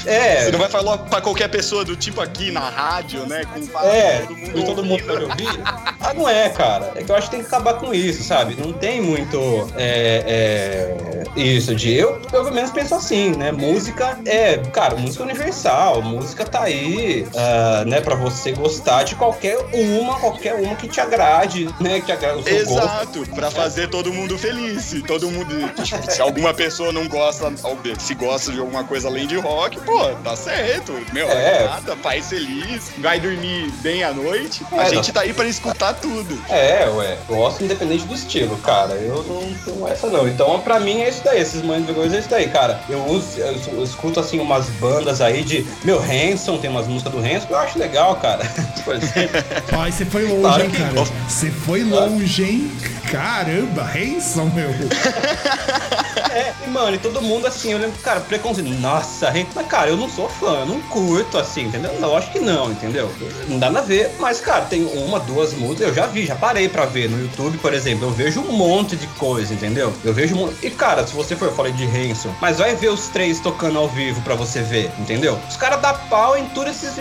É. 0.05 0.45
Você 0.45 0.51
não 0.51 0.59
vai 0.59 0.69
falar 0.69 0.97
pra 0.97 1.21
qualquer 1.21 1.47
pessoa 1.49 1.83
do 1.83 1.95
tipo 1.95 2.21
aqui 2.21 2.51
na 2.51 2.69
rádio, 2.69 3.25
né? 3.25 3.43
Com 3.45 3.79
é, 3.79 4.19
todo 4.19 4.35
mundo, 4.35 4.65
todo 4.65 4.85
mundo 4.85 5.03
pode 5.03 5.23
ouvir. 5.23 5.61
Ah, 5.99 6.13
não 6.13 6.27
é, 6.27 6.49
cara. 6.49 6.91
É 6.95 7.03
que 7.03 7.11
eu 7.11 7.15
acho 7.15 7.29
que 7.29 7.35
tem 7.35 7.41
que 7.41 7.47
acabar 7.47 7.75
com 7.75 7.93
isso, 7.93 8.23
sabe? 8.23 8.55
Não 8.59 8.73
tem 8.73 9.01
muito 9.01 9.37
é, 9.75 10.95
é, 11.35 11.39
isso 11.39 11.75
de. 11.75 11.93
Eu, 11.93 12.19
pelo 12.31 12.51
menos, 12.51 12.71
penso 12.71 12.95
assim, 12.95 13.31
né? 13.31 13.51
Música 13.51 14.19
é, 14.25 14.57
cara, 14.57 14.95
música 14.95 15.23
universal. 15.23 16.01
Música 16.01 16.45
tá 16.45 16.63
aí, 16.63 17.27
uh, 17.33 17.87
né, 17.87 18.01
pra 18.01 18.15
você 18.15 18.51
gostar 18.51 19.03
de 19.03 19.15
qualquer 19.15 19.57
uma, 19.73 20.19
qualquer 20.19 20.55
uma 20.55 20.75
que 20.75 20.87
te 20.87 20.99
agrade, 20.99 21.69
né? 21.79 21.99
Que 21.99 22.07
te 22.07 22.11
agrade 22.11 22.39
o 22.39 22.43
seu 22.43 22.57
Exato, 22.57 23.19
gosto. 23.19 23.35
pra 23.35 23.51
fazer 23.51 23.89
todo 23.89 24.11
mundo 24.11 24.37
feliz. 24.37 24.95
Todo 25.05 25.29
mundo. 25.29 25.51
Tipo, 25.83 26.11
se 26.11 26.21
alguma 26.21 26.53
pessoa 26.53 26.91
não 26.91 27.07
gosta, 27.07 27.51
se 27.99 28.13
gosta 28.15 28.51
de 28.51 28.59
alguma 28.59 28.83
coisa 28.83 29.07
além 29.07 29.27
de 29.27 29.37
rock, 29.37 29.79
pô, 29.81 29.90
tá 30.23 30.35
certo. 30.35 30.93
Meu, 31.13 31.29
é. 31.29 31.65
nada, 31.65 31.95
pai 31.95 32.21
feliz, 32.21 32.91
vai 32.97 33.19
dormir 33.19 33.71
bem 33.81 34.03
à 34.03 34.13
noite. 34.13 34.65
É, 34.71 34.81
a 34.81 34.89
gente 34.89 35.11
tá 35.11 35.21
aí 35.21 35.33
pra 35.33 35.47
escutar 35.47 35.93
tudo. 35.93 36.41
É, 36.49 36.87
ué. 36.87 37.17
Gosto 37.27 37.63
independente 37.63 38.05
do 38.05 38.13
estilo, 38.13 38.57
cara. 38.57 38.93
Eu 38.93 39.23
não 39.23 39.53
tenho 39.65 39.87
essa 39.87 40.07
não. 40.07 40.27
Então, 40.27 40.59
pra 40.61 40.79
mim 40.79 41.01
é 41.01 41.09
isso 41.09 41.21
daí. 41.23 41.41
Esses 41.41 41.61
Mães 41.61 41.85
de 41.85 41.93
Coisa 41.93 42.15
é 42.15 42.19
isso 42.19 42.29
daí, 42.29 42.47
cara. 42.49 42.79
Eu, 42.89 43.03
uso, 43.05 43.39
eu, 43.39 43.83
escuto 43.83 44.19
assim 44.19 44.39
umas 44.39 44.67
bandas 44.69 45.21
aí 45.21 45.43
de. 45.43 45.65
Meu, 45.83 45.99
Hanson, 45.99 46.57
tem 46.57 46.69
umas 46.69 46.87
músicas 46.87 47.13
do 47.13 47.19
Hanson 47.19 47.47
que 47.47 47.53
eu 47.53 47.57
acho 47.57 47.79
legal, 47.79 48.15
cara. 48.17 48.43
Pai, 49.69 49.91
você 49.91 50.05
foi 50.05 50.23
longe, 50.23 50.41
claro 50.41 50.63
hein, 50.63 50.71
cara. 50.71 51.07
Você 51.27 51.51
foi 51.51 51.83
longe, 51.83 52.43
hein? 52.43 52.71
Caramba, 53.11 53.83
Hanson, 53.83 54.45
meu. 54.45 54.69
é, 56.31 56.53
e 56.65 56.69
mano, 56.69 56.95
e 56.95 56.97
todo 56.97 57.21
mundo 57.21 57.45
assim, 57.45 57.73
eu 57.73 57.77
lembro, 57.77 57.99
cara, 57.99 58.21
preconceito. 58.21 58.69
Nossa, 58.79 59.29
Hanson, 59.29 59.47
mas 59.53 59.67
cara, 59.67 59.89
eu 59.89 59.97
não 59.97 60.09
sou 60.09 60.29
fã, 60.29 60.61
eu 60.61 60.65
não 60.65 60.81
curto 60.83 61.37
assim, 61.37 61.63
entendeu? 61.63 61.99
Não, 61.99 62.15
acho 62.15 62.31
que 62.31 62.39
não, 62.39 62.71
entendeu? 62.71 63.11
Não 63.49 63.59
dá 63.59 63.69
nada 63.69 63.83
a 63.83 63.87
ver. 63.87 64.11
Mas, 64.17 64.39
cara, 64.39 64.63
tem 64.63 64.85
uma, 64.85 65.19
duas 65.19 65.53
músicas, 65.53 65.89
eu 65.89 65.93
já 65.93 66.07
vi, 66.07 66.25
já 66.25 66.35
parei 66.35 66.69
pra 66.69 66.85
ver 66.85 67.09
no 67.09 67.21
YouTube, 67.21 67.57
por 67.57 67.73
exemplo. 67.73 68.07
Eu 68.07 68.11
vejo 68.11 68.39
um 68.39 68.53
monte 68.53 68.95
de 68.95 69.07
coisa, 69.07 69.53
entendeu? 69.53 69.91
Eu 70.05 70.13
vejo 70.13 70.33
um 70.35 70.53
E, 70.63 70.69
cara, 70.69 71.05
se 71.05 71.13
você 71.13 71.35
for, 71.35 71.49
eu 71.49 71.53
falei 71.53 71.73
de 71.73 71.83
Hanson, 71.83 72.33
mas 72.39 72.59
vai 72.59 72.75
ver 72.75 72.91
os 72.91 73.09
três 73.09 73.41
tocando 73.41 73.77
ao 73.77 73.89
vivo 73.89 74.21
pra 74.21 74.35
você 74.35 74.61
ver, 74.61 74.89
entendeu? 74.97 75.37
Os 75.49 75.57
caras 75.57 75.81
dá 75.81 75.93
pau 75.93 76.37
em 76.37 76.45
tudo 76.49 76.69
esses. 76.69 76.91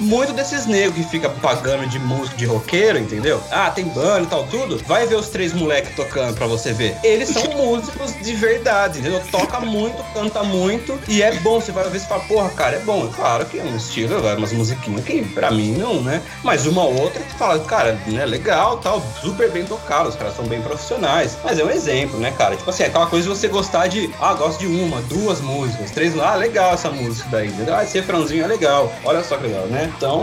Muito 0.00 0.32
desses 0.32 0.66
negros 0.66 0.96
que 0.96 1.10
fica 1.10 1.28
pagando 1.28 1.86
de 1.86 1.98
músico 2.00 2.36
de 2.36 2.44
roqueiro, 2.44 2.98
entendeu? 2.98 3.40
Ah, 3.52 3.70
tem 3.70 3.84
banda 3.84 4.22
e 4.22 4.26
tal, 4.26 4.44
tudo. 4.48 4.82
Vai 4.84 5.06
ver 5.06 5.14
os 5.14 5.28
três 5.28 5.52
moleque 5.60 5.94
tocando 5.94 6.34
pra 6.34 6.46
você 6.46 6.72
ver. 6.72 6.96
Eles 7.04 7.28
são 7.28 7.44
músicos 7.52 8.14
de 8.20 8.34
verdade, 8.34 8.98
entendeu? 8.98 9.22
Toca 9.30 9.60
muito, 9.60 10.02
canta 10.12 10.42
muito 10.42 10.98
e 11.08 11.22
é 11.22 11.32
bom. 11.40 11.60
Você 11.60 11.72
vai 11.72 11.88
ver 11.88 11.98
e 11.98 12.00
fala, 12.00 12.22
porra, 12.24 12.50
cara, 12.50 12.76
é 12.76 12.80
bom. 12.80 13.08
Claro 13.08 13.44
que 13.46 13.58
é 13.58 13.62
um 13.62 13.76
estilo, 13.76 14.20
vai 14.20 14.36
umas 14.36 14.52
musiquinhas 14.52 15.04
que 15.04 15.22
pra 15.22 15.50
mim 15.50 15.72
não, 15.72 16.02
né? 16.02 16.22
Mas 16.42 16.66
uma 16.66 16.84
outra 16.84 17.22
que 17.22 17.34
fala, 17.34 17.58
cara, 17.60 17.98
né, 18.06 18.24
legal, 18.24 18.78
tal, 18.78 19.02
super 19.20 19.50
bem 19.50 19.64
tocado, 19.64 20.08
os 20.08 20.16
caras 20.16 20.34
são 20.34 20.44
bem 20.46 20.60
profissionais. 20.62 21.36
Mas 21.44 21.58
é 21.58 21.64
um 21.64 21.70
exemplo, 21.70 22.18
né, 22.18 22.32
cara? 22.36 22.56
Tipo 22.56 22.70
assim, 22.70 22.84
é 22.84 22.86
aquela 22.86 23.06
coisa 23.06 23.28
de 23.28 23.36
você 23.36 23.48
gostar 23.48 23.86
de, 23.86 24.10
ah, 24.20 24.34
gosto 24.34 24.60
de 24.60 24.66
uma, 24.66 25.00
duas 25.02 25.40
músicas, 25.40 25.90
três, 25.90 26.18
ah, 26.18 26.34
legal 26.34 26.74
essa 26.74 26.90
música 26.90 27.28
daí, 27.30 27.48
entendeu? 27.48 27.74
Ah, 27.74 27.84
esse 27.84 27.98
refrãozinho 27.98 28.44
é 28.44 28.46
legal, 28.46 28.92
olha 29.04 29.22
só 29.22 29.36
que 29.36 29.44
legal, 29.44 29.66
né? 29.66 29.92
Então, 29.96 30.22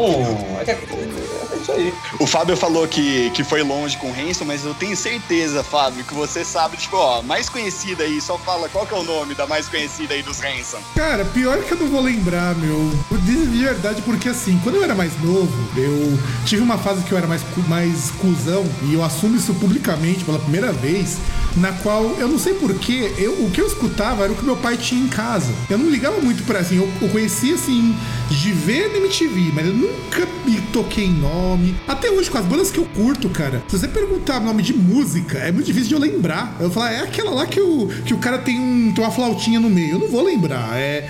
é, 0.66 0.72
é, 0.72 0.74
é 0.74 1.27
isso 1.68 1.72
aí. 1.72 1.94
O 2.20 2.26
Fábio 2.26 2.56
falou 2.56 2.88
que, 2.88 3.30
que 3.32 3.44
foi 3.44 3.62
longe 3.62 3.98
com 3.98 4.10
o 4.10 4.14
Hanson, 4.14 4.46
mas 4.46 4.64
eu 4.64 4.74
tenho 4.74 4.96
certeza, 4.96 5.64
Fábio, 5.64 6.04
que 6.04 6.14
você 6.14 6.46
sabe, 6.46 6.78
tipo, 6.78 6.96
ó, 6.96 7.22
mais 7.22 7.50
conhecida 7.50 8.04
aí, 8.04 8.22
só 8.22 8.38
fala 8.38 8.70
qual 8.70 8.86
que 8.86 8.94
é 8.94 8.98
o 8.98 9.04
nome 9.04 9.36
da 9.36 9.46
mais 9.46 9.68
conhecida 9.68 10.14
aí 10.14 10.24
dos 10.24 10.42
Hanson. 10.42 10.80
Cara, 10.96 11.26
pior 11.26 11.62
que 11.64 11.74
eu 11.74 11.78
não 11.78 11.88
vou 11.88 12.02
lembrar, 12.02 12.56
meu. 12.56 12.92
De 13.12 13.36
verdade, 13.58 14.02
porque 14.04 14.30
assim, 14.30 14.60
quando 14.64 14.76
eu 14.76 14.84
era 14.84 14.96
mais 14.96 15.12
novo, 15.22 15.52
eu 15.76 16.18
tive 16.46 16.62
uma 16.62 16.78
fase 16.78 17.04
que 17.04 17.12
eu 17.12 17.18
era 17.18 17.28
mais, 17.28 17.42
mais 17.68 18.12
cuzão, 18.12 18.66
e 18.84 18.94
eu 18.94 19.04
assumo 19.04 19.36
isso 19.36 19.54
publicamente 19.56 20.24
pela 20.24 20.40
primeira 20.40 20.72
vez, 20.72 21.18
na 21.58 21.72
qual 21.74 22.04
eu 22.18 22.28
não 22.28 22.38
sei 22.38 22.54
porquê, 22.54 23.14
eu, 23.18 23.34
o 23.44 23.52
que 23.52 23.60
eu 23.60 23.68
escutava 23.68 24.24
era 24.24 24.32
o 24.32 24.36
que 24.36 24.46
meu 24.46 24.56
pai 24.58 24.78
tinha 24.78 25.02
em 25.02 25.08
casa. 25.08 25.54
Eu 25.70 25.78
não 25.78 25.90
ligava 25.90 26.22
muito 26.22 26.44
pra 26.44 26.60
assim, 26.60 26.78
eu, 26.78 26.90
eu 27.02 27.10
conhecia 27.10 27.56
assim, 27.56 27.96
de 28.30 28.52
ver 28.52 28.92
na 28.92 28.98
MTV, 28.98 29.52
mas 29.54 29.66
eu 29.66 29.74
nunca 29.74 30.28
me 30.46 30.62
toquei 30.74 31.06
em 31.06 31.14
nome. 31.14 31.57
Até 31.88 32.10
hoje, 32.10 32.30
com 32.30 32.38
as 32.38 32.46
bandas 32.46 32.72
que 32.72 32.78
eu 32.78 32.86
curto, 32.86 33.30
cara, 33.30 33.64
se 33.68 33.78
você 33.78 33.88
perguntar 33.88 34.40
nome 34.40 34.62
de 34.64 34.74
música, 34.74 35.38
é 35.38 35.52
muito 35.52 35.66
difícil 35.66 35.90
de 35.90 35.94
eu 35.96 36.00
lembrar. 36.00 36.56
Eu 36.60 36.70
falar, 36.70 36.92
é 36.92 37.02
aquela 37.02 37.32
lá 37.32 37.46
que 37.46 37.60
o, 37.60 37.88
que 38.06 38.14
o 38.14 38.18
cara 38.18 38.38
tem, 38.38 38.60
um, 38.60 38.92
tem 38.94 39.04
uma 39.04 39.12
flautinha 39.12 39.60
no 39.60 39.70
meio. 39.70 39.94
Eu 39.94 40.00
não 40.00 40.08
vou 40.08 40.24
lembrar. 40.24 40.78
É. 40.78 41.10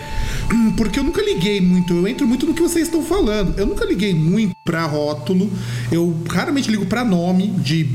Porque 0.77 0.99
eu 0.99 1.03
nunca 1.03 1.21
liguei 1.21 1.59
muito, 1.59 1.93
eu 1.93 2.07
entro 2.07 2.25
muito 2.25 2.45
no 2.45 2.53
que 2.53 2.61
vocês 2.61 2.85
estão 2.87 3.03
falando. 3.03 3.57
Eu 3.57 3.65
nunca 3.65 3.83
liguei 3.85 4.13
muito 4.13 4.55
pra 4.63 4.85
rótulo, 4.85 5.49
eu 5.91 6.15
raramente 6.29 6.69
ligo 6.69 6.85
pra 6.85 7.03
nome 7.03 7.47
de 7.47 7.89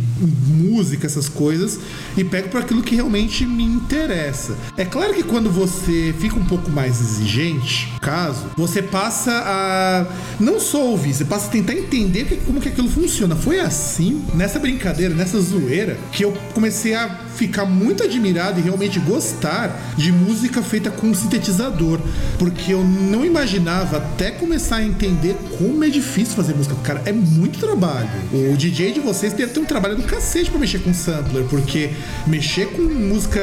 música, 0.49 1.07
essas 1.07 1.29
coisas, 1.29 1.79
e 2.16 2.24
pego 2.24 2.49
para 2.49 2.61
aquilo 2.61 2.83
que 2.83 2.95
realmente 2.95 3.45
me 3.45 3.62
interessa. 3.62 4.57
É 4.77 4.85
claro 4.85 5.15
que 5.15 5.23
quando 5.23 5.51
você 5.51 6.15
fica 6.19 6.37
um 6.37 6.45
pouco 6.45 6.70
mais 6.70 7.01
exigente, 7.01 7.93
caso, 8.01 8.47
você 8.57 8.83
passa 8.83 9.33
a 9.33 10.07
não 10.41 10.59
só 10.59 10.83
ouvir, 10.87 11.15
você 11.15 11.24
passa 11.24 11.49
a 11.49 11.51
tentar 11.51 11.74
entender 11.74 12.24
como 12.43 12.60
que 12.60 12.69
aquilo 12.69 12.89
funciona. 12.89 13.36
Foi 13.36 13.60
assim, 13.60 14.24
nessa 14.35 14.59
brincadeira, 14.59 15.14
nessa 15.14 15.40
zoeira, 15.40 15.97
que 16.12 16.24
eu 16.24 16.32
comecei 16.55 16.94
a 16.94 17.09
ficar 17.36 17.64
muito 17.64 18.05
admirado 18.05 18.60
e 18.60 18.62
realmente 18.62 19.01
gostar 19.01 19.94
de 19.97 20.12
música 20.12 20.62
feita 20.62 20.90
com 20.90 21.12
sintetizador, 21.14 21.98
porque 22.39 22.73
eu 22.73 22.85
não 22.85 23.24
imaginava 23.24 23.97
até 23.97 24.31
começar 24.31 24.77
a 24.77 24.85
entender 24.85 25.36
como 25.59 25.82
é 25.82 25.89
difícil 25.89 26.35
fazer 26.35 26.55
música. 26.55 26.74
Cara, 26.82 27.02
é 27.05 27.12
muito 27.12 27.59
trabalho. 27.59 28.09
O 28.32 28.56
DJ 28.56 28.93
de 28.93 29.01
vocês 29.01 29.32
deve 29.32 29.52
ter 29.52 29.60
um 29.60 29.64
trabalho 29.64 29.97
do 29.97 30.02
cacete 30.02 30.51
pra 30.51 30.59
mexer 30.59 30.81
com 30.81 30.93
sampler, 30.93 31.44
porque 31.44 31.90
mexer 32.27 32.66
com 32.66 32.82
música 32.82 33.40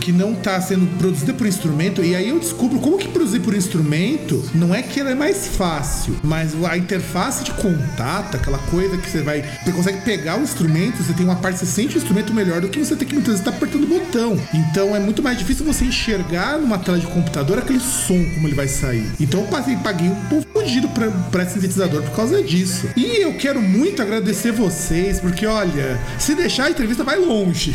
que 0.00 0.12
não 0.12 0.34
tá 0.34 0.60
sendo 0.60 0.86
produzida 0.98 1.32
por 1.32 1.46
instrumento, 1.46 2.04
e 2.04 2.14
aí 2.14 2.28
eu 2.28 2.38
descubro 2.38 2.78
como 2.78 2.98
que 2.98 3.08
produzir 3.08 3.40
por 3.40 3.54
instrumento 3.54 4.44
não 4.54 4.74
é 4.74 4.82
que 4.82 5.00
ela 5.00 5.10
é 5.10 5.14
mais 5.14 5.48
fácil, 5.48 6.16
mas 6.22 6.52
a 6.64 6.76
interface 6.76 7.44
de 7.44 7.52
contato, 7.52 8.07
aquela 8.16 8.58
coisa 8.70 8.96
que 8.96 9.08
você 9.08 9.22
vai. 9.22 9.44
Você 9.64 9.72
consegue 9.72 10.00
pegar 10.02 10.38
o 10.38 10.42
instrumento, 10.42 11.02
você 11.02 11.12
tem 11.12 11.24
uma 11.24 11.36
parte, 11.36 11.58
você 11.58 11.66
sente 11.66 11.96
o 11.96 11.98
instrumento 11.98 12.32
melhor 12.32 12.60
do 12.60 12.68
que 12.68 12.78
você 12.78 12.96
tem 12.96 13.06
que 13.06 13.14
muitas 13.14 13.34
vezes 13.34 13.44
tá 13.44 13.50
apertando 13.50 13.84
o 13.84 13.86
botão. 13.86 14.40
Então 14.52 14.94
é 14.96 15.00
muito 15.00 15.22
mais 15.22 15.38
difícil 15.38 15.64
você 15.64 15.84
enxergar 15.84 16.58
numa 16.58 16.78
tela 16.78 16.98
de 16.98 17.06
computador 17.06 17.58
aquele 17.58 17.80
som, 17.80 18.24
como 18.34 18.48
ele 18.48 18.54
vai 18.54 18.68
sair. 18.68 19.06
Então 19.20 19.40
eu 19.40 19.46
paguei, 19.46 19.76
paguei 19.76 20.08
um 20.08 20.24
pouco 20.26 20.46
fugido 20.52 20.88
pra, 20.88 21.10
pra 21.30 21.46
sintetizador 21.46 22.02
por 22.02 22.16
causa 22.16 22.42
disso. 22.42 22.88
E 22.96 23.22
eu 23.22 23.34
quero 23.34 23.60
muito 23.60 24.02
agradecer 24.02 24.52
vocês, 24.52 25.20
porque 25.20 25.46
olha, 25.46 25.98
se 26.18 26.34
deixar 26.34 26.64
a 26.64 26.70
entrevista 26.70 27.04
vai 27.04 27.18
longe. 27.18 27.74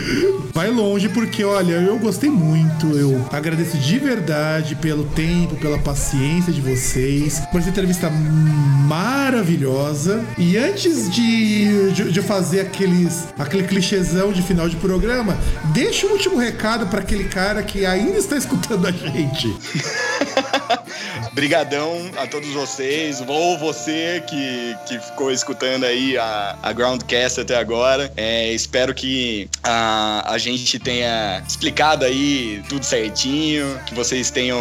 vai 0.54 0.70
longe, 0.70 1.08
porque 1.08 1.42
olha, 1.44 1.74
eu 1.74 1.98
gostei 1.98 2.30
muito. 2.30 2.86
Eu 2.96 3.26
agradeço 3.32 3.78
de 3.78 3.98
verdade 3.98 4.74
pelo 4.76 5.04
tempo, 5.04 5.56
pela 5.56 5.78
paciência 5.78 6.52
de 6.52 6.60
vocês, 6.60 7.40
por 7.50 7.60
essa 7.60 7.70
entrevista 7.70 8.10
maravilhosa. 8.86 9.69
E 10.36 10.56
antes 10.56 11.10
de, 11.10 11.92
de, 11.92 12.12
de 12.12 12.22
fazer 12.22 12.60
aqueles, 12.60 13.28
aquele 13.38 13.62
clichêzão 13.64 14.32
de 14.32 14.42
final 14.42 14.68
de 14.68 14.76
programa, 14.76 15.38
deixa 15.72 16.06
um 16.06 16.10
último 16.10 16.36
recado 16.36 16.86
para 16.88 17.00
aquele 17.00 17.24
cara 17.24 17.62
que 17.62 17.86
ainda 17.86 18.18
está 18.18 18.36
escutando 18.36 18.86
a 18.86 18.90
gente. 18.90 19.48
Brigadão 21.32 22.10
a 22.16 22.26
todos 22.26 22.50
vocês, 22.50 23.22
ou 23.26 23.58
você 23.58 24.22
que, 24.26 24.76
que 24.86 24.98
ficou 24.98 25.30
escutando 25.30 25.84
aí 25.84 26.16
a, 26.18 26.56
a 26.62 26.72
Groundcast 26.72 27.40
até 27.40 27.56
agora. 27.56 28.12
É, 28.16 28.52
espero 28.52 28.94
que 28.94 29.48
a, 29.62 30.24
a 30.26 30.38
gente 30.38 30.78
tenha 30.78 31.42
explicado 31.46 32.04
aí 32.04 32.62
tudo 32.68 32.84
certinho, 32.84 33.78
que 33.86 33.94
vocês 33.94 34.30
tenham 34.30 34.58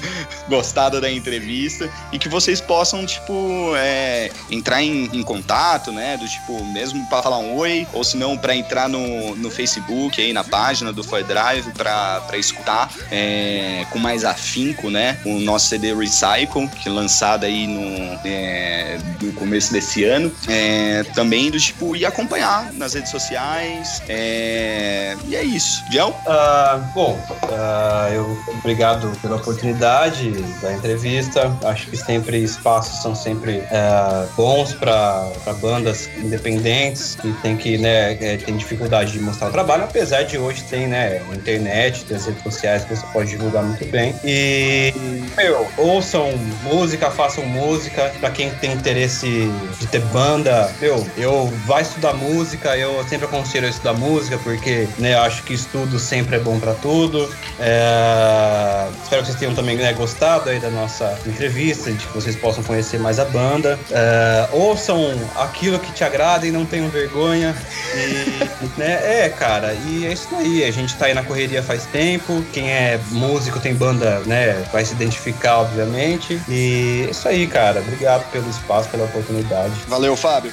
gostado 0.48 1.00
da 1.00 1.10
entrevista 1.10 1.88
e 2.12 2.18
que 2.18 2.28
vocês 2.28 2.60
possam, 2.60 3.06
tipo, 3.06 3.72
é, 3.76 4.30
entrar 4.50 4.82
em, 4.82 5.04
em, 5.12 5.22
contato, 5.22 5.92
né? 5.92 6.16
Do 6.16 6.28
tipo, 6.28 6.64
mesmo 6.66 7.06
para 7.08 7.22
falar 7.22 7.38
um 7.38 7.56
oi, 7.56 7.86
ou 7.92 8.02
se 8.02 8.16
não, 8.16 8.36
para 8.36 8.54
entrar 8.54 8.88
no, 8.88 9.36
no 9.36 9.50
Facebook, 9.50 10.20
aí 10.20 10.32
na 10.32 10.44
página 10.44 10.92
do 10.92 11.04
For 11.04 11.22
Drive, 11.22 11.70
para 11.72 12.36
escutar 12.36 12.90
é, 13.10 13.86
com 13.90 13.98
mais 13.98 14.24
afinco, 14.24 14.90
né? 14.90 15.09
O 15.24 15.38
nosso 15.40 15.68
CD 15.68 15.94
Recycle, 15.94 16.68
que 16.68 16.88
é 16.88 16.92
lançado 16.92 17.44
aí 17.44 17.66
no, 17.66 18.18
é, 18.24 18.98
no 19.20 19.32
começo 19.32 19.72
desse 19.72 20.04
ano. 20.04 20.32
É, 20.48 21.04
também 21.14 21.50
do 21.50 21.58
tipo, 21.58 21.94
ir 21.96 22.06
acompanhar 22.06 22.72
nas 22.72 22.94
redes 22.94 23.10
sociais. 23.10 24.02
É, 24.08 25.16
e 25.26 25.36
é 25.36 25.42
isso. 25.42 25.82
Vião? 25.90 26.10
Uh, 26.10 26.80
bom, 26.94 27.18
uh, 27.44 28.12
eu 28.12 28.38
obrigado 28.58 29.10
pela 29.20 29.36
oportunidade 29.36 30.30
da 30.60 30.72
entrevista. 30.72 31.56
Acho 31.64 31.86
que 31.88 31.96
sempre 31.96 32.38
espaços 32.38 33.02
são 33.02 33.14
sempre 33.14 33.58
uh, 33.58 34.28
bons 34.36 34.74
para 34.74 35.30
bandas 35.60 36.08
independentes 36.18 37.16
que 37.16 37.32
tem 37.34 37.56
que, 37.56 37.78
né, 37.78 38.12
é, 38.20 38.36
tem 38.36 38.56
dificuldade 38.56 39.12
de 39.12 39.20
mostrar 39.20 39.48
o 39.48 39.52
trabalho, 39.52 39.84
apesar 39.84 40.22
de 40.22 40.38
hoje 40.38 40.62
tem, 40.64 40.86
né, 40.86 41.20
internet, 41.32 42.04
tem 42.04 42.16
as 42.16 42.26
redes 42.26 42.42
sociais 42.42 42.84
que 42.84 42.94
você 42.94 43.06
pode 43.12 43.30
divulgar 43.30 43.62
muito 43.62 43.84
bem. 43.86 44.14
E 44.24 44.89
Meu, 45.36 45.66
ouçam 45.76 46.32
música, 46.62 47.10
façam 47.10 47.44
música. 47.44 48.12
Pra 48.20 48.30
quem 48.30 48.50
tem 48.50 48.72
interesse 48.72 49.50
de 49.78 49.86
ter 49.86 50.00
banda, 50.06 50.70
meu, 50.80 51.06
eu 51.16 51.46
vai 51.66 51.82
estudar 51.82 52.14
música, 52.14 52.76
eu 52.76 53.04
sempre 53.08 53.26
aconselho 53.26 53.66
a 53.66 53.70
estudar 53.70 53.94
música, 53.94 54.38
porque, 54.38 54.88
né, 54.98 55.14
eu 55.14 55.20
acho 55.20 55.42
que 55.42 55.54
estudo 55.54 55.98
sempre 55.98 56.36
é 56.36 56.38
bom 56.38 56.58
pra 56.58 56.74
tudo. 56.74 57.28
É... 57.58 58.88
Espero 59.02 59.22
que 59.22 59.28
vocês 59.28 59.38
tenham 59.38 59.54
também 59.54 59.76
né, 59.76 59.92
gostado 59.92 60.50
aí 60.50 60.58
da 60.58 60.70
nossa 60.70 61.18
entrevista, 61.26 61.90
de 61.90 62.06
que 62.06 62.12
vocês 62.12 62.36
possam 62.36 62.62
conhecer 62.62 62.98
mais 62.98 63.18
a 63.18 63.24
banda. 63.24 63.78
É... 63.90 64.48
Ouçam 64.52 65.18
aquilo 65.36 65.78
que 65.78 65.92
te 65.92 66.04
agrada 66.04 66.46
e 66.46 66.50
não 66.50 66.64
tenham 66.66 66.88
vergonha. 66.88 67.54
E, 67.94 68.48
né, 68.78 69.24
é, 69.24 69.28
cara, 69.28 69.74
e 69.86 70.06
é 70.06 70.12
isso 70.12 70.28
aí. 70.36 70.64
A 70.64 70.70
gente 70.70 70.94
tá 70.96 71.06
aí 71.06 71.14
na 71.14 71.22
correria 71.22 71.62
faz 71.62 71.86
tempo. 71.86 72.44
Quem 72.52 72.70
é 72.70 72.98
músico, 73.10 73.60
tem 73.60 73.74
banda, 73.74 74.20
né, 74.20 74.64
vai 74.72 74.79
se 74.84 74.94
identificar, 74.94 75.58
obviamente. 75.58 76.40
E 76.48 77.04
é 77.06 77.10
isso 77.10 77.28
aí, 77.28 77.46
cara. 77.46 77.80
Obrigado 77.80 78.30
pelo 78.30 78.48
espaço, 78.48 78.88
pela 78.88 79.04
oportunidade. 79.04 79.74
Valeu, 79.88 80.16
Fábio. 80.16 80.52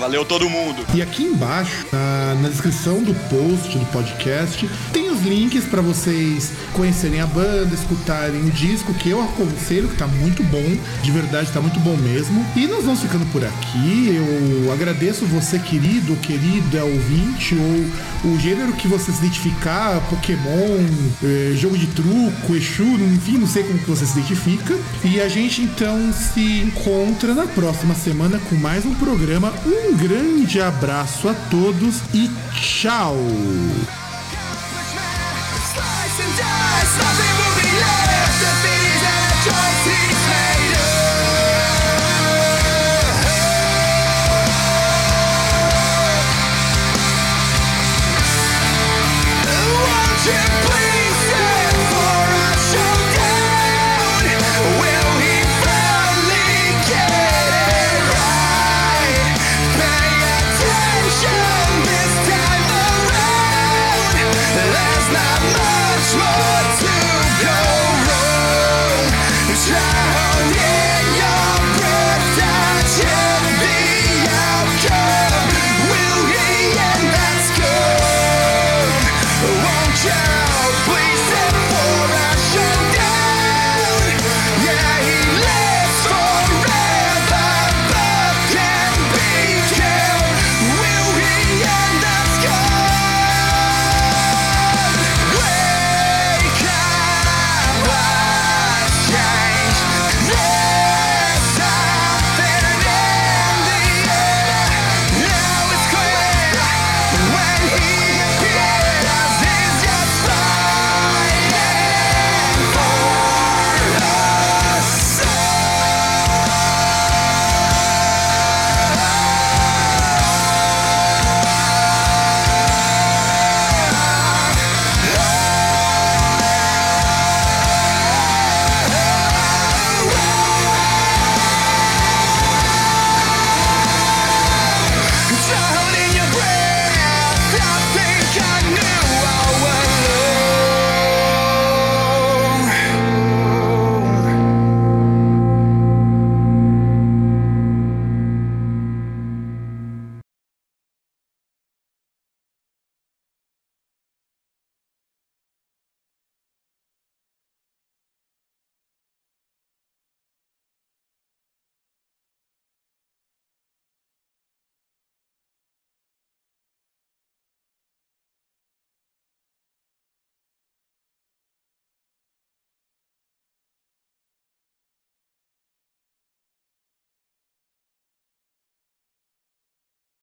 Valeu 0.00 0.24
todo 0.24 0.48
mundo. 0.48 0.82
E 0.94 1.02
aqui 1.02 1.24
embaixo, 1.24 1.84
na, 1.92 2.34
na 2.40 2.48
descrição 2.48 3.02
do 3.02 3.12
post 3.28 3.76
do 3.76 3.84
podcast, 3.92 4.66
tem 4.94 5.10
os 5.10 5.20
links 5.20 5.64
para 5.64 5.82
vocês 5.82 6.52
conhecerem 6.72 7.20
a 7.20 7.26
banda, 7.26 7.74
escutarem 7.74 8.40
o 8.40 8.50
disco, 8.50 8.94
que 8.94 9.10
eu 9.10 9.22
aconselho, 9.22 9.88
que 9.90 9.98
tá 9.98 10.06
muito 10.06 10.42
bom, 10.44 10.64
de 11.02 11.10
verdade 11.10 11.52
tá 11.52 11.60
muito 11.60 11.78
bom 11.80 11.94
mesmo. 11.98 12.46
E 12.56 12.66
nós 12.66 12.82
vamos 12.82 13.02
ficando 13.02 13.26
por 13.26 13.44
aqui. 13.44 14.16
Eu 14.16 14.72
agradeço 14.72 15.26
você, 15.26 15.58
querido, 15.58 16.16
querida 16.16 16.82
ouvinte, 16.82 17.54
ou 17.54 18.32
o 18.32 18.38
gênero 18.38 18.72
que 18.72 18.88
você 18.88 19.12
se 19.12 19.18
identificar, 19.18 20.00
Pokémon, 20.08 20.78
eh, 21.22 21.52
jogo 21.56 21.76
de 21.76 21.86
truco, 21.88 22.56
Exu, 22.56 22.84
enfim, 22.84 23.36
não 23.36 23.46
sei 23.46 23.64
como 23.64 23.78
que 23.78 23.90
você 23.90 24.06
se 24.06 24.18
identifica. 24.18 24.78
E 25.04 25.20
a 25.20 25.28
gente 25.28 25.60
então 25.60 26.10
se 26.10 26.62
encontra 26.62 27.34
na 27.34 27.46
próxima 27.46 27.94
semana 27.94 28.40
com 28.48 28.56
mais 28.56 28.86
um 28.86 28.94
programa. 28.94 29.52
Um 29.66 29.89
grande 29.96 30.60
abraço 30.60 31.28
a 31.28 31.34
todos 31.50 32.02
e 32.14 32.30
tchau! 32.54 33.16